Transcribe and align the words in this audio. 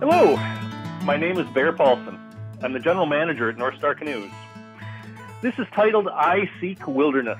Hello, 0.00 0.34
my 1.04 1.16
name 1.16 1.38
is 1.38 1.46
Bear 1.54 1.72
Paulson. 1.72 2.18
I'm 2.62 2.72
the 2.72 2.80
general 2.80 3.06
manager 3.06 3.48
at 3.48 3.56
North 3.56 3.78
Star 3.78 3.94
Canoes. 3.94 4.30
This 5.40 5.56
is 5.56 5.68
titled 5.72 6.08
I 6.08 6.50
Seek 6.60 6.84
Wilderness. 6.88 7.38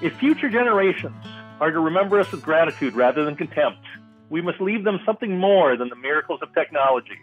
If 0.00 0.14
future 0.14 0.48
generations 0.48 1.26
are 1.60 1.72
to 1.72 1.80
remember 1.80 2.20
us 2.20 2.30
with 2.30 2.42
gratitude 2.42 2.94
rather 2.94 3.24
than 3.24 3.34
contempt, 3.34 3.84
we 4.30 4.40
must 4.40 4.60
leave 4.60 4.84
them 4.84 5.00
something 5.04 5.38
more 5.38 5.76
than 5.76 5.88
the 5.88 5.96
miracles 5.96 6.38
of 6.40 6.54
technology. 6.54 7.18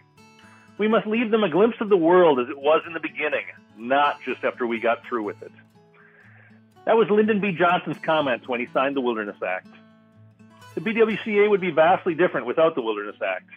We 0.76 0.88
must 0.88 1.06
leave 1.06 1.30
them 1.30 1.42
a 1.42 1.48
glimpse 1.48 1.80
of 1.80 1.88
the 1.88 1.96
world 1.96 2.38
as 2.38 2.50
it 2.50 2.58
was 2.58 2.82
in 2.86 2.92
the 2.92 3.00
beginning, 3.00 3.46
not 3.78 4.20
just 4.22 4.44
after 4.44 4.66
we 4.66 4.78
got 4.78 5.06
through 5.08 5.22
with 5.22 5.40
it. 5.42 5.52
That 6.84 6.98
was 6.98 7.08
Lyndon 7.08 7.40
B. 7.40 7.52
Johnson's 7.52 7.98
comments 7.98 8.46
when 8.46 8.60
he 8.60 8.66
signed 8.74 8.94
the 8.94 9.00
Wilderness 9.00 9.42
Act. 9.42 9.68
The 10.74 10.82
BWCA 10.82 11.48
would 11.48 11.62
be 11.62 11.70
vastly 11.70 12.14
different 12.14 12.46
without 12.46 12.74
the 12.74 12.82
Wilderness 12.82 13.16
Act. 13.26 13.48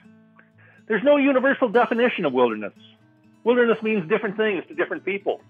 There's 0.88 1.04
no 1.04 1.18
universal 1.18 1.70
definition 1.70 2.26
of 2.26 2.34
wilderness. 2.34 2.74
Wilderness 3.44 3.82
means 3.82 4.08
different 4.10 4.38
things 4.38 4.64
to 4.68 4.76
different 4.76 5.06
people. 5.06 5.42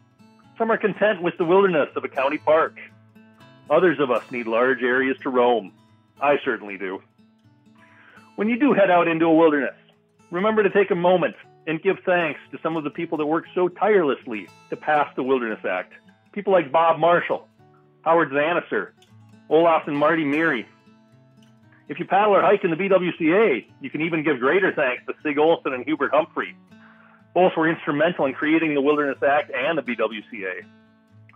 Some 0.58 0.72
are 0.72 0.77
content 0.77 1.22
with 1.22 1.38
the 1.38 1.45
wilderness 1.45 1.89
of 1.95 2.03
a 2.03 2.08
county 2.08 2.38
park. 2.38 2.77
Others 3.70 3.99
of 3.99 4.12
us 4.12 4.30
need 4.31 4.48
large 4.48 4.84
areas 4.84 5.17
to 5.23 5.30
roam. 5.30 5.72
I 6.22 6.38
certainly 6.44 6.77
do. 6.77 7.02
When 8.36 8.49
you 8.49 8.59
do 8.59 8.73
head 8.73 8.89
out 8.89 9.08
into 9.08 9.25
a 9.25 9.34
wilderness, 9.34 9.75
remember 10.30 10.63
to 10.63 10.70
take 10.70 10.91
a 10.91 10.95
moment 10.95 11.36
and 11.67 11.81
give 11.81 11.98
thanks 12.05 12.39
to 12.52 12.59
some 12.63 12.77
of 12.77 12.84
the 12.84 12.89
people 12.89 13.17
that 13.17 13.25
worked 13.25 13.50
so 13.53 13.67
tirelessly 13.67 14.48
to 14.70 14.75
pass 14.75 15.08
the 15.16 15.23
Wilderness 15.23 15.63
Act. 15.63 15.94
People 16.31 16.53
like 16.53 16.72
Bob 16.72 17.00
Marshall, 17.00 17.48
Howard 18.02 18.31
Zahniser, 18.31 18.91
Olaf 19.50 19.88
and 19.88 19.98
Mardy 19.98 20.25
Murie, 20.25 20.66
if 21.88 21.99
you 21.99 22.05
paddle 22.05 22.35
or 22.35 22.41
hike 22.41 22.63
in 22.63 22.71
the 22.71 22.77
BWCA, 22.77 23.66
you 23.81 23.89
can 23.89 24.02
even 24.02 24.23
give 24.23 24.39
greater 24.39 24.73
thanks 24.73 25.03
to 25.05 25.13
Sig 25.23 25.38
Olson 25.38 25.73
and 25.73 25.84
Hubert 25.85 26.12
Humphrey. 26.13 26.55
Both 27.34 27.53
were 27.55 27.70
instrumental 27.70 28.25
in 28.25 28.33
creating 28.33 28.73
the 28.73 28.81
Wilderness 28.81 29.22
Act 29.23 29.52
and 29.52 29.78
the 29.78 29.81
BWCA. 29.81 30.66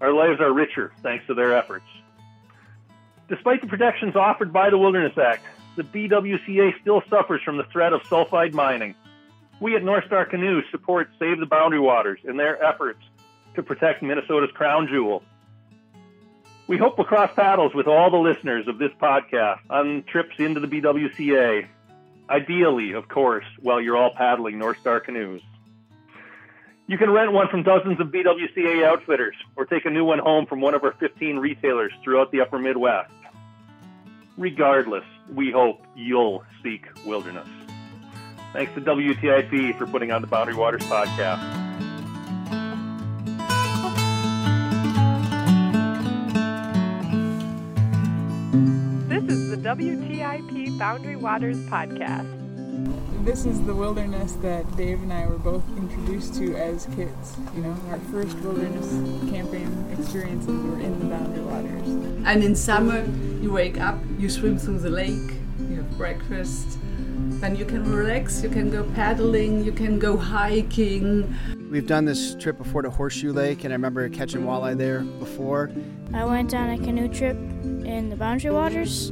Our 0.02 0.14
lives 0.14 0.42
are 0.42 0.52
richer 0.52 0.92
thanks 1.02 1.26
to 1.28 1.34
their 1.34 1.56
efforts. 1.56 1.86
Despite 3.30 3.62
the 3.62 3.68
protections 3.68 4.16
offered 4.16 4.54
by 4.54 4.70
the 4.70 4.78
Wilderness 4.78 5.18
Act, 5.18 5.46
the 5.76 5.84
BWCA 5.84 6.80
still 6.82 7.02
suffers 7.10 7.42
from 7.44 7.58
the 7.58 7.64
threat 7.66 7.94
of 7.94 8.02
sulfide 8.04 8.54
mining. 8.54 8.96
We 9.60 9.76
at 9.76 9.84
North 9.84 10.06
Star 10.06 10.28
support 10.72 11.10
Save 11.18 11.40
the 11.40 11.46
Boundary 11.46 11.80
Waters 11.80 12.20
in 12.24 12.38
their 12.38 12.62
efforts 12.64 13.00
to 13.56 13.64
protect 13.64 14.04
Minnesota's 14.04 14.52
crown 14.52 14.88
jewel, 14.88 15.24
we 16.68 16.78
hope 16.78 16.98
we'll 16.98 17.06
cross 17.06 17.32
paddles 17.36 17.74
with 17.74 17.88
all 17.88 18.10
the 18.10 18.18
listeners 18.18 18.68
of 18.68 18.78
this 18.78 18.92
podcast 19.00 19.60
on 19.70 20.04
trips 20.04 20.36
into 20.40 20.60
the 20.60 20.68
BWCA. 20.68 21.68
Ideally, 22.30 22.94
of 22.94 23.08
course, 23.08 23.46
while 23.62 23.80
you're 23.80 23.98
all 23.98 24.14
paddling 24.16 24.58
North 24.58 24.80
Star 24.80 25.00
canoes. 25.00 25.42
You 26.88 26.98
can 26.98 27.10
rent 27.10 27.32
one 27.32 27.48
from 27.50 27.64
dozens 27.64 28.00
of 28.00 28.08
BWCA 28.08 28.84
outfitters 28.84 29.36
or 29.56 29.66
take 29.66 29.86
a 29.86 29.90
new 29.90 30.06
one 30.06 30.20
home 30.20 30.46
from 30.46 30.62
one 30.62 30.74
of 30.74 30.84
our 30.84 30.94
15 30.94 31.38
retailers 31.38 31.92
throughout 32.04 32.32
the 32.32 32.42
upper 32.42 32.60
Midwest. 32.60 33.12
Regardless, 34.38 35.06
we 35.34 35.52
hope 35.52 35.82
you'll 35.96 36.44
seek 36.64 36.86
wilderness. 37.06 37.48
Thanks 38.54 38.74
to 38.76 38.82
WTIP 38.82 39.78
for 39.78 39.86
putting 39.88 40.12
on 40.12 40.22
the 40.22 40.28
Boundary 40.28 40.56
Waters 40.56 40.84
podcast. 40.84 41.55
WTIP 49.66 50.78
Boundary 50.78 51.16
Waters 51.16 51.58
podcast. 51.66 52.30
This 53.26 53.48
is 53.48 53.60
the 53.64 53.74
wilderness 53.74 54.34
that 54.44 54.64
Dave 54.78 55.02
and 55.02 55.12
I 55.12 55.26
were 55.26 55.40
both 55.40 55.64
introduced 55.76 56.36
to 56.36 56.56
as 56.56 56.86
kids. 56.96 57.36
You 57.56 57.64
know, 57.64 57.76
our 57.90 57.98
first 58.12 58.38
wilderness 58.42 58.88
camping 59.32 59.92
experiences 59.98 60.50
were 60.50 60.80
in 60.80 61.00
the 61.00 61.06
Boundary 61.06 61.44
Waters. 61.44 61.88
And 62.28 62.44
in 62.44 62.56
summer, 62.56 63.06
you 63.42 63.52
wake 63.52 63.80
up, 63.80 63.98
you 64.20 64.30
swim 64.30 64.60
through 64.60 64.82
the 64.82 64.92
lake, 64.92 65.34
you 65.68 65.78
have 65.78 65.98
breakfast, 65.98 66.78
then 67.42 67.56
you 67.56 67.66
can 67.66 67.92
relax, 67.92 68.44
you 68.44 68.50
can 68.50 68.70
go 68.70 68.84
paddling, 68.94 69.66
you 69.66 69.72
can 69.72 69.98
go 69.98 70.16
hiking. 70.16 71.36
We've 71.72 71.88
done 71.88 72.06
this 72.06 72.36
trip 72.36 72.60
before 72.60 72.84
to 72.84 72.92
Horseshoe 72.92 73.34
Lake, 73.34 73.64
and 73.64 73.74
I 73.74 73.78
remember 73.78 74.08
catching 74.10 74.42
walleye 74.42 74.78
there 74.78 75.00
before. 75.00 75.72
I 76.14 76.24
went 76.24 76.54
on 76.54 76.70
a 76.70 76.78
canoe 76.78 77.08
trip 77.08 77.36
in 77.36 78.10
the 78.12 78.16
Boundary 78.16 78.52
Waters 78.52 79.12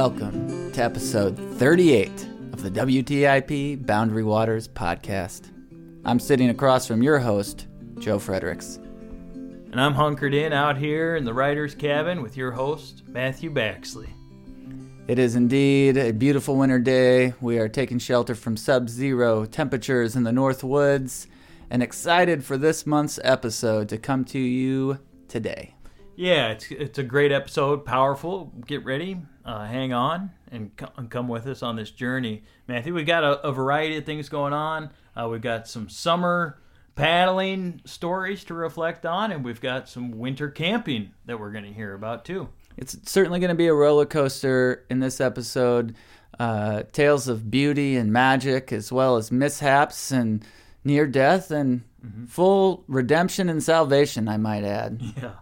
Welcome 0.00 0.70
to 0.74 0.80
episode 0.80 1.36
38 1.58 2.08
of 2.52 2.62
the 2.62 2.70
WTIP 2.70 3.84
Boundary 3.84 4.22
Waters 4.22 4.68
podcast. 4.68 5.50
I'm 6.04 6.20
sitting 6.20 6.50
across 6.50 6.86
from 6.86 7.02
your 7.02 7.18
host, 7.18 7.66
Joe 7.98 8.20
Friedrichs. 8.20 8.76
And 8.76 9.80
I'm 9.80 9.94
hunkered 9.94 10.34
in 10.34 10.52
out 10.52 10.76
here 10.76 11.16
in 11.16 11.24
the 11.24 11.34
writer's 11.34 11.74
cabin 11.74 12.22
with 12.22 12.36
your 12.36 12.52
host, 12.52 13.08
Matthew 13.08 13.52
Baxley. 13.52 14.08
It 15.08 15.18
is 15.18 15.34
indeed 15.34 15.96
a 15.96 16.12
beautiful 16.12 16.54
winter 16.54 16.78
day. 16.78 17.34
We 17.40 17.58
are 17.58 17.68
taking 17.68 17.98
shelter 17.98 18.36
from 18.36 18.56
sub 18.56 18.88
zero 18.88 19.46
temperatures 19.46 20.14
in 20.14 20.22
the 20.22 20.30
North 20.30 20.62
Woods 20.62 21.26
and 21.70 21.82
excited 21.82 22.44
for 22.44 22.56
this 22.56 22.86
month's 22.86 23.18
episode 23.24 23.88
to 23.88 23.98
come 23.98 24.24
to 24.26 24.38
you 24.38 25.00
today. 25.26 25.74
Yeah, 26.18 26.48
it's, 26.48 26.70
it's 26.70 26.98
a 26.98 27.04
great 27.04 27.30
episode, 27.30 27.84
powerful. 27.84 28.52
Get 28.66 28.84
ready 28.84 29.18
uh, 29.48 29.64
hang 29.64 29.94
on 29.94 30.30
and, 30.52 30.70
and, 30.98 31.10
come 31.10 31.26
with 31.26 31.46
us 31.46 31.62
on 31.62 31.76
this 31.76 31.90
journey. 31.90 32.42
Matthew, 32.66 32.92
we 32.92 33.02
got 33.02 33.24
a, 33.24 33.46
a 33.46 33.50
variety 33.50 33.96
of 33.96 34.04
things 34.04 34.28
going 34.28 34.52
on. 34.52 34.90
Uh, 35.16 35.26
we've 35.30 35.40
got 35.40 35.66
some 35.66 35.88
summer 35.88 36.58
paddling 36.94 37.80
stories 37.86 38.44
to 38.44 38.54
reflect 38.54 39.06
on, 39.06 39.32
and 39.32 39.42
we've 39.42 39.60
got 39.60 39.88
some 39.88 40.18
winter 40.18 40.50
camping 40.50 41.12
that 41.24 41.40
we're 41.40 41.50
going 41.50 41.64
to 41.64 41.72
hear 41.72 41.94
about 41.94 42.26
too. 42.26 42.50
It's 42.76 42.96
certainly 43.10 43.40
going 43.40 43.48
to 43.48 43.54
be 43.54 43.68
a 43.68 43.74
roller 43.74 44.04
coaster 44.04 44.84
in 44.90 45.00
this 45.00 45.18
episode. 45.18 45.96
Uh, 46.38 46.82
tales 46.92 47.26
of 47.26 47.50
beauty 47.50 47.96
and 47.96 48.12
magic, 48.12 48.70
as 48.70 48.92
well 48.92 49.16
as 49.16 49.32
mishaps 49.32 50.10
and 50.10 50.44
near 50.84 51.06
death 51.06 51.50
and 51.50 51.82
mm-hmm. 52.04 52.26
full 52.26 52.84
redemption 52.86 53.48
and 53.48 53.62
salvation, 53.62 54.28
I 54.28 54.36
might 54.36 54.64
add. 54.64 55.00
Yeah. 55.16 55.32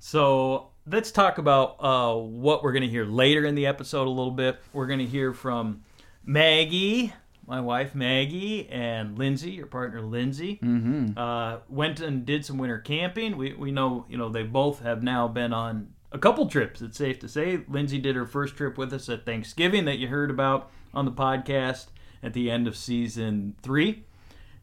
So 0.00 0.70
let's 0.86 1.12
talk 1.12 1.36
about 1.36 1.76
uh, 1.78 2.14
what 2.14 2.64
we're 2.64 2.72
going 2.72 2.82
to 2.82 2.88
hear 2.88 3.04
later 3.04 3.44
in 3.44 3.54
the 3.54 3.66
episode 3.66 4.06
a 4.06 4.10
little 4.10 4.32
bit. 4.32 4.58
We're 4.72 4.86
going 4.86 4.98
to 4.98 5.06
hear 5.06 5.34
from 5.34 5.82
Maggie, 6.24 7.12
my 7.46 7.60
wife 7.60 7.94
Maggie, 7.94 8.66
and 8.70 9.18
Lindsay, 9.18 9.50
your 9.50 9.66
partner 9.66 10.00
Lindsay. 10.00 10.58
Mm-hmm. 10.62 11.18
Uh, 11.18 11.58
went 11.68 12.00
and 12.00 12.24
did 12.24 12.46
some 12.46 12.56
winter 12.56 12.78
camping. 12.78 13.36
We 13.36 13.52
we 13.52 13.70
know 13.70 14.06
you 14.08 14.16
know 14.16 14.30
they 14.30 14.42
both 14.42 14.80
have 14.80 15.02
now 15.02 15.28
been 15.28 15.52
on 15.52 15.92
a 16.12 16.18
couple 16.18 16.46
trips. 16.46 16.80
It's 16.80 16.96
safe 16.96 17.18
to 17.20 17.28
say 17.28 17.60
Lindsay 17.68 17.98
did 17.98 18.16
her 18.16 18.26
first 18.26 18.56
trip 18.56 18.78
with 18.78 18.94
us 18.94 19.08
at 19.10 19.26
Thanksgiving 19.26 19.84
that 19.84 19.98
you 19.98 20.08
heard 20.08 20.30
about 20.30 20.70
on 20.94 21.04
the 21.04 21.12
podcast 21.12 21.88
at 22.22 22.32
the 22.32 22.50
end 22.50 22.66
of 22.66 22.74
season 22.74 23.54
three. 23.62 24.04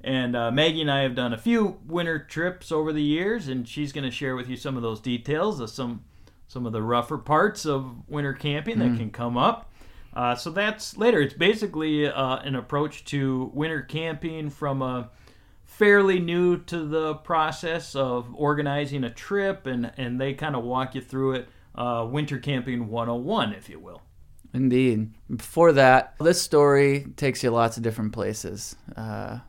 And 0.07 0.37
uh, 0.37 0.51
Maggie 0.51 0.79
and 0.79 0.89
I 0.89 1.01
have 1.01 1.15
done 1.15 1.33
a 1.33 1.37
few 1.37 1.79
winter 1.85 2.17
trips 2.17 2.71
over 2.71 2.93
the 2.93 3.03
years, 3.03 3.49
and 3.49 3.67
she's 3.67 3.91
going 3.91 4.05
to 4.05 4.09
share 4.11 4.37
with 4.37 4.47
you 4.47 4.55
some 4.55 4.77
of 4.77 4.81
those 4.81 5.01
details 5.01 5.59
of 5.59 5.69
some 5.69 6.05
some 6.47 6.65
of 6.65 6.71
the 6.71 6.81
rougher 6.81 7.17
parts 7.17 7.65
of 7.65 8.07
winter 8.07 8.31
camping 8.31 8.79
that 8.79 8.91
mm. 8.91 8.97
can 8.97 9.11
come 9.11 9.37
up. 9.37 9.69
Uh, 10.13 10.33
so 10.33 10.49
that's 10.49 10.95
later. 10.95 11.19
It's 11.19 11.33
basically 11.33 12.07
uh, 12.07 12.37
an 12.37 12.55
approach 12.55 13.03
to 13.05 13.51
winter 13.53 13.81
camping 13.81 14.49
from 14.49 14.81
a 14.81 15.09
fairly 15.65 16.19
new 16.19 16.57
to 16.57 16.85
the 16.85 17.15
process 17.15 17.93
of 17.93 18.33
organizing 18.33 19.03
a 19.03 19.09
trip, 19.09 19.67
and, 19.67 19.91
and 19.97 20.21
they 20.21 20.33
kind 20.33 20.55
of 20.55 20.63
walk 20.63 20.95
you 20.95 21.01
through 21.01 21.33
it. 21.33 21.49
Uh, 21.75 22.07
winter 22.09 22.37
camping 22.37 22.87
101, 22.87 23.51
if 23.51 23.67
you 23.67 23.77
will. 23.77 24.01
Indeed. 24.53 25.11
Before 25.29 25.73
that, 25.73 26.15
this 26.17 26.41
story 26.41 27.07
takes 27.17 27.43
you 27.43 27.51
lots 27.51 27.75
of 27.75 27.83
different 27.83 28.13
places 28.13 28.77
uh, 28.95 29.39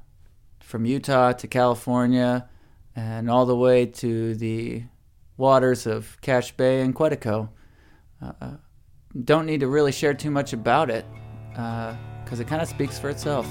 from 0.68 0.84
Utah 0.84 1.32
to 1.32 1.48
California 1.48 2.46
and 2.94 3.30
all 3.30 3.46
the 3.46 3.56
way 3.56 3.86
to 3.86 4.34
the 4.34 4.82
waters 5.38 5.86
of 5.86 6.20
Cache 6.20 6.52
Bay 6.58 6.82
and 6.82 6.94
Quetico. 6.94 7.48
Uh, 8.20 8.58
don't 9.24 9.46
need 9.46 9.60
to 9.60 9.66
really 9.66 9.92
share 9.92 10.12
too 10.12 10.30
much 10.30 10.52
about 10.52 10.90
it 10.90 11.06
because 11.48 12.38
it 12.38 12.46
kind 12.46 12.60
of 12.60 12.68
speaks 12.68 12.98
for 12.98 13.08
itself. 13.08 13.46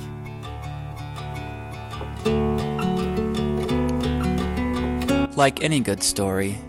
Like 5.36 5.64
any 5.64 5.80
good 5.80 6.04
story, 6.04 6.60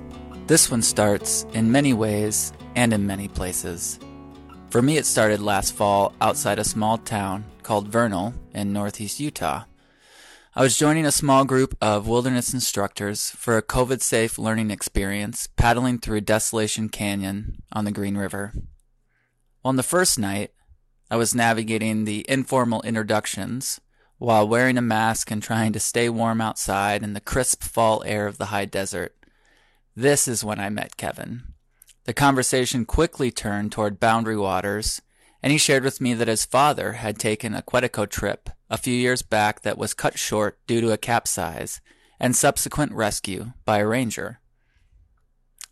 this 0.46 0.70
one 0.70 0.80
starts 0.80 1.44
in 1.52 1.70
many 1.70 1.92
ways 1.92 2.54
and 2.74 2.94
in 2.94 3.06
many 3.06 3.28
places. 3.28 3.98
For 4.70 4.80
me, 4.80 4.96
it 4.96 5.04
started 5.04 5.40
last 5.40 5.74
fall 5.74 6.14
outside 6.22 6.58
a 6.58 6.64
small 6.64 6.96
town 6.96 7.44
called 7.62 7.88
Vernal 7.88 8.32
in 8.54 8.72
northeast 8.72 9.20
Utah. 9.20 9.64
I 10.58 10.62
was 10.62 10.76
joining 10.76 11.06
a 11.06 11.12
small 11.12 11.44
group 11.44 11.78
of 11.80 12.08
wilderness 12.08 12.52
instructors 12.52 13.30
for 13.30 13.56
a 13.56 13.62
COVID 13.62 14.02
safe 14.02 14.40
learning 14.40 14.72
experience 14.72 15.46
paddling 15.54 16.00
through 16.00 16.22
Desolation 16.22 16.88
Canyon 16.88 17.62
on 17.70 17.84
the 17.84 17.92
Green 17.92 18.16
River. 18.16 18.52
On 19.64 19.76
the 19.76 19.84
first 19.84 20.18
night, 20.18 20.50
I 21.12 21.16
was 21.16 21.32
navigating 21.32 22.06
the 22.06 22.26
informal 22.28 22.82
introductions 22.82 23.80
while 24.18 24.48
wearing 24.48 24.76
a 24.76 24.82
mask 24.82 25.30
and 25.30 25.40
trying 25.40 25.72
to 25.74 25.78
stay 25.78 26.08
warm 26.08 26.40
outside 26.40 27.04
in 27.04 27.12
the 27.12 27.20
crisp 27.20 27.62
fall 27.62 28.02
air 28.04 28.26
of 28.26 28.38
the 28.38 28.46
high 28.46 28.64
desert. 28.64 29.14
This 29.94 30.26
is 30.26 30.42
when 30.42 30.58
I 30.58 30.70
met 30.70 30.96
Kevin. 30.96 31.44
The 32.02 32.12
conversation 32.12 32.84
quickly 32.84 33.30
turned 33.30 33.70
toward 33.70 34.00
boundary 34.00 34.36
waters, 34.36 35.02
and 35.40 35.52
he 35.52 35.58
shared 35.58 35.84
with 35.84 36.00
me 36.00 36.14
that 36.14 36.26
his 36.26 36.44
father 36.44 36.94
had 36.94 37.16
taken 37.16 37.54
a 37.54 37.62
Quetico 37.62 38.10
trip 38.10 38.50
a 38.70 38.78
few 38.78 38.94
years 38.94 39.22
back 39.22 39.62
that 39.62 39.78
was 39.78 39.94
cut 39.94 40.18
short 40.18 40.58
due 40.66 40.80
to 40.80 40.92
a 40.92 40.98
capsize 40.98 41.80
and 42.20 42.34
subsequent 42.34 42.92
rescue 42.92 43.52
by 43.64 43.78
a 43.78 43.86
ranger. 43.86 44.40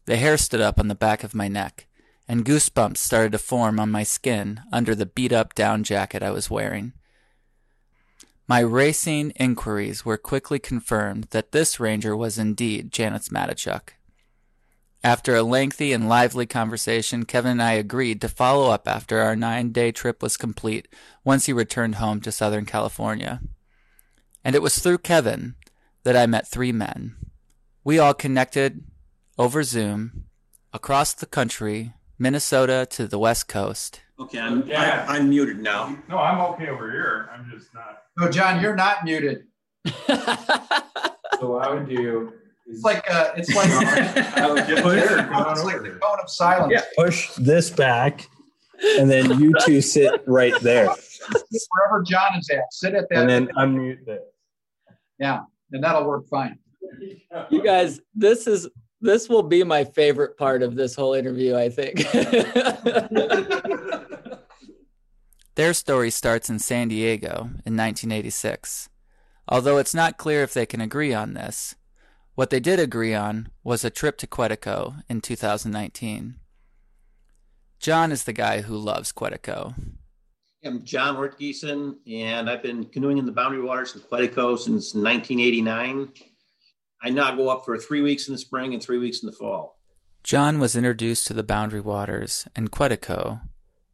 The 0.06 0.16
hair 0.16 0.36
stood 0.36 0.60
up 0.60 0.78
on 0.78 0.88
the 0.88 0.94
back 0.94 1.24
of 1.24 1.34
my 1.34 1.48
neck, 1.48 1.86
and 2.28 2.44
goosebumps 2.44 2.98
started 2.98 3.32
to 3.32 3.38
form 3.38 3.80
on 3.80 3.90
my 3.90 4.04
skin 4.04 4.60
under 4.72 4.94
the 4.94 5.06
beat 5.06 5.32
up 5.32 5.54
down 5.54 5.82
jacket 5.82 6.22
I 6.22 6.30
was 6.30 6.50
wearing. 6.50 6.92
My 8.48 8.60
racing 8.60 9.32
inquiries 9.32 10.04
were 10.04 10.16
quickly 10.16 10.60
confirmed 10.60 11.24
that 11.30 11.50
this 11.50 11.80
ranger 11.80 12.16
was 12.16 12.38
indeed 12.38 12.92
Janice 12.92 13.28
Matichuk. 13.28 13.95
After 15.06 15.36
a 15.36 15.44
lengthy 15.44 15.92
and 15.92 16.08
lively 16.08 16.46
conversation, 16.46 17.26
Kevin 17.26 17.52
and 17.52 17.62
I 17.62 17.74
agreed 17.74 18.20
to 18.22 18.28
follow 18.28 18.72
up 18.72 18.88
after 18.88 19.20
our 19.20 19.36
nine 19.36 19.70
day 19.70 19.92
trip 19.92 20.20
was 20.20 20.36
complete 20.36 20.88
once 21.22 21.46
he 21.46 21.52
returned 21.52 21.94
home 21.94 22.20
to 22.22 22.32
Southern 22.32 22.66
California. 22.66 23.40
And 24.42 24.56
it 24.56 24.62
was 24.62 24.80
through 24.80 24.98
Kevin 24.98 25.54
that 26.02 26.16
I 26.16 26.26
met 26.26 26.48
three 26.48 26.72
men. 26.72 27.14
We 27.84 28.00
all 28.00 28.14
connected 28.14 28.82
over 29.38 29.62
Zoom 29.62 30.24
across 30.72 31.14
the 31.14 31.26
country, 31.26 31.92
Minnesota 32.18 32.84
to 32.90 33.06
the 33.06 33.20
West 33.20 33.46
Coast. 33.46 34.00
Okay, 34.18 34.40
I'm, 34.40 34.66
Yeah. 34.66 35.06
I'm, 35.08 35.22
I'm 35.22 35.28
muted 35.28 35.60
now. 35.60 35.96
No, 36.08 36.18
I'm 36.18 36.40
okay 36.54 36.66
over 36.66 36.90
here. 36.90 37.30
I'm 37.32 37.48
just 37.48 37.72
not. 37.72 38.02
No, 38.18 38.28
John, 38.28 38.60
you're 38.60 38.74
not 38.74 39.04
muted. 39.04 39.44
So 41.38 41.58
I 41.58 41.68
would 41.70 41.86
do. 41.86 42.32
It's 42.66 42.82
like 42.82 43.08
uh, 43.10 43.30
it's 43.36 43.54
like 43.54 43.70
I 44.36 44.50
would 44.50 44.66
get 44.66 44.84
there. 44.84 45.24
Come 45.24 45.34
on 45.34 45.52
it's 45.52 45.64
like 45.64 45.82
the 45.82 45.90
cone 45.90 46.18
of 46.22 46.28
silence. 46.28 46.72
Yeah, 46.74 46.82
push 46.96 47.32
this 47.34 47.70
back, 47.70 48.28
and 48.98 49.08
then 49.10 49.38
you 49.40 49.52
two 49.64 49.80
sit 49.94 50.22
right 50.26 50.58
there, 50.60 50.86
Wherever 50.88 52.02
John 52.04 52.38
is 52.38 52.50
at, 52.50 52.64
sit 52.72 52.94
at 52.94 53.08
that. 53.10 53.18
and 53.18 53.30
then 53.30 53.48
unmute 53.56 54.04
this. 54.04 54.20
yeah, 55.18 55.40
and 55.72 55.82
that'll 55.82 56.04
work 56.04 56.28
fine. 56.28 56.58
You 57.50 57.62
guys, 57.62 58.00
this 58.14 58.46
is 58.46 58.68
this 59.00 59.28
will 59.28 59.42
be 59.42 59.62
my 59.62 59.84
favorite 59.84 60.36
part 60.36 60.62
of 60.62 60.74
this 60.74 60.94
whole 60.94 61.14
interview, 61.14 61.54
I 61.56 61.68
think. 61.68 62.04
Their 65.54 65.72
story 65.72 66.10
starts 66.10 66.50
in 66.50 66.58
San 66.58 66.88
Diego 66.88 67.30
in 67.64 67.76
1986. 67.76 68.88
Although 69.48 69.78
it's 69.78 69.94
not 69.94 70.18
clear 70.18 70.42
if 70.42 70.52
they 70.52 70.66
can 70.66 70.80
agree 70.80 71.14
on 71.14 71.34
this, 71.34 71.76
what 72.36 72.50
they 72.50 72.60
did 72.60 72.78
agree 72.78 73.14
on 73.14 73.48
was 73.64 73.82
a 73.82 73.90
trip 73.90 74.18
to 74.18 74.26
Quetico 74.26 75.02
in 75.08 75.20
2019. 75.20 76.36
John 77.80 78.12
is 78.12 78.24
the 78.24 78.32
guy 78.34 78.60
who 78.60 78.76
loves 78.76 79.10
Quetico. 79.10 79.74
I'm 80.62 80.84
John 80.84 81.16
Wertgiesen, 81.16 81.96
and 82.06 82.50
I've 82.50 82.62
been 82.62 82.84
canoeing 82.86 83.18
in 83.18 83.24
the 83.24 83.32
Boundary 83.32 83.62
Waters 83.62 83.94
in 83.94 84.02
Quetico 84.02 84.58
since 84.58 84.94
1989. 84.94 86.12
I 87.02 87.10
now 87.10 87.34
go 87.34 87.48
up 87.48 87.64
for 87.64 87.78
three 87.78 88.02
weeks 88.02 88.28
in 88.28 88.34
the 88.34 88.38
spring 88.38 88.74
and 88.74 88.82
three 88.82 88.98
weeks 88.98 89.22
in 89.22 89.26
the 89.26 89.36
fall. 89.36 89.78
John 90.22 90.58
was 90.58 90.76
introduced 90.76 91.26
to 91.28 91.34
the 91.34 91.42
Boundary 91.42 91.80
Waters 91.80 92.46
and 92.54 92.70
Quetico 92.70 93.42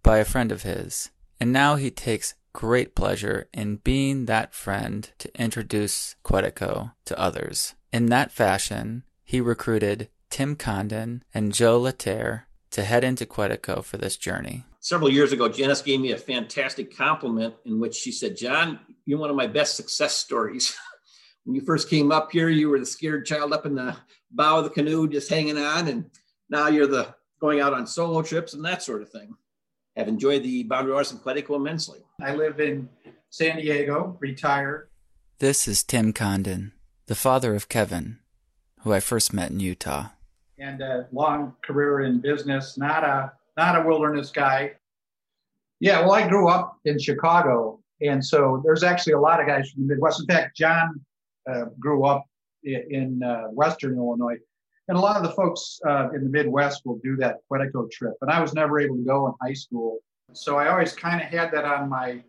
by 0.03 0.19
a 0.19 0.25
friend 0.25 0.51
of 0.51 0.63
his, 0.63 1.11
and 1.39 1.53
now 1.53 1.77
he 1.77 1.91
takes 1.91 2.35
great 2.53 2.95
pleasure 2.95 3.49
in 3.53 3.77
being 3.77 4.27
that 4.27 4.55
friend 4.55 5.11
to 5.19 5.41
introduce 5.41 6.17
Quetico 6.25 6.93
to 7.05 7.19
others. 7.19 7.75
In 7.93 8.07
that 8.07 8.33
fashion, 8.33 9.05
he 9.25 9.41
recruited 9.41 10.09
Tim 10.31 10.57
Condon 10.57 11.23
and 11.35 11.53
Joe 11.53 11.81
Laterre 11.81 12.45
to 12.71 12.85
head 12.85 13.05
into 13.05 13.27
Quetico 13.27 13.85
for 13.85 13.99
this 13.99 14.17
journey. 14.17 14.65
Several 14.81 15.11
years 15.11 15.33
ago, 15.33 15.49
Janice 15.49 15.83
gave 15.83 16.01
me 16.01 16.13
a 16.13 16.17
fantastic 16.17 16.97
compliment 16.97 17.55
in 17.65 17.79
which 17.79 17.95
she 17.95 18.11
said, 18.11 18.37
John, 18.37 18.81
you're 19.05 19.19
one 19.19 19.31
of 19.31 19.37
my 19.37 19.47
best 19.47 19.77
success 19.77 20.17
stories. 20.17 20.77
when 21.45 21.55
you 21.55 21.61
first 21.61 21.89
came 21.89 22.11
up 22.11 22.33
here, 22.33 22.49
you 22.49 22.69
were 22.69 22.81
the 22.81 22.87
scared 22.87 23.27
child 23.27 23.53
up 23.53 23.67
in 23.67 23.75
the 23.75 23.97
bow 24.31 24.59
of 24.59 24.65
the 24.65 24.71
canoe, 24.71 25.07
just 25.07 25.29
hanging 25.29 25.59
on, 25.59 25.87
and 25.89 26.11
now 26.49 26.69
you're 26.69 26.87
the 26.87 27.15
going 27.41 27.61
out 27.61 27.75
on 27.75 27.87
solo 27.87 28.23
trips 28.23 28.55
and 28.55 28.65
that 28.65 28.83
sort 28.83 29.03
of 29.03 29.11
thing. 29.11 29.35
Have 29.97 30.09
enjoyed 30.09 30.43
the 30.43 30.63
Boundary 30.63 30.95
Waters 30.95 31.13
in 31.13 31.19
Quetico 31.19 31.57
immensely. 31.57 32.01
I 32.23 32.35
live 32.35 32.61
in 32.61 32.89
San 33.31 33.57
Diego, 33.57 34.17
retired. 34.21 34.89
This 35.41 35.67
is 35.67 35.83
Tim 35.83 36.13
Condon, 36.13 36.73
the 37.07 37.17
father 37.17 37.57
of 37.57 37.69
Kevin, 37.69 38.21
who 38.83 38.93
I 38.93 39.01
first 39.01 39.33
met 39.33 39.51
in 39.51 39.59
Utah. 39.59 40.11
and 40.59 40.81
a 40.81 41.09
long 41.11 41.57
career 41.65 42.01
in 42.03 42.21
business, 42.21 42.79
not 42.79 43.03
a 43.03 43.33
not 43.57 43.77
a 43.77 43.85
wilderness 43.85 44.31
guy. 44.31 44.73
Yeah, 45.81 46.01
well, 46.03 46.13
I 46.13 46.29
grew 46.29 46.49
up 46.49 46.79
in 46.85 46.99
Chicago, 47.01 47.81
and 48.01 48.25
so 48.25 48.63
there's 48.65 48.85
actually 48.85 49.15
a 49.15 49.21
lot 49.21 49.41
of 49.41 49.49
guys 49.49 49.71
from 49.71 49.89
the 49.89 49.95
Midwest. 49.95 50.21
In 50.21 50.27
fact, 50.27 50.57
John 50.57 51.01
uh, 51.51 51.65
grew 51.81 52.05
up 52.05 52.25
in 52.63 53.21
uh, 53.25 53.49
Western 53.49 53.97
Illinois, 53.97 54.37
and 54.87 54.97
a 54.97 55.01
lot 55.01 55.17
of 55.17 55.25
the 55.25 55.33
folks 55.33 55.81
uh, 55.89 56.11
in 56.15 56.23
the 56.23 56.31
Midwest 56.31 56.83
will 56.85 57.01
do 57.03 57.17
that 57.17 57.39
Quetico 57.51 57.91
trip. 57.91 58.15
And 58.21 58.31
I 58.31 58.41
was 58.41 58.55
never 58.55 58.79
able 58.79 58.97
to 58.97 59.05
go 59.05 59.27
in 59.27 59.35
high 59.43 59.55
school, 59.55 59.99
so 60.33 60.59
I 60.59 60.69
always 60.69 60.93
kind 60.93 61.21
of 61.21 61.29
had 61.29 61.51
that 61.53 61.65
on 61.65 61.89
my 61.89 62.23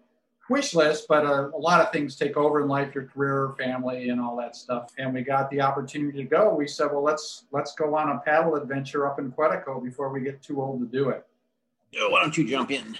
wish 0.50 0.74
list. 0.74 1.07
But 1.07 1.25
uh, 1.25 1.50
a 1.50 1.57
lot 1.57 1.81
of 1.81 1.91
things 1.91 2.15
take 2.15 2.38
over 2.38 2.62
in 2.62 2.67
life, 2.67 2.93
your 2.93 3.05
career, 3.05 3.53
family, 3.57 4.10
and 4.10 4.19
all 4.22 4.36
that 4.38 4.55
stuff. 4.55 4.91
And 4.98 5.13
we 5.13 5.22
got 5.22 5.50
the 5.50 5.62
opportunity 5.62 6.17
to 6.19 6.29
go. 6.29 6.53
We 6.53 6.67
said, 6.67 6.91
well, 6.91 7.03
let's 7.03 7.45
let's 7.51 7.74
go 7.75 7.95
on 7.95 8.10
a 8.10 8.19
paddle 8.19 8.55
adventure 8.55 9.07
up 9.07 9.19
in 9.19 9.31
Quetico 9.31 9.83
before 9.83 10.10
we 10.10 10.22
get 10.22 10.41
too 10.41 10.62
old 10.62 10.79
to 10.79 10.86
do 10.86 11.10
it. 11.10 11.25
Joe, 11.93 12.10
why 12.10 12.22
don't 12.22 12.38
you 12.38 12.48
jump 12.48 12.72
in? 12.72 12.98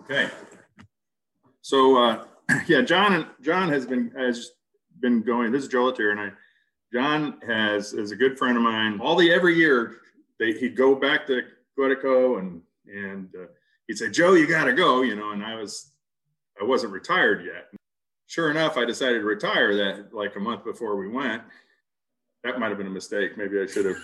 Okay. 0.00 0.28
So 1.62 2.02
uh, 2.02 2.24
yeah, 2.66 2.82
John 2.82 3.14
and 3.14 3.26
John 3.42 3.68
has 3.68 3.86
been 3.86 4.10
has 4.16 4.52
been 5.00 5.22
going. 5.22 5.52
This 5.52 5.64
is 5.64 5.68
Joe 5.68 5.86
Latier, 5.86 6.10
and 6.10 6.20
I. 6.20 6.30
John 6.92 7.40
has 7.46 7.92
is 7.92 8.12
a 8.12 8.16
good 8.16 8.38
friend 8.38 8.56
of 8.56 8.62
mine. 8.62 9.00
All 9.00 9.16
the 9.16 9.32
every 9.32 9.56
year 9.56 9.96
they, 10.38 10.52
he'd 10.52 10.76
go 10.76 10.94
back 10.94 11.26
to 11.26 11.42
Quetico 11.76 12.38
and 12.38 12.62
and 12.86 13.28
uh, 13.34 13.46
he'd 13.86 13.98
say, 13.98 14.10
Joe, 14.10 14.34
you 14.34 14.46
got 14.46 14.64
to 14.64 14.72
go, 14.72 15.02
you 15.02 15.16
know. 15.16 15.32
And 15.32 15.44
I 15.44 15.54
was 15.54 15.92
I 16.60 16.64
wasn't 16.64 16.92
retired 16.92 17.44
yet. 17.44 17.68
Sure 18.26 18.50
enough, 18.50 18.76
I 18.76 18.84
decided 18.84 19.20
to 19.20 19.24
retire 19.24 19.76
that 19.76 20.12
like 20.12 20.36
a 20.36 20.40
month 20.40 20.64
before 20.64 20.96
we 20.96 21.08
went. 21.08 21.42
That 22.44 22.58
might 22.58 22.68
have 22.68 22.78
been 22.78 22.86
a 22.86 22.90
mistake. 22.90 23.36
Maybe 23.36 23.60
I 23.60 23.66
should 23.66 23.86
have, 23.86 23.96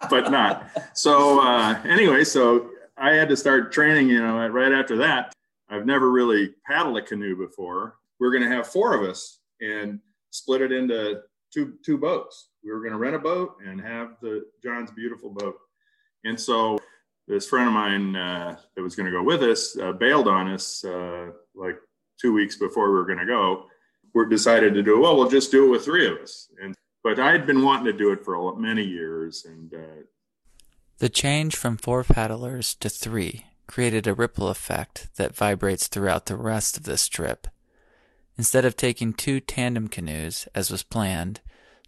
but 0.10 0.30
not. 0.30 0.70
So 0.94 1.40
uh, 1.40 1.80
anyway, 1.84 2.24
so 2.24 2.70
I 2.96 3.12
had 3.14 3.28
to 3.28 3.36
start 3.36 3.72
training. 3.72 4.08
You 4.08 4.20
know, 4.20 4.46
right 4.48 4.72
after 4.72 4.96
that, 4.98 5.34
I've 5.68 5.86
never 5.86 6.10
really 6.10 6.54
paddled 6.66 6.96
a 6.96 7.02
canoe 7.02 7.36
before. 7.36 7.96
We're 8.20 8.30
going 8.30 8.48
to 8.48 8.54
have 8.54 8.66
four 8.66 8.94
of 8.94 9.08
us 9.08 9.40
and 9.60 10.00
split 10.30 10.62
it 10.62 10.72
into 10.72 11.22
two 11.52 11.74
two 11.84 11.98
boats. 11.98 12.48
We 12.62 12.72
were 12.72 12.80
going 12.80 12.92
to 12.92 12.98
rent 12.98 13.16
a 13.16 13.18
boat 13.18 13.56
and 13.64 13.80
have 13.80 14.16
the 14.22 14.46
John's 14.62 14.90
beautiful 14.90 15.30
boat. 15.30 15.56
And 16.24 16.40
so 16.40 16.78
this 17.26 17.48
friend 17.48 17.68
of 17.68 17.74
mine 17.74 18.16
uh, 18.16 18.56
that 18.74 18.82
was 18.82 18.94
going 18.94 19.06
to 19.06 19.12
go 19.12 19.22
with 19.22 19.42
us 19.42 19.78
uh, 19.78 19.92
bailed 19.92 20.28
on 20.28 20.50
us 20.50 20.84
uh, 20.84 21.30
like 21.54 21.76
two 22.20 22.32
weeks 22.32 22.56
before 22.56 22.88
we 22.88 22.94
were 22.94 23.06
going 23.06 23.18
to 23.18 23.26
go. 23.26 23.66
We 24.14 24.28
decided 24.28 24.74
to 24.74 24.82
do 24.82 25.00
well. 25.00 25.16
We'll 25.16 25.30
just 25.30 25.50
do 25.50 25.66
it 25.66 25.70
with 25.70 25.84
three 25.84 26.06
of 26.06 26.18
us. 26.18 26.48
And 26.62 26.74
but 27.02 27.18
I'd 27.18 27.46
been 27.46 27.62
wanting 27.62 27.86
to 27.86 27.92
do 27.92 28.12
it 28.12 28.24
for 28.24 28.56
many 28.56 28.82
years, 28.82 29.44
and 29.44 29.74
uh, 29.74 30.02
The 30.98 31.10
change 31.10 31.54
from 31.54 31.76
four 31.76 32.02
paddlers 32.02 32.74
to 32.76 32.88
three 32.88 33.44
created 33.66 34.06
a 34.06 34.14
ripple 34.14 34.48
effect 34.48 35.08
that 35.16 35.36
vibrates 35.36 35.86
throughout 35.86 36.26
the 36.26 36.36
rest 36.36 36.76
of 36.76 36.84
this 36.84 37.08
trip. 37.08 37.46
Instead 38.38 38.64
of 38.64 38.76
taking 38.76 39.12
two 39.12 39.40
tandem 39.40 39.88
canoes, 39.88 40.48
as 40.54 40.70
was 40.70 40.82
planned, 40.82 41.40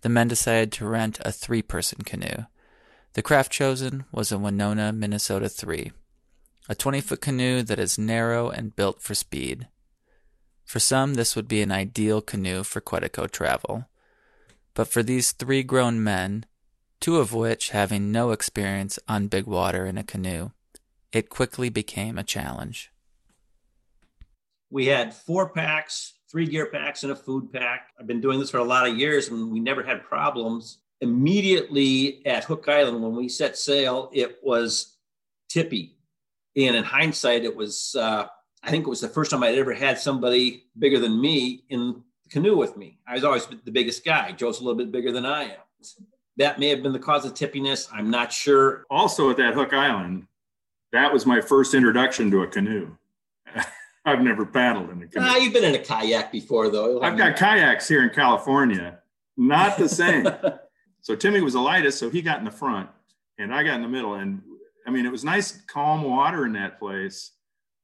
the 0.02 0.08
men 0.08 0.28
decided 0.28 0.70
to 0.72 0.86
rent 0.86 1.18
a 1.22 1.32
three 1.32 1.62
person 1.62 2.02
canoe. 2.04 2.44
The 3.16 3.22
craft 3.22 3.50
chosen 3.50 4.04
was 4.12 4.30
a 4.30 4.34
Wenonah, 4.34 4.94
Minnesota 4.94 5.48
3, 5.48 5.90
a 6.68 6.74
20 6.74 7.00
foot 7.00 7.22
canoe 7.22 7.62
that 7.62 7.78
is 7.78 7.96
narrow 7.96 8.50
and 8.50 8.76
built 8.76 9.00
for 9.00 9.14
speed. 9.14 9.68
For 10.66 10.80
some, 10.80 11.14
this 11.14 11.34
would 11.34 11.48
be 11.48 11.62
an 11.62 11.72
ideal 11.72 12.20
canoe 12.20 12.62
for 12.62 12.82
Quetico 12.82 13.30
travel. 13.30 13.86
But 14.74 14.88
for 14.88 15.02
these 15.02 15.32
three 15.32 15.62
grown 15.62 16.04
men, 16.04 16.44
two 17.00 17.16
of 17.16 17.32
which 17.32 17.70
having 17.70 18.12
no 18.12 18.32
experience 18.32 18.98
on 19.08 19.28
big 19.28 19.46
water 19.46 19.86
in 19.86 19.96
a 19.96 20.04
canoe, 20.04 20.50
it 21.10 21.30
quickly 21.30 21.70
became 21.70 22.18
a 22.18 22.22
challenge. 22.22 22.92
We 24.68 24.88
had 24.88 25.14
four 25.14 25.48
packs, 25.48 26.18
three 26.30 26.48
gear 26.48 26.66
packs, 26.66 27.02
and 27.02 27.12
a 27.12 27.16
food 27.16 27.50
pack. 27.50 27.92
I've 27.98 28.06
been 28.06 28.20
doing 28.20 28.40
this 28.40 28.50
for 28.50 28.58
a 28.58 28.64
lot 28.64 28.86
of 28.86 28.98
years 28.98 29.28
and 29.28 29.50
we 29.50 29.58
never 29.58 29.82
had 29.82 30.04
problems. 30.04 30.80
Immediately 31.00 32.26
at 32.26 32.44
Hook 32.44 32.68
Island, 32.68 33.02
when 33.02 33.14
we 33.14 33.28
set 33.28 33.58
sail, 33.58 34.10
it 34.12 34.38
was 34.42 34.96
tippy. 35.48 35.96
And 36.56 36.74
in 36.74 36.84
hindsight, 36.84 37.44
it 37.44 37.54
was, 37.54 37.94
uh, 37.98 38.26
I 38.62 38.70
think 38.70 38.86
it 38.86 38.90
was 38.90 39.00
the 39.02 39.08
first 39.08 39.30
time 39.30 39.42
I'd 39.42 39.58
ever 39.58 39.74
had 39.74 39.98
somebody 39.98 40.64
bigger 40.78 40.98
than 40.98 41.20
me 41.20 41.64
in 41.68 42.02
the 42.24 42.30
canoe 42.30 42.56
with 42.56 42.76
me. 42.76 42.98
I 43.06 43.14
was 43.14 43.24
always 43.24 43.46
the 43.46 43.70
biggest 43.70 44.04
guy. 44.04 44.32
Joe's 44.32 44.60
a 44.60 44.64
little 44.64 44.78
bit 44.78 44.90
bigger 44.90 45.12
than 45.12 45.26
I 45.26 45.44
am. 45.44 45.60
That 46.38 46.58
may 46.58 46.68
have 46.68 46.82
been 46.82 46.92
the 46.92 46.98
cause 46.98 47.24
of 47.24 47.34
tippiness. 47.34 47.88
I'm 47.92 48.10
not 48.10 48.32
sure. 48.32 48.84
Also 48.90 49.30
at 49.30 49.36
that 49.36 49.54
Hook 49.54 49.72
Island, 49.72 50.26
that 50.92 51.12
was 51.12 51.26
my 51.26 51.40
first 51.40 51.74
introduction 51.74 52.30
to 52.30 52.42
a 52.42 52.46
canoe. 52.46 52.96
I've 54.04 54.22
never 54.22 54.46
paddled 54.46 54.90
in 54.90 55.02
a 55.02 55.06
canoe. 55.06 55.26
Ah, 55.28 55.36
you've 55.36 55.52
been 55.52 55.64
in 55.64 55.74
a 55.74 55.78
kayak 55.78 56.32
before, 56.32 56.70
though. 56.70 57.02
I've 57.02 57.18
got 57.18 57.36
kayaks 57.36 57.88
here 57.88 58.02
in 58.02 58.10
California. 58.10 59.00
Not 59.36 59.76
the 59.76 59.88
same. 59.88 60.26
so 61.06 61.14
Timmy 61.14 61.40
was 61.40 61.52
the 61.52 61.60
lightest, 61.60 62.00
so 62.00 62.10
he 62.10 62.20
got 62.20 62.40
in 62.40 62.44
the 62.44 62.50
front, 62.50 62.90
and 63.38 63.54
I 63.54 63.62
got 63.62 63.76
in 63.76 63.82
the 63.82 63.86
middle. 63.86 64.14
And 64.14 64.42
I 64.88 64.90
mean, 64.90 65.06
it 65.06 65.12
was 65.12 65.22
nice, 65.22 65.62
calm 65.68 66.02
water 66.02 66.46
in 66.46 66.52
that 66.54 66.80
place, 66.80 67.30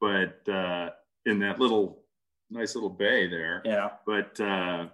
but 0.01 0.41
uh, 0.49 0.91
in 1.25 1.39
that 1.39 1.61
little, 1.61 2.03
nice 2.51 2.75
little 2.75 2.91
bay 2.91 3.29
there. 3.29 3.63
Yeah. 3.65 3.91
But 4.05 4.41
uh, 4.41 4.87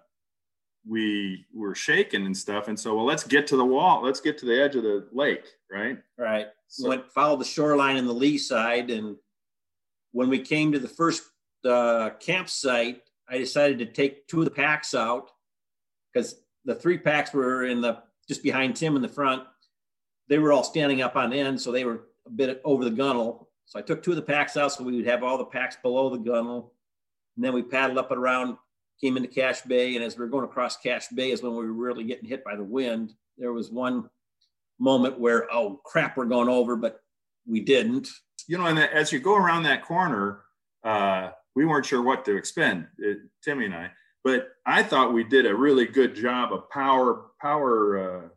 we 0.87 1.47
were 1.55 1.75
shaking 1.75 2.27
and 2.27 2.37
stuff, 2.37 2.69
and 2.69 2.79
so 2.79 2.97
well, 2.97 3.07
let's 3.07 3.25
get 3.25 3.47
to 3.47 3.57
the 3.57 3.65
wall. 3.65 4.03
Let's 4.05 4.21
get 4.21 4.37
to 4.41 4.45
the 4.45 4.63
edge 4.63 4.77
of 4.77 4.83
the 4.83 5.09
lake, 5.11 5.47
right? 5.73 5.97
Right. 6.19 6.49
So, 6.67 6.91
Went 6.91 7.11
followed 7.11 7.41
the 7.41 7.47
shoreline 7.47 7.97
in 7.97 8.05
the 8.05 8.13
lee 8.13 8.37
side, 8.37 8.91
and 8.91 9.17
when 10.13 10.29
we 10.29 10.41
came 10.41 10.71
to 10.73 10.79
the 10.79 10.87
first 10.87 11.23
uh, 11.65 12.11
campsite, 12.21 13.01
I 13.27 13.39
decided 13.39 13.79
to 13.79 13.87
take 13.87 14.29
two 14.29 14.41
of 14.41 14.45
the 14.45 14.51
packs 14.51 14.95
out 14.95 15.31
because 16.13 16.43
the 16.67 16.75
three 16.75 16.99
packs 16.99 17.33
were 17.33 17.65
in 17.65 17.81
the 17.81 18.03
just 18.29 18.43
behind 18.43 18.77
Tim 18.77 18.97
in 18.97 19.03
the 19.03 19.09
front. 19.09 19.43
They 20.29 20.39
were 20.39 20.53
all 20.53 20.65
standing 20.65 21.03
up 21.03 21.17
on 21.17 21.33
end, 21.33 21.61
so 21.61 21.73
they 21.73 21.85
were 21.85 22.05
a 22.27 22.31
bit 22.31 22.61
over 22.65 22.85
the 22.85 22.91
gunnel. 22.91 23.49
So 23.67 23.79
I 23.79 23.83
took 23.83 24.03
two 24.03 24.11
of 24.11 24.17
the 24.17 24.23
packs 24.23 24.57
out 24.57 24.73
so 24.73 24.85
we 24.85 24.97
would 24.97 25.07
have 25.07 25.23
all 25.23 25.39
the 25.39 25.45
packs 25.45 25.77
below 25.83 26.11
the 26.11 26.19
gunnel. 26.19 26.73
And 27.37 27.45
then 27.45 27.53
we 27.53 27.63
paddled 27.63 27.99
up 27.99 28.11
and 28.11 28.21
around, 28.21 28.57
came 29.01 29.17
into 29.17 29.29
Cache 29.29 29.63
Bay. 29.63 29.95
And 29.95 30.05
as 30.05 30.17
we 30.17 30.25
were 30.25 30.31
going 30.31 30.45
across 30.45 30.77
Cache 30.77 31.09
Bay 31.15 31.31
is 31.31 31.43
when 31.43 31.53
we 31.53 31.65
were 31.65 31.73
really 31.73 32.05
getting 32.05 32.29
hit 32.29 32.45
by 32.45 32.57
the 32.57 32.65
wind. 32.65 33.15
There 33.37 33.53
was 33.53 33.71
one 33.71 34.09
moment 34.79 35.19
where, 35.19 35.53
oh 35.53 35.81
crap, 35.85 36.17
we're 36.17 36.25
going 36.25 36.49
over, 36.49 36.77
but 36.77 37.03
we 37.47 37.61
didn't 37.61 38.09
you 38.49 38.57
know, 38.57 38.67
and 38.67 38.79
as 38.79 39.13
you 39.13 39.21
go 39.21 39.37
around 39.37 39.63
that 39.65 39.85
corner, 39.85 40.41
uh, 40.83 41.31
we 41.55 41.67
weren't 41.67 41.87
sure 41.87 42.03
what 42.03 42.25
to 42.25 42.37
expend, 42.37 42.87
it, 42.99 43.19
Timmy 43.45 43.67
and 43.67 43.75
I. 43.75 43.91
But 44.25 44.49
I 44.67 44.83
thought 44.83 45.13
we 45.13 45.23
did 45.23 45.47
a 45.47 45.55
really 45.55 45.85
good 45.85 46.15
job 46.15 46.53
of 46.53 46.69
power 46.71 47.27
power 47.41 47.99
uh, 47.99 48.29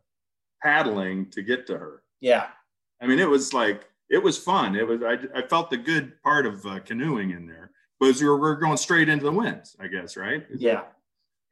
paddling 0.62 1.30
to 1.30 1.42
get 1.42 1.66
to 1.68 1.78
her. 1.78 2.02
Yeah, 2.20 2.46
I 3.00 3.06
mean, 3.06 3.18
it 3.18 3.28
was 3.28 3.52
like 3.52 3.88
it 4.10 4.22
was 4.22 4.38
fun. 4.38 4.76
It 4.76 4.86
was 4.86 5.02
I, 5.02 5.38
I 5.38 5.42
felt 5.46 5.70
the 5.70 5.76
good 5.76 6.22
part 6.22 6.46
of 6.46 6.64
uh, 6.66 6.80
canoeing 6.80 7.30
in 7.30 7.46
there, 7.46 7.70
but 7.98 8.14
we 8.20 8.26
were, 8.26 8.38
we 8.38 8.48
are 8.48 8.56
going 8.56 8.76
straight 8.76 9.08
into 9.08 9.24
the 9.24 9.32
winds, 9.32 9.76
I 9.80 9.88
guess, 9.88 10.16
right? 10.16 10.46
Yeah. 10.54 10.82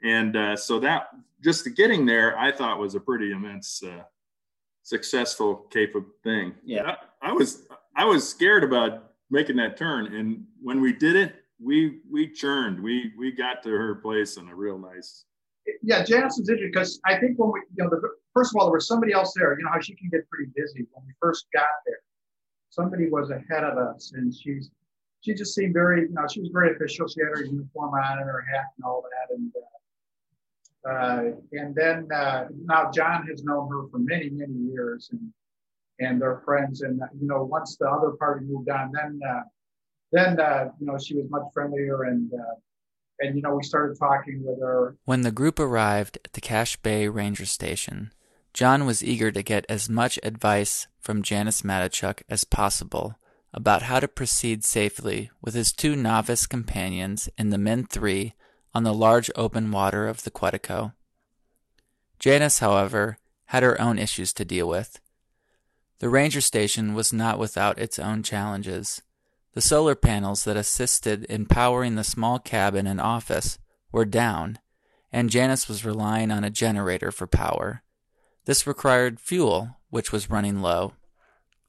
And 0.02 0.36
uh, 0.36 0.56
so 0.56 0.78
that 0.80 1.08
just 1.42 1.74
getting 1.76 2.06
there, 2.06 2.38
I 2.38 2.52
thought 2.52 2.78
was 2.78 2.94
a 2.94 3.00
pretty 3.00 3.32
immense, 3.32 3.82
uh, 3.82 4.02
successful, 4.82 5.66
capable 5.70 6.08
thing. 6.22 6.54
Yeah, 6.64 6.96
I, 7.22 7.30
I 7.30 7.32
was 7.32 7.66
I 7.96 8.04
was 8.04 8.28
scared 8.28 8.64
about 8.64 9.12
making 9.30 9.56
that 9.56 9.76
turn, 9.76 10.14
and 10.14 10.44
when 10.62 10.80
we 10.80 10.92
did 10.92 11.16
it, 11.16 11.36
we 11.62 12.00
we 12.10 12.28
churned. 12.28 12.80
We 12.80 13.12
we 13.18 13.32
got 13.32 13.62
to 13.64 13.70
her 13.70 13.96
place 13.96 14.36
in 14.36 14.48
a 14.48 14.54
real 14.54 14.78
nice. 14.78 15.24
Yeah, 15.82 16.04
Janice 16.04 16.38
was 16.38 16.48
interesting 16.48 16.70
because 16.72 17.00
I 17.04 17.18
think 17.18 17.38
when 17.38 17.52
we, 17.52 17.60
you 17.76 17.84
know, 17.84 17.90
the, 17.90 18.00
first 18.34 18.54
of 18.54 18.60
all, 18.60 18.66
there 18.66 18.74
was 18.74 18.86
somebody 18.86 19.12
else 19.12 19.32
there. 19.36 19.56
You 19.58 19.64
know 19.64 19.70
how 19.72 19.80
she 19.80 19.94
can 19.94 20.08
get 20.10 20.28
pretty 20.28 20.50
busy 20.54 20.86
when 20.92 21.06
we 21.06 21.12
first 21.20 21.46
got 21.52 21.68
there. 21.86 21.98
Somebody 22.70 23.08
was 23.08 23.30
ahead 23.30 23.64
of 23.64 23.78
us, 23.78 24.12
and 24.14 24.34
she's 24.34 24.70
she 25.22 25.34
just 25.34 25.54
seemed 25.54 25.74
very, 25.74 26.02
you 26.02 26.12
know, 26.12 26.26
she 26.26 26.40
was 26.40 26.48
very 26.50 26.74
official. 26.74 27.06
She 27.06 27.20
had 27.20 27.28
her 27.28 27.44
uniform 27.44 27.92
on 27.92 28.18
and 28.18 28.26
her 28.26 28.44
hat 28.52 28.66
and 28.76 28.84
all 28.84 29.02
that, 29.02 29.34
and. 29.34 29.52
Uh, 29.56 29.66
uh, 30.88 31.24
and 31.52 31.74
then 31.74 32.08
uh, 32.10 32.46
now 32.64 32.90
John 32.90 33.26
has 33.26 33.44
known 33.44 33.68
her 33.68 33.86
for 33.90 33.98
many, 33.98 34.30
many 34.30 34.54
years, 34.54 35.10
and 35.12 35.30
and 35.98 36.20
their 36.20 36.38
friends. 36.38 36.80
And 36.80 37.00
you 37.20 37.28
know, 37.28 37.44
once 37.44 37.76
the 37.76 37.88
other 37.88 38.12
party 38.12 38.46
moved 38.46 38.70
on, 38.70 38.90
then 38.92 39.20
uh, 39.28 39.42
then 40.12 40.40
uh, 40.40 40.70
you 40.80 40.86
know 40.86 40.98
she 40.98 41.14
was 41.14 41.28
much 41.30 41.42
friendlier, 41.52 42.04
and 42.04 42.32
uh, 42.32 42.54
and 43.20 43.36
you 43.36 43.42
know 43.42 43.54
we 43.54 43.62
started 43.62 43.98
talking 43.98 44.42
with 44.44 44.60
her. 44.60 44.96
When 45.04 45.22
the 45.22 45.30
group 45.30 45.60
arrived 45.60 46.18
at 46.24 46.32
the 46.32 46.40
Cache 46.40 46.76
Bay 46.76 47.08
Ranger 47.08 47.46
Station, 47.46 48.12
John 48.52 48.86
was 48.86 49.04
eager 49.04 49.30
to 49.30 49.42
get 49.42 49.66
as 49.68 49.88
much 49.88 50.18
advice 50.22 50.88
from 51.00 51.22
Janice 51.22 51.62
Matichuk 51.62 52.22
as 52.28 52.44
possible 52.44 53.16
about 53.52 53.82
how 53.82 54.00
to 54.00 54.08
proceed 54.08 54.64
safely 54.64 55.30
with 55.40 55.54
his 55.54 55.72
two 55.72 55.96
novice 55.96 56.46
companions 56.46 57.28
and 57.36 57.52
the 57.52 57.58
men 57.58 57.84
3 57.84 58.34
on 58.74 58.84
the 58.84 58.94
large 58.94 59.30
open 59.34 59.70
water 59.70 60.06
of 60.06 60.22
the 60.22 60.30
Quetico. 60.30 60.92
Janice, 62.18 62.60
however, 62.60 63.18
had 63.46 63.62
her 63.62 63.80
own 63.80 63.98
issues 63.98 64.32
to 64.34 64.44
deal 64.44 64.68
with. 64.68 65.00
The 65.98 66.08
ranger 66.08 66.40
station 66.40 66.94
was 66.94 67.12
not 67.12 67.38
without 67.38 67.78
its 67.78 67.98
own 67.98 68.22
challenges. 68.22 69.02
The 69.52 69.60
solar 69.60 69.96
panels 69.96 70.44
that 70.44 70.56
assisted 70.56 71.24
in 71.24 71.46
powering 71.46 71.96
the 71.96 72.04
small 72.04 72.38
cabin 72.38 72.86
and 72.86 73.00
office 73.00 73.58
were 73.90 74.04
down, 74.04 74.58
and 75.12 75.28
Janice 75.28 75.68
was 75.68 75.84
relying 75.84 76.30
on 76.30 76.44
a 76.44 76.50
generator 76.50 77.10
for 77.10 77.26
power. 77.26 77.82
This 78.44 78.66
required 78.66 79.18
fuel, 79.18 79.76
which 79.88 80.12
was 80.12 80.30
running 80.30 80.62
low. 80.62 80.94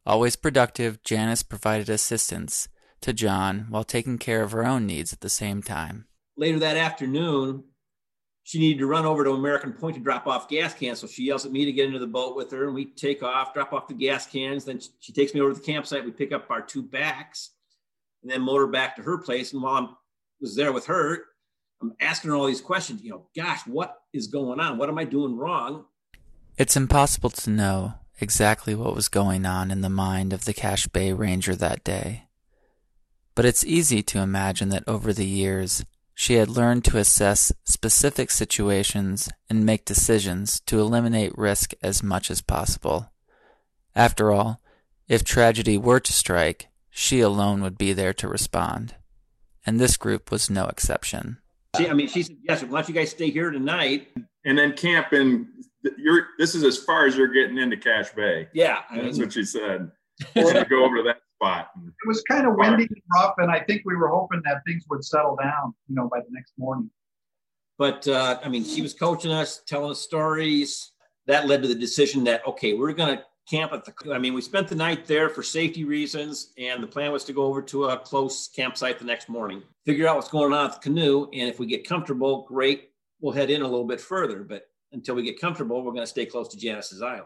Always 0.05 0.35
productive, 0.35 1.03
Janice 1.03 1.43
provided 1.43 1.89
assistance 1.89 2.67
to 3.01 3.13
John 3.13 3.65
while 3.69 3.83
taking 3.83 4.19
care 4.19 4.43
of 4.43 4.51
her 4.51 4.65
own 4.65 4.85
needs 4.85 5.11
at 5.11 5.21
the 5.21 5.29
same 5.29 5.63
time. 5.63 6.05
Later 6.37 6.59
that 6.59 6.77
afternoon, 6.77 7.63
she 8.43 8.59
needed 8.59 8.79
to 8.79 8.87
run 8.87 9.05
over 9.05 9.23
to 9.23 9.31
American 9.31 9.73
Point 9.73 9.95
to 9.95 10.01
drop 10.01 10.27
off 10.27 10.47
gas 10.47 10.73
cans. 10.73 10.99
So 10.99 11.07
she 11.07 11.23
yells 11.23 11.45
at 11.45 11.51
me 11.51 11.65
to 11.65 11.71
get 11.71 11.85
into 11.87 11.99
the 11.99 12.07
boat 12.07 12.35
with 12.35 12.51
her, 12.51 12.65
and 12.65 12.75
we 12.75 12.85
take 12.85 13.23
off, 13.23 13.53
drop 13.53 13.73
off 13.73 13.87
the 13.87 13.93
gas 13.93 14.27
cans. 14.27 14.65
Then 14.65 14.79
she 14.99 15.13
takes 15.13 15.33
me 15.33 15.41
over 15.41 15.53
to 15.53 15.59
the 15.59 15.65
campsite. 15.65 16.05
We 16.05 16.11
pick 16.11 16.31
up 16.31 16.49
our 16.49 16.61
two 16.61 16.83
backs, 16.83 17.51
and 18.21 18.31
then 18.31 18.41
motor 18.41 18.67
back 18.67 18.95
to 18.95 19.01
her 19.03 19.17
place. 19.17 19.53
And 19.53 19.61
while 19.61 19.75
I 19.75 19.87
was 20.39 20.55
there 20.55 20.71
with 20.71 20.85
her, 20.87 21.23
I'm 21.81 21.93
asking 21.99 22.29
her 22.29 22.35
all 22.35 22.45
these 22.45 22.61
questions. 22.61 23.01
You 23.01 23.11
know, 23.11 23.27
gosh, 23.35 23.65
what 23.65 23.97
is 24.13 24.27
going 24.27 24.59
on? 24.59 24.77
What 24.77 24.89
am 24.89 24.97
I 24.97 25.05
doing 25.05 25.37
wrong? 25.37 25.85
It's 26.57 26.75
impossible 26.75 27.31
to 27.31 27.49
know 27.49 27.93
exactly 28.19 28.75
what 28.75 28.95
was 28.95 29.07
going 29.07 29.45
on 29.45 29.71
in 29.71 29.81
the 29.81 29.89
mind 29.89 30.31
of 30.31 30.45
the 30.45 30.53
Cache 30.53 30.87
Bay 30.87 31.11
Ranger 31.11 31.55
that 31.55 31.83
day. 31.83 32.25
But 33.33 33.45
it's 33.45 33.63
easy 33.63 34.03
to 34.03 34.19
imagine 34.19 34.69
that 34.69 34.83
over 34.87 35.13
the 35.13 35.25
years, 35.25 35.83
she 36.13 36.35
had 36.35 36.49
learned 36.49 36.85
to 36.85 36.97
assess 36.97 37.51
specific 37.63 38.29
situations 38.29 39.29
and 39.49 39.65
make 39.65 39.85
decisions 39.85 40.59
to 40.67 40.79
eliminate 40.79 41.35
risk 41.37 41.73
as 41.81 42.03
much 42.03 42.29
as 42.29 42.41
possible. 42.41 43.11
After 43.95 44.31
all, 44.31 44.61
if 45.07 45.23
tragedy 45.23 45.77
were 45.77 45.99
to 45.99 46.13
strike, 46.13 46.67
she 46.91 47.21
alone 47.21 47.63
would 47.63 47.77
be 47.77 47.93
there 47.93 48.13
to 48.13 48.27
respond. 48.27 48.95
And 49.65 49.79
this 49.79 49.97
group 49.97 50.29
was 50.29 50.49
no 50.49 50.67
exception. 50.67 51.39
She, 51.77 51.87
I 51.87 51.93
mean, 51.93 52.07
she 52.07 52.23
said, 52.23 52.37
yes, 52.43 52.61
why 52.63 52.81
don't 52.81 52.89
you 52.89 52.93
guys 52.93 53.11
stay 53.11 53.31
here 53.31 53.49
tonight? 53.49 54.09
And 54.43 54.57
then 54.57 54.73
camp 54.73 55.13
in, 55.13 55.47
you're, 55.97 56.27
this 56.37 56.53
is 56.53 56.63
as 56.63 56.77
far 56.77 57.05
as 57.05 57.15
you're 57.15 57.31
getting 57.31 57.57
into 57.57 57.77
Cache 57.77 58.13
Bay. 58.13 58.49
Yeah. 58.53 58.81
I 58.89 59.01
That's 59.01 59.17
what 59.17 59.33
she 59.33 59.45
said. 59.45 59.89
go 60.35 60.83
over 60.83 60.97
to 60.97 61.03
that 61.03 61.21
spot. 61.41 61.69
It 61.85 62.07
was 62.07 62.21
kind 62.23 62.45
of 62.45 62.55
windy 62.55 62.83
and 62.83 63.01
rough, 63.15 63.35
and 63.37 63.49
I 63.49 63.61
think 63.61 63.83
we 63.85 63.95
were 63.95 64.09
hoping 64.09 64.41
that 64.45 64.61
things 64.67 64.83
would 64.89 65.03
settle 65.03 65.37
down, 65.41 65.73
you 65.87 65.95
know, 65.95 66.07
by 66.07 66.19
the 66.19 66.27
next 66.29 66.53
morning. 66.57 66.89
But 67.77 68.07
uh, 68.07 68.39
I 68.43 68.49
mean, 68.49 68.63
she 68.63 68.81
was 68.81 68.93
coaching 68.93 69.31
us, 69.31 69.61
telling 69.65 69.91
us 69.91 69.99
stories. 69.99 70.91
That 71.27 71.47
led 71.47 71.61
to 71.61 71.67
the 71.67 71.75
decision 71.75 72.23
that 72.25 72.45
okay, 72.45 72.73
we're 72.73 72.93
going 72.93 73.17
to 73.17 73.23
camp 73.49 73.73
at 73.73 73.85
the. 73.85 74.13
I 74.13 74.17
mean, 74.17 74.33
we 74.33 74.41
spent 74.41 74.67
the 74.67 74.75
night 74.75 75.05
there 75.05 75.29
for 75.29 75.43
safety 75.43 75.83
reasons, 75.83 76.53
and 76.57 76.81
the 76.81 76.87
plan 76.87 77.11
was 77.11 77.23
to 77.25 77.33
go 77.33 77.43
over 77.43 77.61
to 77.63 77.85
a 77.85 77.97
close 77.97 78.47
campsite 78.47 78.99
the 78.99 79.05
next 79.05 79.29
morning, 79.29 79.61
figure 79.85 80.07
out 80.07 80.15
what's 80.15 80.29
going 80.29 80.53
on 80.53 80.65
at 80.65 80.73
the 80.73 80.79
canoe, 80.79 81.27
and 81.33 81.49
if 81.49 81.59
we 81.59 81.65
get 81.65 81.87
comfortable, 81.87 82.45
great, 82.47 82.89
we'll 83.19 83.33
head 83.33 83.49
in 83.49 83.61
a 83.61 83.67
little 83.67 83.87
bit 83.87 84.01
further. 84.01 84.43
But 84.43 84.67
until 84.91 85.15
we 85.15 85.23
get 85.23 85.39
comfortable, 85.39 85.83
we're 85.83 85.93
going 85.93 86.03
to 86.03 86.07
stay 86.07 86.25
close 86.25 86.47
to 86.49 86.57
Janice's 86.57 87.01
island. 87.01 87.25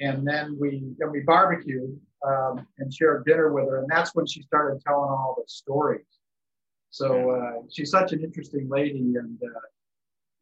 and 0.00 0.26
then 0.26 0.56
we 0.60 0.82
and 1.00 1.10
we 1.10 1.20
barbecued 1.20 1.98
um, 2.26 2.66
and 2.78 2.92
shared 2.92 3.24
dinner 3.24 3.52
with 3.52 3.68
her, 3.68 3.78
and 3.78 3.88
that's 3.90 4.14
when 4.14 4.26
she 4.26 4.42
started 4.42 4.80
telling 4.86 5.10
all 5.10 5.34
the 5.36 5.44
stories. 5.46 6.04
So 6.90 7.30
uh, 7.30 7.62
she's 7.70 7.90
such 7.90 8.12
an 8.12 8.22
interesting 8.22 8.68
lady, 8.70 9.14
and 9.16 9.38
uh, 9.42 9.60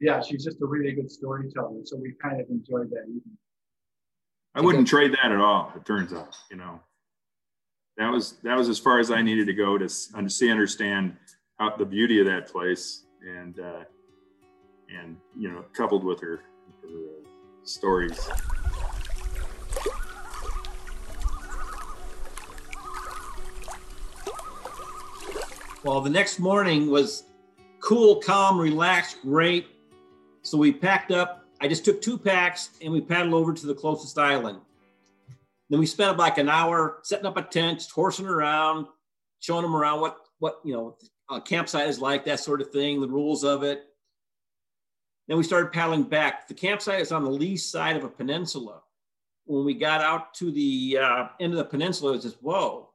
yeah, 0.00 0.20
she's 0.20 0.44
just 0.44 0.60
a 0.60 0.66
really 0.66 0.92
good 0.92 1.10
storyteller. 1.10 1.80
So 1.84 1.96
we 1.96 2.14
kind 2.22 2.40
of 2.40 2.48
enjoyed 2.48 2.90
that 2.90 3.04
evening. 3.08 3.38
I 4.54 4.60
wouldn't 4.60 4.86
trade 4.86 5.12
that 5.12 5.32
at 5.32 5.40
all. 5.40 5.72
It 5.74 5.84
turns 5.84 6.12
out, 6.12 6.36
you 6.50 6.56
know, 6.56 6.80
that 7.96 8.10
was 8.10 8.38
that 8.42 8.56
was 8.56 8.68
as 8.68 8.78
far 8.78 9.00
as 9.00 9.10
I 9.10 9.20
needed 9.20 9.46
to 9.46 9.52
go 9.52 9.78
to 9.78 9.88
see 9.88 10.50
understand 10.50 11.16
how 11.58 11.76
the 11.76 11.84
beauty 11.84 12.20
of 12.20 12.26
that 12.26 12.48
place, 12.48 13.04
and 13.22 13.58
uh, 13.58 13.84
and 14.88 15.16
you 15.36 15.50
know, 15.50 15.64
coupled 15.72 16.04
with 16.04 16.20
her, 16.20 16.40
her 16.82 16.88
uh, 16.88 17.28
stories. 17.64 18.28
Well, 25.84 26.00
the 26.00 26.10
next 26.10 26.38
morning 26.38 26.90
was 26.90 27.24
cool, 27.80 28.16
calm, 28.16 28.58
relaxed, 28.58 29.18
great. 29.22 29.66
So 30.42 30.56
we 30.56 30.72
packed 30.72 31.10
up. 31.10 31.43
I 31.60 31.68
just 31.68 31.84
took 31.84 32.02
two 32.02 32.18
packs 32.18 32.70
and 32.82 32.92
we 32.92 33.00
paddled 33.00 33.34
over 33.34 33.52
to 33.52 33.66
the 33.66 33.74
closest 33.74 34.18
island. 34.18 34.60
Then 35.70 35.80
we 35.80 35.86
spent 35.86 36.18
like 36.18 36.38
an 36.38 36.48
hour 36.48 36.98
setting 37.02 37.26
up 37.26 37.36
a 37.36 37.42
tent, 37.42 37.78
just 37.78 37.90
horsing 37.90 38.26
around, 38.26 38.86
showing 39.40 39.62
them 39.62 39.74
around 39.74 40.00
what 40.00 40.18
what 40.38 40.60
you 40.64 40.74
know 40.74 40.96
a 41.30 41.40
campsite 41.40 41.88
is 41.88 42.00
like, 42.00 42.24
that 42.24 42.40
sort 42.40 42.60
of 42.60 42.70
thing, 42.70 43.00
the 43.00 43.08
rules 43.08 43.44
of 43.44 43.62
it. 43.62 43.84
Then 45.26 45.38
we 45.38 45.42
started 45.42 45.72
paddling 45.72 46.02
back. 46.02 46.48
The 46.48 46.54
campsite 46.54 47.00
is 47.00 47.12
on 47.12 47.24
the 47.24 47.30
lee 47.30 47.56
side 47.56 47.96
of 47.96 48.04
a 48.04 48.08
peninsula. 48.08 48.82
When 49.46 49.64
we 49.64 49.74
got 49.74 50.02
out 50.02 50.34
to 50.34 50.50
the 50.50 50.98
uh, 51.00 51.28
end 51.40 51.52
of 51.54 51.58
the 51.58 51.64
peninsula, 51.64 52.12
it 52.12 52.16
was 52.16 52.24
just 52.24 52.42
whoa 52.42 52.90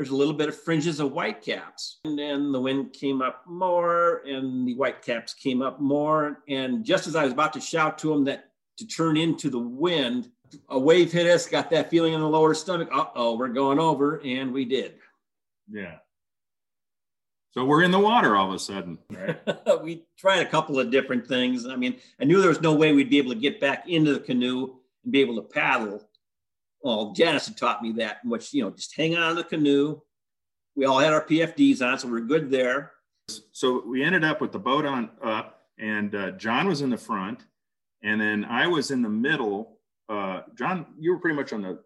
there's 0.00 0.08
a 0.08 0.16
little 0.16 0.32
bit 0.32 0.48
of 0.48 0.58
fringes 0.58 0.98
of 0.98 1.12
whitecaps. 1.12 1.98
And 2.06 2.18
then 2.18 2.52
the 2.52 2.60
wind 2.60 2.94
came 2.94 3.20
up 3.20 3.42
more 3.46 4.22
and 4.26 4.66
the 4.66 4.72
whitecaps 4.72 5.34
came 5.34 5.60
up 5.60 5.78
more. 5.78 6.38
And 6.48 6.86
just 6.86 7.06
as 7.06 7.14
I 7.14 7.24
was 7.24 7.34
about 7.34 7.52
to 7.52 7.60
shout 7.60 7.98
to 7.98 8.08
them 8.08 8.24
that 8.24 8.46
to 8.78 8.86
turn 8.86 9.18
into 9.18 9.50
the 9.50 9.58
wind, 9.58 10.30
a 10.70 10.78
wave 10.78 11.12
hit 11.12 11.26
us, 11.26 11.46
got 11.46 11.68
that 11.72 11.90
feeling 11.90 12.14
in 12.14 12.20
the 12.20 12.26
lower 12.26 12.54
stomach. 12.54 12.88
Uh 12.90 13.08
oh, 13.14 13.36
we're 13.36 13.48
going 13.48 13.78
over. 13.78 14.22
And 14.24 14.54
we 14.54 14.64
did. 14.64 14.94
Yeah. 15.70 15.96
So 17.50 17.66
we're 17.66 17.82
in 17.82 17.90
the 17.90 17.98
water 17.98 18.36
all 18.36 18.48
of 18.48 18.54
a 18.54 18.58
sudden. 18.58 18.96
Right? 19.10 19.38
we 19.82 20.06
tried 20.16 20.40
a 20.40 20.48
couple 20.48 20.80
of 20.80 20.90
different 20.90 21.26
things. 21.26 21.66
I 21.66 21.76
mean, 21.76 21.96
I 22.18 22.24
knew 22.24 22.40
there 22.40 22.48
was 22.48 22.62
no 22.62 22.74
way 22.74 22.94
we'd 22.94 23.10
be 23.10 23.18
able 23.18 23.34
to 23.34 23.38
get 23.38 23.60
back 23.60 23.86
into 23.86 24.14
the 24.14 24.20
canoe 24.20 24.76
and 25.04 25.12
be 25.12 25.20
able 25.20 25.36
to 25.36 25.42
paddle 25.42 26.08
well, 26.82 27.12
Janice 27.12 27.46
had 27.46 27.56
taught 27.56 27.82
me 27.82 27.92
that, 27.92 28.18
which, 28.24 28.52
you 28.52 28.62
know, 28.62 28.70
just 28.70 28.96
hang 28.96 29.16
on 29.16 29.30
to 29.30 29.42
the 29.42 29.48
canoe. 29.48 30.00
We 30.76 30.86
all 30.86 30.98
had 30.98 31.12
our 31.12 31.24
PFDs 31.24 31.82
on, 31.82 31.98
so 31.98 32.08
we 32.08 32.18
are 32.18 32.24
good 32.24 32.50
there. 32.50 32.92
So 33.52 33.82
we 33.86 34.02
ended 34.02 34.24
up 34.24 34.40
with 34.40 34.52
the 34.52 34.58
boat 34.58 34.86
on 34.86 35.10
up, 35.22 35.62
and 35.78 36.14
uh, 36.14 36.30
John 36.32 36.66
was 36.66 36.80
in 36.80 36.90
the 36.90 36.96
front, 36.96 37.44
and 38.02 38.20
then 38.20 38.44
I 38.44 38.66
was 38.66 38.90
in 38.90 39.02
the 39.02 39.08
middle. 39.08 39.78
Uh, 40.08 40.42
John, 40.56 40.86
you 40.98 41.12
were 41.12 41.18
pretty 41.18 41.36
much 41.36 41.52
on 41.52 41.62
the 41.62 41.78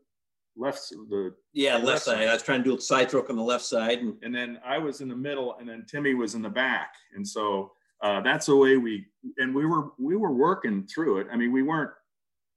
left, 0.56 0.90
the 0.90 1.34
yeah 1.52 1.74
left, 1.74 1.86
left 1.86 2.02
side. 2.04 2.18
side. 2.18 2.28
I 2.28 2.32
was 2.32 2.42
trying 2.42 2.62
to 2.62 2.70
do 2.70 2.76
a 2.76 2.80
side 2.80 3.08
stroke 3.08 3.30
on 3.30 3.36
the 3.36 3.42
left 3.42 3.64
side, 3.64 3.98
and, 3.98 4.14
and 4.22 4.34
then 4.34 4.58
I 4.64 4.78
was 4.78 5.00
in 5.00 5.08
the 5.08 5.16
middle, 5.16 5.56
and 5.58 5.68
then 5.68 5.84
Timmy 5.88 6.14
was 6.14 6.34
in 6.34 6.42
the 6.42 6.48
back, 6.48 6.94
and 7.14 7.26
so 7.26 7.72
uh, 8.02 8.20
that's 8.20 8.46
the 8.46 8.56
way 8.56 8.76
we 8.76 9.06
and 9.38 9.54
we 9.54 9.66
were 9.66 9.90
we 9.98 10.16
were 10.16 10.32
working 10.32 10.86
through 10.86 11.18
it. 11.18 11.26
I 11.32 11.36
mean, 11.36 11.52
we 11.52 11.62
weren't 11.62 11.90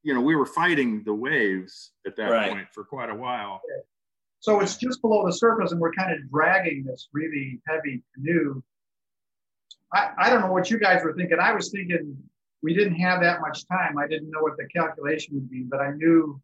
you 0.07 0.13
know, 0.13 0.21
we 0.21 0.37
were 0.37 0.45
fighting 0.45 1.03
the 1.03 1.13
waves 1.13 1.91
at 2.05 2.15
that 2.15 2.31
right. 2.31 2.49
point 2.49 2.67
for 2.71 2.85
quite 2.85 3.09
a 3.09 3.13
while. 3.13 3.59
So 4.39 4.61
it's 4.61 4.77
just 4.77 5.01
below 5.01 5.25
the 5.25 5.33
surface, 5.33 5.73
and 5.73 5.81
we're 5.81 5.91
kind 5.91 6.13
of 6.13 6.31
dragging 6.31 6.85
this 6.85 7.09
really 7.11 7.59
heavy 7.67 8.01
canoe. 8.15 8.63
I, 9.93 10.11
I 10.17 10.29
don't 10.29 10.39
know 10.39 10.53
what 10.53 10.72
you 10.72 10.79
guys 10.79 11.03
were 11.03 11.13
thinking. 11.13 11.39
I 11.41 11.51
was 11.51 11.72
thinking 11.72 12.15
we 12.63 12.74
didn't 12.74 12.96
have 12.96 13.20
that 13.20 13.41
much 13.41 13.67
time. 13.67 13.98
I 13.98 14.07
didn't 14.07 14.31
know 14.31 14.39
what 14.39 14.55
the 14.55 14.65
calculation 14.67 15.35
would 15.35 15.50
be, 15.50 15.63
but 15.63 15.81
I 15.81 15.91
knew 15.91 16.39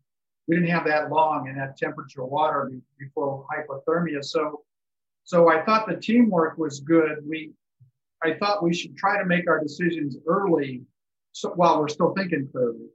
we 0.50 0.58
didn't 0.58 0.70
have 0.72 0.86
that 0.88 1.10
long 1.10 1.48
in 1.48 1.56
that 1.56 1.78
temperature 1.78 2.26
water 2.26 2.70
before 3.00 3.46
hypothermia. 3.48 4.26
So, 4.26 4.64
so 5.24 5.50
I 5.50 5.64
thought 5.64 5.88
the 5.88 5.96
teamwork 5.96 6.58
was 6.58 6.82
good. 6.82 7.20
We, 7.26 7.54
I 8.22 8.34
thought 8.34 8.62
we 8.62 8.74
should 8.74 8.98
try 8.98 9.18
to 9.20 9.26
make 9.26 9.50
our 9.50 9.64
decisions 9.64 10.18
early, 10.28 10.82
so 11.32 11.52
while 11.52 11.80
we're 11.80 11.88
still 11.88 12.14
thinking 12.14 12.50
clearly. 12.52 12.90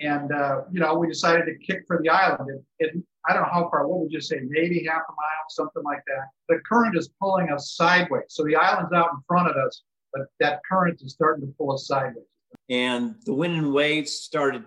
And, 0.00 0.32
uh, 0.32 0.62
you 0.72 0.80
know, 0.80 0.94
we 0.94 1.06
decided 1.06 1.46
to 1.46 1.54
kick 1.64 1.84
for 1.86 2.00
the 2.02 2.08
island. 2.08 2.60
I 2.82 3.32
don't 3.32 3.42
know 3.42 3.48
how 3.50 3.68
far, 3.70 3.86
what 3.86 4.00
would 4.00 4.12
you 4.12 4.20
say, 4.20 4.40
maybe 4.44 4.84
half 4.84 5.02
a 5.08 5.12
mile, 5.12 5.44
something 5.48 5.82
like 5.82 6.02
that. 6.06 6.26
The 6.48 6.60
current 6.68 6.96
is 6.96 7.10
pulling 7.20 7.50
us 7.50 7.74
sideways. 7.76 8.24
So 8.28 8.44
the 8.44 8.56
island's 8.56 8.92
out 8.92 9.10
in 9.12 9.20
front 9.26 9.48
of 9.48 9.56
us, 9.56 9.82
but 10.12 10.22
that 10.40 10.60
current 10.68 11.00
is 11.02 11.12
starting 11.12 11.46
to 11.46 11.54
pull 11.56 11.72
us 11.72 11.86
sideways. 11.86 12.26
And 12.68 13.14
the 13.24 13.34
wind 13.34 13.56
and 13.56 13.72
waves 13.72 14.12
started 14.12 14.64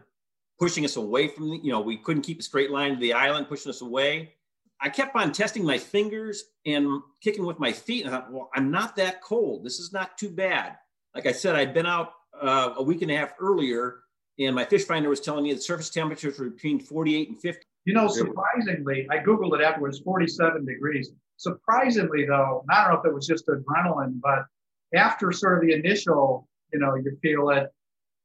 pushing 0.59 0.85
us 0.85 0.95
away 0.95 1.27
from 1.27 1.49
the, 1.49 1.57
you 1.57 1.71
know, 1.71 1.81
we 1.81 1.97
couldn't 1.97 2.23
keep 2.23 2.39
a 2.39 2.43
straight 2.43 2.71
line 2.71 2.95
to 2.95 2.99
the 2.99 3.13
island, 3.13 3.47
pushing 3.47 3.69
us 3.69 3.81
away. 3.81 4.33
I 4.79 4.89
kept 4.89 5.15
on 5.15 5.31
testing 5.31 5.65
my 5.65 5.77
fingers 5.77 6.43
and 6.65 7.01
kicking 7.21 7.45
with 7.45 7.59
my 7.59 7.71
feet. 7.71 8.05
And 8.05 8.15
I 8.15 8.19
thought, 8.19 8.31
well, 8.31 8.49
I'm 8.55 8.71
not 8.71 8.95
that 8.95 9.21
cold. 9.21 9.65
This 9.65 9.79
is 9.79 9.91
not 9.91 10.17
too 10.17 10.29
bad. 10.29 10.77
Like 11.13 11.25
I 11.25 11.31
said, 11.31 11.55
I'd 11.55 11.73
been 11.73 11.85
out 11.85 12.13
uh, 12.39 12.73
a 12.77 12.83
week 12.83 13.01
and 13.01 13.11
a 13.11 13.17
half 13.17 13.33
earlier 13.39 13.99
and 14.39 14.55
my 14.55 14.65
fish 14.65 14.85
finder 14.85 15.09
was 15.09 15.19
telling 15.19 15.43
me 15.43 15.53
the 15.53 15.61
surface 15.61 15.89
temperatures 15.89 16.39
were 16.39 16.49
between 16.49 16.79
48 16.79 17.29
and 17.29 17.39
50. 17.39 17.61
You 17.85 17.93
know, 17.93 18.07
surprisingly, 18.07 19.07
I 19.09 19.17
Googled 19.19 19.59
it 19.59 19.63
afterwards, 19.63 19.99
47 19.99 20.65
degrees. 20.65 21.11
Surprisingly, 21.37 22.25
though, 22.25 22.65
I 22.69 22.83
don't 22.83 22.93
know 22.93 22.99
if 22.99 23.05
it 23.05 23.13
was 23.13 23.25
just 23.25 23.47
adrenaline, 23.47 24.19
but 24.21 24.45
after 24.93 25.31
sort 25.31 25.55
of 25.55 25.61
the 25.61 25.73
initial, 25.73 26.47
you 26.73 26.79
know, 26.79 26.95
you 26.95 27.17
feel 27.21 27.49
it, 27.49 27.69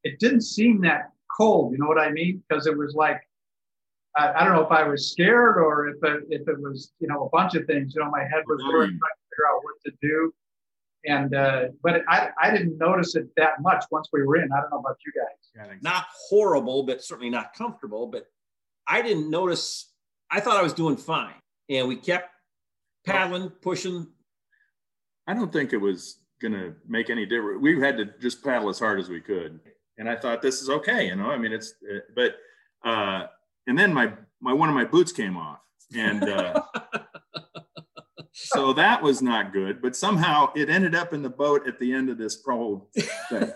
it 0.04 0.18
didn't 0.18 0.40
seem 0.42 0.80
that 0.82 1.10
cold. 1.36 1.72
You 1.72 1.78
know 1.78 1.86
what 1.86 1.98
I 1.98 2.10
mean? 2.10 2.42
Because 2.48 2.66
it 2.66 2.76
was 2.76 2.94
like, 2.94 3.20
I, 4.16 4.32
I, 4.32 4.44
don't 4.44 4.54
know 4.54 4.64
if 4.64 4.72
I 4.72 4.82
was 4.86 5.10
scared 5.10 5.56
or 5.56 5.88
if 5.88 5.96
it, 6.02 6.24
if 6.28 6.48
it 6.48 6.60
was, 6.60 6.92
you 7.00 7.08
know, 7.08 7.24
a 7.24 7.28
bunch 7.30 7.54
of 7.54 7.66
things. 7.66 7.94
You 7.94 8.02
know, 8.02 8.10
my 8.10 8.22
head 8.22 8.42
was 8.46 8.60
mm-hmm. 8.60 8.70
trying 8.70 8.88
to 8.88 8.94
figure 9.30 9.48
out 9.48 9.62
what 9.62 9.74
to 9.86 9.92
do. 10.02 10.34
And 11.04 11.34
uh, 11.34 11.68
but 11.82 12.02
I, 12.08 12.30
I 12.40 12.50
didn't 12.50 12.78
notice 12.78 13.16
it 13.16 13.28
that 13.36 13.60
much 13.60 13.84
once 13.90 14.08
we 14.12 14.22
were 14.22 14.36
in. 14.36 14.50
I 14.52 14.60
don't 14.60 14.70
know 14.70 14.78
about 14.78 14.96
you 15.04 15.12
guys. 15.12 15.68
Not 15.82 16.06
horrible, 16.28 16.84
but 16.84 17.02
certainly 17.02 17.30
not 17.30 17.54
comfortable. 17.54 18.06
But 18.06 18.26
I 18.86 19.02
didn't 19.02 19.28
notice. 19.28 19.90
I 20.30 20.40
thought 20.40 20.56
I 20.56 20.62
was 20.62 20.72
doing 20.72 20.96
fine, 20.96 21.34
and 21.68 21.88
we 21.88 21.96
kept 21.96 22.30
paddling, 23.04 23.50
pushing. 23.50 24.06
I 25.26 25.34
don't 25.34 25.52
think 25.52 25.72
it 25.72 25.78
was 25.78 26.18
going 26.40 26.52
to 26.52 26.74
make 26.86 27.10
any 27.10 27.26
difference. 27.26 27.60
We 27.60 27.80
had 27.80 27.96
to 27.96 28.06
just 28.20 28.44
paddle 28.44 28.68
as 28.68 28.78
hard 28.78 29.00
as 29.00 29.08
we 29.08 29.20
could, 29.20 29.60
and 29.98 30.08
I 30.08 30.16
thought 30.16 30.40
this 30.40 30.62
is 30.62 30.68
okay. 30.68 31.08
You 31.08 31.16
know, 31.16 31.30
I 31.30 31.38
mean, 31.38 31.52
it's 31.52 31.74
uh, 31.92 31.98
but 32.14 32.36
uh, 32.84 33.26
and 33.66 33.78
then 33.78 33.92
my 33.92 34.12
my 34.40 34.52
one 34.52 34.68
of 34.68 34.74
my 34.74 34.84
boots 34.84 35.12
came 35.12 35.36
off, 35.36 35.60
and 35.96 36.22
uh, 36.22 36.62
so 38.42 38.72
that 38.72 39.02
was 39.02 39.22
not 39.22 39.52
good. 39.52 39.80
But 39.80 39.96
somehow 39.96 40.52
it 40.54 40.68
ended 40.68 40.94
up 40.94 41.12
in 41.12 41.22
the 41.22 41.30
boat 41.30 41.66
at 41.66 41.78
the 41.78 41.92
end 41.92 42.10
of 42.10 42.18
this 42.18 42.42
whole 42.44 42.88
thing. 43.28 43.52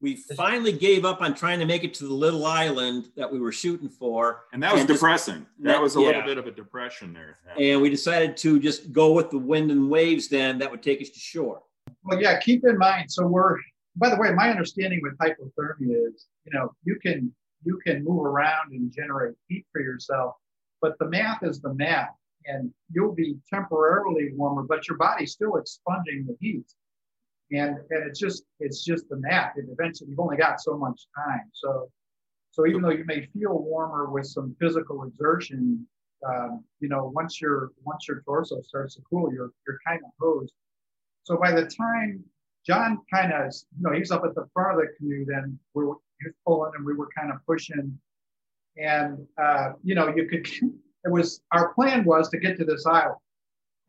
we 0.00 0.16
finally 0.36 0.72
gave 0.72 1.04
up 1.04 1.22
on 1.22 1.32
trying 1.32 1.60
to 1.60 1.64
make 1.64 1.84
it 1.84 1.94
to 1.94 2.04
the 2.04 2.12
little 2.12 2.44
island 2.44 3.10
that 3.16 3.30
we 3.30 3.38
were 3.38 3.52
shooting 3.52 3.88
for. 3.88 4.44
And 4.52 4.62
that 4.62 4.72
was 4.72 4.80
and 4.80 4.88
depressing. 4.88 5.46
Just, 5.56 5.64
that 5.64 5.80
was 5.80 5.96
a 5.96 6.00
yeah. 6.00 6.06
little 6.06 6.22
bit 6.22 6.38
of 6.38 6.46
a 6.46 6.50
depression 6.50 7.12
there. 7.12 7.38
And 7.56 7.80
we 7.80 7.88
decided 7.88 8.36
to 8.38 8.58
just 8.58 8.92
go 8.92 9.12
with 9.12 9.30
the 9.30 9.38
wind 9.38 9.70
and 9.70 9.88
waves 9.88 10.28
then 10.28 10.58
that 10.58 10.70
would 10.70 10.82
take 10.82 11.00
us 11.00 11.08
to 11.10 11.20
shore. 11.20 11.62
Well, 12.02 12.20
yeah, 12.20 12.40
keep 12.40 12.64
in 12.64 12.76
mind. 12.78 13.12
So 13.12 13.26
we're, 13.26 13.58
by 13.96 14.10
the 14.10 14.16
way, 14.16 14.32
my 14.32 14.50
understanding 14.50 15.00
with 15.02 15.16
hypothermia 15.18 16.08
is, 16.08 16.26
you 16.44 16.52
know, 16.52 16.74
you 16.84 16.98
can 17.00 17.32
you 17.64 17.78
can 17.86 18.04
move 18.04 18.24
around 18.24 18.72
and 18.72 18.92
generate 18.92 19.34
heat 19.48 19.64
for 19.70 19.80
yourself, 19.80 20.34
but 20.80 20.98
the 20.98 21.08
math 21.08 21.44
is 21.44 21.60
the 21.60 21.72
math 21.74 22.10
and 22.46 22.72
you'll 22.92 23.14
be 23.14 23.36
temporarily 23.52 24.30
warmer, 24.34 24.62
but 24.62 24.88
your 24.88 24.96
body's 24.96 25.32
still 25.32 25.56
expunging 25.56 26.26
the 26.26 26.36
heat. 26.40 26.66
And, 27.52 27.76
and 27.90 28.08
it's 28.08 28.18
just 28.18 28.44
it's 28.60 28.84
just 28.84 29.08
the 29.08 29.16
math. 29.16 29.56
And 29.56 29.68
eventually 29.70 30.10
you've 30.10 30.20
only 30.20 30.36
got 30.36 30.60
so 30.60 30.76
much 30.76 31.06
time. 31.16 31.50
So 31.52 31.90
so 32.52 32.66
even 32.66 32.82
though 32.82 32.90
you 32.90 33.04
may 33.06 33.26
feel 33.32 33.58
warmer 33.58 34.10
with 34.10 34.26
some 34.26 34.54
physical 34.60 35.04
exertion, 35.04 35.86
um, 36.26 36.62
you 36.80 36.88
know, 36.88 37.10
once 37.14 37.40
your 37.40 37.72
once 37.84 38.06
your 38.06 38.22
torso 38.24 38.60
starts 38.62 38.94
to 38.94 39.02
cool, 39.08 39.32
you're 39.32 39.50
you're 39.66 39.78
kind 39.86 40.00
of 40.04 40.10
hosed. 40.20 40.52
So 41.24 41.36
by 41.36 41.52
the 41.52 41.66
time 41.66 42.22
John 42.66 42.98
kind 43.12 43.32
of, 43.32 43.52
you 43.76 43.82
know, 43.82 43.92
he's 43.92 44.10
up 44.10 44.24
at 44.24 44.34
the 44.34 44.46
front 44.52 44.78
of 44.78 44.86
the 44.86 44.92
canoe, 44.98 45.24
then 45.26 45.58
we 45.74 45.84
were 45.84 45.96
he 46.20 46.28
was 46.28 46.34
pulling 46.46 46.72
and 46.76 46.84
we 46.84 46.94
were 46.94 47.08
kind 47.16 47.32
of 47.32 47.38
pushing, 47.46 47.98
and 48.76 49.26
uh, 49.40 49.72
you 49.82 49.94
know, 49.94 50.14
you 50.14 50.26
could 50.26 50.46
it 51.04 51.10
was 51.10 51.42
our 51.52 51.72
plan 51.74 52.04
was 52.04 52.28
to 52.30 52.38
get 52.38 52.56
to 52.58 52.64
this 52.64 52.86
island. 52.86 53.16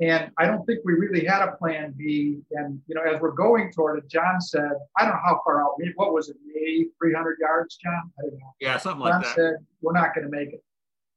And 0.01 0.31
I 0.39 0.47
don't 0.47 0.65
think 0.65 0.79
we 0.83 0.93
really 0.93 1.25
had 1.25 1.47
a 1.47 1.55
plan 1.57 1.93
B. 1.95 2.41
And, 2.51 2.81
you 2.87 2.95
know, 2.95 3.03
as 3.03 3.21
we're 3.21 3.31
going 3.31 3.71
toward 3.71 3.99
it, 3.99 4.09
John 4.09 4.41
said, 4.41 4.71
I 4.97 5.05
don't 5.05 5.13
know 5.13 5.19
how 5.23 5.41
far 5.45 5.61
out, 5.61 5.75
what 5.95 6.13
was 6.13 6.29
it, 6.29 6.35
maybe 6.45 6.89
300 6.99 7.37
yards, 7.39 7.77
John? 7.77 8.11
I 8.17 8.21
don't 8.23 8.33
know. 8.33 8.55
Yeah, 8.59 8.77
something 8.77 9.05
John 9.05 9.21
like 9.21 9.23
that. 9.23 9.35
John 9.35 9.35
said, 9.35 9.65
we're 9.81 9.93
not 9.93 10.15
going 10.15 10.25
to 10.25 10.35
make 10.35 10.49
it. 10.49 10.63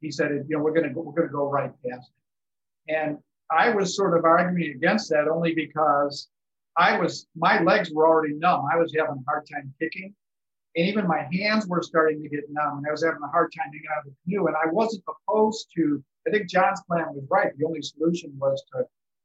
He 0.02 0.10
said, 0.10 0.30
you 0.46 0.56
know, 0.56 0.62
we're 0.62 0.74
going 0.74 0.86
to 0.86 0.90
go, 0.90 1.00
we're 1.00 1.14
going 1.14 1.28
to 1.28 1.32
go 1.32 1.48
right 1.48 1.72
past 1.88 2.10
it. 2.86 2.94
And 2.94 3.18
I 3.50 3.70
was 3.70 3.96
sort 3.96 4.16
of 4.16 4.24
arguing 4.24 4.76
against 4.76 5.08
that 5.10 5.26
only 5.26 5.54
because 5.54 6.28
I 6.76 6.98
was, 6.98 7.26
my 7.34 7.62
legs 7.62 7.90
were 7.90 8.06
already 8.06 8.34
numb. 8.34 8.66
I 8.70 8.76
was 8.76 8.94
having 8.96 9.16
a 9.16 9.30
hard 9.30 9.48
time 9.50 9.72
kicking. 9.80 10.14
And 10.76 10.86
even 10.86 11.06
my 11.08 11.26
hands 11.32 11.66
were 11.66 11.82
starting 11.82 12.22
to 12.22 12.28
get 12.28 12.44
numb. 12.50 12.78
And 12.78 12.86
I 12.86 12.90
was 12.90 13.02
having 13.02 13.22
a 13.24 13.28
hard 13.28 13.50
time 13.56 13.70
getting 13.72 13.86
out 13.96 14.06
of 14.06 14.12
the 14.12 14.16
canoe. 14.24 14.46
And 14.46 14.56
I 14.56 14.70
wasn't 14.70 15.04
opposed 15.08 15.68
to, 15.76 16.02
I 16.26 16.30
think 16.30 16.50
John's 16.50 16.82
plan 16.86 17.06
was 17.14 17.24
right. 17.30 17.50
The 17.56 17.64
only 17.66 17.80
solution 17.80 18.32
was 18.38 18.62
to 18.74 18.84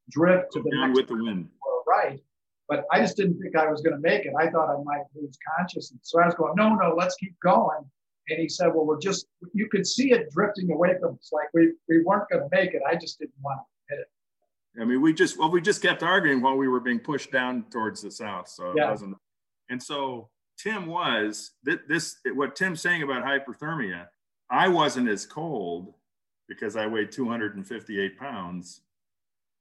drift 0.10 0.54
to 0.54 0.62
the 0.62 0.70
next 0.74 0.96
with 0.98 1.08
the 1.10 1.16
wind. 1.16 1.50
right. 1.86 2.20
But 2.70 2.86
I 2.90 3.02
just 3.02 3.18
didn't 3.18 3.42
think 3.42 3.58
I 3.58 3.70
was 3.70 3.82
going 3.82 3.96
to 3.96 4.02
make 4.02 4.26
it. 4.26 4.32
I 4.40 4.50
thought 4.50 4.70
I 4.70 4.82
might 4.84 5.04
lose 5.14 5.38
consciousness. 5.58 6.00
So 6.04 6.22
I 6.22 6.26
was 6.26 6.36
going, 6.36 6.54
no, 6.56 6.74
no, 6.74 6.96
let's 6.98 7.16
keep 7.16 7.36
going. 7.44 7.80
And 8.30 8.40
he 8.40 8.48
said, 8.48 8.68
well, 8.68 8.86
we're 8.86 9.00
just, 9.00 9.26
you 9.54 9.68
could 9.68 9.86
see 9.86 10.14
it 10.14 10.32
drifting 10.32 10.72
away 10.72 10.96
from 11.02 11.16
us. 11.16 11.32
Like 11.34 11.50
we, 11.54 11.74
we 11.90 12.02
weren't 12.04 12.30
going 12.30 12.44
to 12.44 12.50
make 12.56 12.74
it. 12.74 12.82
I 12.88 12.96
just 12.96 13.20
didn't 13.20 13.34
want 13.44 13.60
to 13.60 13.96
hit 13.96 14.02
it. 14.02 14.82
I 14.82 14.86
mean, 14.86 15.02
we 15.02 15.14
just 15.14 15.38
well, 15.38 15.52
we 15.52 15.60
just 15.60 15.82
kept 15.82 16.02
arguing 16.02 16.42
while 16.42 16.56
we 16.56 16.70
were 16.70 16.80
being 16.80 17.00
pushed 17.00 17.30
down 17.30 17.66
towards 17.70 18.02
the 18.02 18.10
south. 18.10 18.48
So 18.48 18.74
Yeah. 18.74 18.88
it 18.88 18.92
wasn't. 18.92 19.18
And 19.70 19.84
so 19.84 20.30
Tim 20.62 20.86
was 20.86 21.52
thi- 21.66 21.80
this 21.88 22.18
what 22.34 22.56
Tim's 22.56 22.82
saying 22.82 23.04
about 23.04 23.24
hyperthermia. 23.24 24.08
I 24.50 24.68
wasn't 24.68 25.10
as 25.10 25.26
cold 25.26 25.94
because 26.48 26.76
I 26.76 26.86
weighed 26.88 27.12
258 27.12 28.20
pounds, 28.20 28.82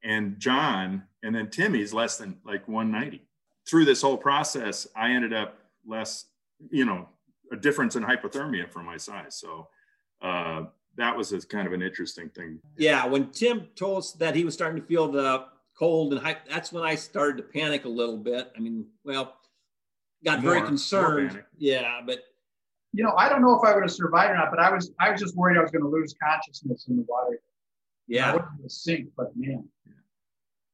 and 0.03 0.39
John 0.39 1.05
and 1.23 1.35
then 1.35 1.49
Timmy's 1.49 1.95
less 1.95 2.19
than 2.19 2.39
like 2.45 2.67
190. 2.69 3.27
Through 3.69 3.85
this 3.85 4.03
whole 4.03 4.17
process, 4.17 4.87
I 4.97 5.13
ended 5.13 5.33
up 5.33 5.59
less, 5.87 6.27
you 6.71 6.85
know, 6.85 7.09
a 7.53 7.57
difference 7.57 7.97
in 7.97 8.03
hypothermia 8.03 8.71
for 8.71 8.83
my 8.83 8.97
size. 8.97 9.37
So 9.37 9.69
uh, 10.23 10.65
that 10.97 11.17
was 11.17 11.33
a 11.33 11.41
kind 11.41 11.67
of 11.67 11.73
an 11.73 11.83
interesting 11.83 12.29
thing. 12.31 12.59
Yeah, 12.77 13.07
when 13.07 13.31
Tim 13.31 13.69
told 13.77 13.99
us 13.99 14.13
that 14.13 14.35
he 14.35 14.45
was 14.45 14.55
starting 14.55 14.81
to 14.81 14.87
feel 14.87 15.09
the 15.09 15.47
cold 15.79 16.13
and 16.13 16.23
hype, 16.23 16.49
that's 16.49 16.73
when 16.73 16.83
I 16.83 16.95
started 16.95 17.37
to 17.39 17.43
panic 17.43 17.85
a 17.85 17.89
little 17.89 18.19
bit. 18.19 18.51
I 18.57 18.61
mean, 18.61 18.87
well, 19.05 19.37
got 20.25 20.41
very 20.41 20.63
concerned. 20.63 21.43
Yeah, 21.59 22.01
but 22.05 22.21
You 22.93 23.05
know, 23.05 23.13
I 23.17 23.29
don't 23.29 23.41
know 23.43 23.55
if 23.61 23.65
I 23.67 23.75
would 23.75 23.83
have 23.85 23.93
survived 23.93 24.33
or 24.33 24.37
not, 24.37 24.51
but 24.51 24.59
I 24.61 24.71
was, 24.73 24.91
I 24.99 25.11
was 25.11 25.21
just 25.21 25.37
worried 25.37 25.57
I 25.59 25.63
was 25.63 25.71
going 25.71 25.83
to 25.85 25.89
lose 25.89 26.15
consciousness 26.23 26.87
in 26.89 26.97
the 26.97 27.05
water. 27.09 27.41
Yeah. 28.09 28.31
I 28.33 28.37
wasn't 28.37 28.57
going 28.59 28.69
sink, 28.69 29.09
but 29.17 29.29
man. 29.37 29.65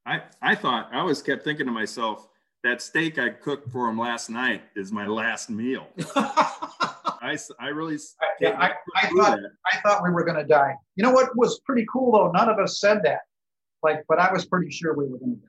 I, 0.07 0.23
I 0.41 0.55
thought 0.55 0.89
I 0.93 0.99
always 1.01 1.21
kept 1.21 1.45
thinking 1.45 1.67
to 1.67 1.73
myself 1.73 2.29
that 2.63 2.81
steak 2.81 3.19
I 3.19 3.29
cooked 3.31 3.71
for 3.71 3.89
him 3.89 3.99
last 3.99 4.31
night 4.31 4.63
is 4.75 4.91
my 4.93 5.07
last 5.07 5.51
meal. 5.51 5.89
I, 6.17 7.33
s- 7.35 7.51
I 7.61 7.69
really 7.69 7.97
s- 7.97 8.15
Yeah, 8.41 8.57
I, 8.59 8.73
I 8.97 9.09
thought 9.17 9.39
I 9.73 9.81
thought 9.81 10.03
we 10.03 10.11
were 10.11 10.25
going 10.25 10.37
to 10.39 10.45
die. 10.47 10.75
You 10.97 11.03
know 11.05 11.11
what 11.13 11.37
was 11.37 11.61
pretty 11.67 11.85
cool 11.93 12.13
though? 12.13 12.31
None 12.31 12.49
of 12.49 12.59
us 12.59 12.81
said 12.81 13.03
that. 13.05 13.21
Like, 13.83 14.05
but 14.09 14.19
I 14.19 14.33
was 14.33 14.47
pretty 14.47 14.71
sure 14.71 14.95
we 14.95 15.05
were 15.09 15.19
going 15.19 15.35
to 15.37 15.41
die. 15.41 15.49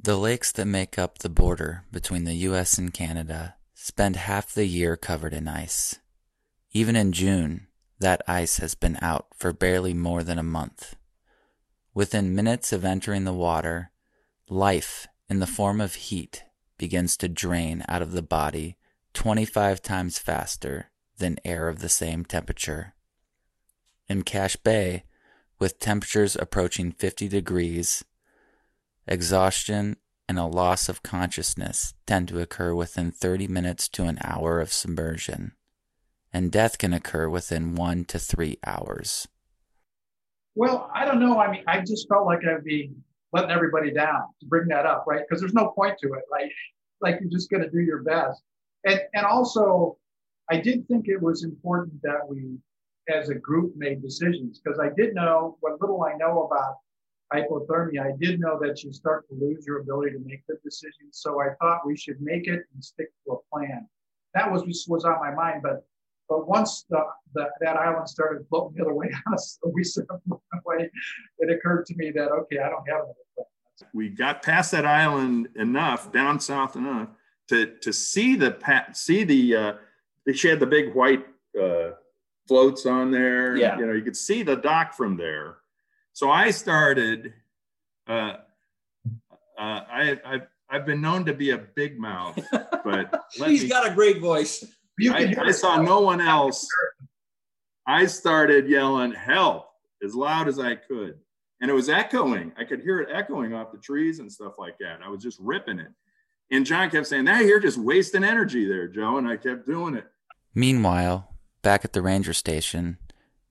The 0.00 0.16
lakes 0.16 0.52
that 0.52 0.66
make 0.66 0.96
up 0.96 1.18
the 1.18 1.28
border 1.28 1.84
between 1.90 2.22
the 2.22 2.34
US 2.34 2.78
and 2.78 2.94
Canada 2.94 3.56
spend 3.74 4.14
half 4.14 4.54
the 4.54 4.66
year 4.66 4.96
covered 4.96 5.34
in 5.34 5.48
ice. 5.48 5.98
Even 6.70 6.94
in 6.94 7.12
June, 7.12 7.66
that 7.98 8.22
ice 8.28 8.58
has 8.58 8.76
been 8.76 8.96
out 9.02 9.26
for 9.34 9.52
barely 9.52 9.94
more 9.94 10.22
than 10.22 10.38
a 10.38 10.44
month. 10.44 10.94
Within 11.94 12.34
minutes 12.34 12.72
of 12.72 12.84
entering 12.84 13.24
the 13.24 13.32
water, 13.32 13.90
life 14.48 15.08
in 15.28 15.40
the 15.40 15.48
form 15.48 15.80
of 15.80 15.94
heat 15.96 16.44
begins 16.78 17.16
to 17.16 17.28
drain 17.28 17.84
out 17.88 18.00
of 18.00 18.12
the 18.12 18.22
body 18.22 18.76
25 19.14 19.82
times 19.82 20.16
faster 20.16 20.90
than 21.18 21.40
air 21.44 21.68
of 21.68 21.80
the 21.80 21.88
same 21.88 22.24
temperature. 22.24 22.94
In 24.08 24.22
Cache 24.22 24.56
Bay, 24.56 25.02
with 25.58 25.80
temperatures 25.80 26.36
approaching 26.36 26.92
50 26.92 27.26
degrees, 27.26 28.04
exhaustion 29.08 29.96
and 30.28 30.38
a 30.38 30.44
loss 30.44 30.88
of 30.88 31.02
consciousness 31.02 31.94
tend 32.06 32.28
to 32.28 32.40
occur 32.40 32.74
within 32.74 33.10
30 33.10 33.48
minutes 33.48 33.88
to 33.88 34.04
an 34.04 34.18
hour 34.22 34.60
of 34.60 34.72
submersion, 34.72 35.52
and 36.32 36.52
death 36.52 36.78
can 36.78 36.92
occur 36.92 37.28
within 37.28 37.74
one 37.74 38.04
to 38.04 38.18
three 38.18 38.58
hours. 38.66 39.26
Well, 40.54 40.90
I 40.94 41.04
don't 41.04 41.20
know. 41.20 41.38
I 41.38 41.50
mean, 41.50 41.64
I 41.66 41.80
just 41.80 42.08
felt 42.08 42.26
like 42.26 42.40
I'd 42.44 42.64
be 42.64 42.92
letting 43.32 43.50
everybody 43.50 43.90
down 43.90 44.22
to 44.40 44.46
bring 44.46 44.68
that 44.68 44.86
up, 44.86 45.04
right? 45.06 45.22
Because 45.26 45.40
there's 45.40 45.54
no 45.54 45.68
point 45.68 45.96
to 46.02 46.12
it. 46.14 46.24
Like, 46.30 46.52
like 47.00 47.18
you're 47.20 47.30
just 47.30 47.50
going 47.50 47.62
to 47.62 47.70
do 47.70 47.80
your 47.80 48.02
best. 48.02 48.42
And 48.84 49.00
and 49.14 49.24
also, 49.24 49.96
I 50.50 50.58
did 50.58 50.86
think 50.88 51.08
it 51.08 51.20
was 51.20 51.44
important 51.44 52.02
that 52.02 52.28
we, 52.28 52.58
as 53.08 53.28
a 53.28 53.34
group, 53.34 53.74
made 53.76 54.02
decisions 54.02 54.60
because 54.60 54.78
I 54.78 54.88
did 54.96 55.14
know 55.14 55.56
what 55.60 55.80
little 55.80 56.02
I 56.04 56.14
know 56.14 56.42
about 56.42 56.76
hypothermia. 57.32 58.02
I 58.02 58.12
did 58.18 58.40
know 58.40 58.58
that 58.60 58.82
you 58.82 58.92
start 58.92 59.28
to 59.28 59.34
lose 59.34 59.66
your 59.66 59.80
ability 59.80 60.12
to 60.12 60.18
make 60.24 60.46
good 60.46 60.58
decisions. 60.64 61.12
So 61.12 61.40
I 61.40 61.54
thought 61.60 61.86
we 61.86 61.96
should 61.96 62.20
make 62.20 62.46
it 62.46 62.62
and 62.74 62.84
stick 62.84 63.08
to 63.26 63.34
a 63.34 63.36
plan. 63.52 63.86
That 64.34 64.50
was 64.50 64.62
was 64.88 65.04
on 65.04 65.18
my 65.20 65.34
mind, 65.34 65.62
but 65.62 65.86
but 66.28 66.46
once 66.46 66.84
the, 66.90 67.00
the, 67.34 67.48
that 67.60 67.76
island 67.76 68.06
started 68.06 68.46
floating 68.50 68.76
the 68.76 68.84
other 68.84 68.94
way 68.94 69.10
on 69.26 69.34
us, 69.34 69.58
we 69.72 69.82
sort 69.82 70.06
of 70.10 70.20
moved 70.26 70.42
away. 70.64 70.90
It 71.38 71.50
occurred 71.50 71.86
to 71.86 71.94
me 71.96 72.10
that 72.10 72.28
okay, 72.30 72.58
I 72.58 72.68
don't 72.68 72.88
have 72.88 73.00
another 73.00 73.14
plan. 73.34 73.46
we 73.94 74.08
got 74.10 74.42
past 74.42 74.72
that 74.72 74.84
island 74.84 75.48
enough, 75.56 76.12
down 76.12 76.40
south 76.40 76.76
enough 76.76 77.08
to 77.48 77.78
to 77.78 77.92
see 77.92 78.36
the 78.36 78.58
see 78.92 79.24
the 79.24 79.56
uh, 79.56 79.72
she 80.34 80.48
had 80.48 80.60
the 80.60 80.66
big 80.66 80.94
white 80.94 81.26
uh, 81.60 81.90
floats 82.46 82.86
on 82.86 83.10
there. 83.10 83.56
Yeah. 83.56 83.78
you 83.78 83.86
know 83.86 83.92
you 83.92 84.02
could 84.02 84.16
see 84.16 84.42
the 84.42 84.56
dock 84.56 84.94
from 84.94 85.16
there. 85.16 85.58
So 86.18 86.32
I 86.32 86.50
started. 86.50 87.32
Uh, 88.08 88.38
uh, 89.56 89.84
I 89.88 90.18
I've, 90.24 90.48
I've 90.68 90.84
been 90.84 91.00
known 91.00 91.24
to 91.26 91.32
be 91.32 91.50
a 91.50 91.58
big 91.58 91.96
mouth, 91.96 92.36
but 92.50 93.22
let 93.38 93.50
he's 93.50 93.62
me- 93.62 93.68
got 93.68 93.88
a 93.88 93.94
great 93.94 94.18
voice. 94.20 94.64
I, 95.00 95.32
I 95.40 95.52
saw 95.52 95.80
no 95.80 96.00
one 96.00 96.20
else. 96.20 96.66
I 97.86 98.06
started 98.06 98.68
yelling 98.68 99.12
help 99.12 99.68
as 100.02 100.16
loud 100.16 100.48
as 100.48 100.58
I 100.58 100.74
could. 100.74 101.20
And 101.60 101.70
it 101.70 101.74
was 101.74 101.88
echoing. 101.88 102.50
I 102.58 102.64
could 102.64 102.80
hear 102.80 102.98
it 102.98 103.10
echoing 103.12 103.54
off 103.54 103.70
the 103.70 103.78
trees 103.78 104.18
and 104.18 104.30
stuff 104.30 104.54
like 104.58 104.76
that. 104.80 104.98
I 105.04 105.08
was 105.08 105.22
just 105.22 105.38
ripping 105.38 105.78
it. 105.78 105.92
And 106.50 106.66
John 106.66 106.90
kept 106.90 107.06
saying, 107.06 107.26
Now 107.26 107.38
you're 107.38 107.60
just 107.60 107.78
wasting 107.78 108.24
energy 108.24 108.66
there, 108.66 108.88
Joe. 108.88 109.18
And 109.18 109.28
I 109.28 109.36
kept 109.36 109.68
doing 109.68 109.94
it. 109.94 110.06
Meanwhile, 110.52 111.32
back 111.62 111.84
at 111.84 111.92
the 111.92 112.02
ranger 112.02 112.32
station, 112.32 112.98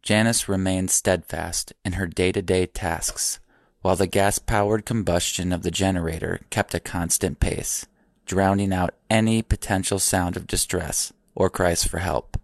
Janice 0.08 0.48
remained 0.48 0.90
steadfast 0.90 1.74
in 1.84 1.92
her 1.92 2.08
day 2.08 2.32
to 2.32 2.42
day 2.42 2.66
tasks, 2.66 3.42
while 3.82 3.98
the 3.98 4.08
gas 4.08 4.40
powered 4.40 4.86
combustion 4.86 5.52
of 5.52 5.64
the 5.64 5.70
generator 5.70 6.40
kept 6.50 6.74
a 6.74 6.80
constant 6.80 7.42
pace, 7.42 7.86
drowning 8.26 8.72
out 8.72 8.96
any 9.10 9.42
potential 9.42 10.00
sound 10.00 10.38
of 10.38 10.48
distress 10.48 11.12
or 11.36 11.50
cries 11.50 11.84
for 11.84 11.98
help. 11.98 12.40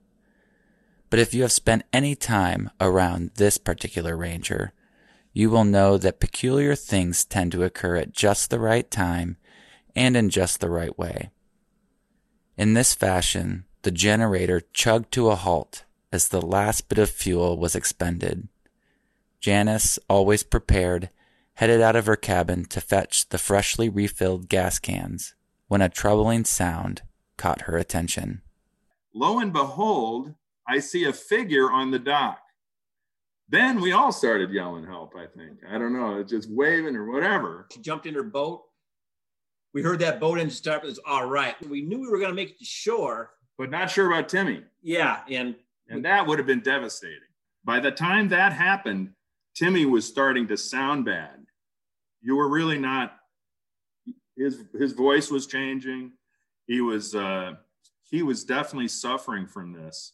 But 1.09 1.19
if 1.19 1.33
you 1.33 1.43
have 1.43 1.53
spent 1.53 1.85
any 1.93 2.15
time 2.15 2.69
around 2.81 3.31
this 3.35 3.57
particular 3.57 4.17
ranger, 4.17 4.73
you 5.31 5.49
will 5.49 5.63
know 5.63 5.97
that 5.97 6.19
peculiar 6.19 6.75
things 6.75 7.23
tend 7.23 7.53
to 7.53 7.63
occur 7.63 7.95
at 7.95 8.11
just 8.11 8.49
the 8.49 8.59
right 8.59 8.91
time 8.91 9.37
and 9.95 10.17
in 10.17 10.29
just 10.29 10.59
the 10.59 10.69
right 10.69 10.99
way. 10.99 11.29
In 12.57 12.73
this 12.73 12.93
fashion, 12.93 13.63
the 13.83 13.91
generator 13.91 14.63
chugged 14.73 15.13
to 15.13 15.29
a 15.29 15.35
halt 15.35 15.85
as 16.13 16.27
the 16.27 16.45
last 16.45 16.87
bit 16.87 16.99
of 16.99 17.09
fuel 17.09 17.57
was 17.57 17.75
expended. 17.75 18.47
Janice, 19.41 19.97
always 20.07 20.43
prepared, 20.43 21.09
headed 21.55 21.81
out 21.81 21.95
of 21.95 22.05
her 22.05 22.15
cabin 22.15 22.65
to 22.65 22.79
fetch 22.79 23.27
the 23.29 23.39
freshly 23.39 23.89
refilled 23.89 24.47
gas 24.47 24.77
cans 24.77 25.33
when 25.67 25.81
a 25.81 25.89
troubling 25.89 26.45
sound 26.45 27.01
caught 27.35 27.61
her 27.61 27.77
attention. 27.77 28.43
Lo 29.11 29.39
and 29.39 29.51
behold, 29.51 30.35
I 30.67 30.79
see 30.79 31.03
a 31.05 31.13
figure 31.13 31.71
on 31.71 31.89
the 31.89 31.97
dock. 31.97 32.39
Then 33.49 33.81
we 33.81 33.91
all 33.91 34.11
started 34.11 34.51
yelling 34.51 34.85
help, 34.85 35.13
I 35.17 35.25
think. 35.35 35.57
I 35.67 35.79
don't 35.79 35.93
know, 35.93 36.23
just 36.23 36.47
waving 36.49 36.95
or 36.95 37.11
whatever. 37.11 37.67
She 37.73 37.81
jumped 37.81 38.05
in 38.05 38.13
her 38.13 38.23
boat. 38.23 38.61
We 39.73 39.81
heard 39.81 39.99
that 39.99 40.19
boat 40.19 40.37
engine 40.37 40.51
start. 40.51 40.83
It 40.83 40.87
was 40.87 40.99
all 41.07 41.27
right. 41.27 41.55
We 41.67 41.81
knew 41.81 41.99
we 41.99 42.07
were 42.07 42.19
going 42.19 42.29
to 42.29 42.35
make 42.35 42.51
it 42.51 42.59
to 42.59 42.65
shore. 42.65 43.31
But 43.57 43.69
not 43.69 43.91
sure 43.91 44.11
about 44.11 44.29
Timmy. 44.29 44.63
Yeah, 44.81 45.19
and 45.29 45.55
And 45.89 46.05
that 46.05 46.25
would 46.27 46.39
have 46.39 46.47
been 46.47 46.61
devastating. 46.61 47.19
By 47.63 47.79
the 47.79 47.91
time 47.91 48.29
that 48.29 48.53
happened, 48.53 49.11
Timmy 49.55 49.85
was 49.85 50.07
starting 50.07 50.47
to 50.47 50.57
sound 50.57 51.05
bad. 51.05 51.45
You 52.21 52.35
were 52.37 52.49
really 52.49 52.79
not 52.79 53.17
his 54.37 54.63
his 54.77 54.93
voice 54.93 55.29
was 55.31 55.47
changing. 55.47 56.13
He 56.67 56.81
was 56.81 57.15
uh 57.15 57.53
he 58.03 58.23
was 58.23 58.43
definitely 58.43 58.89
suffering 58.89 59.47
from 59.47 59.73
this. 59.73 60.13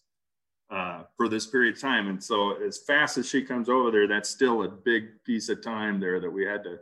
uh, 0.71 1.03
for 1.17 1.27
this 1.27 1.47
period 1.47 1.75
of 1.75 1.81
time. 1.81 2.07
And 2.09 2.23
so 2.23 2.61
as 2.63 2.77
fast 2.77 3.17
as 3.17 3.27
she 3.27 3.43
comes 3.43 3.69
over 3.69 3.91
there, 3.91 4.07
that's 4.07 4.29
still 4.29 4.63
a 4.63 4.69
big 4.69 5.23
piece 5.25 5.49
of 5.49 5.63
time 5.63 5.99
there 5.99 6.19
that 6.19 6.29
we 6.29 6.45
had 6.45 6.63
to, 6.63 6.77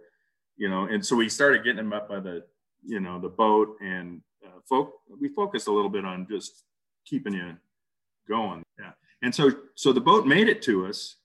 you 0.58 0.70
know, 0.70 0.86
and 0.86 1.06
so 1.06 1.16
we 1.16 1.30
started 1.30 1.64
getting 1.64 1.80
him 1.80 1.94
up 1.94 2.10
by 2.10 2.20
the, 2.20 2.44
you 2.86 3.00
know, 3.00 3.20
the 3.20 3.30
boat 3.30 3.78
and 3.82 4.22
uh, 4.46 4.60
folk, 4.68 4.94
we 5.22 5.30
focused 5.30 5.68
a 5.68 5.72
little 5.72 5.90
bit 5.90 6.06
on 6.06 6.28
just 6.30 6.64
keeping 7.06 7.34
you 7.34 7.56
going. 8.28 8.64
Yeah. 8.80 8.92
And 9.22 9.34
so, 9.34 9.52
so 9.76 9.94
the 9.94 10.02
boat 10.02 10.26
made 10.26 10.50
it 10.50 10.62
to 10.64 10.86
us 10.86 11.16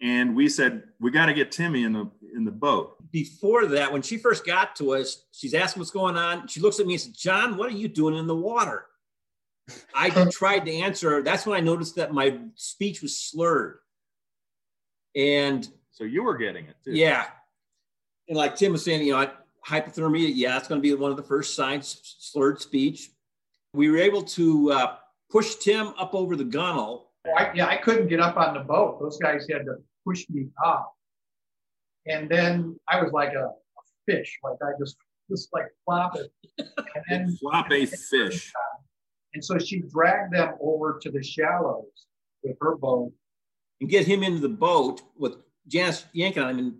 and 0.00 0.36
we 0.36 0.48
said, 0.48 0.84
we 1.00 1.10
got 1.10 1.26
to 1.26 1.34
get 1.34 1.50
Timmy 1.50 1.84
in 1.84 1.92
the, 1.92 2.10
in 2.34 2.44
the 2.44 2.52
boat. 2.52 2.96
Before 3.10 3.66
that, 3.66 3.92
when 3.92 4.02
she 4.02 4.16
first 4.16 4.46
got 4.46 4.76
to 4.76 4.94
us, 4.94 5.24
she's 5.32 5.54
asking 5.54 5.80
what's 5.80 5.90
going 5.90 6.16
on. 6.16 6.46
She 6.46 6.60
looks 6.60 6.78
at 6.78 6.86
me 6.86 6.94
and 6.94 7.00
says, 7.00 7.12
John, 7.12 7.56
what 7.56 7.68
are 7.68 7.76
you 7.76 7.88
doing 7.88 8.16
in 8.16 8.26
the 8.26 8.36
water? 8.36 8.86
I 9.94 10.10
tried 10.30 10.66
to 10.66 10.72
answer 10.72 11.10
her. 11.10 11.22
That's 11.22 11.46
when 11.46 11.56
I 11.56 11.60
noticed 11.60 11.96
that 11.96 12.12
my 12.12 12.38
speech 12.54 13.02
was 13.02 13.18
slurred. 13.18 13.78
And 15.16 15.68
so 15.90 16.04
you 16.04 16.22
were 16.22 16.36
getting 16.36 16.66
it 16.66 16.76
too. 16.84 16.92
Yeah. 16.92 17.26
And 18.28 18.36
like 18.36 18.56
Tim 18.56 18.72
was 18.72 18.84
saying, 18.84 19.04
you 19.04 19.14
know, 19.14 19.30
hypothermia, 19.66 20.30
yeah, 20.32 20.56
it's 20.56 20.68
going 20.68 20.80
to 20.80 20.82
be 20.82 20.94
one 20.94 21.10
of 21.10 21.16
the 21.16 21.22
first 21.22 21.56
signs, 21.56 22.16
slurred 22.20 22.60
speech. 22.60 23.10
We 23.74 23.90
were 23.90 23.98
able 23.98 24.22
to 24.22 24.72
uh, 24.72 24.96
push 25.30 25.56
Tim 25.56 25.88
up 25.98 26.14
over 26.14 26.36
the 26.36 26.44
gunnel. 26.44 27.10
I, 27.36 27.50
yeah, 27.54 27.66
I 27.66 27.76
couldn't 27.76 28.08
get 28.08 28.20
up 28.20 28.36
on 28.36 28.54
the 28.54 28.60
boat. 28.60 29.00
Those 29.00 29.18
guys 29.18 29.46
had 29.50 29.64
to 29.66 29.76
push 30.06 30.24
me 30.30 30.48
up. 30.64 30.92
And 32.06 32.28
then 32.28 32.78
I 32.88 33.02
was 33.02 33.12
like 33.12 33.34
a, 33.34 33.44
a 33.44 33.82
fish, 34.06 34.38
like 34.42 34.56
I 34.62 34.70
just 34.78 34.96
just 35.30 35.48
like 35.52 35.66
flop 35.84 36.16
it. 36.16 36.32
And 36.58 37.04
then 37.08 37.36
flop 37.40 37.70
a 37.70 37.84
fish. 37.86 38.52
And 39.34 39.44
so 39.44 39.58
she 39.58 39.80
dragged 39.80 40.32
them 40.32 40.54
over 40.60 40.98
to 41.02 41.10
the 41.10 41.22
shallows 41.22 42.06
with 42.42 42.56
her 42.60 42.76
boat. 42.76 43.12
And 43.80 43.90
get 43.90 44.06
him 44.06 44.22
into 44.22 44.40
the 44.40 44.48
boat 44.48 45.02
with 45.16 45.36
Janice 45.66 46.06
yanking 46.12 46.42
on 46.42 46.50
him. 46.50 46.58
And 46.58 46.74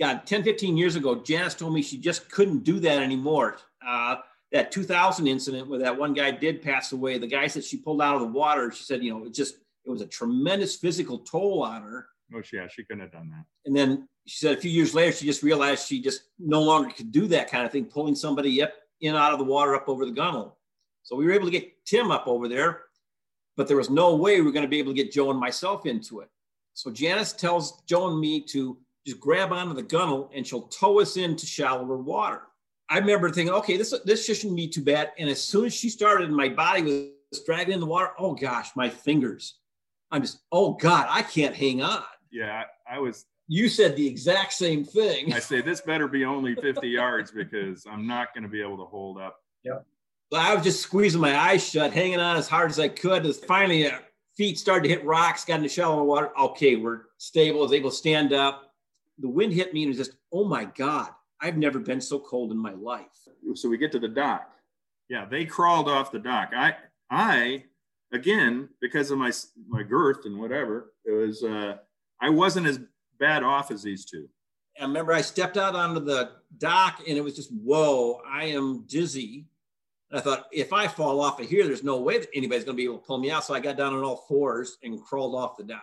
God, 0.00 0.26
10, 0.26 0.42
15 0.42 0.76
years 0.76 0.96
ago, 0.96 1.16
Janice 1.16 1.54
told 1.54 1.74
me 1.74 1.82
she 1.82 1.98
just 1.98 2.30
couldn't 2.30 2.64
do 2.64 2.80
that 2.80 2.98
anymore. 2.98 3.58
Uh, 3.86 4.16
that 4.52 4.70
2000 4.70 5.26
incident 5.26 5.68
where 5.68 5.78
that 5.78 5.98
one 5.98 6.12
guy 6.12 6.30
did 6.30 6.62
pass 6.62 6.92
away, 6.92 7.18
the 7.18 7.26
guys 7.26 7.54
that 7.54 7.64
she 7.64 7.78
pulled 7.78 8.02
out 8.02 8.16
of 8.16 8.20
the 8.20 8.26
water, 8.26 8.70
she 8.70 8.84
said, 8.84 9.02
you 9.02 9.12
know, 9.12 9.24
it 9.24 9.34
just, 9.34 9.56
it 9.84 9.90
was 9.90 10.02
a 10.02 10.06
tremendous 10.06 10.76
physical 10.76 11.18
toll 11.18 11.62
on 11.62 11.82
her. 11.82 12.06
Oh, 12.34 12.42
yeah, 12.52 12.68
she 12.68 12.84
couldn't 12.84 13.02
have 13.02 13.12
done 13.12 13.30
that. 13.30 13.44
And 13.64 13.74
then 13.74 14.08
she 14.26 14.38
said 14.38 14.56
a 14.56 14.60
few 14.60 14.70
years 14.70 14.94
later, 14.94 15.12
she 15.12 15.26
just 15.26 15.42
realized 15.42 15.86
she 15.86 16.00
just 16.00 16.24
no 16.38 16.62
longer 16.62 16.90
could 16.90 17.10
do 17.12 17.26
that 17.28 17.50
kind 17.50 17.64
of 17.64 17.72
thing, 17.72 17.86
pulling 17.86 18.14
somebody 18.14 18.62
up 18.62 18.72
in 19.00 19.14
out 19.14 19.32
of 19.32 19.38
the 19.38 19.44
water 19.44 19.74
up 19.74 19.88
over 19.88 20.04
the 20.04 20.12
gunnel. 20.12 20.58
So 21.02 21.16
we 21.16 21.26
were 21.26 21.32
able 21.32 21.46
to 21.46 21.50
get 21.50 21.72
Tim 21.84 22.10
up 22.10 22.28
over 22.28 22.46
there, 22.46 22.82
but 23.56 23.66
there 23.68 23.76
was 23.76 23.90
no 23.90 24.14
way 24.14 24.36
we 24.36 24.46
were 24.46 24.52
going 24.52 24.64
to 24.64 24.68
be 24.68 24.78
able 24.78 24.92
to 24.92 25.02
get 25.02 25.12
Joe 25.12 25.30
and 25.30 25.40
myself 25.40 25.86
into 25.86 26.20
it. 26.20 26.28
So 26.74 26.90
Janice 26.90 27.32
tells 27.32 27.82
Joe 27.82 28.08
and 28.08 28.20
me 28.20 28.40
to 28.48 28.78
just 29.06 29.18
grab 29.18 29.52
onto 29.52 29.74
the 29.74 29.82
gunnel 29.82 30.30
and 30.34 30.46
she'll 30.46 30.68
tow 30.68 31.00
us 31.00 31.16
into 31.16 31.44
shallower 31.44 31.96
water. 31.96 32.42
I 32.92 32.98
remember 32.98 33.30
thinking, 33.30 33.54
okay, 33.54 33.78
this 33.78 33.94
this 34.04 34.26
shouldn't 34.26 34.54
be 34.54 34.68
too 34.68 34.82
bad. 34.82 35.12
And 35.18 35.30
as 35.30 35.42
soon 35.42 35.64
as 35.64 35.74
she 35.74 35.88
started, 35.88 36.30
my 36.30 36.50
body 36.50 37.14
was 37.30 37.40
dragging 37.40 37.72
in 37.72 37.80
the 37.80 37.86
water. 37.86 38.10
Oh 38.18 38.34
gosh, 38.34 38.68
my 38.76 38.90
fingers. 38.90 39.54
I'm 40.10 40.20
just, 40.20 40.40
oh 40.52 40.74
God, 40.74 41.06
I 41.08 41.22
can't 41.22 41.56
hang 41.56 41.80
on. 41.80 42.02
Yeah, 42.30 42.64
I 42.86 42.98
was. 42.98 43.24
You 43.48 43.70
said 43.70 43.96
the 43.96 44.06
exact 44.06 44.52
same 44.52 44.84
thing. 44.84 45.32
I 45.32 45.38
say 45.38 45.62
this 45.62 45.80
better 45.80 46.06
be 46.06 46.26
only 46.26 46.54
50 46.62 46.86
yards 46.86 47.30
because 47.30 47.86
I'm 47.90 48.06
not 48.06 48.34
going 48.34 48.44
to 48.44 48.50
be 48.50 48.60
able 48.60 48.76
to 48.76 48.84
hold 48.84 49.18
up. 49.18 49.38
Yep. 49.64 49.86
I 50.34 50.54
was 50.54 50.62
just 50.62 50.82
squeezing 50.82 51.20
my 51.20 51.34
eyes 51.34 51.66
shut, 51.66 51.94
hanging 51.94 52.20
on 52.20 52.36
as 52.36 52.48
hard 52.48 52.70
as 52.70 52.78
I 52.78 52.88
could. 52.88 53.24
As 53.24 53.38
finally, 53.38 53.86
uh, 53.86 54.00
feet 54.36 54.58
started 54.58 54.82
to 54.82 54.88
hit 54.90 55.04
rocks, 55.04 55.46
got 55.46 55.56
in 55.56 55.62
the 55.62 55.68
shallow 55.68 56.04
water. 56.04 56.30
Okay, 56.38 56.76
we're 56.76 57.04
stable. 57.16 57.60
I 57.60 57.62
was 57.62 57.72
able 57.72 57.88
to 57.88 57.96
stand 57.96 58.34
up. 58.34 58.74
The 59.18 59.28
wind 59.28 59.54
hit 59.54 59.72
me 59.72 59.82
and 59.82 59.88
it 59.88 59.96
was 59.96 60.08
just, 60.08 60.18
oh 60.30 60.44
my 60.44 60.66
God, 60.66 61.08
I've 61.42 61.58
never 61.58 61.78
been 61.78 62.00
so 62.00 62.18
cold 62.18 62.52
in 62.52 62.58
my 62.58 62.72
life. 62.72 63.28
So 63.54 63.68
we 63.68 63.76
get 63.76 63.92
to 63.92 63.98
the 63.98 64.08
dock. 64.08 64.50
Yeah, 65.08 65.26
they 65.26 65.44
crawled 65.44 65.88
off 65.88 66.12
the 66.12 66.18
dock. 66.18 66.52
I, 66.56 66.76
I, 67.10 67.64
again, 68.12 68.68
because 68.80 69.10
of 69.10 69.18
my 69.18 69.32
my 69.68 69.82
girth 69.82 70.24
and 70.24 70.38
whatever, 70.38 70.92
it 71.04 71.12
was. 71.12 71.42
Uh, 71.42 71.76
I 72.20 72.30
wasn't 72.30 72.68
as 72.68 72.78
bad 73.18 73.42
off 73.42 73.72
as 73.72 73.82
these 73.82 74.04
two. 74.04 74.28
I 74.80 74.84
remember 74.84 75.12
I 75.12 75.20
stepped 75.20 75.56
out 75.56 75.74
onto 75.74 76.00
the 76.00 76.30
dock 76.58 77.02
and 77.06 77.18
it 77.18 77.20
was 77.20 77.36
just, 77.36 77.52
whoa, 77.52 78.20
I 78.26 78.44
am 78.44 78.84
dizzy. 78.86 79.46
And 80.10 80.20
I 80.20 80.22
thought, 80.22 80.46
if 80.52 80.72
I 80.72 80.86
fall 80.86 81.20
off 81.20 81.40
of 81.40 81.48
here, 81.48 81.66
there's 81.66 81.82
no 81.84 82.00
way 82.00 82.18
that 82.18 82.28
anybody's 82.34 82.64
going 82.64 82.76
to 82.76 82.80
be 82.80 82.84
able 82.84 82.98
to 82.98 83.04
pull 83.04 83.18
me 83.18 83.30
out. 83.30 83.44
So 83.44 83.54
I 83.54 83.60
got 83.60 83.76
down 83.76 83.92
on 83.92 84.04
all 84.04 84.24
fours 84.28 84.78
and 84.82 85.02
crawled 85.02 85.34
off 85.34 85.56
the 85.56 85.64
dock. 85.64 85.82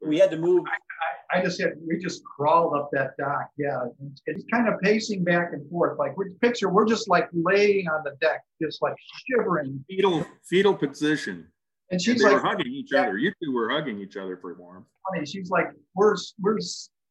We 0.00 0.18
had 0.18 0.30
to 0.30 0.38
move. 0.38 0.64
I, 0.66 0.70
I, 0.70 1.17
I 1.30 1.42
just 1.42 1.60
had, 1.60 1.72
we 1.86 1.98
just 1.98 2.24
crawled 2.24 2.74
up 2.74 2.90
that 2.92 3.16
dock. 3.18 3.50
Yeah. 3.58 3.84
It's 4.26 4.44
kind 4.50 4.68
of 4.68 4.80
pacing 4.80 5.24
back 5.24 5.52
and 5.52 5.68
forth. 5.70 5.98
Like, 5.98 6.16
we 6.16 6.26
picture, 6.40 6.70
we're 6.70 6.86
just 6.86 7.08
like 7.08 7.28
laying 7.32 7.86
on 7.88 8.02
the 8.04 8.16
deck, 8.20 8.42
just 8.62 8.80
like 8.80 8.94
shivering. 9.26 9.84
Fetal, 9.88 10.26
fetal 10.48 10.74
position. 10.74 11.46
And 11.90 12.00
she's 12.00 12.22
and 12.22 12.32
like, 12.32 12.42
hugging 12.42 12.72
each 12.72 12.92
other. 12.92 13.18
You 13.18 13.32
two 13.42 13.52
were 13.52 13.70
hugging 13.70 13.98
each 14.00 14.16
other 14.16 14.38
for 14.38 14.54
warmth. 14.54 14.86
Funny. 15.10 15.26
She's 15.26 15.50
like, 15.50 15.68
we're, 15.94 16.16
we're 16.40 16.58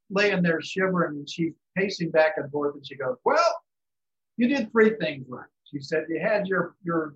laying 0.10 0.42
there 0.42 0.62
shivering 0.62 1.18
and 1.18 1.30
she's 1.30 1.54
pacing 1.78 2.12
back 2.12 2.34
and 2.38 2.52
forth. 2.52 2.76
And 2.76 2.86
she 2.86 2.96
goes, 2.96 3.18
well, 3.24 3.62
you 4.38 4.48
did 4.48 4.72
three 4.72 4.96
things 5.00 5.26
right. 5.28 5.46
She 5.72 5.82
said 5.82 6.06
you 6.08 6.20
had 6.22 6.48
your 6.48 6.76
your 6.84 7.16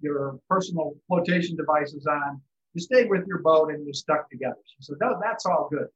your 0.00 0.38
personal 0.50 0.94
flotation 1.08 1.56
devices 1.56 2.06
on. 2.06 2.40
You 2.74 2.82
stayed 2.82 3.08
with 3.08 3.26
your 3.26 3.38
boat 3.38 3.70
and 3.72 3.86
you 3.86 3.94
stuck 3.94 4.28
together. 4.30 4.58
She 4.66 4.82
said, 4.82 4.96
"No, 5.00 5.18
that's 5.22 5.46
all 5.46 5.68
good." 5.70 5.86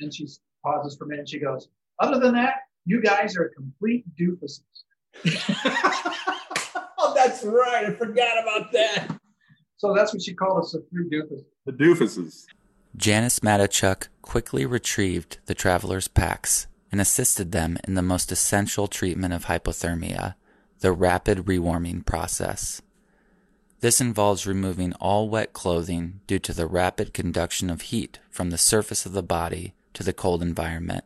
And 0.00 0.12
she 0.12 0.28
pauses 0.64 0.96
for 0.96 1.04
a 1.04 1.08
minute. 1.08 1.20
And 1.20 1.28
she 1.28 1.38
goes, 1.38 1.68
"Other 2.00 2.18
than 2.18 2.34
that, 2.34 2.54
you 2.84 3.00
guys 3.02 3.36
are 3.36 3.50
complete 3.54 4.04
doofuses." 4.16 4.62
oh, 6.98 7.12
that's 7.14 7.44
right. 7.44 7.86
I 7.86 7.92
forgot 7.92 8.42
about 8.42 8.72
that. 8.72 9.08
So 9.76 9.94
that's 9.94 10.12
what 10.12 10.22
she 10.22 10.34
called 10.34 10.64
us, 10.64 10.72
the 10.72 10.84
three 10.90 11.08
doofuses. 11.08 11.44
The 11.66 11.72
doofuses. 11.72 12.44
Janice 12.96 13.40
Matichuk 13.40 14.08
quickly 14.22 14.64
retrieved 14.64 15.38
the 15.46 15.54
travelers' 15.54 16.08
packs 16.08 16.68
and 16.92 17.00
assisted 17.00 17.52
them 17.52 17.76
in 17.84 17.94
the 17.94 18.02
most 18.02 18.30
essential 18.30 18.86
treatment 18.86 19.34
of 19.34 19.46
hypothermia 19.46 20.34
the 20.84 20.92
rapid 20.92 21.38
rewarming 21.46 22.04
process. 22.04 22.82
This 23.84 24.00
involves 24.00 24.46
removing 24.46 24.94
all 24.94 25.28
wet 25.28 25.52
clothing 25.52 26.20
due 26.26 26.38
to 26.38 26.54
the 26.54 26.66
rapid 26.66 27.12
conduction 27.12 27.68
of 27.68 27.82
heat 27.82 28.18
from 28.30 28.48
the 28.48 28.56
surface 28.56 29.04
of 29.04 29.12
the 29.12 29.22
body 29.22 29.74
to 29.92 30.02
the 30.02 30.14
cold 30.14 30.40
environment. 30.40 31.04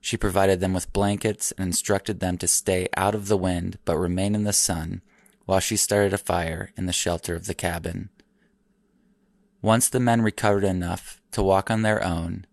She 0.00 0.16
provided 0.16 0.58
them 0.58 0.72
with 0.72 0.92
blankets 0.92 1.52
and 1.52 1.68
instructed 1.68 2.18
them 2.18 2.36
to 2.38 2.48
stay 2.48 2.88
out 2.96 3.14
of 3.14 3.28
the 3.28 3.36
wind 3.36 3.78
but 3.84 3.96
remain 3.96 4.34
in 4.34 4.42
the 4.42 4.52
sun 4.52 5.02
while 5.46 5.60
she 5.60 5.76
started 5.76 6.12
a 6.12 6.18
fire 6.18 6.72
in 6.76 6.86
the 6.86 6.92
shelter 6.92 7.36
of 7.36 7.46
the 7.46 7.54
cabin. 7.54 8.08
Once 9.62 9.88
the 9.88 10.00
men 10.00 10.20
recovered 10.20 10.64
enough 10.64 11.22
to 11.30 11.44
walk 11.44 11.70
on 11.70 11.82
their 11.82 12.02
own, 12.02 12.44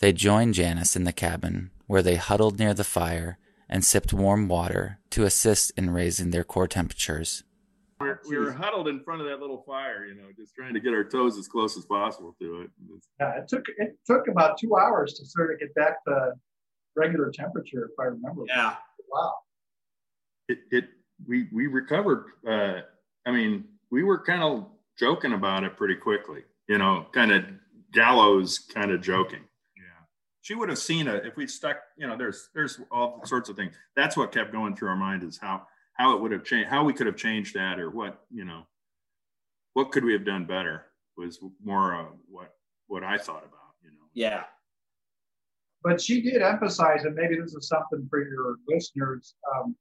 they 0.00 0.12
joined 0.12 0.52
Janice 0.52 0.94
in 0.94 1.04
the 1.04 1.14
cabin 1.14 1.70
where 1.86 2.02
they 2.02 2.16
huddled 2.16 2.58
near 2.58 2.74
the 2.74 2.84
fire 2.84 3.38
and 3.70 3.82
sipped 3.82 4.12
warm 4.12 4.48
water 4.48 4.98
to 5.08 5.24
assist 5.24 5.72
in 5.78 5.88
raising 5.88 6.28
their 6.28 6.44
core 6.44 6.68
temperatures. 6.68 7.42
We're, 8.00 8.18
we 8.28 8.36
were 8.38 8.52
huddled 8.52 8.88
in 8.88 9.00
front 9.04 9.20
of 9.20 9.28
that 9.28 9.40
little 9.40 9.62
fire, 9.66 10.04
you 10.04 10.14
know, 10.14 10.24
just 10.36 10.54
trying 10.54 10.74
to 10.74 10.80
get 10.80 10.92
our 10.92 11.04
toes 11.04 11.38
as 11.38 11.46
close 11.46 11.76
as 11.76 11.84
possible 11.84 12.34
to 12.40 12.62
it. 12.62 12.70
Yeah, 13.20 13.38
it 13.38 13.48
took 13.48 13.64
it 13.78 13.96
took 14.06 14.26
about 14.28 14.58
two 14.58 14.76
hours 14.76 15.14
to 15.14 15.26
sort 15.26 15.52
of 15.52 15.60
get 15.60 15.74
back 15.74 16.04
to 16.06 16.32
regular 16.96 17.30
temperature, 17.30 17.84
if 17.84 17.98
I 18.00 18.04
remember. 18.04 18.42
Yeah. 18.48 18.74
Wow. 19.10 19.34
It 20.48 20.58
it 20.70 20.84
we 21.26 21.48
we 21.52 21.66
recovered. 21.68 22.26
Uh, 22.46 22.80
I 23.26 23.30
mean, 23.30 23.64
we 23.90 24.02
were 24.02 24.18
kind 24.22 24.42
of 24.42 24.66
joking 24.98 25.32
about 25.32 25.64
it 25.64 25.76
pretty 25.76 25.96
quickly, 25.96 26.42
you 26.68 26.78
know, 26.78 27.06
kind 27.12 27.30
of 27.32 27.44
gallows 27.92 28.58
kind 28.74 28.90
of 28.90 29.00
joking 29.00 29.44
Yeah. 29.76 29.82
she 30.42 30.56
would 30.56 30.68
have 30.68 30.78
seen 30.78 31.06
it 31.06 31.24
if 31.24 31.36
we 31.36 31.46
stuck 31.46 31.76
you 31.96 32.08
know 32.08 32.16
there's 32.16 32.48
there's 32.52 32.80
all 32.90 33.20
sorts 33.24 33.48
of 33.48 33.54
things 33.54 33.72
that's 33.94 34.16
what 34.16 34.32
kept 34.32 34.50
going 34.50 34.74
through 34.74 34.88
our 34.88 34.96
mind 34.96 35.22
is 35.22 35.38
how 35.40 35.64
how 35.94 36.14
it 36.14 36.20
would 36.20 36.32
have 36.32 36.44
changed 36.44 36.68
how 36.68 36.84
we 36.84 36.92
could 36.92 37.06
have 37.06 37.16
changed 37.16 37.54
that 37.54 37.78
or 37.78 37.90
what 37.90 38.24
you 38.30 38.44
know 38.44 38.62
what 39.74 39.90
could 39.90 40.04
we 40.04 40.12
have 40.12 40.24
done 40.24 40.44
better 40.44 40.86
was 41.16 41.38
more 41.62 41.94
uh, 41.94 42.06
what 42.28 42.54
what 42.86 43.02
i 43.02 43.16
thought 43.16 43.44
about 43.44 43.64
you 43.82 43.90
know. 43.90 44.06
Yeah. 44.12 44.44
But 45.82 46.00
she 46.00 46.22
did 46.22 46.40
emphasize 46.40 47.04
and 47.04 47.14
maybe 47.14 47.36
this 47.38 47.54
is 47.54 47.68
something 47.68 48.06
for 48.08 48.26
your 48.26 48.56
listeners 48.66 49.34
um, 49.54 49.76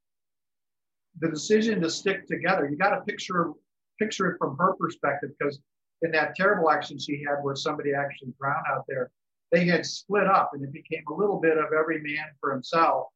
the 1.19 1.29
decision 1.29 1.79
to 1.81 1.89
stick 1.89 2.27
together. 2.27 2.67
You 2.67 2.77
got 2.77 2.89
to 2.89 3.01
picture 3.01 3.51
picture 3.99 4.31
it 4.31 4.37
from 4.37 4.57
her 4.57 4.73
perspective 4.73 5.29
because 5.37 5.59
in 6.01 6.11
that 6.11 6.35
terrible 6.35 6.69
accident 6.69 7.01
she 7.01 7.23
had 7.23 7.41
where 7.41 7.55
somebody 7.55 7.93
actually 7.93 8.33
drowned 8.39 8.65
out 8.69 8.83
there 8.87 9.11
they 9.51 9.65
had 9.65 9.85
split 9.85 10.25
up 10.25 10.51
and 10.53 10.63
it 10.63 10.73
became 10.73 11.03
a 11.07 11.13
little 11.13 11.39
bit 11.39 11.59
of 11.59 11.65
every 11.77 12.01
man 12.01 12.25
for 12.41 12.51
himself. 12.51 13.07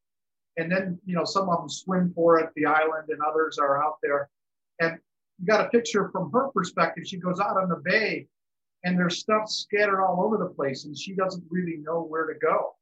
And 0.57 0.71
then, 0.71 0.99
you 1.05 1.15
know, 1.15 1.23
some 1.23 1.49
of 1.49 1.59
them 1.59 1.69
swim 1.69 2.11
for 2.15 2.39
it, 2.39 2.49
the 2.55 2.65
island, 2.65 3.09
and 3.09 3.19
others 3.21 3.59
are 3.59 3.83
out 3.83 3.97
there. 4.01 4.29
And 4.79 4.97
you 5.39 5.45
got 5.45 5.65
a 5.65 5.69
picture 5.69 6.09
from 6.09 6.31
her 6.31 6.49
perspective. 6.49 7.05
She 7.05 7.17
goes 7.17 7.39
out 7.39 7.57
on 7.57 7.69
the 7.69 7.81
bay 7.83 8.27
and 8.83 8.97
there's 8.97 9.19
stuff 9.19 9.49
scattered 9.49 10.03
all 10.03 10.23
over 10.23 10.37
the 10.37 10.53
place 10.53 10.85
and 10.85 10.97
she 10.97 11.13
doesn't 11.13 11.43
really 11.49 11.77
know 11.77 12.01
where 12.01 12.25
to 12.25 12.39
go. 12.39 12.75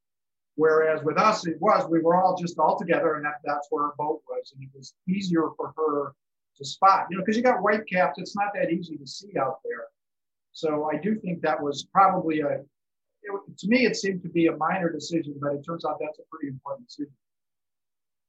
Whereas 0.55 1.03
with 1.03 1.17
us, 1.17 1.45
it 1.45 1.57
was, 1.59 1.89
we 1.89 2.01
were 2.01 2.15
all 2.15 2.37
just 2.37 2.57
all 2.59 2.79
together 2.79 3.15
and 3.15 3.25
that, 3.25 3.41
that's 3.43 3.67
where 3.69 3.85
our 3.85 3.93
boat 3.97 4.21
was. 4.29 4.53
And 4.55 4.63
it 4.63 4.69
was 4.73 4.93
easier 5.07 5.49
for 5.57 5.73
her 5.75 6.13
to 6.57 6.65
spot, 6.65 7.07
you 7.09 7.17
know, 7.17 7.23
because 7.23 7.35
you 7.35 7.43
got 7.43 7.61
white 7.61 7.85
caps, 7.91 8.17
it's 8.17 8.35
not 8.35 8.53
that 8.55 8.71
easy 8.71 8.95
to 8.95 9.05
see 9.05 9.37
out 9.37 9.59
there. 9.65 9.87
So 10.53 10.89
I 10.89 10.97
do 10.97 11.15
think 11.19 11.41
that 11.41 11.61
was 11.61 11.85
probably 11.91 12.39
a, 12.39 12.61
it, 13.23 13.57
to 13.57 13.67
me, 13.67 13.85
it 13.85 13.97
seemed 13.97 14.21
to 14.23 14.29
be 14.29 14.47
a 14.47 14.55
minor 14.55 14.89
decision, 14.89 15.35
but 15.41 15.53
it 15.53 15.65
turns 15.65 15.83
out 15.83 15.97
that's 15.99 16.19
a 16.19 16.23
pretty 16.31 16.47
important 16.47 16.87
decision. 16.87 17.11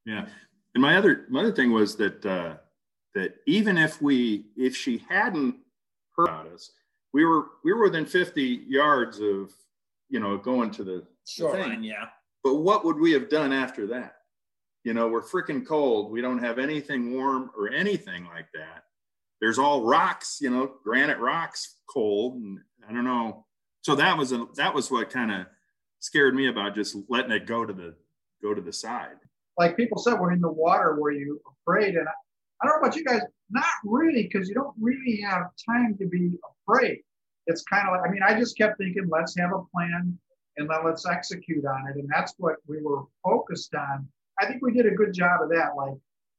Yeah. 0.06 0.26
And 0.74 0.82
my 0.82 0.96
other, 0.96 1.26
my 1.28 1.40
other 1.40 1.52
thing 1.52 1.72
was 1.72 1.96
that, 1.96 2.24
uh, 2.24 2.56
that 3.14 3.34
even 3.46 3.76
if 3.76 4.00
we, 4.00 4.46
if 4.56 4.76
she 4.76 5.02
hadn't 5.08 5.56
heard 6.16 6.28
about 6.28 6.46
us, 6.46 6.70
we 7.12 7.24
were, 7.24 7.46
we 7.64 7.72
were 7.72 7.84
within 7.84 8.06
50 8.06 8.64
yards 8.68 9.18
of, 9.20 9.50
you 10.08 10.20
know, 10.20 10.36
going 10.36 10.70
to 10.72 10.84
the 10.84 11.06
Shoreline, 11.26 11.70
thing. 11.70 11.84
yeah. 11.84 12.06
But 12.44 12.56
what 12.56 12.84
would 12.84 12.98
we 12.98 13.12
have 13.12 13.28
done 13.28 13.52
after 13.52 13.86
that? 13.88 14.16
You 14.84 14.94
know, 14.94 15.08
we're 15.08 15.22
freaking 15.22 15.66
cold. 15.66 16.12
We 16.12 16.20
don't 16.20 16.38
have 16.38 16.60
anything 16.60 17.12
warm 17.12 17.50
or 17.58 17.70
anything 17.70 18.24
like 18.26 18.46
that. 18.54 18.84
There's 19.40 19.58
all 19.58 19.82
rocks, 19.84 20.38
you 20.40 20.50
know, 20.50 20.74
granite 20.84 21.18
rocks, 21.18 21.76
cold, 21.90 22.34
and 22.36 22.60
I 22.88 22.92
don't 22.92 23.04
know. 23.04 23.46
So 23.82 23.96
that 23.96 24.16
was 24.16 24.32
a 24.32 24.46
that 24.54 24.74
was 24.74 24.90
what 24.90 25.10
kind 25.10 25.32
of 25.32 25.46
scared 25.98 26.34
me 26.34 26.48
about 26.48 26.74
just 26.74 26.96
letting 27.08 27.32
it 27.32 27.46
go 27.46 27.64
to 27.66 27.72
the 27.72 27.94
go 28.42 28.54
to 28.54 28.60
the 28.60 28.72
side. 28.72 29.16
Like 29.58 29.76
people 29.76 29.98
said, 29.98 30.18
we're 30.20 30.32
in 30.32 30.40
the 30.40 30.50
water. 30.50 30.96
Were 31.00 31.12
you 31.12 31.40
afraid? 31.62 31.94
And 31.94 32.08
I, 32.08 32.12
I 32.60 32.66
don't 32.66 32.80
know 32.80 32.86
about 32.86 32.96
you 32.96 33.04
guys, 33.04 33.22
not 33.50 33.64
really, 33.84 34.28
because 34.30 34.48
you 34.48 34.54
don't 34.54 34.74
really 34.80 35.20
have 35.22 35.46
time 35.68 35.96
to 35.98 36.06
be 36.06 36.32
afraid. 36.62 36.98
It's 37.46 37.62
kind 37.62 37.86
of 37.88 37.92
like, 37.94 38.08
I 38.08 38.10
mean, 38.10 38.22
I 38.26 38.38
just 38.38 38.56
kept 38.56 38.78
thinking, 38.78 39.08
let's 39.10 39.36
have 39.38 39.52
a 39.52 39.62
plan 39.74 40.18
and 40.56 40.68
then 40.68 40.78
let's 40.84 41.06
execute 41.06 41.64
on 41.64 41.88
it. 41.88 41.96
And 41.96 42.08
that's 42.12 42.34
what 42.38 42.56
we 42.66 42.82
were 42.82 43.04
focused 43.24 43.74
on. 43.74 44.08
I 44.40 44.46
think 44.46 44.62
we 44.62 44.72
did 44.72 44.86
a 44.86 44.94
good 44.94 45.14
job 45.14 45.42
of 45.42 45.50
that, 45.50 45.76
like 45.76 45.94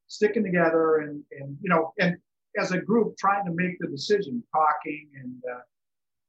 sticking 0.08 0.43
together 0.43 0.97
and, 0.97 1.23
and 1.32 1.58
you 1.62 1.69
know, 1.69 1.93
and 1.99 2.17
as 2.60 2.71
a 2.71 2.80
group 2.80 3.15
trying 3.17 3.45
to 3.45 3.51
make 3.53 3.77
the 3.80 3.88
decision, 3.88 4.43
talking 4.53 5.08
and, 5.21 5.41
uh, 5.51 5.62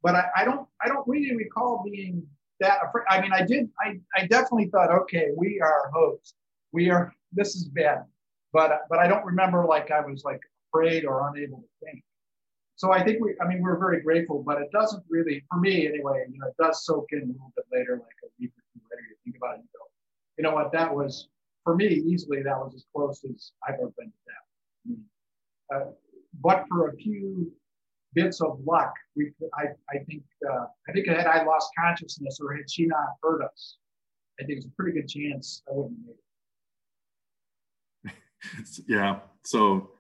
but 0.03 0.15
I, 0.15 0.25
I 0.37 0.45
don't, 0.45 0.67
I 0.83 0.89
don't 0.89 1.07
really 1.09 1.35
recall 1.35 1.83
being 1.85 2.27
that 2.61 2.79
afraid. 2.87 3.05
I 3.09 3.21
mean, 3.21 3.33
I 3.33 3.43
did, 3.43 3.69
I, 3.81 3.99
I 4.17 4.27
definitely 4.27 4.69
thought, 4.69 4.91
okay, 4.91 5.29
we 5.37 5.61
are 5.61 5.91
hosts. 5.93 6.35
We 6.73 6.91
are, 6.91 7.13
this 7.33 7.55
is 7.57 7.65
bad. 7.65 8.05
But, 8.53 8.81
but 8.89 8.99
I 8.99 9.07
don't 9.09 9.25
remember 9.25 9.67
like 9.67 9.91
I 9.91 10.01
was 10.01 10.25
like 10.25 10.41
afraid 10.69 11.05
or 11.05 11.29
unable 11.29 11.59
to 11.59 11.87
think. 11.87 12.03
So 12.77 12.93
I 12.93 13.03
think 13.03 13.21
we, 13.21 13.35
I 13.43 13.49
mean, 13.49 13.61
we're 13.61 13.79
very 13.79 14.01
grateful, 14.01 14.43
but 14.47 14.63
it 14.63 14.71
doesn't 14.73 15.03
really, 15.09 15.45
for 15.51 15.59
me 15.59 15.87
anyway, 15.87 16.25
you 16.31 16.39
know, 16.39 16.47
it 16.47 16.55
does 16.63 16.85
soak 16.85 17.07
in 17.11 17.19
a 17.19 17.27
little 17.27 17.53
bit 17.57 17.65
later, 17.73 17.95
like 17.97 18.17
a 18.25 18.29
week 18.39 18.53
or 18.57 18.63
two 18.73 18.81
later, 18.91 19.03
you 19.11 19.17
think 19.25 19.37
about 19.37 19.55
it 19.57 19.61
and 19.61 19.69
go, 19.75 19.85
you 20.39 20.45
know 20.45 20.55
what, 20.55 20.71
that 20.73 20.95
was, 20.95 21.29
for 21.65 21.75
me, 21.75 21.87
easily, 21.87 22.41
that 22.43 22.57
was 22.57 22.75
as 22.77 22.85
close 22.95 23.25
as 23.29 23.51
I've 23.67 23.75
ever 23.75 23.93
been 23.99 24.07
to 24.07 24.23
that. 24.29 24.45
I 24.87 24.89
mean, 24.89 25.05
uh, 25.75 25.91
but 26.41 26.67
for 26.69 26.89
a 26.89 26.97
few 26.97 27.53
bits 28.15 28.41
of 28.41 28.61
luck, 28.65 28.95
we, 29.17 29.33
I, 29.55 29.65
I 29.91 29.99
think, 30.05 30.23
uh, 30.49 30.67
I 30.89 30.93
think 30.93 31.09
had 31.09 31.27
I 31.27 31.43
lost 31.45 31.71
consciousness 31.77 32.39
or 32.41 32.55
had 32.55 32.71
she 32.71 32.87
not 32.87 33.17
heard 33.23 33.43
us, 33.43 33.77
I 34.41 34.45
think 34.45 34.59
it's 34.59 34.67
a 34.67 34.71
pretty 34.71 34.99
good 34.99 35.09
chance 35.09 35.63
I 35.69 35.73
wouldn't 35.75 35.99
have 35.99 36.07
made 36.07 36.13
it. 36.13 36.28
yeah. 38.89 39.21
So, 39.45 39.91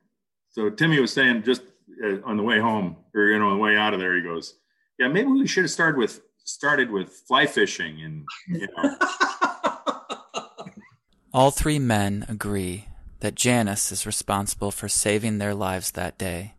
so 0.50 0.70
Timmy 0.70 1.00
was 1.00 1.12
saying 1.12 1.42
just 1.42 1.62
uh, 2.04 2.20
on 2.24 2.36
the 2.36 2.42
way 2.42 2.58
home 2.58 2.96
or 3.14 3.26
you 3.26 3.38
know 3.38 3.48
on 3.48 3.56
the 3.56 3.62
way 3.62 3.76
out 3.76 3.94
of 3.94 4.00
there, 4.00 4.14
he 4.16 4.22
goes, 4.22 4.54
"Yeah, 4.98 5.08
maybe 5.08 5.28
we 5.28 5.46
should 5.46 5.64
have 5.64 5.70
started 5.70 5.98
with 5.98 6.20
started 6.44 6.90
with 6.90 7.10
fly 7.26 7.46
fishing 7.46 8.02
and 8.02 8.24
you 8.48 8.68
know." 8.76 8.96
All 11.34 11.50
three 11.50 11.78
men 11.78 12.24
agree 12.28 12.88
that 13.20 13.34
Janice 13.34 13.92
is 13.92 14.06
responsible 14.06 14.70
for 14.70 14.88
saving 14.88 15.38
their 15.38 15.54
lives 15.54 15.90
that 15.90 16.16
day. 16.16 16.54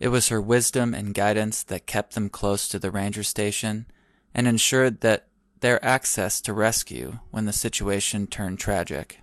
It 0.00 0.08
was 0.08 0.28
her 0.28 0.40
wisdom 0.40 0.94
and 0.94 1.14
guidance 1.14 1.62
that 1.64 1.86
kept 1.86 2.14
them 2.14 2.28
close 2.28 2.66
to 2.68 2.78
the 2.78 2.90
ranger 2.90 3.22
station 3.22 3.86
and 4.34 4.48
ensured 4.48 5.00
that 5.00 5.28
their 5.60 5.84
access 5.84 6.40
to 6.42 6.52
rescue 6.52 7.18
when 7.30 7.44
the 7.44 7.52
situation 7.52 8.26
turned 8.26 8.58
tragic. 8.58 9.20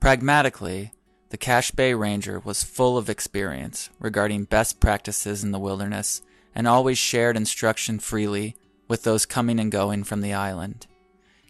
Pragmatically, 0.00 0.92
the 1.30 1.36
Cache 1.36 1.72
Bay 1.72 1.92
Ranger 1.92 2.38
was 2.40 2.62
full 2.62 2.96
of 2.96 3.10
experience 3.10 3.90
regarding 3.98 4.44
best 4.44 4.80
practices 4.80 5.42
in 5.42 5.50
the 5.50 5.58
wilderness 5.58 6.22
and 6.54 6.68
always 6.68 6.96
shared 6.96 7.36
instruction 7.36 7.98
freely 7.98 8.56
with 8.86 9.02
those 9.02 9.26
coming 9.26 9.58
and 9.58 9.72
going 9.72 10.04
from 10.04 10.20
the 10.20 10.32
island. 10.32 10.86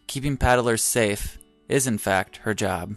Keeping 0.07 0.35
paddlers 0.35 0.83
safe 0.83 1.37
is, 1.67 1.85
in 1.85 1.99
fact, 1.99 2.37
her 2.37 2.53
job. 2.53 2.95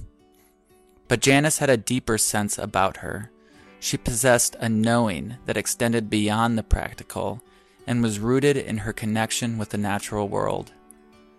But 1.07 1.21
Janice 1.21 1.59
had 1.59 1.71
a 1.71 1.77
deeper 1.77 2.17
sense 2.17 2.57
about 2.57 2.99
her. 2.99 3.31
She 3.79 3.99
possessed 3.99 4.57
a 4.59 4.69
knowing 4.69 5.37
that 5.45 5.59
extended 5.59 6.09
beyond 6.09 6.57
the 6.57 6.63
practical 6.63 7.43
and 7.87 8.03
was 8.03 8.19
rooted 8.19 8.57
in 8.57 8.79
her 8.79 8.93
connection 8.93 9.59
with 9.59 9.69
the 9.69 9.79
natural 9.79 10.29
world. 10.29 10.73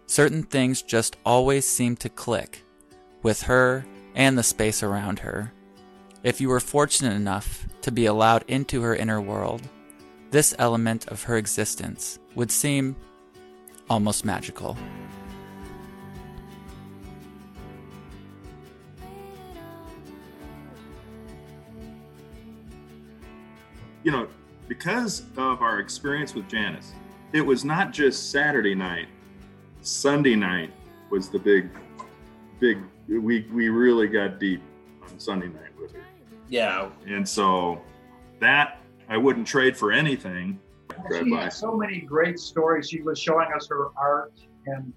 Certain 0.05 0.43
things 0.43 0.83
just 0.83 1.17
always 1.25 1.67
seemed 1.67 1.99
to 2.01 2.09
click 2.09 2.63
with 3.23 3.43
her 3.43 3.85
and 4.15 4.37
the 4.37 4.43
space 4.43 4.83
around 4.83 5.19
her. 5.19 5.51
If 6.23 6.39
you 6.39 6.49
were 6.49 6.59
fortunate 6.59 7.13
enough 7.13 7.67
to 7.81 7.91
be 7.91 8.05
allowed 8.05 8.43
into 8.47 8.81
her 8.81 8.95
inner 8.95 9.21
world, 9.21 9.61
this 10.31 10.55
element 10.57 11.07
of 11.07 11.23
her 11.23 11.37
existence 11.37 12.19
would 12.35 12.51
seem 12.51 12.95
almost 13.89 14.25
magical. 14.25 14.77
you 24.03 24.11
know, 24.11 24.27
because 24.67 25.23
of 25.37 25.61
our 25.61 25.79
experience 25.79 26.35
with 26.35 26.47
Janice, 26.47 26.93
it 27.31 27.41
was 27.41 27.65
not 27.65 27.91
just 27.91 28.31
Saturday 28.31 28.75
night. 28.75 29.07
Sunday 29.81 30.35
night 30.35 30.71
was 31.09 31.29
the 31.29 31.39
big, 31.39 31.69
big. 32.59 32.79
We 33.07 33.47
we 33.51 33.69
really 33.69 34.07
got 34.07 34.39
deep 34.39 34.61
on 35.03 35.19
Sunday 35.19 35.47
night 35.47 35.77
with 35.79 35.93
her. 35.93 36.01
Yeah. 36.47 36.89
And 37.07 37.27
so 37.27 37.81
that 38.39 38.79
I 39.09 39.17
wouldn't 39.17 39.47
trade 39.47 39.75
for 39.75 39.91
anything. 39.91 40.59
She 41.11 41.33
had 41.33 41.51
so 41.51 41.75
many 41.75 42.01
great 42.01 42.39
stories. 42.39 42.89
She 42.89 43.01
was 43.01 43.19
showing 43.19 43.47
us 43.53 43.67
her 43.67 43.87
art, 43.97 44.33
and 44.67 44.93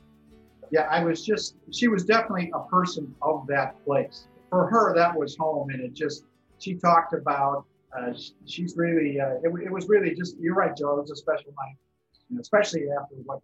yeah, 0.71 0.83
I 0.83 1.03
was 1.03 1.25
just. 1.25 1.57
She 1.73 1.89
was 1.89 2.05
definitely 2.05 2.51
a 2.55 2.61
person 2.69 3.15
of 3.23 3.47
that 3.49 3.83
place. 3.85 4.29
For 4.51 4.69
her, 4.69 4.95
that 4.95 5.17
was 5.17 5.37
home, 5.37 5.71
and 5.71 5.81
it 5.81 5.95
just. 5.95 6.25
She 6.59 6.75
talked 6.75 7.13
about 7.13 7.67
uh, 7.97 8.13
she's 8.45 8.77
really, 8.77 9.21
uh, 9.21 9.35
it, 9.43 9.51
it, 9.65 9.73
was 9.73 9.89
really 9.89 10.15
just, 10.15 10.37
you're 10.39 10.55
right, 10.55 10.77
Joe, 10.77 10.99
it 10.99 11.03
was 11.03 11.11
a 11.11 11.17
special 11.17 11.53
night, 11.59 11.77
you 12.29 12.37
know, 12.37 12.41
especially 12.41 12.87
after 12.91 13.15
what 13.25 13.37
happened. 13.37 13.43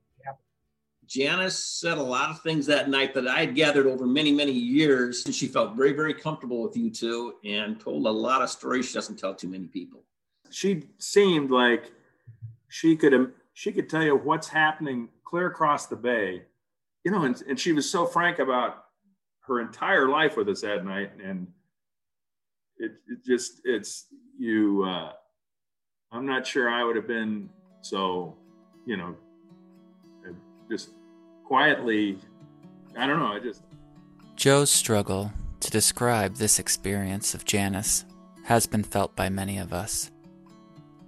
Janice 1.12 1.58
said 1.58 1.98
a 1.98 2.02
lot 2.02 2.30
of 2.30 2.40
things 2.40 2.64
that 2.66 2.88
night 2.88 3.12
that 3.12 3.28
I 3.28 3.40
had 3.40 3.54
gathered 3.54 3.86
over 3.86 4.06
many, 4.06 4.32
many 4.32 4.52
years. 4.52 5.26
And 5.26 5.34
she 5.34 5.46
felt 5.46 5.76
very, 5.76 5.92
very 5.92 6.14
comfortable 6.14 6.62
with 6.62 6.74
you 6.74 6.90
two 6.90 7.34
and 7.44 7.78
told 7.78 8.06
a 8.06 8.10
lot 8.10 8.40
of 8.40 8.48
stories 8.48 8.88
she 8.88 8.94
doesn't 8.94 9.18
tell 9.18 9.34
too 9.34 9.48
many 9.48 9.66
people. 9.66 10.04
She 10.50 10.84
seemed 10.98 11.50
like 11.50 11.92
she 12.68 12.96
could, 12.96 13.32
she 13.52 13.72
could 13.72 13.90
tell 13.90 14.02
you 14.02 14.16
what's 14.16 14.48
happening 14.48 15.08
clear 15.24 15.48
across 15.48 15.86
the 15.86 15.96
bay, 15.96 16.44
you 17.04 17.10
know, 17.10 17.24
and, 17.24 17.42
and 17.46 17.60
she 17.60 17.72
was 17.72 17.90
so 17.90 18.06
frank 18.06 18.38
about 18.38 18.84
her 19.46 19.60
entire 19.60 20.08
life 20.08 20.36
with 20.36 20.48
us 20.48 20.62
that 20.62 20.84
night. 20.84 21.10
And 21.22 21.46
it, 22.78 22.92
it 23.06 23.24
just, 23.24 23.60
it's, 23.64 24.06
you 24.38 24.82
uh, 24.82 25.12
i'm 26.10 26.26
not 26.26 26.46
sure 26.46 26.68
i 26.68 26.82
would 26.82 26.96
have 26.96 27.06
been 27.06 27.48
so 27.80 28.36
you 28.86 28.96
know 28.96 29.14
just 30.70 30.90
quietly 31.52 32.18
i 32.96 33.06
don't 33.06 33.18
know 33.18 33.32
i 33.32 33.38
just 33.38 33.62
joe's 34.36 34.70
struggle 34.70 35.30
to 35.60 35.70
describe 35.70 36.36
this 36.36 36.58
experience 36.58 37.34
of 37.34 37.44
janice 37.44 38.04
has 38.44 38.66
been 38.66 38.82
felt 38.82 39.14
by 39.14 39.28
many 39.28 39.58
of 39.58 39.72
us. 39.72 40.10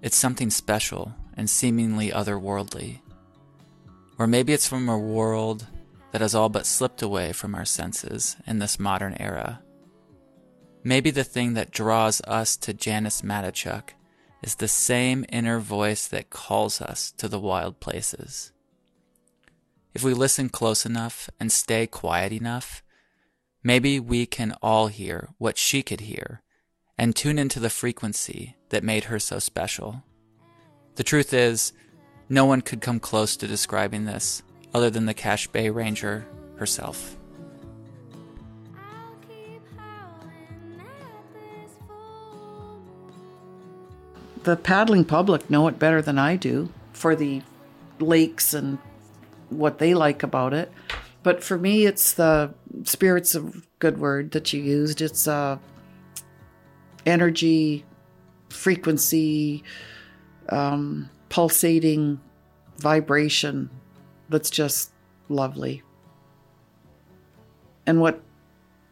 It's 0.03 0.17
something 0.17 0.51
special 0.51 1.13
and 1.37 1.49
seemingly 1.49 2.11
otherworldly. 2.11 3.01
Or 4.19 4.27
maybe 4.27 4.53
it's 4.53 4.69
from 4.69 4.89
a 4.89 4.99
world 4.99 5.67
that 6.13 6.21
has 6.21 6.35
all 6.35 6.49
but 6.49 6.67
slipped 6.67 7.03
away 7.03 7.33
from 7.33 7.55
our 7.55 7.65
senses 7.65 8.37
in 8.47 8.61
this 8.61 8.79
modern 8.79 9.17
era. 9.19 9.61
Maybe 10.85 11.11
the 11.11 11.25
thing 11.25 11.55
that 11.55 11.73
draws 11.73 12.21
us 12.23 12.57
to 12.59 12.75
Janice 12.75 13.23
Matichuk 13.23 13.91
is 14.43 14.57
the 14.57 14.69
same 14.69 15.25
inner 15.31 15.59
voice 15.59 16.07
that 16.07 16.31
calls 16.31 16.81
us 16.81 17.11
to 17.13 17.27
the 17.27 17.41
wild 17.41 17.81
places. 17.81 18.53
If 19.95 20.03
we 20.03 20.13
listen 20.13 20.49
close 20.49 20.85
enough 20.85 21.31
and 21.39 21.53
stay 21.53 21.87
quiet 21.87 22.33
enough, 22.33 22.83
maybe 23.63 24.01
we 24.01 24.27
can 24.27 24.57
all 24.61 24.89
hear 24.89 25.29
what 25.39 25.57
she 25.57 25.83
could 25.83 26.01
hear 26.01 26.43
and 26.99 27.15
tune 27.15 27.39
into 27.39 27.61
the 27.61 27.71
frequency 27.71 28.57
that 28.71 28.83
made 28.83 29.05
her 29.05 29.19
so 29.19 29.39
special. 29.39 30.03
The 30.97 31.05
truth 31.05 31.33
is, 31.33 31.73
no 32.29 32.45
one 32.45 32.61
could 32.61 32.81
come 32.81 32.99
close 32.99 33.37
to 33.37 33.47
describing 33.47 34.05
this 34.05 34.43
other 34.73 34.91
than 34.91 35.07
the 35.07 35.15
Cache 35.15 35.47
Bay 35.49 35.71
Ranger 35.71 36.27
herself. 36.57 37.17
the 44.45 44.57
paddling 44.57 45.05
public 45.05 45.49
know 45.49 45.67
it 45.69 45.79
better 45.79 46.03
than 46.03 46.19
I 46.19 46.37
do 46.37 46.69
for 46.93 47.17
the 47.17 47.43
lakes 47.99 48.53
and 48.55 48.79
what 49.59 49.79
they 49.79 49.95
like 49.95 50.23
about 50.23 50.55
it. 50.55 50.71
But 51.23 51.43
for 51.43 51.57
me, 51.57 51.87
it's 51.87 52.13
the 52.13 52.53
spirit's 52.85 53.35
of 53.35 53.67
good 53.79 53.99
word 53.99 54.33
that 54.33 54.53
you 54.53 54.63
used. 54.63 55.01
It's 55.01 55.27
uh, 55.27 55.59
energy, 57.07 57.85
frequency, 58.51 59.65
um, 60.49 61.09
pulsating 61.29 62.21
vibration 62.79 63.71
that's 64.29 64.51
just 64.51 64.91
lovely. 65.29 65.83
And 67.87 68.01
what 68.01 68.21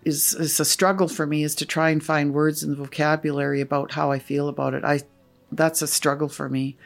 is, 0.04 0.34
is 0.34 0.58
a 0.60 0.64
struggle 0.64 1.08
for 1.08 1.26
me 1.26 1.42
is 1.42 1.54
to 1.56 1.66
try 1.66 1.90
and 1.90 2.02
find 2.02 2.32
words 2.32 2.62
in 2.62 2.70
the 2.70 2.76
vocabulary 2.76 3.60
about 3.60 3.92
how 3.92 4.10
I 4.10 4.18
feel 4.18 4.48
about 4.48 4.74
it. 4.74 4.84
I 4.84 5.00
that's 5.50 5.82
a 5.82 5.86
struggle 5.86 6.28
for 6.28 6.48
me. 6.48 6.76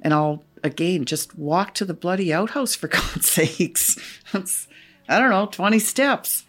And 0.00 0.14
I'll 0.14 0.44
again 0.64 1.04
just 1.04 1.38
walk 1.38 1.74
to 1.74 1.84
the 1.84 1.94
bloody 1.94 2.32
outhouse 2.32 2.74
for 2.74 2.88
God's 2.88 3.30
sakes. 3.30 3.96
That's 4.32 4.66
I 5.08 5.20
don't 5.20 5.30
know, 5.30 5.46
20 5.46 5.78
steps. 5.78 6.44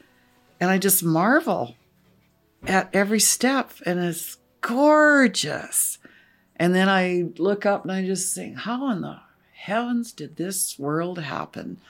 And 0.59 0.72
I 0.72 0.78
just 0.78 1.03
marvel 1.03 1.76
at 2.66 2.89
every 2.93 3.20
step 3.20 3.74
and 3.86 3.99
it's 3.99 4.38
gorgeous. 4.61 5.97
And 6.55 6.74
then 6.74 6.88
I 6.88 7.26
look 7.38 7.66
up 7.66 7.84
and 7.84 7.91
I 7.91 8.05
just 8.05 8.34
think, 8.34 8.59
how 8.59 8.89
in 8.91 9.01
the 9.01 9.20
heavens 9.53 10.13
did 10.13 10.38
this 10.38 10.80
world 10.80 11.20
happen? 11.20 11.82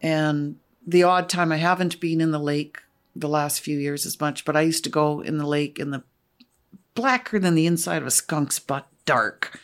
And 0.00 0.58
the 0.86 1.02
odd 1.02 1.28
time 1.28 1.50
I 1.50 1.56
haven't 1.56 1.98
been 1.98 2.20
in 2.20 2.30
the 2.30 2.38
lake 2.38 2.78
the 3.16 3.28
last 3.28 3.60
few 3.60 3.78
years 3.78 4.06
as 4.06 4.20
much, 4.20 4.44
but 4.44 4.56
I 4.56 4.62
used 4.62 4.84
to 4.84 4.90
go 4.90 5.20
in 5.20 5.38
the 5.38 5.46
lake 5.46 5.78
in 5.78 5.90
the 5.90 6.04
blacker 6.94 7.38
than 7.38 7.54
the 7.54 7.66
inside 7.66 8.02
of 8.02 8.06
a 8.06 8.12
skunk's 8.12 8.60
butt 8.60 8.86
dark. 9.04 9.58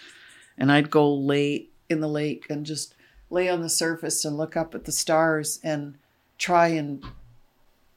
And 0.58 0.72
I'd 0.72 0.90
go 0.90 1.12
lay 1.14 1.69
in 1.90 2.00
the 2.00 2.08
lake 2.08 2.46
and 2.48 2.64
just 2.64 2.94
lay 3.28 3.48
on 3.48 3.60
the 3.60 3.68
surface 3.68 4.24
and 4.24 4.36
look 4.36 4.56
up 4.56 4.74
at 4.74 4.84
the 4.84 4.92
stars 4.92 5.60
and 5.62 5.98
try 6.38 6.68
and 6.68 7.04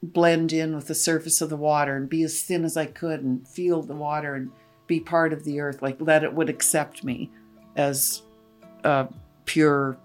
blend 0.01 0.51
in 0.51 0.75
with 0.75 0.87
the 0.87 0.95
surface 0.95 1.41
of 1.41 1.49
the 1.49 1.55
water 1.55 1.95
and 1.95 2.09
be 2.09 2.23
as 2.23 2.41
thin 2.41 2.65
as 2.65 2.75
I 2.75 2.87
could 2.87 3.21
and 3.21 3.47
feel 3.47 3.81
the 3.81 3.95
water 3.95 4.35
and 4.35 4.51
be 4.85 4.99
part 4.99 5.31
of 5.31 5.45
the 5.45 5.61
earth, 5.61 5.81
like 5.81 5.97
that 5.99 6.23
it 6.23 6.33
would 6.33 6.49
accept 6.49 7.03
me 7.03 7.31
as 7.77 8.21
a 8.83 9.07
pure, 9.45 9.97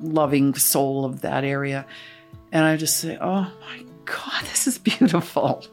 loving 0.00 0.54
soul 0.54 1.04
of 1.04 1.22
that 1.22 1.42
area. 1.42 1.84
And 2.52 2.64
I 2.64 2.76
just 2.76 2.98
say, 2.98 3.18
oh 3.20 3.52
my 3.60 3.84
God, 4.04 4.44
this 4.44 4.66
is 4.66 4.78
beautiful. 4.78 5.64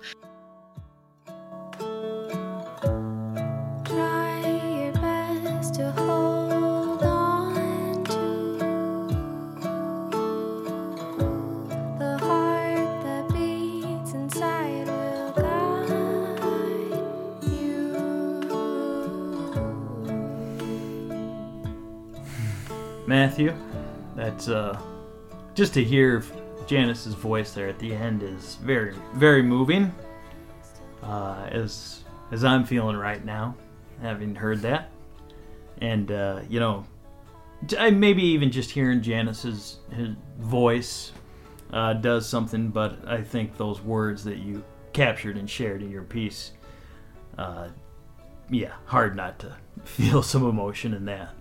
Matthew. 23.40 23.56
That's 24.16 24.50
uh, 24.50 24.78
just 25.56 25.74
to 25.76 25.84
hear 25.84 26.24
Janice's 26.68 27.14
voice 27.14 27.54
there 27.54 27.70
at 27.70 27.80
the 27.80 27.94
end 27.94 28.22
is 28.22 28.56
very, 28.56 28.96
very 29.14 29.42
moving. 29.42 29.94
Uh, 31.02 31.48
as 31.50 32.04
as 32.32 32.44
I'm 32.44 32.66
feeling 32.66 32.98
right 32.98 33.24
now, 33.24 33.56
having 34.02 34.36
heard 34.36 34.60
that, 34.64 34.92
and 35.80 36.12
uh, 36.12 36.42
you 36.50 36.60
know, 36.60 36.86
maybe 37.80 38.24
even 38.24 38.52
just 38.52 38.72
hearing 38.72 39.02
Janice's 39.02 39.78
his 39.96 40.10
voice 40.38 41.14
uh, 41.72 41.94
does 41.94 42.28
something. 42.28 42.68
But 42.70 43.08
I 43.08 43.22
think 43.22 43.56
those 43.56 43.80
words 43.80 44.26
that 44.26 44.40
you 44.40 44.66
captured 44.92 45.38
and 45.38 45.50
shared 45.50 45.82
in 45.82 45.90
your 45.90 46.04
piece, 46.04 46.52
uh, 47.38 47.70
yeah, 48.50 48.74
hard 48.86 49.16
not 49.16 49.40
to 49.40 49.56
feel 49.86 50.22
some 50.24 50.46
emotion 50.46 50.94
in 50.94 51.06
that. 51.06 51.34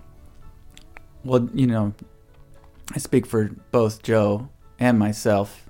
Well, 1.25 1.49
you 1.53 1.67
know, 1.67 1.95
I 2.95 2.99
speak 2.99 3.27
for 3.27 3.51
both 3.71 4.03
Joe 4.03 4.49
and 4.79 4.99
myself 4.99 5.69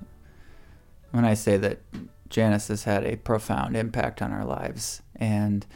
when 1.11 1.25
I 1.25 1.35
say 1.35 1.57
that 1.57 1.81
Janice 2.29 2.69
has 2.69 2.85
had 2.85 3.05
a 3.05 3.17
profound 3.17 3.77
impact 3.77 4.21
on 4.23 4.33
our 4.33 4.45
lives. 4.45 5.03
And 5.17 5.67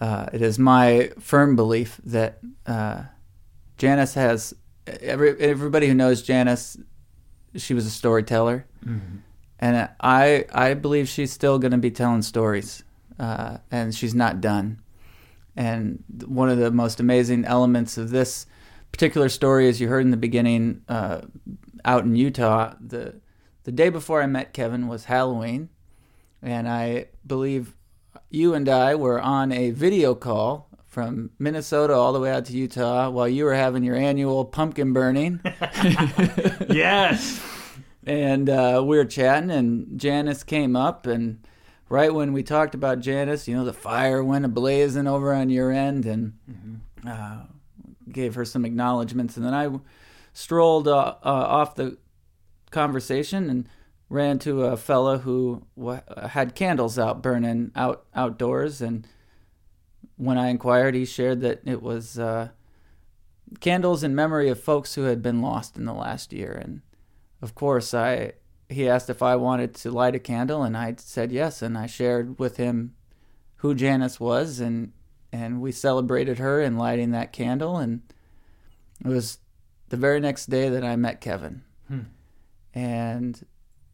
uh, 0.00 0.26
it 0.32 0.42
is 0.42 0.58
my 0.58 1.10
firm 1.18 1.56
belief 1.56 2.00
that 2.04 2.38
uh, 2.66 3.04
Janice 3.78 4.14
has 4.14 4.54
every 4.86 5.38
everybody 5.40 5.88
who 5.88 5.94
knows 5.94 6.22
Janice, 6.22 6.78
she 7.56 7.74
was 7.74 7.86
a 7.86 7.90
storyteller, 7.90 8.66
mm-hmm. 8.84 9.18
and 9.58 9.88
I 10.00 10.44
I 10.52 10.74
believe 10.74 11.08
she's 11.08 11.32
still 11.32 11.58
going 11.58 11.72
to 11.72 11.78
be 11.78 11.90
telling 11.90 12.22
stories, 12.22 12.84
uh, 13.18 13.58
and 13.70 13.94
she's 13.94 14.14
not 14.14 14.40
done. 14.40 14.80
And 15.56 16.04
one 16.26 16.48
of 16.48 16.58
the 16.58 16.70
most 16.70 17.00
amazing 17.00 17.44
elements 17.44 17.98
of 17.98 18.10
this 18.10 18.46
particular 18.92 19.28
story, 19.28 19.68
as 19.68 19.80
you 19.80 19.88
heard 19.88 20.04
in 20.04 20.10
the 20.10 20.16
beginning, 20.16 20.82
uh, 20.88 21.22
out 21.84 22.04
in 22.04 22.16
Utah, 22.16 22.74
the 22.80 23.20
the 23.64 23.72
day 23.72 23.90
before 23.90 24.22
I 24.22 24.26
met 24.26 24.54
Kevin 24.54 24.88
was 24.88 25.04
Halloween, 25.04 25.68
and 26.42 26.68
I 26.68 27.06
believe 27.26 27.76
you 28.30 28.54
and 28.54 28.68
I 28.68 28.94
were 28.94 29.20
on 29.20 29.52
a 29.52 29.70
video 29.70 30.14
call 30.14 30.68
from 30.86 31.30
Minnesota 31.38 31.94
all 31.94 32.12
the 32.12 32.20
way 32.20 32.30
out 32.30 32.46
to 32.46 32.52
Utah 32.52 33.10
while 33.10 33.28
you 33.28 33.44
were 33.44 33.54
having 33.54 33.84
your 33.84 33.94
annual 33.94 34.44
pumpkin 34.44 34.92
burning. 34.92 35.40
yes. 36.70 37.40
And 38.04 38.48
uh, 38.48 38.82
we 38.84 38.96
were 38.96 39.04
chatting, 39.04 39.50
and 39.50 40.00
Janice 40.00 40.42
came 40.42 40.74
up, 40.74 41.06
and 41.06 41.46
right 41.90 42.12
when 42.12 42.32
we 42.32 42.42
talked 42.42 42.74
about 42.74 43.00
Janice, 43.00 43.46
you 43.46 43.54
know, 43.54 43.66
the 43.66 43.72
fire 43.74 44.24
went 44.24 44.46
ablazing 44.46 45.06
over 45.06 45.34
on 45.34 45.50
your 45.50 45.70
end, 45.70 46.06
and 46.06 46.32
mm-hmm. 46.50 47.06
uh, 47.06 47.42
gave 48.12 48.34
her 48.34 48.44
some 48.44 48.64
acknowledgments, 48.64 49.36
and 49.36 49.44
then 49.44 49.54
I 49.54 49.68
strolled 50.32 50.88
uh, 50.88 51.16
uh, 51.22 51.28
off 51.28 51.74
the 51.74 51.98
conversation 52.70 53.48
and 53.48 53.68
ran 54.08 54.38
to 54.38 54.64
a 54.64 54.76
fella 54.76 55.18
who 55.18 55.66
w- 55.76 56.00
had 56.28 56.54
candles 56.54 56.98
out 56.98 57.22
burning 57.22 57.70
out 57.74 58.04
outdoors, 58.14 58.80
and 58.80 59.06
when 60.16 60.38
I 60.38 60.48
inquired, 60.48 60.94
he 60.94 61.04
shared 61.04 61.40
that 61.42 61.60
it 61.64 61.82
was 61.82 62.18
uh, 62.18 62.48
candles 63.60 64.02
in 64.02 64.14
memory 64.14 64.48
of 64.48 64.62
folks 64.62 64.94
who 64.94 65.02
had 65.04 65.22
been 65.22 65.40
lost 65.40 65.76
in 65.76 65.84
the 65.84 65.94
last 65.94 66.32
year, 66.32 66.52
and 66.52 66.82
of 67.42 67.54
course 67.54 67.94
I. 67.94 68.32
He 68.70 68.86
asked 68.86 69.08
if 69.08 69.22
I 69.22 69.34
wanted 69.34 69.74
to 69.76 69.90
light 69.90 70.14
a 70.14 70.18
candle, 70.18 70.62
and 70.62 70.76
I 70.76 70.94
said 70.98 71.32
yes, 71.32 71.62
and 71.62 71.78
I 71.78 71.86
shared 71.86 72.38
with 72.38 72.58
him 72.58 72.94
who 73.56 73.74
Janice 73.74 74.20
was, 74.20 74.60
and 74.60 74.92
and 75.32 75.60
we 75.60 75.72
celebrated 75.72 76.38
her 76.38 76.60
in 76.60 76.76
lighting 76.76 77.10
that 77.10 77.32
candle 77.32 77.76
and 77.76 78.02
it 79.04 79.08
was 79.08 79.38
the 79.88 79.96
very 79.96 80.20
next 80.20 80.46
day 80.46 80.68
that 80.68 80.84
I 80.84 80.96
met 80.96 81.20
Kevin. 81.20 81.62
Hmm. 81.88 82.00
And 82.74 83.46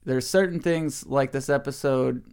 there's 0.05 0.29
certain 0.29 0.61
things 0.61 1.07
like 1.07 1.33
this 1.33 1.49
episode 1.49 2.25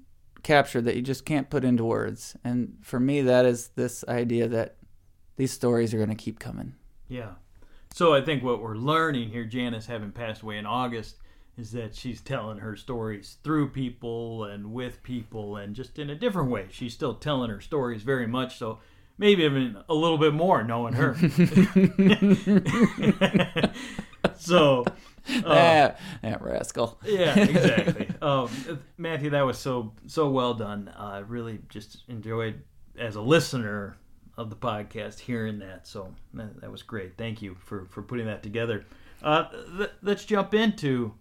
captured 0.44 0.86
that 0.86 0.96
you 0.96 1.02
just 1.02 1.26
can't 1.26 1.50
put 1.50 1.64
into 1.64 1.84
words. 1.84 2.36
And 2.44 2.78
for 2.82 3.00
me 3.00 3.22
that 3.22 3.46
is 3.46 3.70
this 3.76 4.04
idea 4.08 4.48
that 4.48 4.78
these 5.36 5.52
stories 5.52 5.94
are 5.94 5.98
going 5.98 6.10
to 6.10 6.16
keep 6.16 6.40
coming. 6.40 6.74
Yeah. 7.08 7.32
So 7.94 8.14
I 8.14 8.22
think 8.22 8.44
what 8.44 8.62
we're 8.62 8.76
learning 8.76 9.30
here 9.30 9.46
Janice 9.46 9.86
having 9.86 10.12
passed 10.12 10.42
away 10.42 10.58
in 10.58 10.66
August 10.66 11.18
is 11.58 11.72
that 11.74 11.96
she's 11.96 12.22
telling 12.22 12.58
her 12.60 12.76
stories 12.76 13.38
through 13.44 13.70
people 13.70 14.46
and 14.46 14.74
with 14.74 15.04
people 15.04 15.58
and 15.58 15.76
just 15.76 16.00
in 16.00 16.10
a 16.10 16.16
different 16.16 16.50
way. 16.50 16.68
She's 16.72 16.94
still 16.94 17.14
telling 17.14 17.50
her 17.50 17.62
stories 17.62 18.04
very 18.04 18.28
much 18.28 18.58
so 18.58 18.80
maybe 19.22 19.44
even 19.44 19.78
a 19.88 19.94
little 19.94 20.18
bit 20.18 20.34
more 20.34 20.64
knowing 20.64 20.94
her. 20.96 21.14
so, 24.36 24.84
uh, 25.46 25.54
that, 25.54 26.00
that 26.24 26.42
rascal. 26.42 27.00
yeah, 27.06 27.40
exactly. 27.40 28.10
Um, 28.20 28.50
Matthew, 28.98 29.30
that 29.30 29.46
was 29.46 29.60
so 29.60 29.94
so 30.08 30.30
well 30.30 30.56
done. 30.56 30.92
I 30.98 31.20
uh, 31.20 31.22
really 31.22 31.60
just 31.70 32.04
enjoyed 32.10 32.64
as 32.98 33.16
a 33.16 33.22
listener 33.22 33.96
of 34.38 34.50
the 34.50 34.56
podcast 34.56 35.20
hearing 35.20 35.60
that. 35.60 35.88
So 35.88 36.16
that, 36.34 36.60
that 36.62 36.72
was 36.72 36.82
great. 36.82 37.16
Thank 37.16 37.44
you 37.44 37.56
for 37.60 37.86
for 37.86 38.02
putting 38.02 38.26
that 38.26 38.42
together. 38.42 38.86
Uh, 39.22 39.50
th- 39.78 39.92
let's 40.02 40.26
jump 40.26 40.56
into 40.56 41.14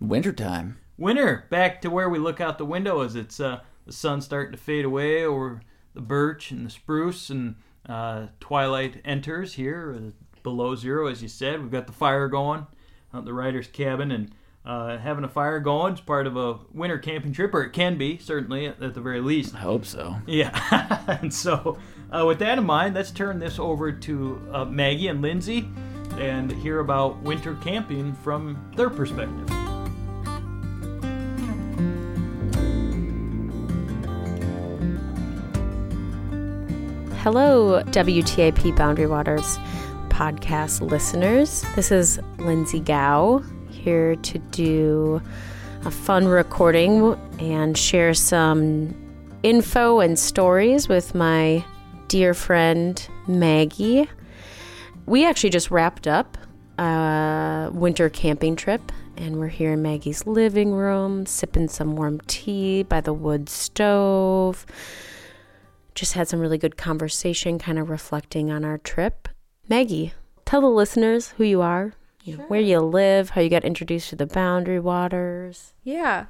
wintertime. 0.00 0.78
Winter, 0.96 1.46
back 1.50 1.80
to 1.82 1.90
where 1.90 2.08
we 2.08 2.20
look 2.20 2.40
out 2.40 2.58
the 2.58 2.64
window 2.64 3.00
as 3.00 3.16
it's 3.16 3.40
uh, 3.40 3.60
the 3.84 3.92
sun 3.92 4.20
starting 4.20 4.52
to 4.52 4.58
fade 4.58 4.84
away 4.84 5.24
over 5.24 5.60
the 5.94 6.00
birch 6.00 6.50
and 6.50 6.66
the 6.66 6.70
spruce, 6.70 7.30
and 7.30 7.56
uh, 7.88 8.26
twilight 8.40 9.00
enters 9.04 9.54
here 9.54 9.96
uh, 9.96 10.10
below 10.42 10.74
zero, 10.74 11.06
as 11.06 11.22
you 11.22 11.28
said. 11.28 11.60
We've 11.60 11.70
got 11.70 11.86
the 11.86 11.92
fire 11.92 12.28
going 12.28 12.66
out 13.12 13.24
the 13.24 13.32
writer's 13.32 13.68
cabin, 13.68 14.10
and 14.10 14.32
uh, 14.64 14.98
having 14.98 15.24
a 15.24 15.28
fire 15.28 15.60
going 15.60 15.94
is 15.94 16.00
part 16.00 16.26
of 16.26 16.36
a 16.36 16.58
winter 16.72 16.98
camping 16.98 17.32
trip, 17.32 17.54
or 17.54 17.62
it 17.62 17.72
can 17.72 17.96
be, 17.96 18.18
certainly, 18.18 18.66
at, 18.66 18.82
at 18.82 18.94
the 18.94 19.00
very 19.00 19.20
least. 19.20 19.54
I 19.54 19.58
hope 19.58 19.84
so. 19.84 20.16
Yeah. 20.26 21.04
and 21.22 21.32
so, 21.32 21.78
uh, 22.10 22.24
with 22.26 22.38
that 22.40 22.58
in 22.58 22.64
mind, 22.64 22.94
let's 22.94 23.10
turn 23.10 23.38
this 23.38 23.58
over 23.58 23.92
to 23.92 24.48
uh, 24.52 24.64
Maggie 24.66 25.08
and 25.08 25.22
Lindsay 25.22 25.68
and 26.18 26.50
hear 26.50 26.80
about 26.80 27.22
winter 27.22 27.54
camping 27.62 28.12
from 28.12 28.70
their 28.76 28.90
perspective. 28.90 29.57
Hello, 37.22 37.82
WTIP 37.86 38.76
Boundary 38.76 39.08
Waters 39.08 39.58
podcast 40.08 40.88
listeners. 40.88 41.64
This 41.74 41.90
is 41.90 42.20
Lindsay 42.38 42.78
Gao 42.78 43.42
here 43.68 44.14
to 44.14 44.38
do 44.38 45.20
a 45.84 45.90
fun 45.90 46.28
recording 46.28 47.18
and 47.40 47.76
share 47.76 48.14
some 48.14 48.94
info 49.42 49.98
and 49.98 50.16
stories 50.16 50.88
with 50.88 51.12
my 51.12 51.64
dear 52.06 52.34
friend 52.34 53.06
Maggie. 53.26 54.08
We 55.06 55.26
actually 55.26 55.50
just 55.50 55.72
wrapped 55.72 56.06
up 56.06 56.38
a 56.78 57.68
winter 57.72 58.08
camping 58.08 58.54
trip 58.54 58.92
and 59.16 59.40
we're 59.40 59.48
here 59.48 59.72
in 59.72 59.82
Maggie's 59.82 60.24
living 60.24 60.72
room 60.72 61.26
sipping 61.26 61.66
some 61.66 61.96
warm 61.96 62.20
tea 62.28 62.84
by 62.84 63.00
the 63.00 63.12
wood 63.12 63.48
stove 63.48 64.64
just 65.98 66.14
had 66.14 66.28
some 66.28 66.40
really 66.40 66.58
good 66.58 66.76
conversation, 66.76 67.58
kind 67.58 67.78
of 67.78 67.90
reflecting 67.90 68.50
on 68.50 68.64
our 68.64 68.78
trip. 68.78 69.28
Maggie, 69.68 70.14
tell 70.44 70.60
the 70.60 70.68
listeners 70.68 71.28
who 71.36 71.44
you 71.44 71.60
are, 71.60 71.92
know, 72.24 72.44
where 72.44 72.60
you 72.60 72.78
live, 72.80 73.30
how 73.30 73.40
you 73.40 73.50
got 73.50 73.64
introduced 73.64 74.10
to 74.10 74.16
the 74.16 74.26
Boundary 74.26 74.80
Waters. 74.80 75.72
Yeah. 75.82 76.26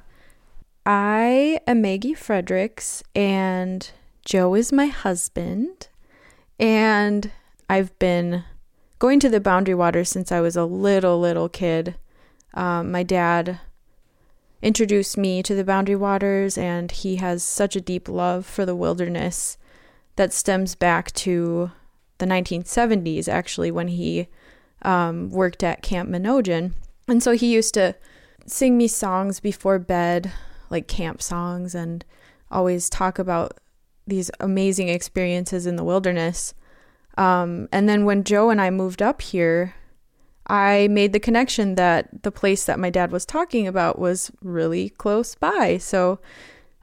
I 0.85 1.59
am 1.67 1.81
Maggie 1.81 2.15
Friedrichs, 2.15 3.03
and 3.15 3.89
Joe 4.25 4.55
is 4.55 4.71
my 4.71 4.87
husband. 4.87 5.89
And 6.59 7.31
I've 7.69 7.97
been 7.99 8.43
going 8.97 9.19
to 9.19 9.29
the 9.29 9.39
Boundary 9.39 9.75
Waters 9.75 10.09
since 10.09 10.31
I 10.31 10.41
was 10.41 10.55
a 10.55 10.65
little, 10.65 11.19
little 11.19 11.47
kid. 11.47 11.95
Um, 12.55 12.91
my 12.91 13.03
dad 13.03 13.59
introduced 14.61 15.17
me 15.17 15.41
to 15.43 15.55
the 15.55 15.63
Boundary 15.63 15.95
Waters, 15.95 16.57
and 16.57 16.91
he 16.91 17.17
has 17.17 17.43
such 17.43 17.75
a 17.75 17.81
deep 17.81 18.09
love 18.09 18.45
for 18.45 18.65
the 18.65 18.75
wilderness 18.75 19.57
that 20.15 20.33
stems 20.33 20.75
back 20.75 21.11
to 21.13 21.71
the 22.17 22.25
1970s, 22.25 23.27
actually, 23.27 23.71
when 23.71 23.87
he 23.87 24.27
um, 24.81 25.29
worked 25.29 25.63
at 25.63 25.81
Camp 25.81 26.09
Menogyn. 26.09 26.73
And 27.07 27.23
so 27.23 27.31
he 27.31 27.51
used 27.51 27.73
to 27.75 27.95
sing 28.45 28.77
me 28.77 28.87
songs 28.87 29.39
before 29.39 29.79
bed, 29.79 30.31
like 30.69 30.87
camp 30.87 31.21
songs, 31.21 31.73
and 31.73 32.03
always 32.51 32.89
talk 32.89 33.19
about 33.19 33.59
these 34.05 34.31
amazing 34.39 34.89
experiences 34.89 35.65
in 35.65 35.75
the 35.75 35.83
wilderness. 35.83 36.53
Um, 37.17 37.67
and 37.71 37.87
then 37.87 38.05
when 38.05 38.23
Joe 38.23 38.49
and 38.49 38.61
I 38.61 38.69
moved 38.69 39.01
up 39.01 39.21
here, 39.21 39.75
I 40.49 40.87
made 40.89 41.13
the 41.13 41.19
connection 41.19 41.75
that 41.75 42.23
the 42.23 42.31
place 42.31 42.65
that 42.65 42.79
my 42.79 42.89
dad 42.89 43.11
was 43.11 43.25
talking 43.25 43.67
about 43.67 43.99
was 43.99 44.31
really 44.41 44.89
close 44.89 45.35
by. 45.35 45.77
So 45.77 46.19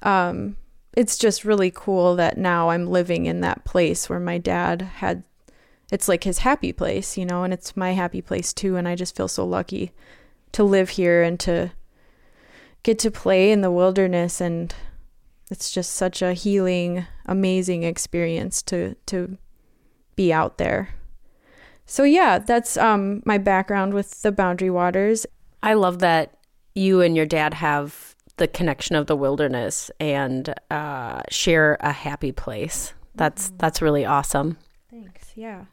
um, 0.02 0.56
it's 0.96 1.18
just 1.18 1.44
really 1.44 1.72
cool 1.72 2.14
that 2.16 2.38
now 2.38 2.70
I'm 2.70 2.86
living 2.86 3.26
in 3.26 3.40
that 3.40 3.64
place 3.64 4.08
where 4.08 4.20
my 4.20 4.38
dad 4.38 4.82
had 4.82 5.24
it's 5.92 6.08
like 6.08 6.24
his 6.24 6.38
happy 6.38 6.72
place, 6.72 7.16
you 7.16 7.24
know, 7.24 7.44
and 7.44 7.52
it's 7.52 7.76
my 7.76 7.92
happy 7.92 8.20
place 8.20 8.52
too 8.52 8.76
and 8.76 8.88
I 8.88 8.94
just 8.94 9.16
feel 9.16 9.28
so 9.28 9.44
lucky 9.44 9.92
to 10.52 10.64
live 10.64 10.90
here 10.90 11.22
and 11.22 11.38
to 11.40 11.70
get 12.82 12.98
to 13.00 13.10
play 13.10 13.52
in 13.52 13.60
the 13.60 13.70
wilderness 13.70 14.40
and 14.40 14.74
it's 15.48 15.70
just 15.70 15.92
such 15.92 16.22
a 16.22 16.32
healing, 16.32 17.06
amazing 17.24 17.82
experience 17.82 18.62
to 18.62 18.94
to 19.06 19.38
be 20.16 20.32
out 20.32 20.58
there. 20.58 20.94
So 21.86 22.02
yeah, 22.02 22.38
that's 22.38 22.76
um 22.76 23.22
my 23.24 23.38
background 23.38 23.94
with 23.94 24.22
the 24.22 24.32
Boundary 24.32 24.70
Waters. 24.70 25.26
I 25.62 25.74
love 25.74 26.00
that 26.00 26.34
you 26.74 27.00
and 27.00 27.16
your 27.16 27.26
dad 27.26 27.54
have 27.54 28.14
the 28.36 28.46
connection 28.48 28.96
of 28.96 29.06
the 29.06 29.16
wilderness 29.16 29.90
and 29.98 30.52
uh, 30.70 31.22
share 31.30 31.78
a 31.80 31.92
happy 31.92 32.32
place. 32.32 32.92
That's 33.14 33.48
Mm-hmm. 33.48 33.56
that's 33.58 33.80
really 33.82 34.04
awesome. 34.04 34.58
Thanks. 34.90 35.32
Yeah. 35.34 35.64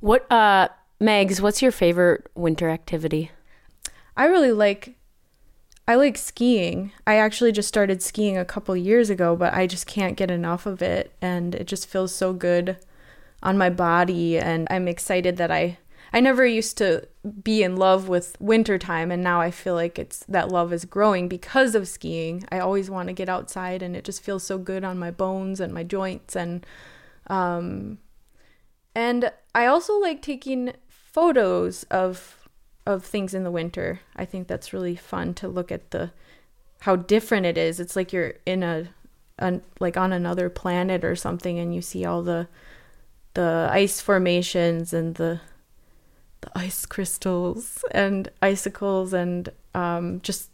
What 0.00 0.30
uh 0.30 0.68
Megs, 1.00 1.40
what's 1.40 1.60
your 1.60 1.72
favorite 1.72 2.28
winter 2.34 2.68
activity? 2.70 3.30
I 4.16 4.26
really 4.26 4.52
like 4.52 4.94
I 5.88 5.96
like 5.96 6.16
skiing. 6.16 6.92
I 7.06 7.16
actually 7.16 7.52
just 7.52 7.68
started 7.68 8.02
skiing 8.02 8.38
a 8.38 8.44
couple 8.44 8.74
years 8.76 9.10
ago, 9.10 9.36
but 9.36 9.52
I 9.52 9.66
just 9.66 9.86
can't 9.86 10.16
get 10.16 10.30
enough 10.30 10.64
of 10.66 10.80
it 10.80 11.12
and 11.20 11.54
it 11.54 11.66
just 11.66 11.86
feels 11.88 12.14
so 12.14 12.32
good 12.32 12.76
on 13.44 13.58
my 13.58 13.70
body 13.70 14.38
and 14.38 14.66
I'm 14.70 14.88
excited 14.88 15.36
that 15.36 15.50
I 15.50 15.78
I 16.12 16.20
never 16.20 16.46
used 16.46 16.78
to 16.78 17.08
be 17.42 17.64
in 17.64 17.76
love 17.76 18.08
with 18.08 18.36
wintertime 18.40 19.10
and 19.10 19.22
now 19.22 19.40
I 19.40 19.50
feel 19.50 19.74
like 19.74 19.98
it's 19.98 20.24
that 20.28 20.48
love 20.48 20.72
is 20.72 20.84
growing 20.84 21.28
because 21.28 21.74
of 21.74 21.88
skiing. 21.88 22.44
I 22.50 22.60
always 22.60 22.88
want 22.88 23.08
to 23.08 23.12
get 23.12 23.28
outside 23.28 23.82
and 23.82 23.96
it 23.96 24.04
just 24.04 24.22
feels 24.22 24.44
so 24.44 24.56
good 24.56 24.84
on 24.84 24.98
my 24.98 25.10
bones 25.10 25.60
and 25.60 25.74
my 25.74 25.82
joints 25.82 26.34
and 26.34 26.64
um 27.28 27.98
and 28.94 29.32
I 29.54 29.66
also 29.66 29.98
like 29.98 30.22
taking 30.22 30.72
photos 30.88 31.82
of 31.84 32.48
of 32.86 33.04
things 33.04 33.34
in 33.34 33.44
the 33.44 33.50
winter. 33.50 34.00
I 34.14 34.24
think 34.24 34.46
that's 34.46 34.72
really 34.72 34.96
fun 34.96 35.34
to 35.34 35.48
look 35.48 35.72
at 35.72 35.90
the 35.90 36.12
how 36.80 36.96
different 36.96 37.46
it 37.46 37.58
is. 37.58 37.80
It's 37.80 37.96
like 37.96 38.12
you're 38.12 38.34
in 38.46 38.62
a, 38.62 38.88
a 39.38 39.60
like 39.80 39.96
on 39.96 40.12
another 40.12 40.48
planet 40.48 41.04
or 41.04 41.16
something 41.16 41.58
and 41.58 41.74
you 41.74 41.82
see 41.82 42.04
all 42.04 42.22
the 42.22 42.46
the 43.34 43.68
ice 43.70 44.00
formations 44.00 44.92
and 44.92 45.16
the 45.16 45.40
the 46.40 46.58
ice 46.58 46.84
crystals 46.84 47.84
and 47.90 48.30
icicles 48.42 49.12
and 49.12 49.48
um, 49.74 50.20
just 50.22 50.50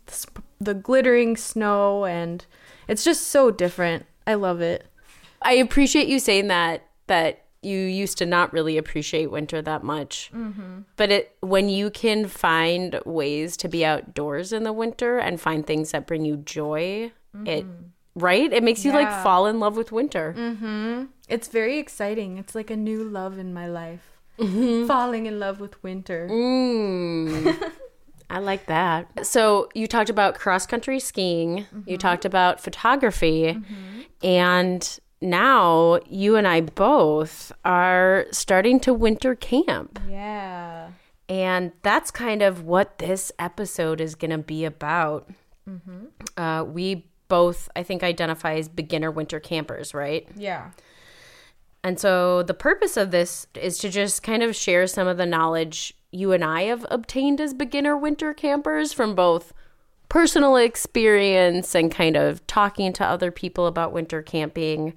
the, 0.61 0.73
glittering 0.75 1.37
snow 1.37 2.05
and 2.05 2.47
it's 2.87 3.03
just 3.05 3.27
so 3.29 3.51
different. 3.51 4.07
I 4.27 4.35
love 4.35 4.61
it. 4.61 4.87
I 5.43 5.55
appreciate 5.55 6.07
you 6.07 6.19
saying 6.21 6.49
that 6.49 6.87
that 7.09 7.45
you 7.63 7.77
used 7.77 8.17
to 8.19 8.27
not 8.27 8.53
really 8.53 8.79
appreciate 8.79 9.31
winter 9.31 9.61
that 9.61 9.83
much. 9.83 10.31
Mhm. 10.35 10.85
But 10.97 11.11
it 11.11 11.37
when 11.41 11.69
you 11.69 11.91
can 11.91 12.27
find 12.29 13.01
ways 13.05 13.57
to 13.59 13.69
be 13.69 13.85
outdoors 13.85 14.53
in 14.53 14.63
the 14.63 14.73
winter 14.73 15.19
and 15.19 15.41
find 15.41 15.67
things 15.67 15.91
that 15.91 16.07
bring 16.07 16.25
you 16.25 16.37
joy, 16.37 17.11
it 17.45 17.67
right? 18.15 18.53
It 18.53 18.63
makes 18.63 18.85
you 18.85 18.93
like 18.93 19.11
fall 19.23 19.47
in 19.47 19.61
love 19.61 19.77
with 19.77 19.93
winter. 19.93 20.35
Mm-hmm. 20.37 21.05
It's 21.31 21.49
very 21.49 21.79
exciting. 21.79 22.39
It's 22.39 22.55
like 22.55 22.71
a 22.71 22.77
new 22.77 23.03
love 23.05 23.39
in 23.39 23.55
my 23.55 23.67
life. 23.69 24.19
Mhm. 24.39 24.87
Falling 24.87 25.27
in 25.27 25.39
love 25.39 25.61
with 25.61 25.83
winter. 25.83 26.29
Mm. 26.31 27.71
I 28.31 28.39
like 28.39 28.67
that. 28.67 29.27
So 29.27 29.69
you 29.75 29.87
talked 29.87 30.09
about 30.09 30.35
cross 30.39 30.65
country 30.67 31.01
skiing. 31.01 31.67
You 31.85 31.99
talked 31.99 32.25
about 32.25 32.61
photography, 32.61 33.59
and 34.23 35.01
now 35.21 35.99
you 36.09 36.37
and 36.37 36.47
I 36.47 36.61
both 36.61 37.53
are 37.65 38.27
starting 38.31 38.79
to 38.81 38.95
winter 38.95 39.35
camp. 39.35 39.99
Yeah. 40.09 40.91
And 41.29 41.73
that's 41.83 42.11
kind 42.11 42.43
of 42.43 42.65
what 42.65 42.99
this 42.99 43.31
episode 43.39 44.01
is 44.01 44.15
going 44.15 44.31
to 44.31 44.39
be 44.39 44.65
about. 44.65 45.29
Mm-hmm. 45.69 46.41
Uh, 46.41 46.65
we 46.65 47.07
both, 47.29 47.69
I 47.77 47.83
think, 47.83 48.03
identify 48.03 48.55
as 48.55 48.69
beginner 48.69 49.11
winter 49.11 49.39
campers, 49.41 49.93
right? 49.95 50.27
Yeah. 50.37 50.71
And 51.83 51.99
so 51.99 52.43
the 52.43 52.55
purpose 52.55 52.97
of 52.97 53.11
this 53.11 53.47
is 53.55 53.79
to 53.79 53.89
just 53.89 54.23
kind 54.23 54.43
of 54.43 54.55
share 54.55 54.87
some 54.87 55.09
of 55.09 55.17
the 55.17 55.27
knowledge 55.27 55.95
you 56.13 56.33
and 56.33 56.45
I 56.45 56.63
have 56.63 56.87
obtained 56.91 57.41
as 57.41 57.55
beginner 57.55 57.97
winter 57.97 58.35
campers 58.35 58.93
from 58.93 59.15
both 59.15 59.53
personal 60.09 60.57
experience 60.57 61.75
and 61.75 61.91
kind 61.91 62.17
of 62.17 62.45
talking 62.49 62.93
to 62.93 63.07
other 63.07 63.31
people 63.31 63.67
about 63.67 63.93
winter 63.93 64.23
camping 64.23 64.93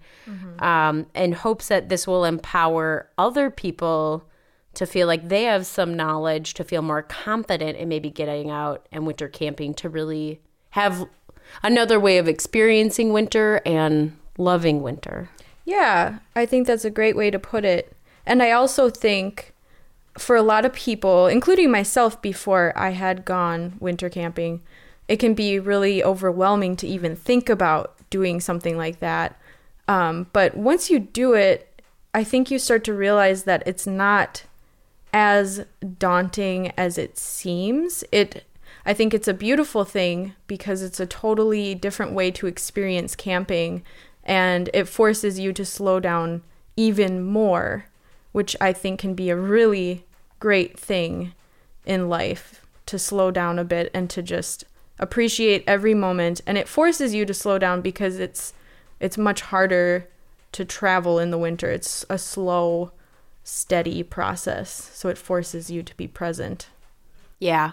um, 0.60 1.06
in 1.14 1.34
hopes 1.34 1.68
that 1.68 1.88
this 1.88 2.08
will 2.08 2.26
empower 2.26 3.08
other 3.18 3.50
people 3.52 4.26
to 4.74 4.88
feel 4.88 5.06
like 5.06 5.30
they 5.30 5.44
have 5.44 5.68
some 5.68 5.94
knowledge, 5.96 6.56
to 6.56 6.64
feel 6.64 6.82
more 6.82 7.04
confident 7.04 7.78
in 7.78 7.88
maybe 7.88 8.10
getting 8.10 8.50
out 8.50 8.88
and 8.92 9.06
winter 9.06 9.28
camping, 9.28 9.76
to 9.76 9.88
really 9.88 10.42
have 10.72 11.08
another 11.62 12.00
way 12.00 12.18
of 12.18 12.28
experiencing 12.28 13.14
winter 13.14 13.62
and 13.68 14.18
loving 14.40 14.82
winter. 14.82 15.30
Yeah, 15.66 16.20
I 16.36 16.45
think 16.45 16.68
that's 16.68 16.86
a 16.86 16.89
great 16.89 17.16
way 17.16 17.32
to 17.32 17.39
put 17.39 17.64
it. 17.66 17.95
And 18.26 18.41
I 18.41 18.51
also 18.51 18.89
think 18.89 19.53
for 20.18 20.36
a 20.36 20.41
lot 20.41 20.66
of 20.66 20.74
people, 20.74 21.28
including 21.28 21.72
myself 21.72 22.22
before 22.22 22.74
I 22.76 22.91
had 22.91 23.26
gone 23.26 23.74
winter 23.80 24.09
camping, 24.09 24.61
it 25.07 25.18
can 25.18 25.34
be 25.34 25.59
really 25.59 26.03
overwhelming 26.03 26.76
to 26.78 26.88
even 26.88 27.16
think 27.16 27.49
about 27.49 27.95
doing 28.09 28.39
something 28.39 28.78
like 28.78 28.99
that. 28.99 29.39
Um, 29.88 30.28
but 30.34 30.55
once 30.55 30.89
you 30.89 30.99
do 30.99 31.34
it, 31.34 31.82
I 32.14 32.24
think 32.24 32.51
you 32.51 32.59
start 32.59 32.84
to 32.86 32.93
realize 32.93 33.43
that 33.43 33.64
it's 33.66 33.88
not 33.88 34.43
as 35.11 35.66
daunting 35.99 36.72
as 36.78 36.97
it 36.97 37.18
seems. 37.18 38.03
It 38.11 38.45
I 38.86 38.93
think 38.93 39.14
it's 39.14 39.28
a 39.30 39.34
beautiful 39.34 39.86
thing 39.86 40.34
because 40.45 40.82
it's 40.82 40.99
a 40.99 41.05
totally 41.05 41.74
different 41.74 42.11
way 42.11 42.32
to 42.32 42.47
experience 42.47 43.16
camping 43.16 43.84
and 44.24 44.70
it 44.74 44.88
forces 44.88 45.40
you 45.40 45.54
to 45.54 45.66
slow 45.66 46.00
down 46.00 46.44
even 46.76 47.24
more, 47.24 47.86
which 48.32 48.56
I 48.62 48.74
think 48.74 49.00
can 49.00 49.14
be 49.14 49.30
a 49.30 49.36
really 49.36 50.06
great 50.40 50.80
thing 50.80 51.34
in 51.86 52.10
life 52.10 52.66
to 52.86 53.00
slow 53.00 53.32
down 53.32 53.60
a 53.60 53.64
bit 53.64 53.90
and 53.94 54.10
to 54.10 54.22
just 54.22 54.66
appreciate 55.00 55.64
every 55.66 55.94
moment 55.94 56.42
and 56.46 56.58
it 56.58 56.68
forces 56.68 57.14
you 57.14 57.26
to 57.26 57.34
slow 57.34 57.58
down 57.58 57.82
because 57.82 58.20
it's 58.20 58.54
it's 59.00 59.18
much 59.18 59.42
harder 59.42 60.08
to 60.54 60.64
travel 60.64 61.20
in 61.20 61.32
the 61.32 61.38
winter. 61.38 61.70
It's 61.70 62.06
a 62.10 62.18
slow, 62.18 62.92
steady 63.44 64.04
process, 64.04 64.92
so 64.94 65.10
it 65.10 65.18
forces 65.18 65.70
you 65.70 65.84
to 65.84 65.98
be 65.98 66.08
present. 66.08 66.68
Yeah. 67.40 67.72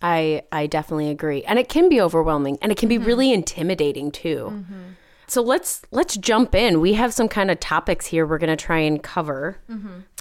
I 0.00 0.42
I 0.52 0.66
definitely 0.66 1.10
agree. 1.10 1.42
And 1.44 1.58
it 1.58 1.68
can 1.68 1.88
be 1.88 2.00
overwhelming 2.00 2.58
and 2.62 2.72
it 2.72 2.78
can 2.78 2.88
be 2.88 2.96
mm-hmm. 2.96 3.06
really 3.06 3.32
intimidating 3.32 4.10
too. 4.10 4.48
Mm-hmm. 4.52 4.82
So 5.28 5.42
let's 5.42 5.82
let's 5.90 6.16
jump 6.16 6.54
in. 6.54 6.80
We 6.80 6.94
have 6.94 7.12
some 7.12 7.28
kind 7.28 7.50
of 7.50 7.58
topics 7.60 8.06
here 8.06 8.26
we're 8.26 8.38
going 8.38 8.56
to 8.56 8.64
try 8.64 8.78
and 8.78 9.02
cover. 9.02 9.58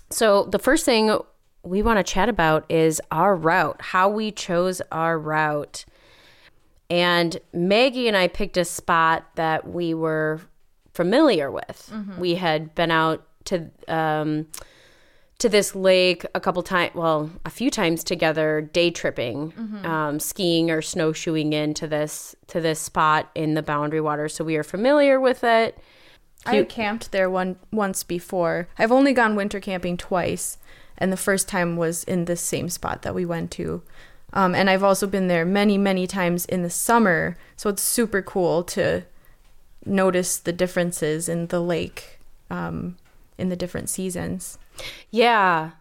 So 0.09 0.43
the 0.45 0.59
first 0.59 0.85
thing 0.85 1.17
we 1.63 1.81
want 1.81 1.97
to 1.97 2.03
chat 2.03 2.29
about 2.29 2.65
is 2.69 3.01
our 3.11 3.35
route, 3.35 3.77
how 3.81 4.09
we 4.09 4.31
chose 4.31 4.81
our 4.91 5.17
route. 5.17 5.85
And 6.89 7.37
Maggie 7.53 8.07
and 8.07 8.15
I 8.15 8.27
picked 8.27 8.57
a 8.57 8.65
spot 8.65 9.25
that 9.35 9.67
we 9.67 9.93
were 9.93 10.41
familiar 10.93 11.49
with. 11.51 11.89
Mhm. 11.91 12.19
We 12.19 12.35
had 12.35 12.75
been 12.75 12.91
out 12.91 13.25
to 13.45 13.69
um, 13.87 14.47
to 15.37 15.49
this 15.49 15.75
lake 15.75 16.25
a 16.33 16.39
couple 16.39 16.63
times, 16.63 16.95
well, 16.95 17.29
a 17.45 17.49
few 17.49 17.69
times 17.69 18.03
together, 18.03 18.61
day 18.61 18.89
tripping, 18.89 19.51
Mhm. 19.51 19.85
um, 19.85 20.19
skiing 20.19 20.71
or 20.71 20.81
snowshoeing 20.81 21.51
into 21.53 21.87
this 21.87 22.35
to 22.47 22.61
this 22.61 22.79
spot 22.79 23.29
in 23.35 23.53
the 23.53 23.61
Boundary 23.61 23.99
Water. 24.01 24.29
So 24.29 24.43
we 24.45 24.55
are 24.55 24.63
familiar 24.63 25.19
with 25.19 25.43
it. 25.43 25.77
I 26.45 26.63
camped 26.63 27.11
there 27.11 27.29
one 27.29 27.57
once 27.71 28.03
before. 28.03 28.67
I've 28.77 28.91
only 28.91 29.13
gone 29.13 29.35
winter 29.35 29.59
camping 29.59 29.97
twice, 29.97 30.57
and 30.97 31.11
the 31.11 31.17
first 31.17 31.47
time 31.49 31.75
was 31.75 32.03
in 32.03 32.25
this 32.25 32.39
same 32.41 32.69
spot 32.69 33.01
that 33.01 33.15
we 33.15 33.25
went 33.25 33.51
to. 33.51 33.81
Um, 34.31 34.53
and 34.53 34.69
I've 34.69 34.83
also 34.83 35.07
been 35.07 35.27
there 35.27 35.45
many, 35.45 35.77
many 35.77 36.07
times 36.07 36.45
in 36.45 36.61
the 36.61 36.69
summer, 36.69 37.35
so 37.57 37.69
it's 37.69 37.81
super 37.81 38.21
cool 38.21 38.63
to 38.65 39.03
notice 39.85 40.37
the 40.37 40.53
differences 40.53 41.27
in 41.27 41.47
the 41.47 41.61
lake 41.61 42.19
um, 42.49 42.97
in 43.37 43.49
the 43.49 43.55
different 43.55 43.89
seasons. 43.89 44.57
Yeah. 45.11 45.71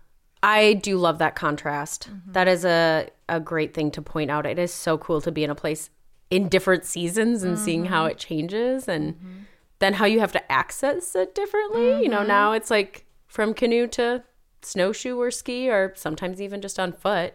I 0.42 0.74
do 0.74 0.98
love 0.98 1.18
that 1.18 1.34
contrast. 1.36 2.08
That 2.26 2.48
is 2.48 2.64
a, 2.66 3.08
a 3.28 3.40
great 3.40 3.72
thing 3.72 3.90
to 3.92 4.02
point 4.02 4.30
out. 4.30 4.44
It 4.44 4.58
is 4.58 4.72
so 4.72 4.98
cool 4.98 5.20
to 5.22 5.32
be 5.32 5.42
in 5.42 5.50
a 5.50 5.54
place 5.54 5.88
in 6.30 6.48
different 6.48 6.84
seasons 6.84 7.42
and 7.42 7.58
seeing 7.58 7.86
how 7.86 8.06
Mhm. 8.06 8.10
it 8.10 8.18
changes 8.18 8.88
and 8.88 9.46
then 9.78 9.94
how 9.94 10.04
you 10.04 10.20
have 10.20 10.32
to 10.32 10.52
access 10.52 11.14
it 11.14 11.34
differently. 11.34 12.02
You 12.02 12.08
know, 12.08 12.20
Mhm. 12.20 12.26
now 12.28 12.52
it's 12.52 12.70
like 12.70 13.04
from 13.26 13.54
canoe 13.54 13.86
to 13.88 14.22
snowshoe 14.62 15.16
or 15.18 15.30
ski 15.30 15.70
or 15.70 15.92
sometimes 15.96 16.40
even 16.42 16.60
just 16.60 16.78
on 16.78 16.92
foot. 16.92 17.34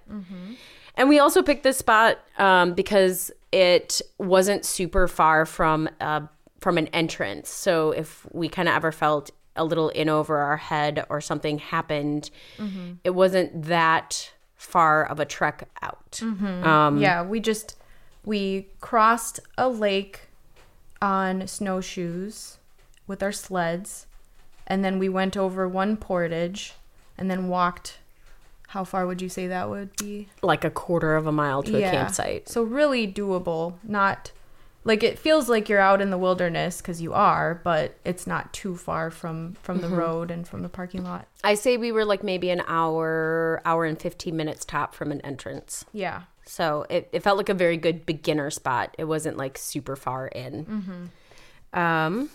And 0.95 1.07
we 1.09 1.17
also 1.19 1.41
picked 1.41 1.63
this 1.63 1.77
spot 1.77 2.19
um, 2.37 2.73
because 2.73 3.31
it 3.51 4.01
wasn't 4.17 4.65
super 4.65 5.07
far 5.07 5.45
from 5.45 5.89
uh, 6.01 6.21
from 6.59 6.77
an 6.77 6.87
entrance. 6.87 7.49
So 7.49 7.91
if 7.91 8.25
we 8.33 8.49
kind 8.49 8.67
of 8.67 8.75
ever 8.75 8.91
felt 8.91 9.31
a 9.59 9.63
little 9.63 9.89
in 9.89 10.09
over 10.09 10.37
our 10.39 10.57
head 10.57 11.05
or 11.09 11.19
something 11.21 11.59
happened, 11.59 12.31
Mhm. 12.57 12.97
it 13.03 13.11
wasn't 13.11 13.63
that 13.65 14.31
far 14.55 15.05
of 15.05 15.19
a 15.19 15.25
trek 15.25 15.67
out. 15.81 16.11
Mhm. 16.23 16.63
Um, 16.65 16.97
yeah, 16.97 17.21
we 17.21 17.39
just 17.39 17.75
we 18.25 18.67
crossed 18.81 19.39
a 19.57 19.69
lake 19.69 20.27
on 21.01 21.47
snowshoes 21.47 22.57
with 23.07 23.23
our 23.23 23.31
sleds, 23.31 24.05
and 24.67 24.83
then 24.83 24.99
we 24.99 25.07
went 25.09 25.35
over 25.37 25.67
one 25.67 25.95
portage, 25.97 26.73
and 27.17 27.29
then 27.31 27.47
walked. 27.47 27.97
How 28.69 28.83
far 28.83 29.07
would 29.07 29.19
you 29.21 29.29
say 29.29 29.47
that 29.47 29.69
would 29.69 29.95
be? 29.97 30.27
like 30.43 30.63
a 30.63 30.69
quarter 30.69 31.15
of 31.15 31.25
a 31.25 31.31
mile 31.31 31.63
to 31.63 31.75
a 31.77 31.81
campsite. 31.81 32.47
So 32.49 32.61
really 32.61 33.11
doable. 33.11 33.75
Not 33.83 34.31
like 34.83 35.03
it 35.03 35.19
feels 35.19 35.49
like 35.49 35.67
you're 35.69 35.79
out 35.79 36.01
in 36.01 36.09
the 36.09 36.17
wilderness 36.17 36.81
because 36.81 37.01
you 37.01 37.13
are, 37.13 37.59
but 37.63 37.95
it's 38.05 38.25
not 38.25 38.53
too 38.53 38.75
far 38.77 39.11
from 39.11 39.53
from 39.61 39.81
the 39.81 39.87
Mhm. 39.87 39.97
road 39.97 40.31
and 40.31 40.47
from 40.47 40.61
the 40.61 40.69
parking 40.69 41.03
lot. 41.03 41.27
I 41.43 41.53
say 41.55 41.77
we 41.77 41.91
were 41.91 42.05
like 42.05 42.23
maybe 42.23 42.49
an 42.49 42.63
hour, 42.67 43.61
hour 43.65 43.85
and 43.85 43.99
15 43.99 44.35
minutes 44.37 44.63
top 44.65 44.95
from 44.95 45.11
an 45.11 45.21
entrance. 45.21 45.85
Yeah. 45.93 46.23
So 46.45 46.85
it, 46.89 47.09
it 47.11 47.21
felt 47.21 47.37
like 47.37 47.49
a 47.49 47.53
very 47.53 47.77
good 47.77 48.05
beginner 48.05 48.49
spot. 48.49 48.95
It 48.97 49.03
wasn't 49.05 49.37
like 49.37 49.57
super 49.57 49.95
far 49.95 50.27
in. 50.27 51.09
Mhm. 51.73 51.77
Um, 51.79 52.29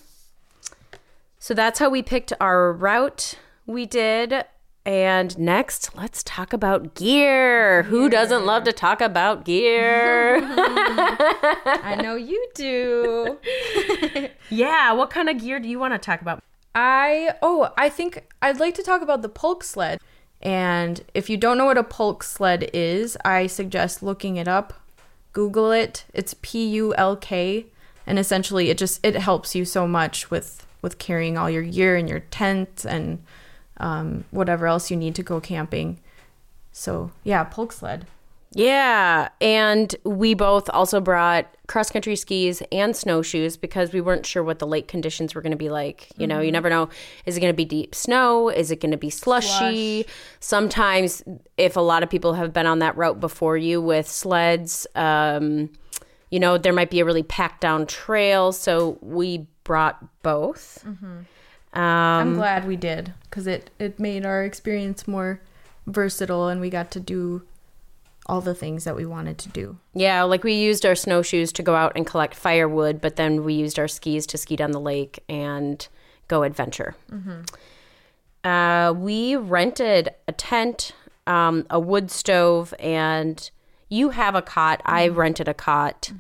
so 1.39 1.55
that's 1.55 1.79
how 1.79 1.89
we 1.91 2.03
picked 2.03 2.33
our 2.41 2.73
route. 2.73 3.35
We 3.67 3.87
did. 3.87 4.45
And 4.87 5.39
next, 5.39 5.97
let's 5.97 6.23
talk 6.23 6.53
about 6.53 6.95
gear. 6.95 7.85
Who 7.85 8.11
doesn't 8.11 8.45
love 8.45 8.65
to 8.65 8.73
talk 8.73 9.01
about 9.01 9.45
gear? 9.45 10.41
I 10.45 11.99
know 12.03 12.17
you 12.17 12.47
do. 12.55 13.39
yeah, 14.51 14.93
what 14.93 15.11
kind 15.11 15.31
of 15.31 15.41
gear 15.41 15.59
do 15.59 15.69
you 15.69 15.79
want 15.79 15.95
to 15.95 15.99
talk 15.99 16.21
about? 16.21 16.43
I 16.75 17.35
oh, 17.41 17.73
I 17.79 17.89
think 17.89 18.27
I'd 18.43 18.61
like 18.61 18.75
to 18.75 18.83
talk 18.83 19.01
about 19.01 19.23
the 19.23 19.29
pulk 19.29 19.65
sled. 19.65 20.01
And 20.43 21.03
if 21.15 21.31
you 21.31 21.37
don't 21.39 21.57
know 21.57 21.65
what 21.65 21.79
a 21.79 21.85
pulk 21.85 22.23
sled 22.23 22.69
is, 22.75 23.17
I 23.25 23.47
suggest 23.47 24.03
looking 24.03 24.37
it 24.37 24.49
up. 24.49 24.75
Google 25.33 25.71
it. 25.73 26.05
It's 26.13 26.35
P 26.43 26.67
U 26.67 26.95
L 26.97 27.17
K 27.17 27.67
and 28.07 28.19
essentially 28.19 28.71
it 28.71 28.79
just 28.79 29.05
it 29.05 29.17
helps 29.17 29.55
you 29.55 29.65
so 29.65 29.87
much 29.87 30.31
with 30.31 30.67
with 30.83 30.99
carrying 30.99 31.39
all 31.39 31.49
your 31.49 31.63
gear 31.63 31.97
and 31.97 32.09
your 32.09 32.21
tent 32.21 32.85
and 32.87 33.23
um, 33.79 34.25
whatever 34.31 34.67
else 34.67 34.91
you 34.91 34.97
need 34.97 35.15
to 35.17 35.23
go 35.23 35.41
camping. 35.41 35.99
So, 36.73 37.11
yeah, 37.23 37.45
pulk 37.45 37.73
sled. 37.73 38.07
Yeah, 38.57 39.31
and 39.41 39.93
we 40.05 40.35
both 40.35 40.71
also 40.71 41.01
brought 41.01 41.47
cross 41.67 41.91
country 41.91 42.15
skis 42.15 42.63
and 42.71 42.95
snowshoes 42.95 43.57
because 43.57 43.93
we 43.93 44.01
weren't 44.01 44.25
sure 44.25 44.45
what 44.45 44.61
the 44.61 44.67
lake 44.67 44.87
conditions 44.87 45.35
were 45.35 45.41
going 45.43 45.51
to 45.51 45.57
be 45.59 45.71
like. 45.71 46.07
You 46.17 46.29
know, 46.29 46.39
you 46.41 46.51
Mhm. 46.51 46.53
never 46.53 46.71
know. 46.71 46.89
Is 47.27 47.37
it 47.37 47.41
going 47.41 47.53
to 47.53 47.57
be 47.57 47.65
deep 47.65 47.97
snow? 47.97 48.49
Is 48.51 48.71
it 48.71 48.81
going 48.81 48.93
to 48.93 48.97
be 48.97 49.11
slushy? 49.11 50.07
Sometimes, 50.39 51.25
if 51.57 51.77
a 51.77 51.81
lot 51.81 52.05
of 52.05 52.11
people 52.11 52.35
have 52.35 52.53
been 52.53 52.67
on 52.67 52.79
that 52.79 52.97
route 52.97 53.19
before 53.19 53.57
you 53.57 53.81
with 53.83 54.09
sleds, 54.09 54.87
um, 54.95 55.69
you 56.31 56.39
know, 56.39 56.57
there 56.57 56.73
might 56.73 56.91
be 56.91 57.01
a 57.01 57.05
really 57.05 57.25
packed 57.25 57.61
down 57.61 57.87
trail. 57.87 58.53
So 58.53 58.99
we 59.01 59.49
brought 59.65 60.23
both. 60.23 60.85
Mhm. 60.87 61.25
Um, 61.75 61.83
I'm 61.83 62.35
glad 62.35 62.67
we 62.67 62.77
did 62.77 63.13
because 63.25 63.47
it 63.47 63.71
it 63.79 63.99
made 63.99 64.25
our 64.25 64.45
experience 64.45 65.09
more 65.09 65.41
versatile 65.87 66.49
and 66.49 66.61
we 66.61 66.71
got 66.71 66.91
to 66.93 67.01
do 67.01 67.43
all 68.27 68.41
the 68.41 68.55
things 68.55 68.85
that 68.85 68.97
we 68.97 69.05
wanted 69.05 69.37
to 69.39 69.49
do. 69.51 69.77
Yeah, 69.93 70.23
like 70.23 70.45
we 70.45 70.55
used 70.55 70.87
our 70.87 70.95
snowshoes 70.95 71.53
to 71.53 71.63
go 71.63 71.75
out 71.75 71.93
and 71.95 72.07
collect 72.07 72.35
firewood, 72.35 73.01
but 73.01 73.17
then 73.17 73.45
we 73.45 73.55
used 73.55 73.79
our 73.79 73.89
skis 73.89 74.27
to 74.29 74.39
ski 74.39 74.57
down 74.57 74.71
the 74.71 74.81
lake 74.81 75.23
and 75.29 75.87
go 76.29 76.43
adventure. 76.43 76.95
Mm-hmm. 77.11 78.49
Uh, 78.49 78.93
we 78.93 79.37
rented 79.37 80.11
a 80.27 80.33
tent, 80.33 80.93
um, 81.27 81.67
a 81.69 81.79
wood 81.79 82.11
stove, 82.11 82.73
and 82.79 83.51
you 83.89 84.11
have 84.11 84.35
a 84.35 84.43
cot. 84.43 84.81
I 84.87 85.09
rented 85.09 85.49
a 85.49 85.55
cot. 85.55 86.13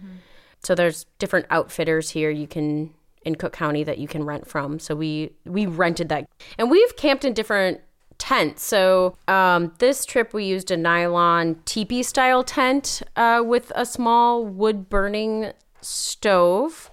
So 0.62 0.74
there's 0.74 1.05
different 1.18 1.46
outfitters 1.50 2.11
here 2.11 2.30
you 2.30 2.46
can 2.46 2.94
in 3.24 3.34
Cook 3.34 3.52
County 3.52 3.84
that 3.84 3.98
you 3.98 4.08
can 4.08 4.24
rent 4.24 4.46
from. 4.46 4.78
So 4.78 4.94
we 4.94 5.32
we 5.44 5.66
rented 5.66 6.08
that, 6.10 6.28
and 6.58 6.70
we've 6.70 6.96
camped 6.96 7.24
in 7.24 7.34
different 7.34 7.80
tents. 8.18 8.62
So 8.62 9.16
um, 9.28 9.72
this 9.78 10.04
trip 10.06 10.32
we 10.32 10.44
used 10.44 10.70
a 10.70 10.76
nylon 10.76 11.60
teepee 11.64 12.02
style 12.02 12.44
tent 12.44 13.02
uh, 13.16 13.42
with 13.44 13.72
a 13.74 13.84
small 13.84 14.44
wood 14.44 14.88
burning 14.88 15.52
stove. 15.80 16.90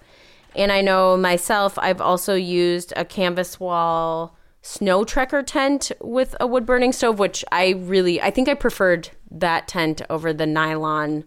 And 0.56 0.72
I 0.72 0.82
know 0.82 1.16
myself, 1.16 1.78
I've 1.80 2.02
also 2.02 2.36
used 2.36 2.92
a 2.98 3.06
canvas 3.06 3.60
wall 3.60 4.36
Snowtrekker 4.64 5.44
tent 5.46 5.92
with 6.02 6.36
a 6.40 6.46
wood 6.46 6.66
burning 6.66 6.92
stove, 6.92 7.20
which 7.20 7.44
I 7.52 7.70
really, 7.70 8.22
I 8.22 8.30
think 8.32 8.50
I 8.50 8.54
preferred 8.54 9.10
that 9.32 9.68
tent 9.68 10.02
over 10.10 10.34
the 10.34 10.46
nylon 10.46 11.24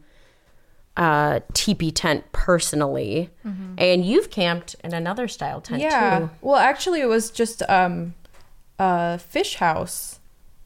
uh, 0.97 1.41
teepee 1.53 1.91
tent 1.91 2.25
personally. 2.33 3.31
Mhm. 3.45 3.75
And 3.79 4.05
you've 4.05 4.31
camped 4.31 4.77
in 4.85 4.95
another 4.95 5.27
style 5.29 5.61
tent 5.61 5.83
yeah. 5.83 6.19
too. 6.19 6.31
Well, 6.41 6.57
actually, 6.57 7.01
it 7.01 7.09
was 7.09 7.31
just 7.31 7.63
um, 7.69 8.15
a 8.79 9.19
fish 9.19 9.57
house, 9.57 10.21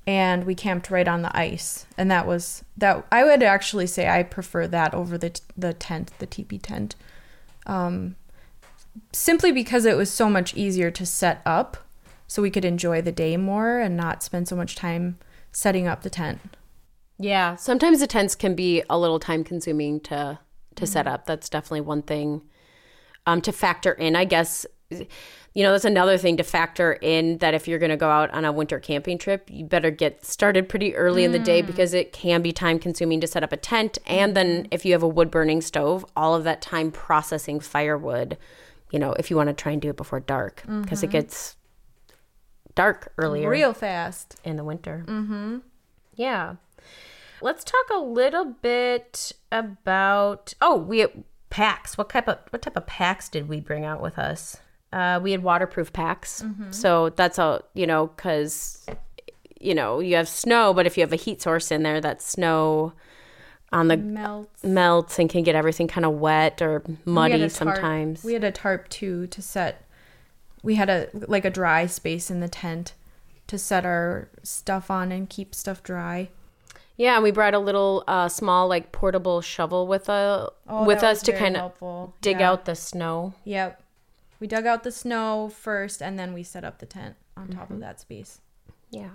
and 0.06 0.44
we 0.44 0.54
camped 0.54 0.90
right 0.90 1.08
on 1.08 1.22
the 1.22 1.36
ice. 1.36 1.86
And 1.96 2.10
that 2.10 2.26
was 2.26 2.64
that. 2.76 3.06
I 3.10 3.24
would 3.24 3.42
actually 3.42 3.86
say 3.86 4.08
I 4.08 4.22
prefer 4.22 4.66
that 4.68 4.94
over 4.94 5.16
the 5.16 5.38
the 5.56 5.72
tent, 5.72 6.12
the 6.18 6.26
teepee 6.26 6.58
tent, 6.58 6.94
um, 7.66 8.16
simply 9.12 9.52
because 9.52 9.86
it 9.86 9.96
was 9.96 10.10
so 10.10 10.28
much 10.28 10.54
easier 10.54 10.90
to 10.90 11.06
set 11.06 11.40
up, 11.46 11.78
so 12.26 12.42
we 12.42 12.50
could 12.50 12.64
enjoy 12.66 13.00
the 13.00 13.12
day 13.12 13.38
more 13.38 13.78
and 13.78 13.96
not 13.96 14.22
spend 14.22 14.46
so 14.46 14.56
much 14.56 14.76
time 14.76 15.16
setting 15.52 15.86
up 15.86 16.02
the 16.02 16.10
tent. 16.10 16.40
Yeah, 17.18 17.56
sometimes 17.56 18.00
the 18.00 18.06
tents 18.06 18.34
can 18.34 18.54
be 18.54 18.82
a 18.88 18.98
little 18.98 19.18
time 19.18 19.44
consuming 19.44 20.00
to 20.00 20.38
to 20.76 20.86
set 20.86 21.06
up. 21.08 21.26
That's 21.26 21.48
definitely 21.48 21.80
one 21.80 22.02
thing 22.02 22.42
um, 23.26 23.40
to 23.42 23.50
factor 23.52 23.92
in. 23.92 24.14
I 24.14 24.24
guess 24.24 24.64
you 24.90 25.62
know 25.64 25.72
that's 25.72 25.84
another 25.84 26.16
thing 26.16 26.36
to 26.36 26.44
factor 26.44 26.92
in 26.92 27.38
that 27.38 27.52
if 27.54 27.66
you're 27.66 27.80
going 27.80 27.90
to 27.90 27.96
go 27.96 28.08
out 28.08 28.30
on 28.30 28.44
a 28.44 28.52
winter 28.52 28.78
camping 28.78 29.18
trip, 29.18 29.50
you 29.50 29.64
better 29.64 29.90
get 29.90 30.24
started 30.24 30.68
pretty 30.68 30.94
early 30.94 31.24
in 31.24 31.32
the 31.32 31.38
day 31.40 31.60
because 31.60 31.92
it 31.92 32.12
can 32.12 32.40
be 32.40 32.52
time 32.52 32.78
consuming 32.78 33.20
to 33.20 33.26
set 33.26 33.42
up 33.42 33.52
a 33.52 33.56
tent. 33.56 33.98
And 34.06 34.36
then 34.36 34.68
if 34.70 34.84
you 34.86 34.92
have 34.92 35.02
a 35.02 35.08
wood 35.08 35.30
burning 35.30 35.60
stove, 35.60 36.06
all 36.16 36.34
of 36.36 36.44
that 36.44 36.62
time 36.62 36.92
processing 36.92 37.58
firewood. 37.60 38.38
You 38.92 38.98
know, 39.00 39.12
if 39.14 39.28
you 39.30 39.36
want 39.36 39.48
to 39.48 39.52
try 39.54 39.72
and 39.72 39.82
do 39.82 39.90
it 39.90 39.96
before 39.96 40.20
dark 40.20 40.62
because 40.82 41.02
it 41.02 41.08
Mhm. 41.08 41.12
gets 41.12 41.56
dark 42.74 43.12
earlier 43.18 43.50
real 43.50 43.74
fast 43.74 44.36
in 44.44 44.56
the 44.56 44.64
winter. 44.64 45.04
Mm-hmm. 45.06 45.58
Yeah. 46.14 46.54
Let's 47.40 47.62
talk 47.64 47.84
a 47.94 47.98
little 48.00 48.44
bit 48.46 49.32
about 49.52 50.54
oh, 50.60 50.76
we 50.76 51.06
packs. 51.50 51.96
What 51.96 52.10
type 52.10 52.28
of 52.28 52.38
what 52.50 52.62
type 52.62 52.76
of 52.76 52.86
packs 52.86 53.28
did 53.28 53.48
we 53.48 53.60
bring 53.60 53.84
out 53.84 54.00
with 54.02 54.18
us? 54.18 54.56
Uh, 54.92 55.20
we 55.22 55.32
had 55.32 55.42
waterproof 55.42 55.92
packs. 55.92 56.42
Mhm. 56.42 56.74
So 56.74 57.10
that's 57.10 57.38
all 57.38 57.62
you 57.74 57.86
know 57.86 58.08
because 58.08 58.84
you 59.60 59.74
know 59.74 60.00
you 60.00 60.16
have 60.16 60.28
snow, 60.28 60.72
but 60.74 60.86
if 60.86 60.96
you 60.96 61.02
have 61.02 61.12
a 61.12 61.16
heat 61.16 61.40
source 61.42 61.70
in 61.70 61.82
there, 61.82 62.00
that 62.00 62.22
snow 62.22 62.92
on 63.70 63.88
the 63.88 63.98
Melts. 63.98 64.64
melts 64.64 65.18
and 65.18 65.28
can 65.28 65.42
get 65.42 65.54
everything 65.54 65.88
kind 65.88 66.06
of 66.06 66.14
wet 66.14 66.62
or 66.62 66.82
muddy 67.04 67.38
tarp- 67.38 67.50
sometimes. 67.50 68.24
We 68.24 68.32
had 68.32 68.42
a 68.44 68.50
tarp 68.50 68.88
too 68.88 69.26
to 69.28 69.42
set. 69.42 69.84
We 70.62 70.76
had 70.76 70.88
a 70.88 71.08
like 71.12 71.44
a 71.44 71.50
dry 71.50 71.86
space 71.86 72.30
in 72.30 72.40
the 72.40 72.48
tent 72.48 72.94
to 73.46 73.58
set 73.58 73.84
our 73.84 74.28
stuff 74.42 74.90
on 74.90 75.12
and 75.12 75.28
keep 75.28 75.54
stuff 75.54 75.82
dry. 75.82 76.30
Yeah, 76.98 77.14
and 77.14 77.22
we 77.22 77.30
brought 77.30 77.54
a 77.54 77.58
little 77.58 78.04
uh, 78.06 78.28
small 78.28 78.68
like 78.68 78.92
portable 78.92 79.40
shovel 79.40 79.86
with 79.86 80.08
a 80.10 80.50
Oh, 80.68 80.84
with 80.84 81.02
us 81.02 81.22
to 81.22 81.32
kind 81.32 81.56
of 81.56 82.12
dig 82.20 82.40
Yeah. 82.40 82.50
out 82.50 82.64
the 82.66 82.74
snow. 82.74 83.32
Yep. 83.44 83.82
We 84.40 84.46
dug 84.46 84.66
out 84.66 84.82
the 84.82 84.92
snow 84.92 85.48
first 85.48 86.02
and 86.02 86.18
then 86.18 86.32
we 86.34 86.42
set 86.42 86.64
up 86.64 86.78
the 86.80 86.86
tent 86.86 87.16
on 87.36 87.48
top 87.48 87.64
Mm-hmm. 87.64 87.74
of 87.74 87.80
that 87.80 88.00
space. 88.00 88.40
Yeah. 88.90 89.10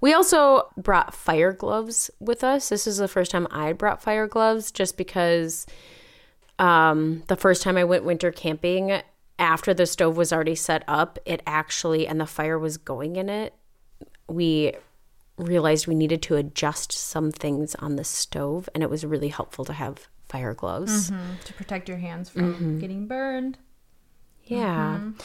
We 0.00 0.12
also 0.12 0.68
brought 0.76 1.14
fire 1.14 1.52
gloves 1.52 2.10
with 2.20 2.44
us. 2.44 2.68
This 2.68 2.86
is 2.86 2.98
the 2.98 3.08
first 3.08 3.30
time 3.30 3.46
I 3.50 3.72
brought 3.72 4.02
fire 4.02 4.26
gloves 4.26 4.70
just 4.70 4.96
because 4.98 5.66
um, 6.58 7.22
the 7.28 7.36
first 7.36 7.62
time 7.62 7.76
I 7.76 7.84
went 7.84 8.04
winter 8.04 8.30
camping, 8.30 9.00
after 9.38 9.72
the 9.74 9.86
stove 9.86 10.16
was 10.16 10.32
already 10.32 10.54
set 10.54 10.84
up, 10.86 11.18
it 11.24 11.42
actually, 11.46 12.06
and 12.06 12.20
the 12.20 12.26
fire 12.26 12.58
was 12.58 12.76
going 12.76 13.16
in 13.16 13.28
it, 13.28 13.54
we 14.28 14.72
realized 15.36 15.86
we 15.86 15.94
needed 15.94 16.22
to 16.22 16.36
adjust 16.36 16.92
some 16.92 17.30
things 17.32 17.74
on 17.76 17.96
the 17.96 18.04
stove, 18.04 18.68
and 18.74 18.82
it 18.82 18.90
was 18.90 19.04
really 19.04 19.28
helpful 19.28 19.64
to 19.64 19.72
have 19.72 20.08
fire 20.28 20.54
gloves. 20.54 21.10
Mhm, 21.10 21.40
To 21.44 21.52
protect 21.54 21.88
your 21.88 21.98
hands 21.98 22.28
from 22.30 22.54
Mhm. 22.54 22.80
getting 22.80 23.06
burned. 23.06 23.58
Yeah. 24.44 24.98
Mhm. 25.00 25.20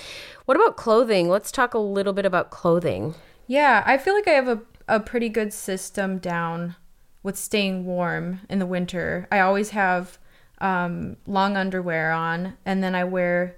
What 0.45 0.55
about 0.55 0.77
clothing? 0.77 1.29
Let's 1.29 1.51
talk 1.51 1.73
a 1.73 1.79
little 1.79 2.13
bit 2.13 2.25
about 2.25 2.51
clothing. 2.51 3.15
Yeah, 3.47 3.83
I 3.85 3.97
feel 3.97 4.13
like 4.13 4.27
I 4.27 4.31
have 4.31 4.47
a, 4.47 4.59
a 4.87 4.99
pretty 4.99 5.29
good 5.29 5.51
system 5.53 6.19
down 6.19 6.75
with 7.21 7.37
staying 7.37 7.85
warm 7.85 8.41
in 8.49 8.59
the 8.59 8.65
winter. 8.65 9.27
I 9.31 9.39
always 9.41 9.71
have 9.71 10.17
um, 10.61 11.17
long 11.27 11.55
underwear 11.57 12.11
on, 12.11 12.55
and 12.65 12.83
then 12.83 12.95
I 12.95 13.03
wear 13.03 13.57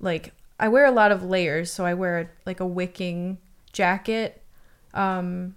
like 0.00 0.32
I 0.60 0.68
wear 0.68 0.84
a 0.84 0.90
lot 0.90 1.12
of 1.12 1.22
layers. 1.24 1.70
So 1.72 1.84
I 1.84 1.94
wear 1.94 2.30
like 2.46 2.60
a 2.60 2.66
wicking 2.66 3.38
jacket 3.72 4.42
um, 4.94 5.54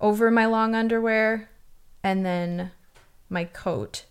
over 0.00 0.30
my 0.30 0.46
long 0.46 0.74
underwear, 0.74 1.50
and 2.02 2.24
then 2.24 2.70
my 3.28 3.44
coat. 3.44 4.04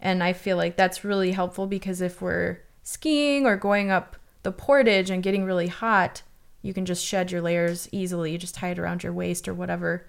And 0.00 0.22
I 0.22 0.32
feel 0.32 0.56
like 0.56 0.76
that's 0.76 1.04
really 1.04 1.32
helpful 1.32 1.66
because 1.66 2.00
if 2.00 2.20
we're 2.20 2.58
skiing 2.82 3.46
or 3.46 3.56
going 3.56 3.90
up 3.90 4.16
the 4.42 4.52
portage 4.52 5.10
and 5.10 5.22
getting 5.22 5.44
really 5.44 5.68
hot, 5.68 6.22
you 6.60 6.74
can 6.74 6.84
just 6.84 7.04
shed 7.04 7.30
your 7.30 7.40
layers 7.40 7.88
easily. 7.92 8.32
You 8.32 8.38
just 8.38 8.54
tie 8.54 8.70
it 8.70 8.78
around 8.78 9.02
your 9.02 9.12
waist 9.12 9.46
or 9.48 9.54
whatever. 9.54 10.06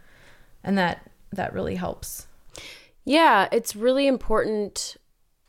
And 0.64 0.78
that 0.78 1.10
that 1.32 1.54
really 1.54 1.76
helps. 1.76 2.28
Yeah, 3.06 3.50
it's 3.52 3.76
really 3.76 4.08
important, 4.08 4.98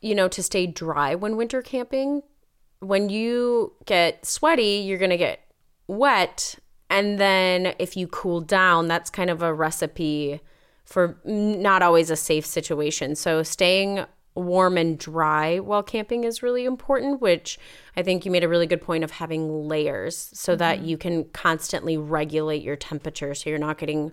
you 0.01 0.14
know, 0.14 0.28
to 0.28 0.43
stay 0.43 0.66
dry 0.66 1.14
when 1.14 1.37
winter 1.37 1.62
camping. 1.62 2.22
When 2.80 3.09
you 3.09 3.74
get 3.87 4.26
sweaty, 4.26 4.82
you're 4.87 4.99
going 4.99 5.11
to 5.11 5.16
get 5.16 5.41
wet. 5.87 6.57
And 6.91 7.18
then 7.18 7.74
if 7.78 7.97
you 7.97 8.07
cool 8.07 8.41
down, 8.41 8.89
that's 8.89 9.11
kind 9.11 9.30
of 9.30 9.43
a 9.43 9.53
recipe 9.53 10.41
for 10.85 11.18
not 11.24 11.82
always 11.82 12.11
a 12.11 12.16
safe 12.16 12.45
situation. 12.47 13.14
So 13.16 13.43
staying 13.43 14.05
warm 14.35 14.76
and 14.76 14.99
dry 14.99 15.61
while 15.61 15.82
camping 15.82 16.24
is 16.24 16.43
really 16.43 16.64
important, 16.64 17.20
which 17.20 17.59
I 17.97 18.03
think 18.03 18.24
you 18.24 18.30
made 18.32 18.45
a 18.45 18.49
really 18.49 18.66
good 18.66 18.82
point 18.82 19.05
of 19.05 19.12
having 19.12 19.68
layers 19.68 20.30
so 20.35 20.57
that 20.57 20.80
Mhm. 20.80 20.87
you 20.87 20.99
can 20.99 21.24
constantly 21.26 21.97
regulate 21.97 22.62
your 22.62 22.76
temperature 22.76 23.35
so 23.35 23.49
you're 23.49 23.59
not 23.59 23.78
getting 23.78 24.12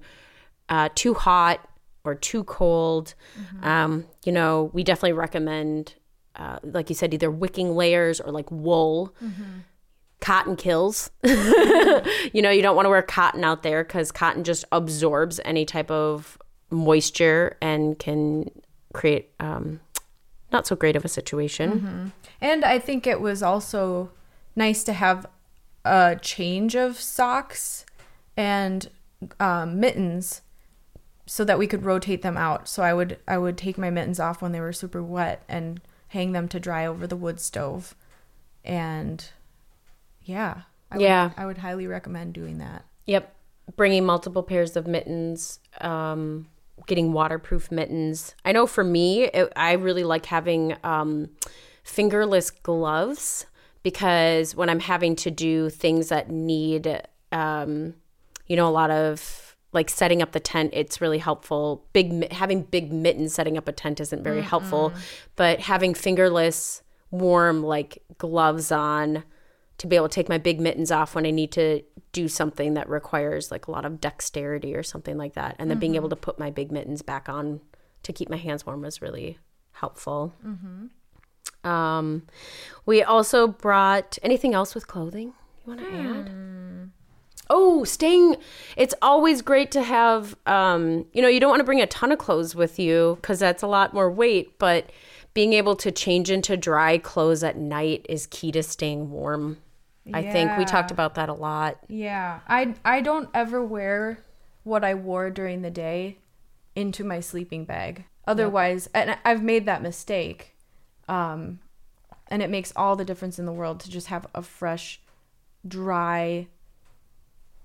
uh, 0.69 0.87
too 0.95 1.13
hot 1.13 1.67
or 2.05 2.15
too 2.15 2.43
cold. 2.45 3.13
Um, 3.61 4.05
you 4.23 4.31
know, 4.31 4.69
we 4.73 4.83
definitely 4.83 5.11
recommend, 5.13 5.95
uh, 6.37 6.59
like 6.63 6.87
you 6.89 6.95
said, 6.95 7.13
either 7.13 7.29
wicking 7.29 7.75
layers 7.75 8.21
or 8.21 8.31
like 8.31 8.49
wool. 8.49 9.13
Cotton 10.21 10.55
kills. 10.55 11.09
you 11.23 12.41
know, 12.41 12.51
you 12.51 12.61
don't 12.61 12.75
want 12.75 12.85
to 12.85 12.89
wear 12.89 13.01
cotton 13.01 13.43
out 13.43 13.63
there 13.63 13.83
because 13.83 14.11
cotton 14.11 14.43
just 14.43 14.63
absorbs 14.71 15.39
any 15.43 15.65
type 15.65 15.91
of 15.91 16.37
moisture 16.69 17.57
and 17.61 17.99
can 17.99 18.49
create 18.93 19.31
um, 19.39 19.79
not 20.51 20.67
so 20.67 20.75
great 20.75 20.95
of 20.95 21.03
a 21.03 21.09
situation. 21.09 21.81
Mhm. 21.81 22.11
And 22.39 22.63
I 22.63 22.79
think 22.79 23.05
it 23.07 23.19
was 23.19 23.41
also 23.43 24.11
nice 24.55 24.83
to 24.83 24.93
have 24.93 25.25
a 25.83 26.17
change 26.21 26.75
of 26.75 26.99
socks 26.99 27.85
and 28.37 28.89
um, 29.39 29.79
mittens 29.79 30.41
so 31.25 31.43
that 31.45 31.57
we 31.57 31.67
could 31.67 31.85
rotate 31.85 32.21
them 32.21 32.37
out. 32.37 32.67
So 32.67 32.83
I 32.83 32.93
would 32.93 33.17
I 33.27 33.37
would 33.37 33.57
take 33.57 33.77
my 33.77 33.89
mittens 33.89 34.19
off 34.19 34.41
when 34.41 34.51
they 34.51 34.59
were 34.59 34.73
super 34.73 35.01
wet 35.01 35.43
and 35.49 35.81
hang 36.09 36.33
them 36.33 36.47
to 36.49 36.59
dry 36.59 36.85
over 36.85 37.07
the 37.07 37.15
wood 37.15 37.39
stove. 37.39 37.95
And 38.63 39.25
yeah, 40.31 40.61
I 40.91 40.97
Yeah. 40.97 41.23
would, 41.27 41.33
I 41.37 41.45
would 41.45 41.57
highly 41.59 41.87
recommend 41.87 42.33
doing 42.33 42.57
that. 42.59 42.85
Yep. 43.05 43.33
Bringing 43.75 44.05
multiple 44.05 44.43
pairs 44.43 44.75
of 44.75 44.87
mittens, 44.87 45.59
um, 45.81 46.47
getting 46.87 47.13
waterproof 47.13 47.71
mittens. 47.71 48.35
I 48.43 48.51
know 48.51 48.65
for 48.65 48.83
me, 48.83 49.25
it, 49.25 49.51
I 49.55 49.73
really 49.73 50.03
like 50.03 50.25
having 50.25 50.75
um, 50.83 51.29
fingerless 51.83 52.49
gloves 52.51 53.45
because 53.83 54.55
when 54.55 54.69
I'm 54.69 54.79
having 54.79 55.15
to 55.17 55.31
do 55.31 55.69
things 55.69 56.09
that 56.09 56.29
need, 56.29 57.01
um, 57.31 57.93
you 58.47 58.55
know, 58.55 58.67
a 58.67 58.71
lot 58.71 58.91
of 58.91 59.55
like 59.73 59.89
setting 59.89 60.21
up 60.21 60.31
the 60.33 60.39
tent, 60.39 60.71
it's 60.73 60.99
really 60.99 61.17
helpful. 61.19 61.85
Big 61.93 62.31
having 62.33 62.63
big 62.63 62.91
mittens 62.91 63.33
setting 63.33 63.57
up 63.57 63.67
a 63.67 63.71
tent 63.71 63.99
isn't 64.01 64.23
very 64.23 64.41
helpful, 64.41 64.93
but 65.35 65.59
having 65.61 65.93
fingerless, 65.93 66.81
warm 67.09 67.63
like 67.63 68.01
gloves 68.17 68.71
on 68.71 69.23
to 69.81 69.87
be 69.87 69.95
able 69.95 70.07
to 70.09 70.13
take 70.13 70.29
my 70.29 70.37
big 70.37 70.59
mittens 70.61 70.91
off 70.91 71.15
when 71.15 71.25
I 71.25 71.31
need 71.31 71.51
to 71.53 71.81
do 72.11 72.27
something 72.27 72.75
that 72.75 72.87
requires 72.87 73.49
like 73.51 73.67
a 73.67 73.71
lot 73.71 73.83
of 73.83 73.99
dexterity 73.99 74.75
or 74.75 74.83
something 74.83 75.17
like 75.17 75.33
that. 75.33 75.55
And 75.57 75.69
then 75.71 75.79
being 75.79 75.93
Mhm. 75.93 75.97
able 75.97 76.09
to 76.09 76.15
put 76.15 76.37
my 76.37 76.51
big 76.51 76.71
mittens 76.71 77.01
back 77.01 77.27
on 77.27 77.61
to 78.03 78.13
keep 78.13 78.29
my 78.29 78.37
hands 78.37 78.63
warm 78.65 78.81
was 78.81 79.01
really 79.01 79.39
helpful. 79.73 80.33
Mm-hmm. 80.45 81.67
Um, 81.67 82.23
we 82.85 83.01
also 83.03 83.47
brought 83.47 84.17
anything 84.23 84.53
else 84.53 84.75
with 84.75 84.87
clothing 84.87 85.33
you 85.65 85.73
want 85.73 85.79
to 85.79 85.87
add? 85.87 86.29
Hmm. 86.29 86.83
Oh, 87.49 87.83
staying. 87.83 88.37
It's 88.77 88.93
always 89.01 89.41
great 89.41 89.71
to 89.71 89.81
have. 89.81 90.35
Um, 90.45 91.05
you 91.11 91.21
know, 91.21 91.27
you 91.27 91.39
don't 91.39 91.49
want 91.49 91.59
to 91.59 91.65
bring 91.65 91.81
a 91.81 91.87
ton 91.87 92.11
of 92.11 92.17
clothes 92.19 92.55
with 92.55 92.79
you 92.79 93.17
because 93.21 93.39
that's 93.39 93.61
a 93.63 93.67
lot 93.67 93.93
more 93.93 94.09
weight. 94.11 94.57
But 94.57 94.89
being 95.33 95.53
able 95.53 95.75
to 95.77 95.91
change 95.91 96.29
into 96.31 96.55
dry 96.55 96.97
clothes 96.97 97.43
at 97.43 97.57
night 97.57 98.05
is 98.07 98.25
key 98.27 98.51
to 98.53 98.63
staying 98.63 99.11
warm. 99.11 99.57
I 100.13 100.23
think 100.23 100.57
we 100.57 100.65
talked 100.65 100.91
about 100.91 101.15
that 101.15 101.29
a 101.29 101.33
lot. 101.33 101.77
Yeah, 101.87 102.39
I 102.47 102.75
I 102.83 103.01
don't 103.01 103.29
ever 103.33 103.63
wear 103.63 104.19
what 104.63 104.83
I 104.83 104.93
wore 104.93 105.29
during 105.29 105.61
the 105.61 105.71
day 105.71 106.17
into 106.75 107.03
my 107.03 107.19
sleeping 107.19 107.65
bag. 107.65 108.05
Otherwise, 108.27 108.87
and 108.93 109.17
I've 109.25 109.43
made 109.43 109.65
that 109.65 109.81
mistake. 109.81 110.55
Um, 111.07 111.59
and 112.27 112.41
it 112.41 112.49
makes 112.49 112.71
all 112.75 112.95
the 112.95 113.03
difference 113.03 113.39
in 113.39 113.45
the 113.45 113.51
world 113.51 113.79
to 113.81 113.89
just 113.89 114.07
have 114.07 114.25
a 114.33 114.41
fresh, 114.41 115.01
dry, 115.67 116.47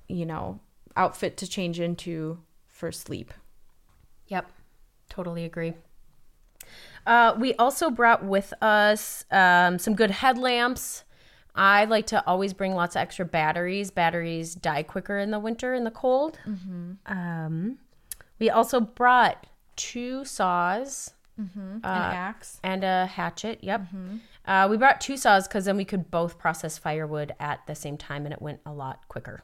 you 0.08 0.26
know, 0.26 0.60
outfit 0.96 1.36
to 1.36 1.46
change 1.46 1.78
into 1.78 2.38
for 2.66 2.90
sleep. 2.90 3.32
Yep, 4.26 4.50
totally 5.08 5.44
agree. 5.44 5.74
Uh, 7.06 7.34
we 7.38 7.54
also 7.54 7.90
brought 7.90 8.24
with 8.24 8.52
us 8.60 9.24
um, 9.30 9.78
some 9.78 9.94
good 9.94 10.10
headlamps. 10.10 11.04
I 11.56 11.84
like 11.86 12.06
to 12.08 12.24
always 12.26 12.52
bring 12.52 12.74
lots 12.74 12.96
of 12.96 13.00
extra 13.00 13.24
batteries. 13.24 13.90
Batteries 13.90 14.54
die 14.54 14.82
quicker 14.82 15.18
in 15.18 15.30
the 15.30 15.38
winter 15.38 15.74
in 15.74 15.84
the 15.84 15.90
cold. 15.90 16.38
Mm-hmm. 16.46 16.92
Um, 17.06 17.78
we 18.38 18.50
also 18.50 18.80
brought 18.80 19.46
two 19.76 20.24
saws, 20.24 21.14
Mhm. 21.40 21.76
uh, 21.84 21.88
An 21.88 22.14
axe. 22.14 22.60
and 22.62 22.82
a 22.84 23.06
hatchet. 23.06 23.58
Yep. 23.62 23.82
Mhm. 23.94 24.20
Uh, 24.46 24.66
we 24.70 24.76
brought 24.76 25.00
two 25.00 25.16
saws 25.16 25.46
because 25.48 25.64
then 25.66 25.76
we 25.76 25.84
could 25.84 26.10
both 26.10 26.38
process 26.38 26.78
firewood 26.78 27.34
at 27.40 27.66
the 27.66 27.74
same 27.74 27.96
time, 27.98 28.24
and 28.24 28.32
it 28.32 28.40
went 28.40 28.60
a 28.64 28.72
lot 28.72 29.06
quicker. 29.08 29.42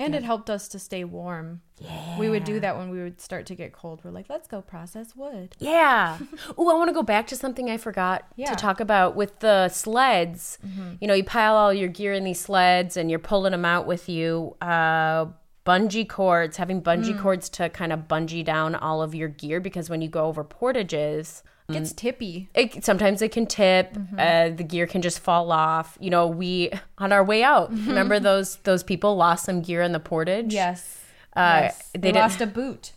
Mm-hmm. 0.00 0.06
And 0.06 0.14
it 0.14 0.22
helped 0.24 0.48
us 0.50 0.66
to 0.68 0.78
stay 0.78 1.04
warm. 1.04 1.60
Yeah. 1.78 2.18
We 2.18 2.28
would 2.30 2.44
do 2.44 2.58
that 2.60 2.76
when 2.76 2.90
we 2.90 3.02
would 3.02 3.20
start 3.20 3.46
to 3.46 3.54
get 3.54 3.72
cold. 3.72 4.00
We're 4.02 4.10
like, 4.10 4.26
let's 4.30 4.48
go 4.48 4.62
process 4.62 5.14
wood. 5.14 5.54
Yeah. 5.58 6.18
oh, 6.58 6.70
I 6.70 6.74
want 6.74 6.88
to 6.88 6.94
go 6.94 7.02
back 7.02 7.26
to 7.28 7.36
something 7.36 7.68
I 7.70 7.76
forgot 7.76 8.26
Yeah. 8.36 8.50
to 8.50 8.56
talk 8.56 8.80
about 8.80 9.14
with 9.16 9.38
the 9.40 9.68
sleds. 9.68 10.58
Mhm. 10.66 10.98
You 11.00 11.08
know, 11.08 11.14
you 11.14 11.24
pile 11.24 11.54
all 11.54 11.72
your 11.72 11.88
gear 11.88 12.12
in 12.14 12.24
these 12.24 12.40
sleds 12.40 12.96
and 12.96 13.10
you're 13.10 13.18
pulling 13.18 13.52
them 13.52 13.64
out 13.64 13.86
with 13.86 14.08
you. 14.08 14.56
Uh, 14.60 15.26
bungee 15.66 16.08
cords, 16.08 16.56
having 16.56 16.82
bungee 16.82 17.14
Mm. 17.14 17.20
cords 17.20 17.48
to 17.50 17.68
kind 17.68 17.92
of 17.92 18.08
bungee 18.08 18.44
down 18.44 18.74
all 18.74 19.02
of 19.02 19.14
your 19.14 19.28
gear 19.28 19.60
because 19.60 19.90
when 19.90 20.00
you 20.00 20.08
go 20.08 20.24
over 20.26 20.42
portages, 20.42 21.42
gets 21.72 21.92
tippy. 21.92 22.48
it, 22.54 22.84
sometimes 22.84 23.22
it 23.22 23.32
can 23.32 23.46
tip. 23.46 23.92
Mm-hmm. 23.94 24.18
Uh, 24.18 24.56
the 24.56 24.64
gear 24.64 24.86
can 24.86 25.02
just 25.02 25.18
fall 25.20 25.50
off. 25.52 25.96
You 26.00 26.10
know, 26.10 26.26
we 26.26 26.70
on 26.98 27.12
our 27.12 27.24
way 27.24 27.42
out. 27.42 27.72
Mhm. 27.72 27.86
Remember 27.88 28.18
those 28.20 28.56
those 28.64 28.82
people 28.82 29.16
lost 29.16 29.44
some 29.46 29.60
gear 29.62 29.82
in 29.82 29.92
the 29.92 30.00
portage. 30.00 30.52
Yes. 30.52 30.98
Uh, 31.36 31.60
Yes. 31.64 31.90
They, 31.92 32.12
They 32.12 32.12
lost 32.12 32.40
a 32.40 32.46
boot. 32.46 32.92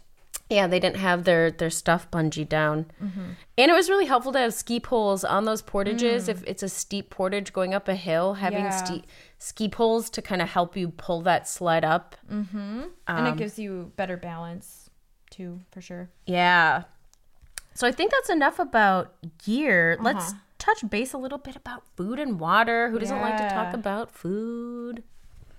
Yeah, 0.49 0.67
they 0.67 0.80
didn't 0.80 0.97
have 0.97 1.24
their 1.24 1.49
their 1.51 1.69
stuff 1.69 2.09
bungee 2.11 2.47
down. 2.47 2.86
Mhm. 3.01 3.36
And 3.57 3.71
it 3.71 3.74
was 3.74 3.89
really 3.89 4.05
helpful 4.05 4.32
to 4.34 4.39
have 4.39 4.53
ski 4.53 4.80
poles 4.80 5.24
on 5.24 5.45
those 5.45 5.61
portages. 5.61 6.26
Mm. 6.26 6.30
If 6.30 6.43
it's 6.45 6.61
a 6.63 6.69
steep 6.69 7.09
portage 7.09 7.53
going 7.53 7.74
up 7.74 7.88
a 7.88 7.95
hill, 7.95 8.36
having 8.36 8.65
Yeah. 8.65 8.84
ski 8.84 9.03
ski 9.39 9.69
poles 9.69 10.09
to 10.11 10.21
kind 10.21 10.41
of 10.41 10.49
help 10.49 10.76
you 10.78 10.89
pull 10.89 11.21
that 11.21 11.47
sled 11.47 11.84
up. 11.86 12.15
Mm-hmm. 12.32 12.82
and 13.07 13.28
Um, 13.28 13.34
it 13.34 13.38
gives 13.38 13.57
you 13.57 13.91
better 13.95 14.17
balance 14.17 14.89
too, 15.30 15.61
for 15.71 15.82
sure. 15.82 16.09
Yeah. 16.26 16.84
So 17.74 17.88
I 17.88 17.91
think 17.91 18.11
that's 18.11 18.30
enough 18.30 18.59
about 18.59 19.13
gear. 19.43 19.97
Let's 19.99 20.30
Uh-huh. 20.32 20.39
touch 20.59 20.89
base 20.89 21.13
a 21.13 21.17
little 21.17 21.38
bit 21.39 21.55
about 21.55 21.84
food 21.95 22.19
and 22.19 22.39
water. 22.39 22.89
Who 22.89 22.99
doesn't 22.99 23.19
like 23.21 23.38
to 23.38 23.49
talk 23.49 23.74
about 23.74 24.11
food? 24.11 25.03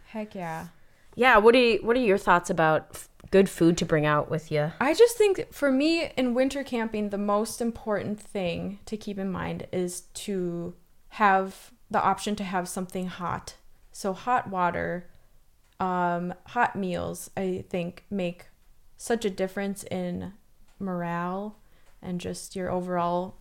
Heck 0.07 0.35
yeah. 0.35 0.69
Yeah. 1.17 1.39
What 1.39 1.55
are 1.55 1.59
you, 1.59 1.79
What 1.83 1.97
are 1.97 2.01
your 2.01 2.19
thoughts 2.19 2.51
about 2.51 2.87
f- 2.93 3.09
good 3.31 3.49
food 3.51 3.77
to 3.79 3.85
bring 3.85 4.07
out 4.07 4.31
with 4.31 4.51
you? 4.53 4.73
I 4.81 4.95
just 4.95 5.17
think 5.19 5.53
for 5.53 5.71
me 5.73 6.13
in 6.17 6.35
winter 6.35 6.63
camping, 6.65 7.11
the 7.11 7.19
most 7.19 7.61
important 7.61 8.21
thing 8.21 8.79
to 8.87 8.97
keep 8.97 9.19
in 9.19 9.31
mind 9.31 9.67
is 9.73 10.03
to 10.25 10.75
have 11.11 11.73
the 11.91 12.03
option 12.03 12.35
to 12.37 12.45
have 12.45 12.69
something 12.69 13.07
hot. 13.09 13.57
So 13.93 14.13
hot 14.13 14.49
water, 14.49 15.09
um, 15.81 16.35
hot 16.49 16.75
meals, 16.77 17.31
I 17.37 17.65
think 17.69 18.05
make 18.11 18.47
such 18.97 19.25
a 19.25 19.31
difference 19.31 19.85
in 19.85 20.33
morale 20.79 21.57
and 22.05 22.21
just 22.21 22.55
your 22.55 22.71
overall 22.71 23.37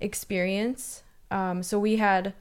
experience. 0.00 1.02
Um, 1.30 1.62
so 1.62 1.78
we 1.78 1.96
had, 1.96 2.34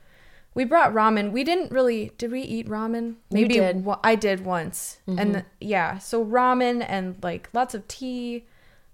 we 0.55 0.63
brought 0.65 0.93
ramen. 0.93 1.31
We 1.31 1.43
didn't 1.43 1.71
really, 1.71 2.11
did 2.17 2.31
we 2.31 2.41
eat 2.41 2.67
ramen? 2.67 3.15
We 3.29 3.47
did. 3.47 3.85
I 4.03 4.15
did 4.15 4.45
once. 4.45 4.99
Mhm. 5.07 5.19
And 5.19 5.45
yeah, 5.59 5.97
so 5.99 6.25
ramen 6.25 6.83
and 6.87 7.17
like 7.21 7.49
lots 7.53 7.75
of 7.75 7.87
tea. 7.87 8.45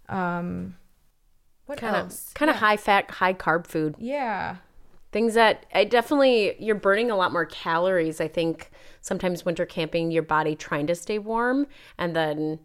Um, 0.10 0.76
what 1.66 1.78
kind 1.80 1.96
of 1.96 2.04
else? 2.06 2.32
kind 2.34 2.50
of 2.50 2.58
high 2.58 2.78
fat, 2.78 3.10
high 3.10 3.34
carb 3.34 3.68
food. 3.68 3.96
Yeah. 3.98 4.58
Things 5.12 5.34
that 5.36 5.66
I 5.74 5.86
definitely 5.86 6.56
you're 6.60 6.76
burning 6.76 7.10
a 7.10 7.16
lot 7.16 7.32
more 7.32 7.46
calories. 7.46 8.20
I 8.20 8.28
think 8.28 8.70
sometimes 9.02 9.46
winter 9.46 9.66
camping, 9.66 10.12
your 10.12 10.24
body 10.24 10.56
trying 10.56 10.88
to 10.88 10.96
stay 10.96 11.20
warm, 11.20 11.68
and 11.98 12.16
then 12.16 12.60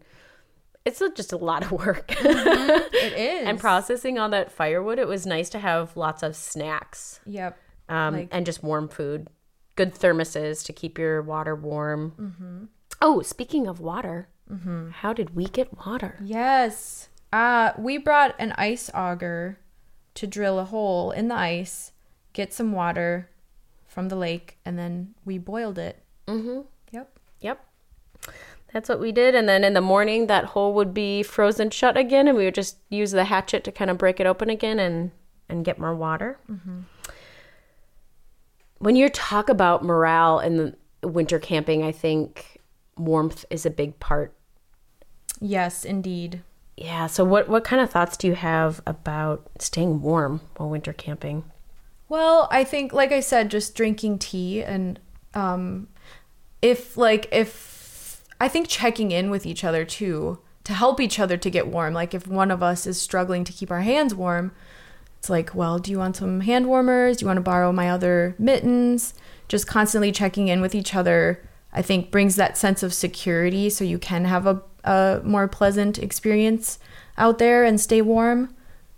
it's 0.85 0.99
just 1.15 1.31
a 1.33 1.37
lot 1.37 1.63
of 1.63 1.71
work. 1.71 2.05
It 2.09 3.13
is. 3.13 3.47
and 3.47 3.59
processing 3.59 4.17
all 4.19 4.29
that 4.29 4.51
firewood, 4.51 4.99
it 4.99 5.07
was 5.07 5.25
nice 5.25 5.49
to 5.51 5.59
have 5.59 5.95
lots 5.97 6.23
of 6.23 6.35
snacks. 6.35 7.19
Yep. 7.25 7.57
Um, 7.89 8.13
Like- 8.15 8.29
and 8.31 8.45
just 8.45 8.63
warm 8.63 8.87
food. 8.89 9.27
Good 9.75 9.93
thermoses 9.95 10.65
to 10.65 10.73
keep 10.73 10.97
your 10.97 11.21
water 11.21 11.55
warm. 11.55 12.13
Mhm. 12.19 12.67
Oh, 13.01 13.21
speaking 13.21 13.67
of 13.67 13.79
water, 13.79 14.27
Mhm. 14.51 14.91
how 14.91 15.13
did 15.13 15.35
we 15.35 15.45
get 15.45 15.77
water? 15.85 16.17
Yes. 16.23 17.09
Uh, 17.33 17.71
we 17.77 17.97
brought 17.97 18.35
an 18.37 18.51
ice 18.57 18.89
auger 18.93 19.57
to 20.15 20.27
drill 20.27 20.59
a 20.59 20.65
hole 20.65 21.11
in 21.11 21.29
the 21.29 21.35
ice, 21.35 21.93
get 22.33 22.53
some 22.53 22.73
water 22.73 23.29
from 23.87 24.09
the 24.09 24.15
lake, 24.17 24.57
and 24.65 24.77
then 24.77 25.15
we 25.25 25.37
boiled 25.37 25.77
it. 25.77 26.03
Mm-hmm. 26.27 26.61
Yep. 26.91 27.19
Yep. 27.39 27.65
That's 28.73 28.87
what 28.87 28.99
we 28.99 29.11
did. 29.11 29.35
And 29.35 29.49
then 29.49 29.63
in 29.63 29.73
the 29.73 29.81
morning, 29.81 30.27
that 30.27 30.45
hole 30.45 30.73
would 30.73 30.93
be 30.93 31.23
frozen 31.23 31.69
shut 31.71 31.97
again, 31.97 32.27
and 32.27 32.37
we 32.37 32.45
would 32.45 32.55
just 32.55 32.77
use 32.89 33.11
the 33.11 33.25
hatchet 33.25 33.63
to 33.65 33.71
kind 33.71 33.91
of 33.91 33.97
break 33.97 34.19
it 34.19 34.25
open 34.25 34.49
again 34.49 34.79
and, 34.79 35.11
and 35.49 35.65
get 35.65 35.79
more 35.79 35.95
water. 35.95 36.39
Mm-hmm. 36.49 36.81
When 38.79 38.95
you 38.95 39.09
talk 39.09 39.49
about 39.49 39.83
morale 39.83 40.39
in 40.39 40.57
the 40.57 41.07
winter 41.07 41.37
camping, 41.37 41.83
I 41.83 41.91
think 41.91 42.59
warmth 42.97 43.45
is 43.49 43.65
a 43.65 43.69
big 43.69 43.99
part. 43.99 44.33
Yes, 45.39 45.85
indeed. 45.85 46.41
Yeah. 46.77 47.07
So, 47.07 47.23
what, 47.23 47.49
what 47.49 47.63
kind 47.63 47.81
of 47.81 47.91
thoughts 47.91 48.17
do 48.17 48.27
you 48.27 48.35
have 48.35 48.81
about 48.87 49.49
staying 49.59 50.01
warm 50.01 50.41
while 50.57 50.69
winter 50.69 50.93
camping? 50.93 51.43
Well, 52.09 52.47
I 52.51 52.63
think, 52.63 52.91
like 52.91 53.11
I 53.11 53.19
said, 53.19 53.51
just 53.51 53.75
drinking 53.75 54.19
tea 54.19 54.63
and 54.63 54.99
um, 55.33 55.87
if 56.61 56.97
like 56.97 57.27
if 57.31 57.70
I 58.41 58.47
think 58.47 58.67
checking 58.67 59.11
in 59.11 59.29
with 59.29 59.45
each 59.45 59.63
other 59.63 59.85
too 59.85 60.39
to 60.63 60.73
help 60.73 60.99
each 60.99 61.19
other 61.19 61.37
to 61.37 61.49
get 61.51 61.67
warm. 61.67 61.93
Like 61.93 62.15
if 62.15 62.25
one 62.25 62.49
of 62.49 62.63
us 62.63 62.87
is 62.87 62.99
struggling 62.99 63.43
to 63.43 63.53
keep 63.53 63.69
our 63.69 63.81
hands 63.81 64.15
warm, 64.15 64.51
it's 65.19 65.29
like, 65.29 65.53
well, 65.53 65.77
do 65.77 65.91
you 65.91 65.99
want 65.99 66.15
some 66.15 66.39
hand 66.41 66.65
warmers? 66.67 67.17
Do 67.17 67.23
you 67.23 67.27
want 67.27 67.37
to 67.37 67.41
borrow 67.41 67.71
my 67.71 67.87
other 67.87 68.33
mittens? 68.39 69.13
Just 69.47 69.67
constantly 69.67 70.11
checking 70.11 70.47
in 70.47 70.59
with 70.59 70.73
each 70.73 70.95
other, 70.95 71.47
I 71.71 71.83
think 71.83 72.09
brings 72.09 72.35
that 72.37 72.57
sense 72.57 72.81
of 72.81 72.95
security 72.95 73.69
so 73.69 73.83
you 73.83 73.99
can 73.99 74.25
have 74.25 74.47
a, 74.47 74.63
a 74.85 75.21
more 75.23 75.47
pleasant 75.47 75.99
experience 75.99 76.79
out 77.19 77.37
there 77.37 77.63
and 77.63 77.79
stay 77.79 78.01
warm. 78.01 78.55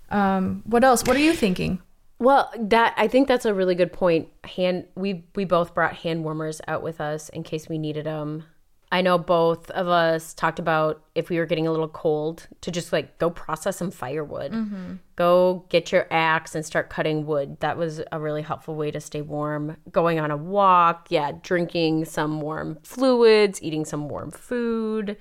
Um, 0.10 0.64
what 0.66 0.86
else? 0.86 1.04
What 1.04 1.18
are 1.18 1.20
you 1.20 1.34
thinking? 1.34 1.82
Well, 2.18 2.50
that 2.58 2.94
I 2.96 3.10
think 3.10 3.28
that's 3.28 3.44
a 3.44 3.54
really 3.54 3.76
good 3.76 3.92
point. 3.92 4.30
Hand 4.46 4.86
we 4.96 5.26
we 5.36 5.44
both 5.44 5.74
brought 5.74 5.98
hand 5.98 6.24
warmers 6.24 6.62
out 6.66 6.82
with 6.82 7.02
us 7.02 7.28
in 7.28 7.44
case 7.44 7.68
we 7.68 7.78
needed 7.78 8.06
them. 8.06 8.46
I 8.94 9.02
know 9.02 9.18
both 9.18 9.72
of 9.72 9.88
us 9.88 10.36
talked 10.36 10.60
about 10.60 11.02
if 11.16 11.30
we 11.30 11.40
were 11.40 11.48
getting 11.48 11.66
a 11.66 11.72
little 11.72 11.88
cold 11.88 12.48
to 12.62 12.70
just 12.70 12.94
like 12.94 13.18
go 13.18 13.32
process 13.32 13.78
some 13.78 13.90
firewood. 13.90 14.52
Mhm. 14.52 15.00
Go 15.16 15.66
get 15.70 15.92
your 15.92 16.06
axe 16.12 16.54
and 16.54 16.64
start 16.64 16.92
cutting 16.92 17.26
wood. 17.26 17.60
That 17.60 17.76
was 17.76 18.02
a 18.12 18.20
really 18.20 18.44
helpful 18.44 18.76
way 18.76 18.92
to 18.92 19.02
stay 19.02 19.22
warm. 19.24 19.78
Going 19.92 20.20
on 20.20 20.30
a 20.30 20.38
walk, 20.38 21.08
yeah, 21.10 21.32
drinking 21.42 22.06
some 22.06 22.40
warm 22.40 22.78
fluids, 22.84 23.62
eating 23.64 23.84
some 23.84 24.08
warm 24.10 24.30
food, 24.30 25.18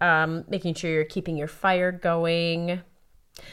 um, 0.00 0.44
making 0.48 0.74
sure 0.74 0.90
you're 0.90 1.04
keeping 1.04 1.36
your 1.36 1.46
fire 1.48 1.92
going. 1.92 2.80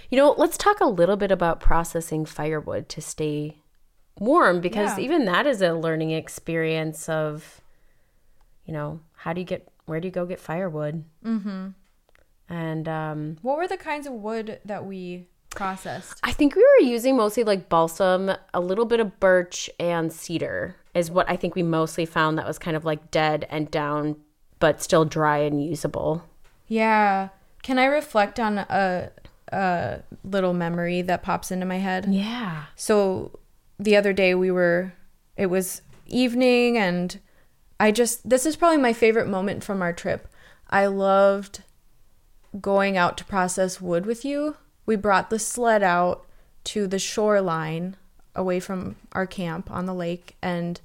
You 0.09 0.17
know, 0.17 0.33
let's 0.35 0.57
talk 0.57 0.79
a 0.79 0.85
little 0.87 1.15
bit 1.17 1.31
about 1.31 1.59
processing 1.59 2.25
firewood 2.25 2.89
to 2.89 3.01
stay 3.01 3.59
warm 4.19 4.61
because 4.61 4.97
Yeah. 4.97 5.03
even 5.03 5.25
that 5.25 5.45
is 5.45 5.61
a 5.61 5.73
learning 5.73 6.09
experience 6.11 7.07
of, 7.07 7.61
you 8.65 8.73
know, 8.73 8.99
how 9.23 9.31
do 9.31 9.39
you 9.39 9.45
get, 9.45 9.65
where 9.85 10.01
do 10.01 10.07
you 10.07 10.11
go 10.11 10.25
get 10.25 10.37
firewood? 10.37 11.05
Mm-hmm. 11.23 11.69
And 12.49 12.87
um, 12.89 13.37
What 13.41 13.57
were 13.57 13.69
the 13.69 13.77
kinds 13.77 14.05
of 14.05 14.11
wood 14.11 14.59
that 14.65 14.85
we 14.85 15.27
processed? 15.51 16.19
I 16.23 16.33
think 16.33 16.55
we 16.55 16.61
were 16.61 16.85
using 16.85 17.15
mostly 17.15 17.45
like 17.45 17.69
balsam, 17.69 18.31
a 18.53 18.59
little 18.59 18.83
bit 18.83 18.99
of 18.99 19.21
birch, 19.21 19.69
and 19.79 20.11
cedar 20.11 20.75
is 20.93 21.09
what 21.09 21.29
I 21.29 21.37
think 21.37 21.55
we 21.55 21.63
mostly 21.63 22.05
found 22.05 22.37
that 22.37 22.45
was 22.45 22.59
kind 22.59 22.75
of 22.75 22.83
like 22.83 23.11
dead 23.11 23.47
and 23.49 23.71
down, 23.71 24.17
but 24.59 24.81
still 24.81 25.05
dry 25.05 25.37
and 25.37 25.63
usable. 25.63 26.25
Yeah. 26.67 27.29
Can 27.61 27.79
I 27.79 27.85
reflect 27.85 28.41
on 28.41 28.57
a 28.57 29.11
a 29.53 30.01
little 30.25 30.53
memory 30.53 31.01
that 31.03 31.23
pops 31.23 31.49
into 31.49 31.65
my 31.65 31.77
head? 31.77 32.07
Yeah. 32.09 32.65
So 32.75 33.39
the 33.79 33.95
other 33.95 34.11
day 34.11 34.35
we 34.35 34.51
were 34.51 34.91
it 35.37 35.45
was 35.45 35.81
evening 36.07 36.77
and 36.77 37.19
I 37.83 37.91
just 37.91 38.29
this 38.29 38.45
is 38.45 38.55
probably 38.55 38.77
my 38.77 38.93
favorite 38.93 39.27
moment 39.27 39.61
from 39.61 39.81
our 39.81 39.91
trip. 39.91 40.29
I 40.69 40.85
loved 40.85 41.63
going 42.61 42.95
out 42.95 43.17
to 43.17 43.25
process 43.25 43.81
wood 43.81 44.05
with 44.05 44.23
you. 44.23 44.55
We 44.85 44.95
brought 44.95 45.29
the 45.29 45.37
sled 45.37 45.83
out 45.83 46.25
to 46.63 46.87
the 46.87 46.97
shoreline 46.97 47.97
away 48.37 48.61
from 48.61 48.95
our 49.11 49.27
camp 49.27 49.69
on 49.69 49.85
the 49.85 49.93
lake 49.93 50.37
and 50.41 50.79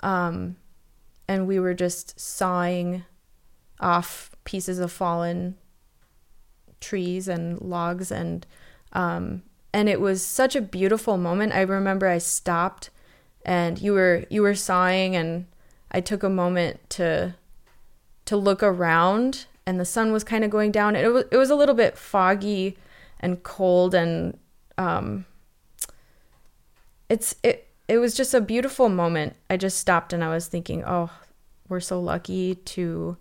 um 0.00 0.56
and 1.28 1.46
we 1.46 1.60
were 1.60 1.74
just 1.74 2.18
sawing 2.18 3.04
off 3.78 4.32
pieces 4.42 4.80
of 4.80 4.90
fallen 4.90 5.56
trees 6.80 7.28
and 7.28 7.60
logs 7.60 8.10
and 8.10 8.48
um 8.94 9.44
and 9.72 9.88
it 9.88 10.00
was 10.00 10.26
such 10.26 10.56
a 10.56 10.60
beautiful 10.60 11.16
moment. 11.16 11.52
I 11.52 11.60
remember 11.60 12.08
I 12.08 12.18
stopped 12.18 12.90
and 13.44 13.80
you 13.80 13.92
were 13.92 14.24
you 14.28 14.42
were 14.42 14.56
sawing 14.56 15.14
and 15.14 15.46
I 15.92 16.00
took 16.00 16.22
a 16.22 16.28
moment 16.28 16.88
to 16.90 17.34
to 18.24 18.36
look 18.36 18.62
around 18.62 19.46
and 19.66 19.78
the 19.78 19.84
sun 19.84 20.12
was 20.12 20.24
kind 20.24 20.44
of 20.44 20.50
going 20.50 20.72
down. 20.72 20.96
It 20.96 21.08
was 21.08 21.24
it 21.30 21.36
was 21.36 21.50
a 21.50 21.54
little 21.54 21.74
bit 21.74 21.96
foggy 21.96 22.76
and 23.20 23.42
cold 23.42 23.94
and 23.94 24.38
um 24.78 25.26
it's 27.08 27.36
it 27.42 27.68
it 27.88 27.98
was 27.98 28.14
just 28.14 28.32
a 28.32 28.40
beautiful 28.40 28.88
moment. 28.88 29.36
I 29.50 29.56
just 29.56 29.78
stopped 29.78 30.12
and 30.12 30.24
I 30.24 30.30
was 30.30 30.46
thinking, 30.46 30.82
"Oh, 30.84 31.10
we're 31.68 31.80
so 31.80 32.00
lucky 32.00 32.54
to 32.54 33.16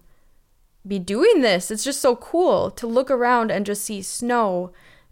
be 0.87 0.97
doing 0.97 1.41
this. 1.41 1.69
It's 1.69 1.83
just 1.83 2.01
so 2.01 2.15
cool 2.15 2.71
to 2.71 2.87
look 2.87 3.11
around 3.11 3.51
and 3.51 3.65
just 3.65 3.83
see 3.83 4.01
snow 4.01 4.71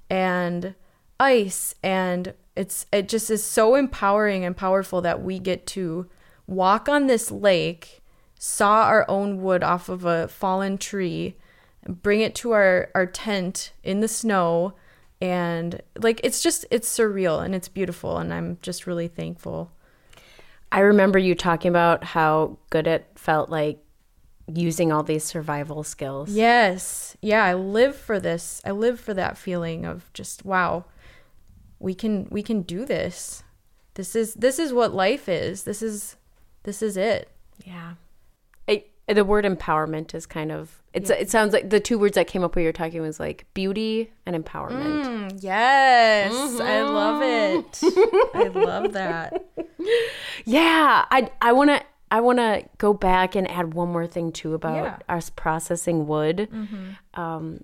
and 0.10 0.76
ice 1.20 1.76
and 1.84 2.34
it's 2.56 2.86
it 2.92 3.08
just 3.08 3.30
is 3.30 3.44
so 3.44 3.76
empowering 3.76 4.44
and 4.44 4.56
powerful 4.56 5.02
that 5.02 5.22
we 5.22 5.38
get 5.38 5.68
to 5.68 6.08
walk 6.50 6.90
on 6.90 7.08
this 7.08 7.32
lake, 7.32 8.02
saw 8.38 8.84
our 8.84 9.06
own 9.08 9.42
wood 9.42 9.64
off 9.64 9.88
of 9.88 10.04
a 10.04 10.28
fallen 10.28 10.78
tree, 10.78 11.36
bring 11.88 12.22
it 12.22 12.36
to 12.36 12.52
our 12.52 12.90
our 12.96 13.06
tent 13.06 13.72
in 13.84 14.02
the 14.02 14.08
snow 14.08 14.74
and 15.22 15.82
like 15.98 16.20
it's 16.24 16.42
just 16.42 16.66
it's 16.72 16.90
surreal 16.90 17.44
and 17.44 17.54
it's 17.54 17.68
beautiful 17.68 18.18
and 18.18 18.34
I'm 18.34 18.58
just 18.62 18.88
really 18.88 19.08
thankful. 19.08 19.72
I 20.72 20.80
remember 20.80 21.18
you 21.18 21.36
talking 21.36 21.70
about 21.70 22.04
how 22.04 22.58
good 22.70 22.88
it 22.88 23.08
felt 23.16 23.50
like 23.50 23.80
using 24.48 24.92
all 24.92 25.04
these 25.04 25.24
survival 25.24 25.84
skills. 25.84 26.32
Yes. 26.32 27.18
Yeah, 27.22 27.44
I 27.44 27.54
live 27.54 27.96
for 27.96 28.20
this. 28.20 28.62
I 28.66 28.72
live 28.72 29.00
for 29.00 29.14
that 29.14 29.38
feeling 29.38 29.86
of 29.86 30.12
just 30.14 30.46
wow. 30.46 30.86
We 31.80 31.94
can 31.94 32.28
we 32.30 32.44
can 32.44 32.62
do 32.64 32.86
this. 32.86 33.44
This 33.94 34.16
is 34.16 34.34
this 34.36 34.60
is 34.60 34.74
what 34.74 34.94
life 34.94 35.28
is. 35.28 35.64
This 35.64 35.82
is 35.82 36.16
this 36.64 36.82
is 36.82 36.98
it. 36.98 37.30
Yeah. 37.66 37.94
It, 38.68 38.92
the 39.08 39.26
word 39.26 39.46
empowerment 39.46 40.14
is 40.14 40.26
kind 40.26 40.52
of 40.52 40.82
it's 40.94 41.10
Yeah. 41.10 41.18
it 41.18 41.30
sounds 41.30 41.54
like 41.54 41.70
the 41.70 41.80
two 41.80 41.98
words 42.00 42.16
that 42.16 42.28
came 42.28 42.44
up 42.44 42.56
when 42.56 42.64
you 42.64 42.70
were 42.70 42.74
talking 42.74 43.02
was 43.02 43.20
like 43.20 43.46
beauty 43.54 44.12
and 44.26 44.36
empowerment. 44.36 45.06
Mm, 45.06 45.40
yes. 45.42 46.32
I 46.60 46.82
love 46.82 47.22
it. 47.24 47.80
I 48.36 48.48
love 48.48 48.94
that. 48.94 49.46
Yeah, 50.46 51.06
I 51.10 51.32
I 51.42 51.52
want 51.54 51.70
to 51.70 51.82
I 52.12 52.22
want 52.22 52.40
to 52.40 52.66
go 52.80 52.94
back 52.94 53.36
and 53.36 53.50
add 53.50 53.74
one 53.74 53.90
more 53.90 54.08
thing 54.08 54.32
too 54.32 54.54
about 54.54 54.76
Yeah. 55.10 55.16
us 55.16 55.30
processing 55.30 56.08
wood. 56.08 56.50
Mhm. 56.52 56.98
Um 57.20 57.64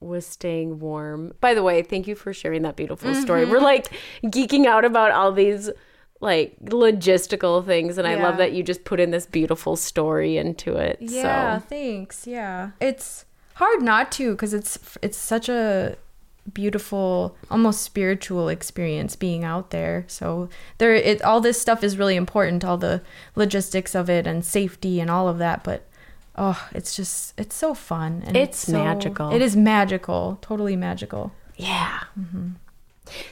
was 0.00 0.26
staying 0.26 0.78
warm. 0.80 1.32
By 1.40 1.52
the 1.52 1.62
way, 1.62 1.82
thank 1.82 2.06
you 2.08 2.14
for 2.14 2.32
sharing 2.32 2.62
that 2.62 2.74
beautiful 2.76 3.14
story. 3.14 3.44
Mhm. 3.44 3.50
We're 3.50 3.60
like 3.60 3.88
geeking 4.24 4.64
out 4.66 4.84
about 4.86 5.10
all 5.10 5.30
these 5.30 5.68
like 6.20 6.54
logistical 6.64 7.64
things 7.64 7.96
and 7.98 8.06
I 8.06 8.16
love 8.22 8.36
that 8.36 8.52
you 8.52 8.62
just 8.62 8.84
put 8.84 9.00
in 9.00 9.10
this 9.10 9.24
beautiful 9.26 9.74
story 9.76 10.36
into 10.36 10.76
it. 10.76 10.98
Yeah, 11.00 11.58
So 11.58 11.64
thanks. 11.66 12.26
Yeah. 12.26 12.70
It's 12.80 13.24
hard 13.54 13.82
not 13.82 14.12
to 14.12 14.36
cuz 14.36 14.52
it's 14.54 14.78
it's 15.02 15.16
such 15.16 15.48
a 15.48 15.96
beautiful 16.52 17.36
almost 17.50 17.82
spiritual 17.82 18.48
experience 18.48 19.16
being 19.16 19.44
out 19.44 19.70
there. 19.70 20.04
So 20.08 20.48
there 20.78 20.94
it 20.94 21.22
all 21.22 21.40
this 21.40 21.60
stuff 21.60 21.82
is 21.84 21.96
really 21.98 22.16
important, 22.16 22.64
all 22.64 22.76
the 22.78 23.02
logistics 23.34 23.94
of 23.94 24.10
it 24.10 24.26
and 24.26 24.44
safety 24.44 25.00
and 25.00 25.10
all 25.10 25.28
of 25.28 25.38
that, 25.38 25.62
but 25.64 25.86
oh, 26.36 26.68
it's 26.74 26.94
just 26.94 27.38
it's 27.38 27.54
so 27.54 27.74
fun 27.74 28.22
and 28.26 28.36
It's 28.36 28.58
so- 28.58 28.72
magical. 28.72 29.30
It 29.32 29.42
is 29.42 29.56
magical, 29.56 30.38
totally 30.42 30.76
magical. 30.76 31.32
Yeah. 31.56 32.00
Mm-hmm. 32.18 32.50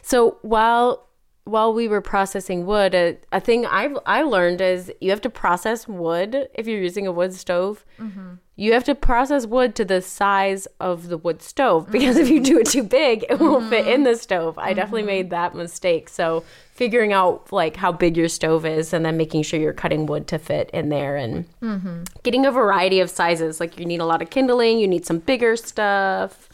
So 0.03 0.39
while 0.43 1.08
while 1.49 1.73
we 1.73 1.89
were 1.89 2.01
processing 2.01 2.67
wood, 2.67 2.95
a, 2.95 3.17
a 3.33 3.41
thing 3.41 3.65
I 3.67 3.85
I 4.07 4.23
learned 4.23 4.61
is 4.61 4.93
you 5.01 5.11
have 5.11 5.21
to 5.23 5.31
process 5.31 5.89
wood 5.89 6.49
if 6.55 6.67
you're 6.67 6.81
using 6.81 7.07
a 7.07 7.13
wood 7.13 7.33
stove. 7.35 7.85
Mhm. 7.99 8.39
You 8.57 8.73
have 8.73 8.83
to 8.85 8.95
process 8.97 9.47
wood 9.47 9.75
to 9.77 9.85
the 9.85 10.03
size 10.03 10.67
of 10.81 11.07
the 11.09 11.17
wood 11.17 11.41
stove 11.43 11.91
because 11.93 12.17
if 12.17 12.29
you 12.29 12.41
do 12.41 12.59
it 12.59 12.67
too 12.67 12.83
big, 12.83 13.25
it 13.31 13.39
won't 13.41 13.69
fit 13.71 13.87
in 13.87 14.03
the 14.03 14.17
stove. 14.17 14.59
I 14.59 14.73
definitely 14.75 15.05
made 15.05 15.31
that 15.31 15.55
mistake. 15.55 16.09
So 16.09 16.43
figuring 16.73 17.13
out 17.13 17.53
like 17.53 17.77
how 17.77 17.93
big 17.93 18.17
your 18.17 18.29
stove 18.29 18.67
is 18.67 18.93
and 18.93 19.05
then 19.07 19.17
making 19.17 19.43
sure 19.45 19.61
you're 19.61 19.73
cutting 19.85 20.07
wood 20.07 20.27
to 20.29 20.39
fit 20.39 20.71
in 20.75 20.89
there 20.89 21.17
and 21.17 21.45
Mhm. 21.63 22.07
getting 22.25 22.45
a 22.47 22.51
variety 22.51 22.99
of 23.01 23.11
sizes. 23.11 23.61
Like 23.61 23.79
you 23.79 23.87
need 23.87 24.01
a 24.01 24.07
lot 24.07 24.23
of 24.23 24.29
kindling, 24.31 24.81
you 24.81 24.89
need 24.89 25.07
some 25.07 25.19
bigger 25.21 25.55
stuff. 25.57 26.49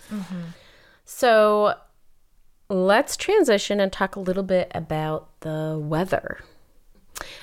So 1.05 1.75
let's 2.69 3.17
transition 3.17 3.81
and 3.81 3.93
talk 3.93 4.17
a 4.17 4.21
little 4.21 4.43
bit 4.43 4.71
about 4.75 5.29
the 5.41 5.79
weather. 5.81 6.41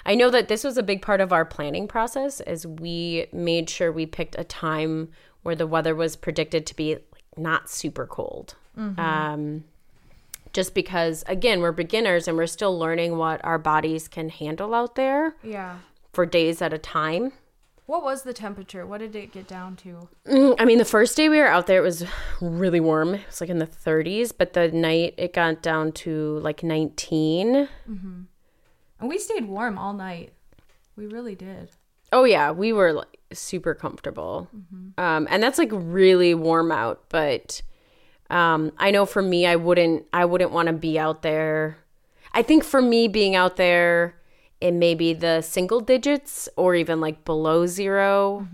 I 0.06 0.16
know 0.16 0.30
that 0.30 0.48
this 0.48 0.64
was 0.64 0.78
a 0.78 0.84
big 0.84 1.02
part 1.02 1.22
of 1.22 1.32
our 1.32 1.46
planning 1.46 1.88
process 1.88 2.40
as 2.42 2.66
we 2.68 3.28
made 3.32 3.70
sure 3.70 3.92
we 3.92 4.06
picked 4.06 4.36
a 4.38 4.44
time 4.44 5.10
where 5.44 5.56
the 5.56 5.68
weather 5.68 5.96
was 5.96 6.16
predicted 6.16 6.66
to 6.68 6.76
be 6.76 6.98
not 7.38 7.70
super 7.70 8.06
cold. 8.06 8.56
Mhm. 8.78 9.00
Um, 9.00 9.64
just 10.54 10.74
because, 10.74 11.24
again, 11.28 11.62
we're 11.62 11.72
beginners 11.72 12.28
and 12.28 12.36
we're 12.36 12.48
still 12.48 12.78
learning 12.78 13.18
what 13.18 13.44
our 13.46 13.58
bodies 13.58 14.08
can 14.08 14.30
handle 14.30 14.76
out 14.76 14.96
there 14.96 15.36
Yeah. 15.44 15.78
for 16.12 16.26
days 16.26 16.62
at 16.62 16.74
a 16.74 16.78
time. 16.78 17.32
What 17.92 18.04
was 18.04 18.24
the 18.24 18.32
temperature? 18.32 18.86
What 18.86 19.00
did 19.00 19.18
it 19.18 19.34
get 19.34 19.50
down 19.50 19.76
to? 19.76 20.08
Mm, 20.26 20.56
I 20.58 20.64
mean, 20.64 20.78
the 20.78 20.86
first 20.86 21.18
day 21.18 21.28
we 21.28 21.40
were 21.40 21.48
out 21.48 21.68
there, 21.68 21.78
it 21.78 21.84
was 21.84 22.06
really 22.40 22.80
warm. 22.80 23.16
It 23.16 23.28
was 23.28 23.42
like 23.42 23.50
in 23.50 23.60
the 23.60 23.68
30s, 23.68 24.32
but 24.32 24.54
the 24.54 24.70
night 24.72 25.14
it 25.18 25.34
got 25.34 25.62
down 25.62 25.92
to 26.04 26.40
like 26.40 26.64
19. 26.64 27.68
Mhm. 27.90 28.28
And 28.98 29.10
we 29.10 29.18
stayed 29.18 29.46
warm 29.46 29.78
all 29.78 29.92
night. 29.92 30.32
We 30.96 31.06
really 31.06 31.36
did. 31.36 31.72
Oh 32.14 32.24
yeah, 32.24 32.52
we 32.52 32.72
were 32.72 32.94
like 32.94 33.20
super 33.34 33.76
comfortable. 33.76 34.48
Um, 34.98 35.28
and 35.30 35.44
that's 35.44 35.58
like 35.58 35.72
really 35.74 36.34
warm 36.34 36.72
out, 36.72 37.04
but 37.10 37.62
um, 38.30 38.72
I 38.78 38.92
know 38.92 39.06
for 39.06 39.22
me, 39.22 39.46
I 39.46 39.58
wouldn't, 39.58 40.06
I 40.14 40.24
wouldn't 40.24 40.52
want 40.52 40.68
to 40.68 40.74
be 40.74 40.98
out 40.98 41.24
there. 41.24 41.76
I 42.34 42.42
think 42.42 42.64
for 42.64 42.82
me, 42.82 43.10
being 43.10 43.36
out 43.36 43.58
there 43.58 44.16
in 44.62 44.80
maybe 44.80 45.14
the 45.14 45.42
single 45.42 45.80
digits 45.82 46.48
or 46.56 46.76
even 46.76 47.02
like 47.02 47.26
below 47.26 47.66
0 47.66 48.48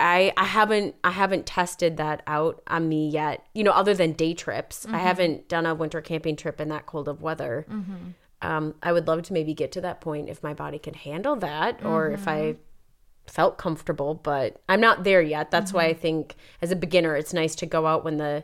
I, 0.00 0.32
I 0.36 0.44
haven't 0.44 0.96
I 1.04 1.12
haven't 1.12 1.46
tested 1.46 1.96
that 1.98 2.22
out 2.26 2.60
on 2.66 2.88
me 2.88 3.08
yet. 3.08 3.46
You 3.54 3.62
know, 3.62 3.70
other 3.70 3.94
than 3.94 4.12
day 4.14 4.34
trips, 4.34 4.84
I 4.86 4.90
Mhm. 4.98 4.98
haven't 5.00 5.48
done 5.48 5.64
a 5.64 5.76
winter 5.76 6.00
camping 6.00 6.34
trip 6.34 6.60
in 6.60 6.68
that 6.70 6.86
cold 6.86 7.06
of 7.08 7.22
weather. 7.22 7.64
Mhm. 7.70 8.14
Um, 8.42 8.74
I 8.82 8.92
would 8.92 9.06
love 9.06 9.22
to 9.22 9.32
maybe 9.32 9.54
get 9.54 9.70
to 9.72 9.80
that 9.82 10.00
point 10.00 10.28
if 10.28 10.42
my 10.42 10.54
body 10.54 10.80
can 10.80 10.94
handle 10.94 11.36
that, 11.36 11.84
or 11.84 12.10
if 12.10 12.26
I 12.26 12.56
felt 13.28 13.56
comfortable. 13.58 14.14
But 14.14 14.60
I'm 14.68 14.80
not 14.80 15.04
there 15.04 15.22
yet. 15.22 15.52
That's 15.52 15.72
why 15.72 15.84
I 15.84 15.94
think 15.94 16.34
as 16.60 16.72
a 16.72 16.76
beginner, 16.76 17.14
it's 17.14 17.32
nice 17.32 17.54
to 17.56 17.66
go 17.66 17.86
out 17.86 18.02
when 18.04 18.16
the 18.16 18.42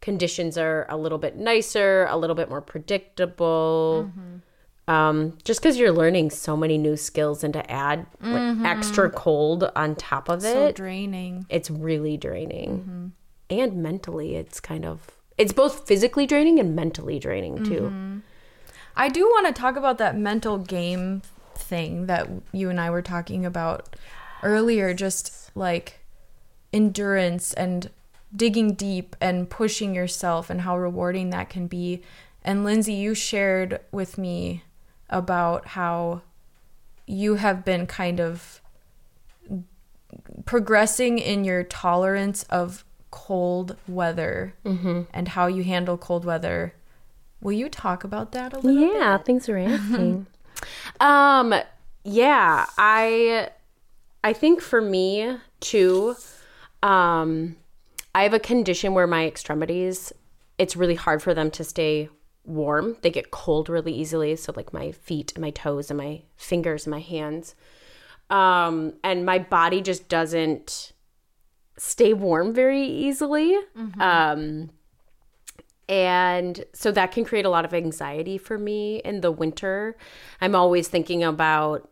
conditions 0.00 0.56
are 0.56 0.86
a 0.88 0.96
little 0.96 1.18
bit 1.18 1.34
nicer, 1.36 2.06
a 2.08 2.16
little 2.16 2.36
bit 2.36 2.48
more 2.48 2.60
predictable. 2.60 4.10
Um, 4.88 5.36
just 5.42 5.60
because 5.60 5.76
you're 5.78 5.90
learning 5.92 6.30
so 6.30 6.56
many 6.56 6.78
new 6.78 6.96
skills 6.96 7.42
and 7.42 7.52
to 7.54 7.68
add 7.70 8.06
like, 8.20 8.40
Mhm. 8.40 8.64
extra 8.64 9.10
cold 9.10 9.70
on 9.74 9.96
top 9.96 10.28
of 10.28 10.44
it, 10.44 10.46
It's 10.48 10.54
So 10.54 10.70
draining. 10.72 11.44
it's 11.48 11.70
really 11.70 12.16
draining. 12.16 13.12
And 13.50 13.76
mentally, 13.82 14.36
it's 14.36 14.60
kind 14.60 14.84
of 14.84 15.10
it's 15.38 15.52
both 15.52 15.86
physically 15.86 16.24
draining 16.26 16.58
and 16.58 16.74
mentally 16.74 17.18
draining 17.18 17.62
too. 17.62 17.90
Mhm. 17.92 18.22
I 18.96 19.08
do 19.10 19.26
want 19.26 19.46
to 19.48 19.52
talk 19.52 19.76
about 19.76 19.98
that 19.98 20.16
mental 20.16 20.56
game 20.56 21.20
thing 21.54 22.06
that 22.06 22.28
you 22.52 22.70
and 22.70 22.80
I 22.80 22.88
were 22.88 23.02
talking 23.02 23.44
about 23.44 23.94
earlier, 24.42 24.94
just 24.94 25.50
like 25.54 26.00
endurance 26.72 27.52
and 27.54 27.90
digging 28.34 28.72
deep 28.74 29.14
and 29.20 29.50
pushing 29.50 29.94
yourself 29.94 30.48
and 30.48 30.62
how 30.62 30.78
rewarding 30.78 31.30
that 31.30 31.50
can 31.50 31.66
be. 31.66 32.02
And 32.44 32.64
Lindsay, 32.64 32.94
you 32.94 33.14
shared 33.14 33.80
with 33.92 34.16
me 34.18 34.62
about 35.10 35.68
how 35.68 36.22
you 37.06 37.36
have 37.36 37.64
been 37.64 37.86
kind 37.86 38.20
of 38.20 38.60
progressing 40.44 41.18
in 41.18 41.44
your 41.44 41.62
tolerance 41.64 42.42
of 42.44 42.84
cold 43.10 43.76
weather 43.88 44.54
Mhm. 44.64 45.06
and 45.12 45.28
how 45.28 45.46
you 45.46 45.64
handle 45.64 45.96
cold 45.96 46.24
weather. 46.24 46.74
Will 47.40 47.52
you 47.52 47.68
talk 47.68 48.04
about 48.04 48.32
that 48.32 48.52
a 48.52 48.58
little 48.58 48.80
bit? 48.88 48.94
Yeah, 48.96 49.18
thanks 49.18 49.46
for 49.46 49.56
asking. 49.56 50.26
um, 51.00 51.54
yeah, 52.04 52.66
I 52.78 53.50
I 54.24 54.32
think 54.32 54.60
for 54.60 54.80
me 54.80 55.36
too, 55.60 56.16
um, 56.82 57.56
I 58.14 58.22
have 58.24 58.34
a 58.34 58.40
condition 58.40 58.92
where 58.94 59.06
my 59.06 59.24
extremities, 59.26 60.12
it's 60.58 60.76
really 60.76 60.96
hard 60.96 61.22
for 61.22 61.32
them 61.32 61.50
to 61.52 61.62
stay 61.64 62.08
warm. 62.46 62.96
They 63.02 63.10
get 63.10 63.30
cold 63.30 63.68
really 63.68 63.92
easily. 63.92 64.36
So 64.36 64.52
like 64.56 64.72
my 64.72 64.92
feet 64.92 65.32
and 65.34 65.42
my 65.42 65.50
toes 65.50 65.90
and 65.90 65.98
my 65.98 66.22
fingers 66.36 66.86
and 66.86 66.92
my 66.92 67.00
hands. 67.00 67.54
Um, 68.30 68.94
and 69.04 69.24
my 69.24 69.38
body 69.38 69.80
just 69.80 70.08
doesn't 70.08 70.92
stay 71.76 72.12
warm 72.12 72.54
very 72.54 72.82
easily. 72.82 73.56
Mhm. 73.76 74.00
Um, 74.00 74.70
and 75.88 76.64
so 76.72 76.90
that 76.92 77.12
can 77.12 77.24
create 77.24 77.44
a 77.44 77.50
lot 77.50 77.64
of 77.64 77.72
anxiety 77.72 78.38
for 78.38 78.58
me 78.58 79.00
in 79.04 79.20
the 79.20 79.30
winter. 79.30 79.96
I'm 80.40 80.54
always 80.54 80.88
thinking 80.88 81.22
about 81.22 81.88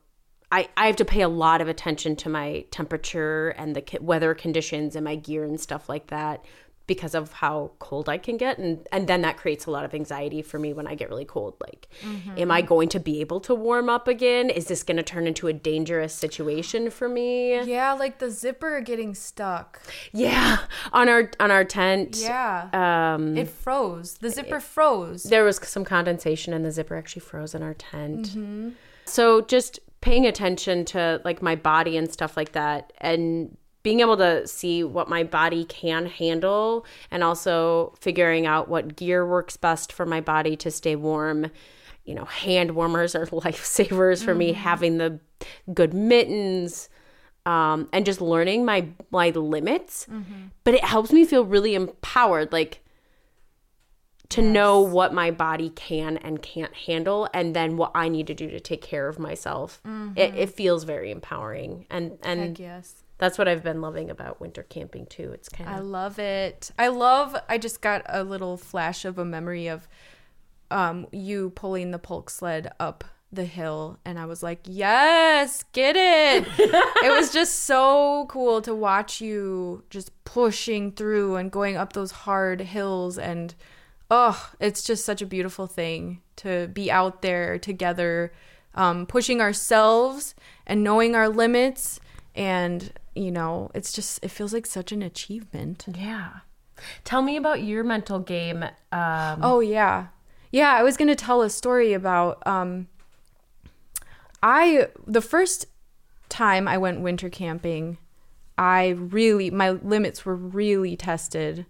I, 0.52 0.68
I 0.76 0.86
have 0.86 0.96
to 0.96 1.05
pay 1.05 1.22
a 1.22 1.28
lot 1.28 1.61
of 1.61 1.68
attention 1.68 2.14
to 2.16 2.28
my 2.28 2.64
temperature 2.70 3.48
and 3.50 3.74
the 3.74 3.80
ki- 3.80 3.98
weather 4.00 4.34
conditions 4.34 4.94
and 4.94 5.05
my 5.05 5.16
gear 5.16 5.42
and 5.42 5.61
stuff 5.61 5.88
like 5.88 6.09
that 6.09 6.44
because 6.87 7.14
of 7.14 7.32
how 7.32 7.70
cold 7.78 8.09
I 8.11 8.18
can 8.18 8.37
get 8.37 8.59
and 8.59 8.87
and 8.93 9.07
then 9.09 9.22
that 9.22 9.37
creates 9.39 9.64
a 9.66 9.70
lot 9.70 9.85
of 9.87 9.95
anxiety 9.95 10.43
for 10.43 10.59
me 10.59 10.72
when 10.74 10.87
I 10.87 10.95
get 10.95 11.09
really 11.09 11.24
cold 11.24 11.55
like 11.61 11.89
Mhm. 12.03 12.39
am 12.39 12.51
I 12.51 12.61
going 12.61 12.89
to 12.91 13.01
be 13.01 13.20
able 13.22 13.41
to 13.41 13.55
warm 13.55 13.89
up 13.89 14.07
again 14.07 14.51
is 14.51 14.66
this 14.66 14.82
going 14.82 14.99
to 14.99 15.03
turn 15.03 15.26
into 15.26 15.47
a 15.49 15.53
dangerous 15.55 16.12
situation 16.12 16.91
for 16.91 17.09
me 17.09 17.62
Yeah, 17.64 17.93
like 17.95 18.18
the 18.18 18.30
zipper 18.30 18.80
getting 18.80 19.14
stuck. 19.14 19.80
yeah 20.12 20.59
on 20.93 21.09
our 21.09 21.30
on 21.41 21.51
our 21.51 21.64
tent 21.64 22.18
Yeah. 22.20 22.68
um 22.72 23.37
It 23.37 23.49
froze. 23.49 24.14
The 24.18 24.30
zipper 24.30 24.61
froze. 24.61 25.22
there 25.24 25.45
was 25.45 25.57
some 25.62 25.85
condensation 25.85 26.53
and 26.53 26.64
the 26.64 26.70
zipper 26.72 26.97
actually 26.97 27.20
froze 27.20 27.55
in 27.55 27.62
our 27.62 27.74
tent 27.74 28.37
Mhm. 28.37 28.72
so 29.07 29.41
just 29.41 29.80
paying 30.03 30.26
attention 30.26 30.85
to 30.85 31.20
like 31.24 31.41
my 31.41 31.57
body 31.57 31.97
and 31.97 32.12
stuff 32.12 32.37
like 32.37 32.53
that 32.53 32.93
and 32.99 33.57
being 33.85 34.01
able 34.01 34.16
to 34.16 34.45
see 34.49 34.82
what 34.82 35.09
my 35.09 35.22
body 35.22 35.64
can 35.66 36.07
handle 36.07 36.85
and 37.12 37.22
also 37.22 37.95
figuring 38.01 38.45
out 38.47 38.66
what 38.68 38.97
gear 38.97 39.24
works 39.24 39.57
best 39.57 39.93
for 39.93 40.05
my 40.07 40.20
body 40.20 40.57
to 40.57 40.70
stay 40.72 40.97
warm 40.97 41.51
you 42.05 42.14
know 42.14 42.24
hand 42.24 42.72
warmers 42.72 43.14
are 43.14 43.26
lifesavers 43.45 44.24
for 44.24 44.35
me 44.35 44.51
Mhm. 44.53 44.57
having 44.57 44.99
the 44.99 45.20
good 45.72 45.95
mittens 45.95 46.89
um, 47.47 47.89
and 47.93 48.05
just 48.07 48.20
learning 48.22 48.64
my 48.64 48.89
my 49.11 49.28
limits 49.30 50.07
Mhm. 50.11 50.51
but 50.64 50.74
it 50.74 50.82
helps 50.85 51.12
me 51.12 51.24
feel 51.24 51.45
really 51.45 51.74
empowered 51.76 52.53
like 52.53 52.80
to 54.30 54.41
know 54.41 54.80
what 54.80 55.12
my 55.12 55.30
body 55.30 55.68
can 55.70 56.16
and 56.16 56.41
can't 56.43 56.74
handle 56.74 57.28
and 57.35 57.55
then 57.55 57.76
what 57.76 57.91
i 57.95 58.09
need 58.09 58.26
to 58.26 58.35
do 58.35 58.49
to 58.51 58.59
take 58.59 58.80
care 58.80 59.07
of 59.09 59.18
myself 59.18 59.80
it, 59.85 59.89
Mhm. 59.89 60.37
it 60.37 60.51
feels 60.51 60.85
very 60.85 61.11
empowering 61.11 61.85
and 61.91 62.18
and 62.22 62.41
Heck 62.41 62.59
yes. 62.59 63.03
That's 63.25 63.39
what 63.39 63.49
i've 63.49 63.62
been 63.62 63.81
loving 63.81 64.11
about 64.11 64.39
winter 64.39 64.62
camping 64.62 65.07
too 65.07 65.33
it's 65.33 65.49
kind 65.49 65.70
of 65.70 65.77
I 65.77 65.79
love 65.79 66.18
it. 66.18 66.70
I 66.79 66.89
love. 66.89 67.35
I 67.49 67.57
just 67.57 67.81
got 67.81 68.03
a 68.07 68.22
little 68.22 68.59
flash 68.59 69.05
of 69.07 69.18
a 69.18 69.25
memory 69.25 69.66
of 69.66 69.89
um, 70.70 71.07
you 71.11 71.51
pulling 71.51 71.91
the 71.91 71.99
pulk 71.99 72.29
sled 72.29 72.72
up 72.79 73.05
the 73.33 73.45
hill, 73.45 73.99
and 74.05 74.18
I 74.18 74.27
was 74.27 74.43
like, 74.43 74.61
"Yes, 74.64 75.64
get 75.72 75.97
it!" 75.97 76.47
it 76.59 77.11
was 77.16 77.33
just 77.33 77.61
so 77.61 78.27
cool 78.29 78.61
to 78.62 78.75
watch 78.75 79.20
you 79.20 79.85
just 79.89 80.11
pushing 80.25 80.93
through 80.93 81.37
and 81.37 81.51
going 81.51 81.77
up 81.77 81.95
those 81.95 82.11
hard 82.11 82.61
hills, 82.61 83.18
and 83.18 83.55
oh, 84.11 84.51
it's 84.61 84.83
just 84.83 85.05
such 85.05 85.22
a 85.22 85.27
beautiful 85.27 85.66
thing 85.66 86.20
to 86.37 86.68
be 86.68 86.91
out 86.91 87.22
there 87.22 87.59
together, 87.59 88.33
um, 88.75 89.07
pushing 89.07 89.41
ourselves 89.41 90.35
and 90.66 90.85
knowing 90.85 91.14
our 91.14 91.29
limits 91.29 92.01
and 92.35 92.93
you 93.15 93.31
know 93.31 93.71
it's 93.75 93.93
just 93.93 94.25
it 94.25 94.31
feels 94.31 94.53
like 94.53 94.67
such 94.67 94.93
an 94.93 95.03
achievement. 95.03 95.87
Yeah. 95.97 96.31
Tell 97.05 97.23
me 97.23 97.37
about 97.37 97.62
your 97.62 97.85
mental 97.85 98.19
game 98.19 98.62
um 98.93 99.39
oh 99.43 99.61
yeah. 99.61 100.09
Yeah 100.51 100.73
i 100.75 100.83
was 100.83 100.97
gonna 100.97 101.15
tell 101.17 101.43
a 101.43 101.51
story 101.51 101.93
about 101.93 102.45
um 102.47 102.89
i 104.43 104.89
the 105.07 105.21
first 105.21 105.67
time 106.29 106.67
i 106.69 106.77
went 106.77 107.01
winter 107.01 107.29
camping 107.29 107.99
i 108.59 108.89
really 108.89 109.51
my 109.51 109.71
limits 109.71 110.25
were 110.25 110.35
really 110.37 110.97
tested 110.97 111.67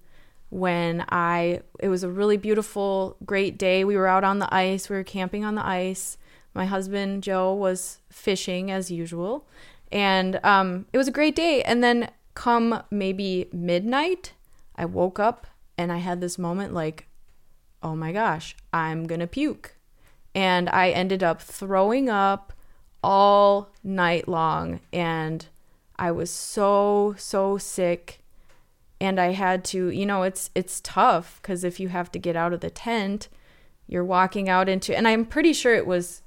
when 0.50 1.04
i 1.08 1.60
it 1.80 1.88
was 1.88 2.02
a 2.02 2.08
really 2.08 2.36
beautiful 2.36 3.16
great 3.24 3.58
day. 3.58 3.84
We 3.84 3.96
were 3.96 4.06
out 4.06 4.24
on 4.24 4.38
the 4.38 4.54
ice. 4.54 4.88
We 4.88 4.96
were 4.96 5.04
camping 5.04 5.44
on 5.44 5.54
the 5.54 5.66
ice. 5.66 6.16
My 6.54 6.66
husband 6.66 7.22
joe 7.22 7.52
was 7.54 7.98
fishing 8.10 8.70
as 8.70 8.90
usual 8.90 9.46
and 9.94 10.40
um, 10.44 10.86
it 10.92 10.98
was 10.98 11.06
a 11.06 11.12
great 11.12 11.36
day. 11.36 11.62
And 11.62 11.82
then 11.82 12.10
come 12.34 12.82
maybe 12.90 13.48
midnight, 13.52 14.32
I 14.74 14.84
woke 14.84 15.20
up 15.20 15.46
and 15.78 15.92
I 15.92 15.98
had 15.98 16.20
this 16.20 16.36
moment 16.36 16.74
like, 16.74 17.06
oh 17.80 17.94
my 17.94 18.10
gosh, 18.10 18.56
I'm 18.72 19.06
gonna 19.06 19.28
puke. 19.28 19.76
And 20.34 20.68
I 20.68 20.90
ended 20.90 21.22
up 21.22 21.40
throwing 21.40 22.10
up 22.10 22.52
all 23.04 23.70
night 23.84 24.26
long. 24.26 24.80
And 24.92 25.46
I 25.96 26.10
was 26.10 26.30
so, 26.30 27.14
so 27.16 27.56
sick. 27.56 28.24
And 29.00 29.20
I 29.20 29.32
had 29.32 29.64
to, 29.66 29.90
you 29.90 30.06
know, 30.06 30.24
it's 30.24 30.50
it's 30.56 30.80
tough 30.80 31.38
because 31.40 31.62
if 31.62 31.78
you 31.78 31.88
have 31.88 32.10
to 32.12 32.18
get 32.18 32.34
out 32.34 32.52
of 32.52 32.60
the 32.60 32.70
tent, 32.70 33.28
you're 33.86 34.04
walking 34.04 34.48
out 34.48 34.68
into 34.68 34.96
and 34.96 35.06
I'm 35.06 35.24
pretty 35.24 35.52
sure 35.52 35.74
it 35.74 35.86
was 35.86 36.22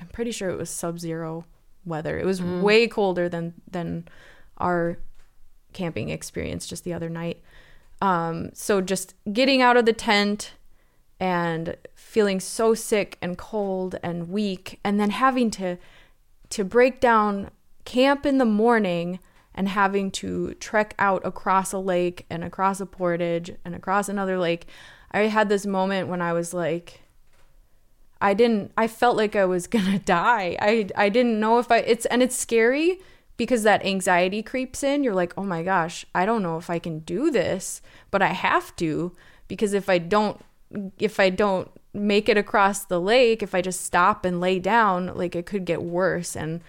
I'm 0.00 0.08
pretty 0.08 0.32
sure 0.32 0.50
it 0.50 0.56
was 0.56 0.70
sub-zero 0.70 1.44
weather. 1.84 2.18
It 2.18 2.24
was 2.24 2.40
Mm. 2.40 2.62
way 2.62 2.88
colder 2.88 3.28
than 3.28 3.54
than 3.70 4.08
our 4.58 4.98
camping 5.72 6.08
experience 6.10 6.66
just 6.66 6.84
the 6.84 6.92
other 6.92 7.08
night. 7.08 7.42
Um, 8.00 8.50
so 8.54 8.80
just 8.80 9.14
getting 9.32 9.62
out 9.62 9.76
of 9.76 9.86
the 9.86 9.92
tent 9.92 10.52
and 11.20 11.76
feeling 11.94 12.40
so 12.40 12.74
sick 12.74 13.18
and 13.22 13.38
cold 13.38 13.96
and 14.02 14.28
weak, 14.28 14.78
and 14.84 14.98
then 15.00 15.10
having 15.10 15.50
to 15.52 15.76
to 16.50 16.64
break 16.64 17.00
down 17.00 17.50
camp 17.84 18.24
in 18.26 18.38
the 18.38 18.44
morning 18.44 19.18
and 19.54 19.68
having 19.68 20.10
to 20.10 20.54
trek 20.54 20.94
out 20.98 21.24
across 21.24 21.72
a 21.72 21.78
lake 21.78 22.26
and 22.28 22.42
across 22.44 22.80
a 22.80 22.86
portage 22.86 23.52
and 23.64 23.74
across 23.74 24.08
another 24.08 24.38
lake. 24.38 24.66
I 25.12 25.20
had 25.22 25.48
this 25.48 25.64
moment 25.64 26.08
when 26.08 26.20
I 26.20 26.32
was 26.32 26.52
like, 26.52 27.02
I 28.24 28.32
didn't 28.32 28.72
I 28.78 28.88
felt 28.88 29.18
like 29.18 29.36
I 29.36 29.44
was 29.44 29.66
going 29.74 29.84
to 29.84 29.98
die. 29.98 30.56
I 30.60 30.88
I 30.96 31.08
didn't 31.10 31.38
know 31.38 31.58
if 31.58 31.70
I 31.70 31.78
it's 31.78 32.06
and 32.06 32.22
it's 32.22 32.34
scary 32.34 33.00
because 33.36 33.64
that 33.64 33.84
anxiety 33.84 34.42
creeps 34.42 34.82
in. 34.82 35.04
You're 35.04 35.14
like, 35.14 35.34
"Oh 35.36 35.44
my 35.44 35.62
gosh, 35.62 36.06
I 36.14 36.24
don't 36.26 36.42
know 36.42 36.56
if 36.56 36.70
I 36.70 36.78
can 36.78 37.00
do 37.00 37.30
this, 37.30 37.82
but 38.10 38.22
I 38.22 38.28
have 38.32 38.74
to 38.76 39.12
because 39.46 39.74
if 39.74 39.88
I 39.88 39.98
don't 39.98 40.40
if 40.98 41.20
I 41.20 41.28
don't 41.30 41.70
make 41.92 42.28
it 42.28 42.38
across 42.38 42.84
the 42.84 43.00
lake, 43.00 43.42
if 43.42 43.54
I 43.54 43.60
just 43.60 43.82
stop 43.82 44.24
and 44.24 44.40
lay 44.40 44.58
down, 44.58 45.14
like 45.14 45.36
it 45.36 45.46
could 45.46 45.66
get 45.66 45.82
worse." 45.82 46.34
And 46.36 46.62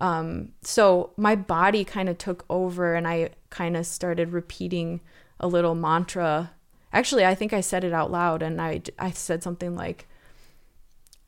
um 0.00 0.52
so 0.62 1.12
my 1.16 1.34
body 1.36 1.84
kind 1.84 2.08
of 2.08 2.18
took 2.18 2.44
over 2.50 2.94
and 2.94 3.08
I 3.08 3.30
kind 3.50 3.76
of 3.76 3.86
started 3.86 4.32
repeating 4.32 5.00
a 5.40 5.48
little 5.48 5.74
mantra. 5.74 6.52
Actually, 6.92 7.24
I 7.24 7.34
think 7.34 7.52
I 7.52 7.60
said 7.62 7.84
it 7.84 7.92
out 7.94 8.10
loud 8.10 8.42
and 8.42 8.60
I 8.60 8.82
I 8.98 9.10
said 9.12 9.42
something 9.42 9.74
like 9.74 10.07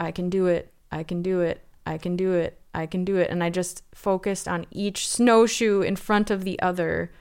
I 0.01 0.11
can 0.11 0.31
do 0.31 0.47
it. 0.47 0.73
I 0.91 1.05
can 1.05 1.23
do 1.23 1.41
it. 1.41 1.63
I 1.87 1.99
can 1.99 2.17
do 2.17 2.33
it. 2.33 2.59
I 2.75 2.87
can 2.87 3.05
do 3.05 3.17
it. 3.17 3.31
And 3.31 3.45
I 3.45 3.51
just 3.51 3.85
focused 3.95 4.49
on 4.49 4.67
each 4.71 5.07
snowshoe 5.07 5.83
in 5.83 5.95
front 5.97 6.31
of 6.31 6.43
the 6.43 6.61
other. 6.61 7.13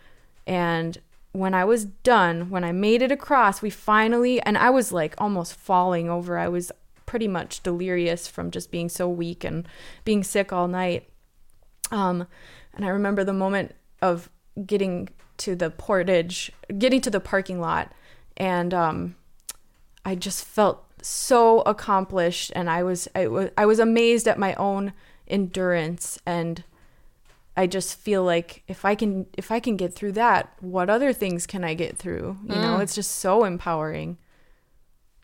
And 0.48 0.98
when 1.34 1.54
I 1.54 1.66
was 1.66 1.86
done, 1.86 2.50
when 2.50 2.64
I 2.64 2.72
made 2.72 3.02
it 3.02 3.12
across, 3.12 3.62
we 3.62 3.70
finally, 3.70 4.42
and 4.42 4.58
I 4.58 4.70
was 4.70 4.92
like 4.92 5.14
almost 5.18 5.54
falling 5.54 6.10
over. 6.10 6.40
I 6.40 6.48
was 6.48 6.72
pretty 7.06 7.28
much 7.28 7.62
delirious 7.62 8.28
from 8.28 8.52
just 8.52 8.72
being 8.72 8.90
so 8.90 9.10
weak 9.10 9.44
and 9.44 9.68
being 10.06 10.24
sick 10.24 10.54
all 10.54 10.68
night. 10.68 11.10
Um, 11.92 12.28
and 12.74 12.86
I 12.86 12.90
remember 12.90 13.24
the 13.24 13.34
moment 13.34 13.76
of 14.02 14.30
getting 14.66 15.10
to 15.38 15.56
the 15.56 15.70
portage, 15.70 16.52
getting 16.78 17.02
to 17.02 17.10
the 17.10 17.20
parking 17.20 17.60
lot, 17.60 17.92
and 18.38 18.74
um, 18.74 19.16
I 20.06 20.16
just 20.16 20.46
felt 20.46 20.89
so 21.02 21.62
accomplished 21.62 22.52
and 22.56 22.70
I 22.70 22.84
was 22.84 23.08
I 23.16 23.28
was 23.28 23.50
I 23.58 23.66
was 23.66 23.80
amazed 23.80 24.28
at 24.28 24.38
my 24.40 24.54
own 24.56 24.94
endurance 25.28 26.20
and 26.26 26.64
I 27.58 27.68
just 27.68 27.98
feel 28.00 28.24
like 28.24 28.64
if 28.68 28.86
I 28.86 28.96
can 28.96 29.26
if 29.38 29.52
I 29.52 29.60
can 29.60 29.76
get 29.78 29.94
through 29.94 30.14
that, 30.14 30.54
what 30.62 30.90
other 30.90 31.12
things 31.14 31.46
can 31.46 31.64
I 31.64 31.74
get 31.74 31.98
through? 31.98 32.38
You 32.48 32.56
know, 32.56 32.78
Mm. 32.78 32.82
it's 32.82 32.96
just 32.96 33.12
so 33.16 33.44
empowering. 33.44 34.18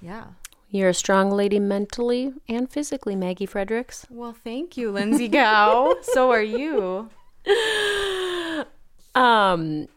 Yeah. 0.01 0.25
You're 0.69 0.89
a 0.89 0.93
strong 0.93 1.31
lady 1.31 1.59
mentally 1.59 2.33
and 2.49 2.69
physically, 2.69 3.15
Maggie 3.15 3.45
Friedrichs. 3.45 4.05
Well, 4.09 4.33
thank 4.43 4.75
you, 4.75 4.91
Lindsay 4.91 5.27
Gow. 5.29 5.95
so 6.01 6.31
are 6.31 6.41
you. 6.43 7.09
Um, 9.15 9.87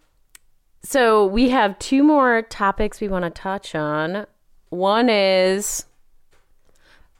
so 0.84 1.26
we 1.26 1.48
have 1.48 1.76
two 1.80 2.04
more 2.04 2.42
topics 2.42 3.00
we 3.00 3.08
want 3.08 3.24
to 3.24 3.30
touch 3.30 3.74
on. 3.74 4.26
One 4.70 5.08
is 5.08 5.86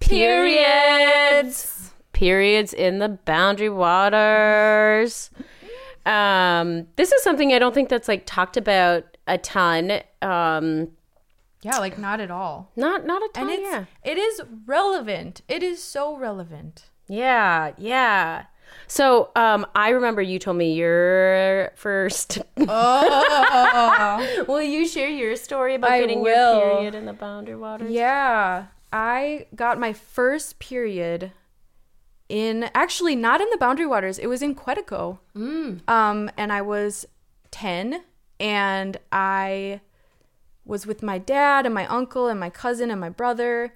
periods. 0.00 1.92
Periods 2.12 2.72
in 2.72 2.98
the 2.98 3.08
boundary 3.08 3.68
waters. 3.68 5.30
Um, 6.04 6.86
this 6.96 7.12
is 7.12 7.22
something 7.22 7.52
I 7.52 7.58
don't 7.58 7.74
think 7.74 7.88
that's 7.88 8.08
like 8.08 8.24
talked 8.26 8.56
about 8.56 9.16
a 9.26 9.38
ton. 9.38 10.00
Um, 10.22 10.88
Yeah, 11.62 11.78
like 11.78 11.98
not 11.98 12.20
at 12.20 12.30
all. 12.30 12.70
Not 12.76 13.06
not 13.06 13.22
a 13.22 13.28
ton. 13.34 13.42
And 13.44 13.52
it's 13.52 13.70
yeah. 13.70 13.84
it 14.04 14.18
is 14.18 14.42
relevant. 14.66 15.42
It 15.48 15.62
is 15.62 15.82
so 15.82 16.16
relevant. 16.16 16.90
Yeah, 17.08 17.72
yeah. 17.78 18.44
So, 18.86 19.30
um, 19.36 19.66
I 19.74 19.90
remember 19.90 20.22
you 20.22 20.38
told 20.38 20.56
me 20.56 20.74
your 20.74 21.72
first. 21.74 22.38
Oh. 22.56 24.44
will 24.48 24.62
you 24.62 24.86
share 24.86 25.08
your 25.08 25.36
story 25.36 25.74
about 25.74 25.90
I 25.90 26.00
getting 26.00 26.20
will. 26.20 26.58
your 26.58 26.76
period 26.76 26.94
in 26.94 27.06
the 27.06 27.12
Boundary 27.12 27.56
Waters? 27.56 27.90
Yeah, 27.90 28.66
I 28.92 29.46
got 29.54 29.78
my 29.78 29.92
first 29.92 30.58
period 30.58 31.32
in 32.28 32.70
actually 32.74 33.16
not 33.16 33.40
in 33.40 33.48
the 33.50 33.56
Boundary 33.56 33.86
Waters. 33.86 34.18
It 34.18 34.26
was 34.26 34.42
in 34.42 34.54
Quetico. 34.54 35.18
Mm. 35.36 35.88
Um, 35.88 36.30
and 36.36 36.52
I 36.52 36.62
was 36.62 37.06
ten, 37.50 38.04
and 38.38 38.96
I 39.12 39.80
was 40.64 40.86
with 40.86 41.02
my 41.02 41.18
dad 41.18 41.64
and 41.64 41.74
my 41.74 41.86
uncle 41.86 42.28
and 42.28 42.38
my 42.38 42.50
cousin 42.50 42.90
and 42.90 43.00
my 43.00 43.08
brother, 43.08 43.74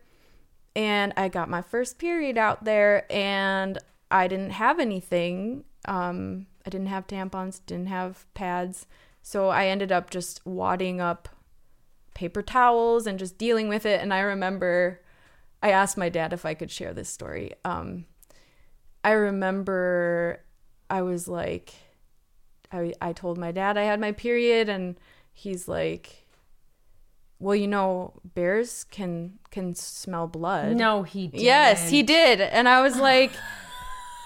and 0.76 1.12
I 1.16 1.28
got 1.28 1.48
my 1.48 1.62
first 1.62 1.98
period 1.98 2.36
out 2.36 2.64
there, 2.64 3.10
and 3.10 3.78
I 4.12 4.28
didn't 4.28 4.50
have 4.50 4.78
anything. 4.78 5.64
Um, 5.86 6.46
I 6.66 6.70
didn't 6.70 6.88
have 6.88 7.06
tampons, 7.06 7.60
didn't 7.66 7.88
have 7.88 8.26
pads, 8.34 8.86
so 9.22 9.48
I 9.48 9.66
ended 9.66 9.90
up 9.90 10.10
just 10.10 10.44
wadding 10.46 11.00
up 11.00 11.28
paper 12.14 12.42
towels 12.42 13.06
and 13.06 13.18
just 13.18 13.38
dealing 13.38 13.68
with 13.68 13.86
it. 13.86 14.00
And 14.00 14.12
I 14.12 14.20
remember 14.20 15.00
I 15.62 15.70
asked 15.70 15.96
my 15.96 16.08
dad 16.08 16.32
if 16.32 16.44
I 16.44 16.54
could 16.54 16.70
share 16.70 16.92
this 16.92 17.08
story. 17.08 17.52
Um, 17.64 18.04
I 19.02 19.12
remember 19.12 20.44
I 20.90 21.02
was 21.02 21.26
like, 21.26 21.72
I, 22.70 22.92
I 23.00 23.12
told 23.12 23.38
my 23.38 23.50
dad 23.50 23.76
I 23.76 23.84
had 23.84 23.98
my 23.98 24.12
period, 24.12 24.68
and 24.68 25.00
he's 25.32 25.66
like, 25.66 26.26
well, 27.38 27.56
you 27.56 27.66
know, 27.66 28.20
bears 28.24 28.84
can 28.84 29.38
can 29.50 29.74
smell 29.74 30.28
blood. 30.28 30.76
No, 30.76 31.02
he 31.02 31.26
didn't. 31.26 31.42
Yes, 31.42 31.90
he 31.90 32.02
did. 32.02 32.40
And 32.40 32.68
I 32.68 32.82
was 32.82 32.98
like, 32.98 33.32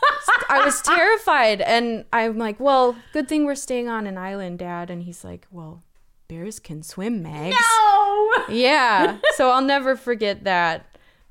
I 0.49 0.62
was 0.65 0.81
terrified. 0.83 1.61
And 1.61 2.05
I'm 2.12 2.39
like, 2.39 2.59
well, 2.61 2.97
good 3.12 3.28
thing 3.28 3.45
we're 3.45 3.55
staying 3.55 3.89
on 3.89 4.07
an 4.07 4.16
island, 4.19 4.59
Dad. 4.59 4.91
And 4.91 5.03
he's 5.03 5.24
like, 5.24 5.47
well, 5.51 5.83
bears 6.28 6.59
can 6.59 6.83
swim, 6.83 7.23
Mags. 7.23 7.57
No. 7.59 8.33
Yeah. 8.49 9.19
So 9.35 9.51
I'll 9.51 9.62
never 9.62 9.97
forget 9.97 10.45
that. 10.45 10.87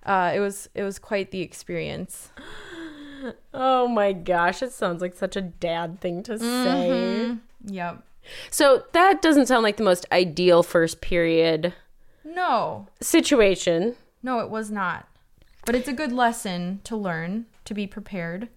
Uh, 0.06 0.32
it 0.36 0.40
was 0.40 0.70
it 0.76 0.84
was 0.84 1.00
quite 1.00 1.32
the 1.32 1.42
experience. 1.42 2.30
Oh 3.54 3.88
my 3.88 4.12
gosh, 4.14 4.62
it 4.62 4.72
sounds 4.72 5.02
like 5.02 5.14
such 5.16 5.36
a 5.36 5.42
dad 5.42 6.00
thing 6.00 6.22
to 6.24 6.38
say. 6.38 6.44
Mhm. 6.46 7.40
Yep. 7.66 8.04
So 8.52 8.84
that 8.94 9.22
doesn't 9.22 9.48
sound 9.48 9.64
like 9.64 9.78
the 9.78 9.84
most 9.84 10.06
ideal 10.12 10.62
first 10.64 11.02
period 11.02 11.74
No. 12.24 12.88
situation. 13.02 13.96
No, 14.22 14.40
it 14.40 14.50
was 14.50 14.70
not. 14.72 15.08
But 15.66 15.76
it's 15.76 15.88
a 15.88 15.94
good 15.94 16.12
lesson 16.12 16.82
to 16.84 16.96
learn 16.96 17.46
to 17.66 17.74
be 17.74 17.88
prepared. 17.88 18.50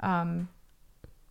Um, 0.00 0.48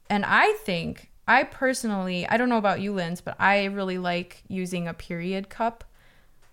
and 0.10 0.26
I 0.26 0.53
think, 0.53 1.11
I 1.27 1.44
personally, 1.44 2.27
I 2.27 2.38
don't 2.38 2.49
know 2.49 2.57
about 2.57 2.81
you, 2.81 2.94
Linz, 2.94 3.22
but 3.22 3.35
I 3.40 3.65
really 3.65 3.98
like 3.98 4.44
using 4.48 4.88
a 4.88 4.94
period 4.94 5.49
cup 5.49 5.84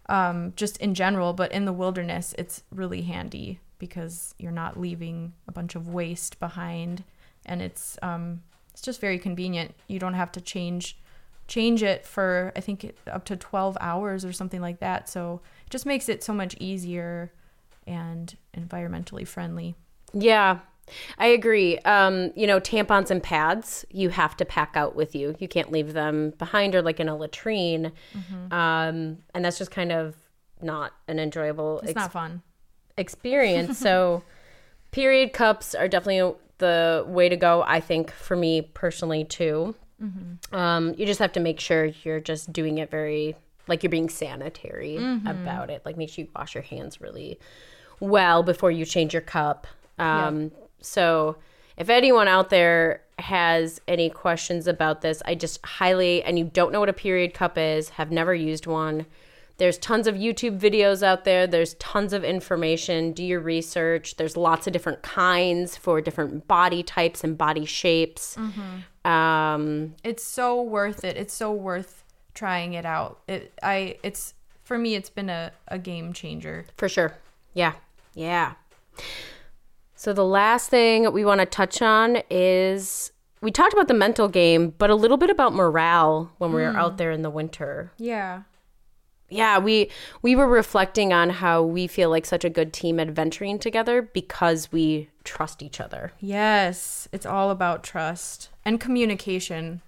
um, 0.09 0.53
just 0.57 0.77
in 0.78 0.95
general. 0.95 1.32
But 1.32 1.53
in 1.53 1.65
the 1.65 1.73
wilderness, 1.73 2.35
it's 2.39 2.62
really 2.70 3.03
handy 3.03 3.61
because 3.78 4.35
you're 4.39 4.53
not 4.53 4.78
leaving 4.78 5.32
a 5.49 5.53
bunch 5.53 5.74
of 5.74 5.89
waste 5.89 6.39
behind. 6.39 7.05
And 7.47 7.62
it's, 7.62 7.99
um, 8.03 8.43
it's 8.73 8.82
just 8.82 9.01
very 9.01 9.19
convenient. 9.19 9.74
You 9.89 9.99
don't 9.99 10.15
have 10.15 10.32
to 10.32 10.41
change 10.41 10.97
change 11.51 11.82
it 11.82 12.07
for 12.07 12.53
I 12.55 12.61
think 12.61 12.95
up 13.09 13.24
to 13.24 13.37
12 13.37 13.77
hours 13.81 14.24
or 14.24 14.32
something 14.32 14.61
like 14.61 14.78
that. 14.78 15.09
So 15.09 15.41
it 15.66 15.70
just 15.70 15.85
makes 15.85 16.09
it 16.09 16.23
so 16.23 16.32
much 16.32 16.55
easier 16.61 17.32
and 17.89 18.35
environmentally 18.57 19.27
friendly. 19.27 19.74
Yeah, 20.15 20.61
I 21.19 21.27
agree. 21.27 21.79
Um, 21.81 22.33
you 22.37 22.47
know, 22.47 22.61
tampons 22.61 23.11
and 23.11 23.23
pads 23.23 23.85
you 23.91 24.09
have 24.11 24.37
to 24.39 24.45
pack 24.45 24.73
out 24.75 24.95
with 24.97 25.15
you. 25.15 25.37
You 25.39 25.49
can't 25.49 25.71
leave 25.73 25.93
them 25.93 26.31
behind 26.39 26.75
or 26.75 26.83
like 26.83 27.01
in 27.01 27.09
a 27.09 27.17
latrine. 27.17 27.93
Mhm. 28.15 28.53
Um, 28.53 29.19
and 29.35 29.45
that's 29.45 29.59
just 29.59 29.71
kind 29.71 29.93
of 29.93 30.17
not 30.62 30.93
an 31.09 31.19
enjoyable 31.19 31.81
It's 31.85 31.95
not 31.95 32.12
fun. 32.12 32.43
experience. 32.97 33.79
so, 33.87 34.23
period 34.91 35.33
cups 35.33 35.75
are 35.75 35.89
definitely 35.89 36.37
the 36.59 37.05
way 37.07 37.29
to 37.29 37.37
go, 37.37 37.62
I 37.67 37.81
think, 37.81 38.11
for 38.11 38.37
me 38.37 38.61
personally, 38.62 39.25
too. 39.25 39.75
Mhm. 40.03 40.55
Um, 40.55 40.95
you 40.99 41.07
just 41.07 41.21
have 41.21 41.33
to 41.33 41.41
make 41.41 41.61
sure 41.61 41.87
you're 42.05 42.21
just 42.21 42.53
doing 42.53 42.79
it 42.79 42.91
very, 42.91 43.37
like 43.69 43.83
you're 43.83 43.91
being 43.91 44.09
sanitary 44.09 44.97
Mhm. 44.99 45.31
about 45.31 45.71
it. 45.71 45.83
Like, 45.85 45.97
make 45.97 46.11
sure 46.11 46.25
you 46.25 46.31
wash 46.35 46.55
your 46.55 46.62
hands 46.62 47.01
really 47.01 47.39
well 48.01 48.43
before 48.43 48.71
you 48.71 48.85
change 48.85 49.12
your 49.15 49.23
cup. 49.23 49.67
Um, 49.99 50.51
So, 50.81 51.36
if 51.77 51.89
anyone 51.89 52.28
out 52.28 52.51
there 52.51 53.02
has 53.19 53.81
any 53.89 54.11
questions 54.11 54.66
about 54.66 55.01
this, 55.01 55.23
I 55.24 55.35
just 55.35 55.65
highly, 55.65 56.23
and 56.23 56.39
you 56.39 56.44
don't 56.44 56.73
know 56.73 56.81
what 56.81 56.89
a 56.89 56.94
period 56.94 57.35
cup 57.35 57.57
is, 57.57 57.90
have 57.90 58.11
never 58.11 58.35
used 58.35 58.66
one, 58.66 59.07
there's 59.61 59.77
tons 59.77 60.07
of 60.07 60.15
YouTube 60.15 60.59
videos 60.59 61.02
out 61.02 61.24
there. 61.24 61.47
There's 61.47 61.74
tons 61.74 62.15
of 62.15 62.24
information. 62.24 63.12
Do 63.12 63.23
your 63.23 63.40
research. 63.40 64.16
There's 64.16 64.35
lots 64.35 64.66
of 64.66 64.73
different 64.73 65.02
kinds 65.02 65.77
for 65.77 66.01
different 66.01 66.48
body 66.48 66.82
types 66.82 67.23
and 67.23 67.36
body 67.36 67.66
shapes. 67.66 68.39
Um, 69.05 69.97
It's 70.02 70.24
so 70.24 70.62
worth 70.62 71.05
it. 71.05 71.19
It's 71.19 71.35
so 71.35 71.52
worth 71.52 72.05
trying 72.32 72.73
it 72.73 72.86
out. 72.86 73.20
It 73.28 73.52
I 73.62 73.98
it's 74.02 74.32
for 74.65 74.78
me 74.78 74.94
it's 74.94 75.11
been 75.11 75.28
a, 75.28 75.52
a 75.69 75.78
game 75.78 76.15
changer. 76.15 76.65
For 76.78 76.89
sure. 76.89 77.19
Yeah. 77.52 77.74
Yeah. 78.15 78.55
So 80.01 80.14
the 80.14 80.24
last 80.24 80.70
thing 80.70 81.12
we 81.12 81.27
want 81.27 81.40
to 81.40 81.44
touch 81.44 81.82
on 81.82 82.22
is 82.31 83.12
we 83.43 83.51
talked 83.51 83.74
about 83.74 83.86
the 83.86 83.93
mental 83.93 84.28
game, 84.28 84.72
but 84.78 84.89
a 84.89 84.94
little 84.94 85.18
bit 85.18 85.28
about 85.28 85.52
morale 85.52 86.32
when 86.39 86.55
we 86.55 86.62
were 86.62 86.72
Mm. 86.72 86.77
out 86.78 86.97
there 86.97 87.10
in 87.10 87.20
the 87.20 87.28
winter. 87.28 87.93
Yeah. 87.98 88.44
Yeah, 89.28 89.59
we 89.59 89.90
we 90.22 90.35
were 90.35 90.48
reflecting 90.48 91.12
on 91.12 91.28
how 91.28 91.62
we 91.62 91.86
feel 91.86 92.09
like 92.09 92.24
such 92.24 92.47
a 92.47 92.48
good 92.48 92.72
team 92.72 92.98
adventuring 92.98 93.59
together 93.59 94.01
because 94.01 94.72
we 94.72 95.10
trust 95.22 95.62
each 95.62 95.78
other. 95.82 96.12
Yes, 96.18 97.06
it's 97.12 97.27
all 97.27 97.51
about 97.51 97.85
trust 97.85 98.48
and 98.64 98.81
communication. 98.81 99.82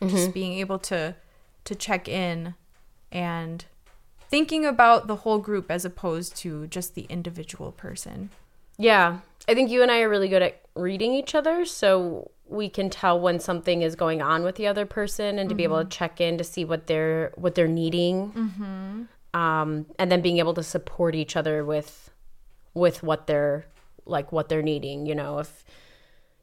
Just 0.00 0.30
Mhm. 0.30 0.32
being 0.32 0.52
able 0.54 0.78
to 0.88 1.16
to 1.64 1.74
check 1.74 2.08
in 2.08 2.54
and 3.12 3.66
thinking 4.30 4.64
about 4.64 5.06
the 5.06 5.16
whole 5.16 5.38
group 5.38 5.70
as 5.70 5.84
opposed 5.84 6.34
to 6.36 6.66
just 6.68 6.94
the 6.94 7.06
individual 7.10 7.72
person. 7.72 8.30
Yeah. 8.76 9.18
I 9.48 9.54
think 9.54 9.70
you 9.70 9.82
and 9.82 9.90
I 9.90 10.00
are 10.00 10.08
really 10.08 10.28
good 10.28 10.42
at 10.42 10.60
reading 10.74 11.12
each 11.12 11.34
other, 11.34 11.64
so 11.64 12.30
we 12.46 12.68
can 12.68 12.90
tell 12.90 13.18
when 13.18 13.40
something 13.40 13.82
is 13.82 13.96
going 13.96 14.20
on 14.22 14.42
with 14.44 14.56
the 14.56 14.66
other 14.66 14.86
person 14.86 15.38
and 15.38 15.48
to 15.48 15.54
be 15.54 15.64
able 15.64 15.82
to 15.82 15.88
check 15.88 16.20
in 16.20 16.36
to 16.38 16.44
see 16.44 16.64
what 16.64 16.86
they're 16.86 17.32
what 17.36 17.54
they're 17.54 17.66
needing. 17.68 18.32
Mhm. 18.32 19.38
Um 19.38 19.86
and 19.98 20.12
then 20.12 20.20
being 20.20 20.38
able 20.38 20.54
to 20.54 20.62
support 20.62 21.14
each 21.14 21.36
other 21.36 21.64
with 21.64 22.10
with 22.74 23.02
what 23.02 23.26
they're 23.26 23.66
like 24.04 24.30
what 24.32 24.48
they're 24.48 24.62
needing, 24.62 25.06
you 25.06 25.14
know, 25.14 25.38
if 25.38 25.64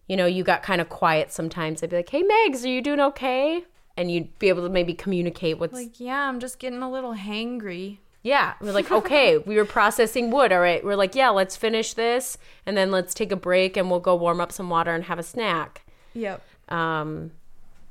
you 0.07 0.17
know, 0.17 0.25
you 0.25 0.43
got 0.43 0.63
kind 0.63 0.81
of 0.81 0.89
quiet 0.89 1.31
sometimes. 1.31 1.81
I'd 1.83 1.91
be 1.91 1.97
like, 1.97 2.09
"Hey 2.09 2.23
Megs, 2.23 2.65
are 2.65 2.67
you 2.67 2.81
doing 2.81 2.99
okay?" 2.99 3.63
And 3.95 4.11
you'd 4.11 4.37
be 4.39 4.49
able 4.49 4.63
to 4.63 4.69
maybe 4.69 4.93
communicate 4.93 5.59
what's 5.59 5.73
Like, 5.73 5.99
yeah, 5.99 6.27
I'm 6.27 6.39
just 6.39 6.59
getting 6.59 6.81
a 6.81 6.89
little 6.91 7.13
hangry. 7.13 7.99
Yeah, 8.23 8.53
we're 8.61 8.72
like, 8.72 8.91
okay, 8.91 9.38
we 9.45 9.56
were 9.56 9.65
processing 9.65 10.31
wood. 10.31 10.52
All 10.52 10.60
right, 10.60 10.84
we're 10.84 10.95
like, 10.95 11.15
yeah, 11.15 11.30
let's 11.30 11.56
finish 11.56 11.93
this, 11.93 12.38
and 12.65 12.77
then 12.77 12.91
let's 12.91 13.14
take 13.14 13.31
a 13.31 13.35
break, 13.35 13.77
and 13.77 13.89
we'll 13.89 13.99
go 13.99 14.15
warm 14.15 14.39
up 14.41 14.52
some 14.52 14.69
water 14.69 14.93
and 14.93 15.06
have 15.06 15.19
a 15.19 15.23
snack. 15.23 15.85
Yep. 16.14 16.41
Um, 16.69 17.31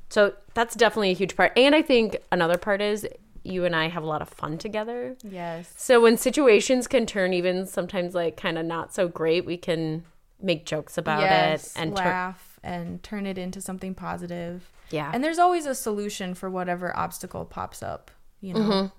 so 0.09 0.33
that's 0.53 0.75
definitely 0.75 1.11
a 1.11 1.15
huge 1.15 1.35
part. 1.35 1.53
And 1.55 1.73
I 1.73 1.81
think 1.81 2.17
another 2.31 2.57
part 2.57 2.81
is 2.81 3.07
you 3.43 3.65
and 3.65 3.75
I 3.75 3.87
have 3.87 4.03
a 4.03 4.05
lot 4.05 4.21
of 4.21 4.29
fun 4.29 4.57
together. 4.57 5.15
Yes. 5.23 5.73
So 5.77 6.01
when 6.01 6.17
situations 6.17 6.87
can 6.87 7.05
turn 7.05 7.33
even 7.33 7.65
sometimes 7.65 8.13
like 8.13 8.37
kind 8.37 8.57
of 8.57 8.65
not 8.65 8.93
so 8.93 9.07
great, 9.07 9.45
we 9.45 9.57
can 9.57 10.03
make 10.41 10.65
jokes 10.65 10.97
about 10.97 11.21
yes, 11.21 11.75
it 11.75 11.81
and 11.81 11.93
laugh 11.93 12.59
and 12.63 13.01
turn 13.03 13.25
it 13.25 13.37
into 13.37 13.61
something 13.61 13.95
positive. 13.95 14.69
Yeah. 14.89 15.11
And 15.13 15.23
there's 15.23 15.39
always 15.39 15.65
a 15.65 15.73
solution 15.73 16.35
for 16.35 16.49
whatever 16.49 16.95
obstacle 16.97 17.45
pops 17.45 17.81
up, 17.81 18.11
you 18.41 18.53
know. 18.53 18.59
Mhm. 18.59 18.91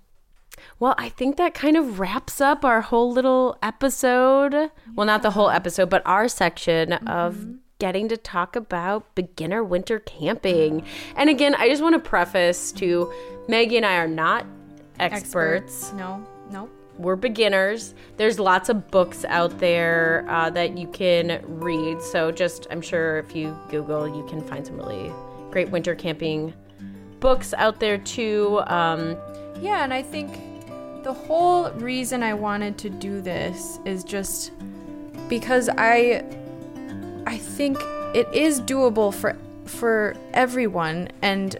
Well, 0.79 0.95
I 0.99 1.09
think 1.09 1.37
that 1.37 1.55
kind 1.55 1.77
of 1.77 1.99
wraps 1.99 2.41
up 2.41 2.65
our 2.65 2.81
whole 2.81 3.11
little 3.11 3.59
episode. 3.62 4.70
Well, 4.95 5.07
not 5.07 5.23
the 5.23 5.31
whole 5.31 5.51
episode, 5.51 5.91
but 5.91 6.03
our 6.05 6.29
section 6.29 6.93
of 6.93 7.47
getting 7.79 8.09
to 8.09 8.16
talk 8.16 8.55
about 8.55 9.12
beginner 9.15 9.65
winter 9.65 9.99
camping. 9.99 10.85
And 11.16 11.29
again, 11.29 11.55
I 11.57 11.69
just 11.69 11.83
want 11.83 11.95
to 11.95 11.99
preface 11.99 12.70
to 12.73 13.12
Maggie 13.49 13.77
and 13.77 13.87
I 13.87 13.97
are 13.97 14.07
not 14.09 14.47
experts. 15.01 15.93
No, 15.95 16.24
no. 16.51 16.70
We're 16.99 17.16
beginners. 17.16 17.95
There's 18.19 18.39
lots 18.39 18.69
of 18.69 18.89
books 18.91 19.24
out 19.24 19.59
there 19.59 20.24
uh, 20.29 20.51
that 20.51 20.77
you 20.77 20.87
can 20.89 21.41
read. 21.45 22.03
So, 22.03 22.31
just 22.31 22.66
I'm 22.70 22.83
sure 22.83 23.19
if 23.19 23.35
you 23.35 23.57
Google, 23.70 24.07
you 24.07 24.24
can 24.29 24.43
find 24.43 24.65
some 24.65 24.77
really 24.77 25.11
great 25.51 25.70
winter 25.70 25.95
camping 25.95 26.55
books 27.19 27.55
out 27.55 27.81
there 27.81 27.99
too. 27.99 28.61
Um, 28.66 29.16
Yeah, 29.62 29.84
and 29.84 29.94
I 29.94 30.02
think 30.02 30.32
the 31.05 31.12
whole 31.12 31.70
reason 31.70 32.22
I 32.24 32.34
wanted 32.34 32.78
to 32.78 32.90
do 32.90 33.20
this 33.20 33.78
is 33.84 34.02
just 34.02 34.51
because 35.28 35.68
I 35.78 36.24
I 37.26 37.39
think 37.39 37.78
it 38.12 38.26
is 38.34 38.60
doable 38.60 39.14
for 39.14 39.36
for 39.66 40.14
everyone 40.34 41.09
and 41.22 41.56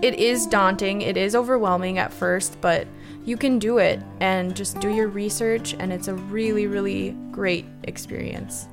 it 0.00 0.14
is 0.14 0.46
daunting, 0.46 1.02
it 1.02 1.16
is 1.16 1.34
overwhelming 1.34 1.98
at 1.98 2.12
first, 2.12 2.56
but 2.60 2.86
you 3.24 3.36
can 3.36 3.58
do 3.58 3.78
it 3.78 4.00
and 4.20 4.54
just 4.54 4.78
do 4.78 4.88
your 4.88 5.08
research 5.08 5.74
and 5.78 5.92
it's 5.92 6.06
a 6.06 6.14
really 6.14 6.68
really 6.68 7.16
great 7.32 7.66
experience. 7.82 8.68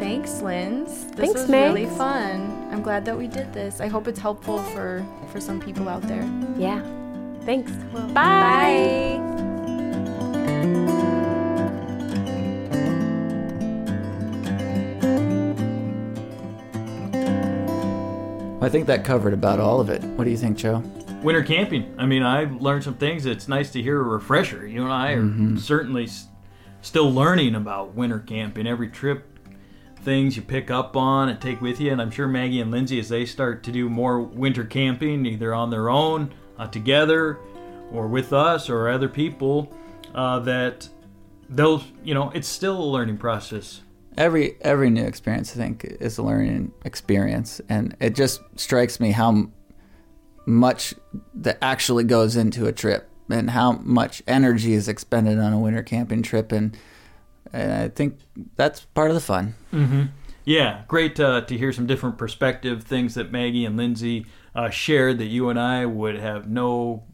Thanks, 0.00 0.40
Linz. 0.40 1.06
This 1.06 1.14
Thanks, 1.16 1.40
was 1.42 1.48
Meg. 1.48 1.74
really 1.74 1.86
fun. 1.96 2.68
I'm 2.72 2.82
glad 2.82 3.04
that 3.04 3.16
we 3.16 3.28
did 3.28 3.52
this. 3.52 3.80
I 3.80 3.86
hope 3.86 4.08
it's 4.08 4.18
helpful 4.18 4.58
for 4.58 5.06
for 5.30 5.40
some 5.40 5.60
people 5.60 5.88
out 5.88 6.02
there. 6.02 6.28
Yeah. 6.58 6.82
Thanks. 7.50 7.72
Well, 7.92 8.06
Bye. 8.14 9.18
I 18.62 18.68
think 18.68 18.86
that 18.88 19.04
covered 19.04 19.32
about 19.32 19.58
all 19.58 19.80
of 19.80 19.88
it. 19.88 20.02
What 20.02 20.24
do 20.24 20.30
you 20.30 20.36
think, 20.36 20.58
Joe? 20.58 20.82
Winter 21.22 21.42
camping. 21.42 21.94
I 21.98 22.04
mean, 22.06 22.22
I 22.22 22.44
learned 22.44 22.84
some 22.84 22.94
things. 22.94 23.24
It's 23.24 23.48
nice 23.48 23.70
to 23.72 23.82
hear 23.82 23.98
a 23.98 24.02
refresher. 24.04 24.66
You 24.66 24.82
and 24.84 24.92
I 24.92 25.12
are 25.12 25.22
Mhm. 25.22 25.58
certainly 25.58 26.04
s- 26.04 26.28
still 26.82 27.10
learning 27.12 27.54
about 27.54 27.94
winter 27.94 28.18
camping. 28.18 28.66
Every 28.66 28.88
trip, 28.88 29.26
things 30.02 30.36
you 30.36 30.42
pick 30.42 30.70
up 30.70 30.96
on 30.96 31.28
and 31.30 31.40
take 31.40 31.60
with 31.62 31.80
you. 31.80 31.90
And 31.90 32.00
I'm 32.02 32.10
sure 32.10 32.28
Maggie 32.28 32.60
and 32.60 32.70
Lindsay, 32.70 32.98
as 33.00 33.08
they 33.08 33.24
start 33.24 33.62
to 33.64 33.72
do 33.72 33.88
more 33.88 34.20
winter 34.20 34.64
camping, 34.64 35.24
either 35.26 35.54
on 35.54 35.70
their 35.70 35.88
own, 35.88 36.30
uh, 36.60 36.66
together, 36.68 37.38
or 37.90 38.06
with 38.06 38.32
us 38.32 38.68
or 38.68 38.88
other 38.88 39.08
people, 39.08 39.72
uh, 40.14 40.38
that 40.40 40.88
those, 41.48 41.82
you 42.04 42.14
know, 42.14 42.30
it's 42.34 42.46
still 42.46 42.78
a 42.78 42.84
learning 42.84 43.16
process. 43.16 43.80
Every 44.16 44.56
every 44.60 44.90
new 44.90 45.04
experience, 45.04 45.52
I 45.52 45.56
think, 45.56 45.84
is 45.84 46.18
a 46.18 46.22
learning 46.22 46.72
experience, 46.84 47.60
and 47.68 47.96
it 48.00 48.14
just 48.14 48.40
strikes 48.56 49.00
me 49.00 49.12
how 49.12 49.50
much 50.46 50.94
that 51.34 51.58
actually 51.62 52.04
goes 52.04 52.36
into 52.36 52.66
a 52.66 52.72
trip, 52.72 53.08
and 53.30 53.50
how 53.50 53.72
much 53.72 54.22
energy 54.26 54.74
is 54.74 54.88
expended 54.88 55.38
on 55.38 55.52
a 55.52 55.58
winter 55.58 55.82
camping 55.82 56.22
trip, 56.22 56.52
and, 56.52 56.76
and 57.52 57.72
I 57.72 57.88
think 57.88 58.18
that's 58.56 58.80
part 58.94 59.10
of 59.10 59.14
the 59.14 59.20
fun. 59.20 59.54
Mm-hmm. 59.72 60.02
Yeah, 60.44 60.82
great 60.88 61.18
uh, 61.20 61.42
to 61.42 61.56
hear 61.56 61.72
some 61.72 61.86
different 61.86 62.18
perspective, 62.18 62.82
things 62.82 63.14
that 63.14 63.30
Maggie 63.30 63.64
and 63.64 63.76
Lindsay 63.76 64.26
uh, 64.54 64.70
shared 64.70 65.18
that 65.18 65.26
you 65.26 65.48
and 65.48 65.58
I 65.58 65.86
would 65.86 66.16
have 66.16 66.48
no 66.48 67.04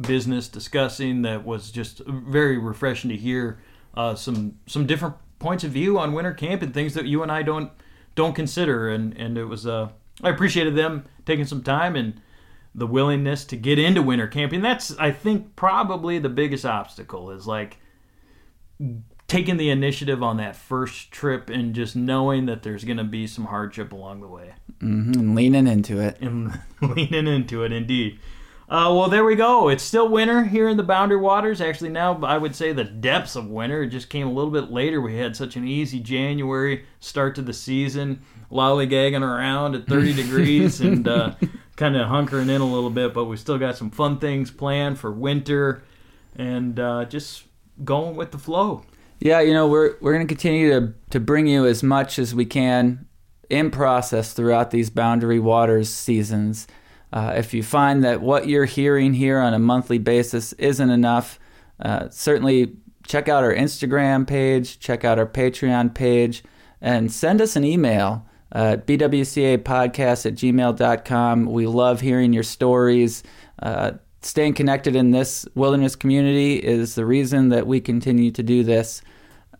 business 0.00 0.48
discussing. 0.48 1.22
That 1.22 1.44
was 1.44 1.70
just 1.70 2.00
very 2.06 2.58
refreshing 2.58 3.10
to 3.10 3.16
hear 3.16 3.58
uh, 3.94 4.14
some 4.14 4.58
some 4.66 4.86
different 4.86 5.16
points 5.38 5.64
of 5.64 5.70
view 5.72 5.98
on 5.98 6.12
winter 6.12 6.32
camp 6.32 6.62
and 6.62 6.72
things 6.72 6.94
that 6.94 7.06
you 7.06 7.22
and 7.22 7.32
I 7.32 7.42
don't 7.42 7.70
don't 8.14 8.34
consider. 8.34 8.88
And 8.88 9.16
and 9.16 9.38
it 9.38 9.44
was 9.44 9.66
uh, 9.66 9.90
I 10.22 10.30
appreciated 10.30 10.76
them 10.76 11.04
taking 11.24 11.46
some 11.46 11.62
time 11.62 11.96
and 11.96 12.20
the 12.74 12.86
willingness 12.86 13.44
to 13.46 13.56
get 13.56 13.78
into 13.78 14.02
winter 14.02 14.26
camping. 14.26 14.60
That's 14.60 14.96
I 14.98 15.10
think 15.10 15.56
probably 15.56 16.18
the 16.18 16.28
biggest 16.28 16.66
obstacle 16.66 17.30
is 17.30 17.46
like 17.46 17.78
taking 19.28 19.56
the 19.56 19.70
initiative 19.70 20.22
on 20.22 20.36
that 20.36 20.54
first 20.56 21.10
trip 21.10 21.50
and 21.50 21.74
just 21.74 21.96
knowing 21.96 22.46
that 22.46 22.62
there's 22.62 22.84
going 22.84 22.96
to 22.96 23.04
be 23.04 23.26
some 23.26 23.46
hardship 23.46 23.92
along 23.92 24.20
the 24.20 24.28
way. 24.28 24.52
Hmm 24.80 25.12
and 25.12 25.34
leaning 25.34 25.66
into 25.66 26.00
it. 26.00 26.18
and 26.20 26.60
leaning 26.80 27.26
into 27.26 27.64
it 27.64 27.72
indeed. 27.72 28.18
Uh, 28.68 28.90
well 28.92 29.08
there 29.08 29.24
we 29.24 29.36
go. 29.36 29.68
It's 29.68 29.82
still 29.82 30.08
winter 30.08 30.42
here 30.44 30.68
in 30.68 30.76
the 30.76 30.82
boundary 30.82 31.18
waters. 31.18 31.60
Actually 31.60 31.90
now 31.90 32.20
i 32.24 32.36
would 32.36 32.54
say 32.54 32.72
the 32.72 32.84
depths 32.84 33.36
of 33.36 33.48
winter. 33.48 33.82
It 33.84 33.88
just 33.88 34.10
came 34.10 34.26
a 34.26 34.32
little 34.32 34.50
bit 34.50 34.70
later. 34.70 35.00
We 35.00 35.16
had 35.16 35.36
such 35.36 35.56
an 35.56 35.66
easy 35.66 36.00
january 36.00 36.84
start 37.00 37.34
to 37.36 37.42
the 37.42 37.52
season 37.52 38.22
lollygagging 38.50 39.22
around 39.22 39.74
at 39.74 39.86
30 39.88 40.12
degrees 40.22 40.80
and 40.80 41.06
uh, 41.08 41.34
kind 41.74 41.96
of 41.96 42.08
hunkering 42.08 42.48
in 42.48 42.60
a 42.60 42.64
little 42.64 42.90
bit 42.90 43.12
but 43.12 43.24
we 43.24 43.36
still 43.36 43.58
got 43.58 43.76
some 43.76 43.90
fun 43.90 44.18
things 44.20 44.52
planned 44.52 44.96
for 44.98 45.10
winter 45.10 45.82
and 46.36 46.78
uh, 46.78 47.04
just 47.06 47.42
going 47.84 48.14
with 48.14 48.30
the 48.30 48.38
flow 48.38 48.84
Yeah, 49.20 49.40
you 49.40 49.54
know, 49.54 49.66
we're 49.66 49.96
we're 50.00 50.12
going 50.12 50.26
to 50.26 50.32
continue 50.32 50.70
to 50.70 50.94
to 51.10 51.20
bring 51.20 51.46
you 51.46 51.66
as 51.66 51.82
much 51.82 52.18
as 52.18 52.34
we 52.34 52.44
can 52.44 53.06
in 53.48 53.70
process 53.70 54.32
throughout 54.32 54.70
these 54.70 54.90
Boundary 54.90 55.38
Waters 55.38 55.88
seasons. 55.88 56.66
Uh, 57.12 57.32
if 57.36 57.54
you 57.54 57.62
find 57.62 58.04
that 58.04 58.20
what 58.20 58.48
you're 58.48 58.64
hearing 58.64 59.14
here 59.14 59.38
on 59.38 59.54
a 59.54 59.58
monthly 59.58 59.98
basis 59.98 60.52
isn't 60.54 60.90
enough, 60.90 61.38
uh, 61.80 62.08
certainly 62.10 62.76
check 63.06 63.28
out 63.28 63.44
our 63.44 63.54
Instagram 63.54 64.26
page, 64.26 64.78
check 64.80 65.04
out 65.04 65.18
our 65.18 65.26
Patreon 65.26 65.94
page, 65.94 66.42
and 66.80 67.10
send 67.10 67.40
us 67.40 67.56
an 67.56 67.64
email 67.64 68.26
at 68.52 68.86
bwcapodcast 68.86 70.26
at 70.26 70.34
gmail.com. 70.34 71.46
We 71.46 71.66
love 71.66 72.00
hearing 72.00 72.32
your 72.32 72.42
stories. 72.42 73.22
Uh, 73.62 73.92
staying 74.26 74.54
connected 74.54 74.96
in 74.96 75.10
this 75.12 75.46
wilderness 75.54 75.96
community 75.96 76.56
is 76.56 76.94
the 76.94 77.06
reason 77.06 77.48
that 77.50 77.66
we 77.66 77.80
continue 77.80 78.30
to 78.32 78.42
do 78.42 78.62
this. 78.62 79.02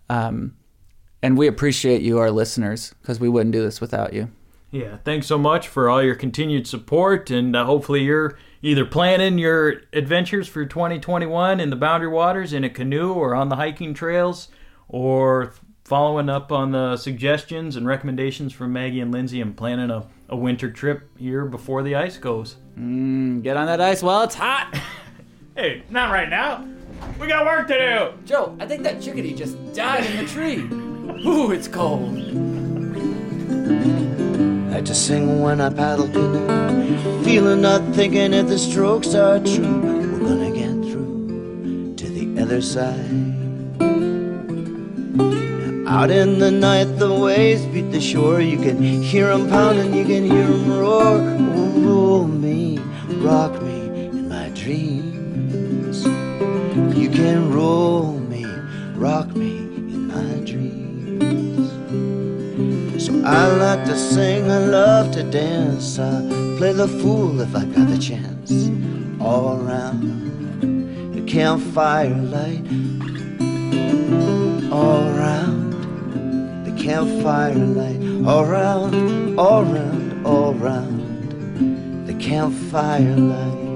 Um, 0.08 0.56
and 1.22 1.38
we 1.38 1.46
appreciate 1.46 2.02
you, 2.02 2.18
our 2.18 2.30
listeners, 2.30 2.94
because 3.00 3.18
we 3.18 3.28
wouldn't 3.28 3.52
do 3.52 3.62
this 3.62 3.80
without 3.80 4.12
you. 4.12 4.30
Yeah, 4.70 4.98
thanks 5.04 5.26
so 5.26 5.38
much 5.38 5.68
for 5.68 5.88
all 5.88 6.02
your 6.02 6.16
continued 6.16 6.66
support, 6.66 7.30
and 7.30 7.54
uh, 7.54 7.64
hopefully 7.64 8.02
you're 8.02 8.36
either 8.62 8.84
planning 8.84 9.38
your 9.38 9.82
adventures 9.92 10.48
for 10.48 10.66
2021 10.66 11.60
in 11.60 11.70
the 11.70 11.76
Boundary 11.76 12.08
Waters 12.08 12.52
in 12.52 12.64
a 12.64 12.68
canoe 12.68 13.12
or 13.12 13.34
on 13.34 13.48
the 13.48 13.56
hiking 13.56 13.94
trails, 13.94 14.48
or 14.88 15.54
following 15.86 16.28
up 16.28 16.50
on 16.50 16.72
the 16.72 16.96
suggestions 16.96 17.76
and 17.76 17.86
recommendations 17.86 18.52
from 18.52 18.72
Maggie 18.72 18.98
and 18.98 19.12
Lindsay 19.12 19.40
and 19.40 19.56
planning 19.56 19.88
a, 19.88 20.04
a 20.28 20.36
winter 20.36 20.68
trip 20.68 21.08
here 21.16 21.44
before 21.44 21.84
the 21.84 21.94
ice 21.94 22.18
goes. 22.18 22.56
Mm, 22.76 23.40
get 23.44 23.56
on 23.56 23.66
that 23.66 23.80
ice 23.80 24.02
while 24.02 24.24
it's 24.24 24.34
hot. 24.34 24.76
hey, 25.54 25.84
not 25.88 26.12
right 26.12 26.28
now. 26.28 26.66
We 27.20 27.28
got 27.28 27.46
work 27.46 27.68
to 27.68 27.78
do. 27.78 28.26
Joe, 28.26 28.56
I 28.58 28.66
think 28.66 28.82
that 28.82 29.00
chickadee 29.00 29.34
just 29.34 29.56
died 29.74 30.04
in 30.06 30.16
the 30.16 30.24
tree. 30.24 30.62
Ooh, 31.24 31.52
it's 31.52 31.68
cold. 31.68 32.18
I 34.74 34.80
just 34.80 35.06
sing 35.06 35.40
when 35.40 35.60
I 35.60 35.70
paddle 35.70 36.08
canoe, 36.08 37.22
feeling 37.22 37.60
not 37.60 37.94
thinking 37.94 38.34
if 38.34 38.48
the 38.48 38.58
strokes 38.58 39.14
are 39.14 39.38
true. 39.38 39.80
We're 39.80 40.18
gonna 40.18 40.50
get 40.50 40.90
through 40.90 41.94
to 41.94 42.08
the 42.08 42.42
other 42.42 42.60
side. 42.60 43.36
Out 45.88 46.10
in 46.10 46.40
the 46.40 46.50
night, 46.50 46.98
the 46.98 47.14
waves 47.14 47.64
beat 47.66 47.92
the 47.92 48.00
shore. 48.00 48.40
You 48.40 48.58
can 48.58 48.82
hear 48.82 49.30
'em 49.30 49.48
pounding, 49.48 49.94
you 49.94 50.04
can 50.04 50.24
hear 50.24 50.42
'em 50.42 50.68
roar. 50.68 51.22
Oh, 51.54 51.70
roll 51.78 52.24
me, 52.26 52.80
rock 53.22 53.62
me 53.62 54.08
in 54.10 54.28
my 54.28 54.48
dreams. 54.48 56.04
You 56.92 57.08
can 57.08 57.52
roll 57.52 58.18
me, 58.18 58.44
rock 58.96 59.36
me 59.36 59.58
in 59.94 60.08
my 60.08 60.32
dreams. 60.44 61.70
So 62.98 63.12
I 63.24 63.46
like 63.46 63.84
to 63.84 63.96
sing, 63.96 64.50
I 64.50 64.58
love 64.66 65.12
to 65.12 65.22
dance. 65.22 66.00
I 66.00 66.20
play 66.58 66.72
the 66.72 66.88
fool 66.88 67.40
if 67.40 67.54
I 67.54 67.64
got 67.64 67.86
the 67.88 67.98
chance. 67.98 68.50
All 69.20 69.60
around 69.62 70.02
the 71.14 71.22
campfire 71.22 72.18
light. 72.34 72.66
All 74.72 75.02
around 75.14 75.65
campfire 76.86 77.52
light 77.52 78.00
all 78.24 78.44
round, 78.46 79.40
all 79.40 79.64
round, 79.64 80.24
all 80.24 80.54
round 80.54 82.06
the 82.06 82.14
campfire 82.14 83.16
light. 83.16 83.66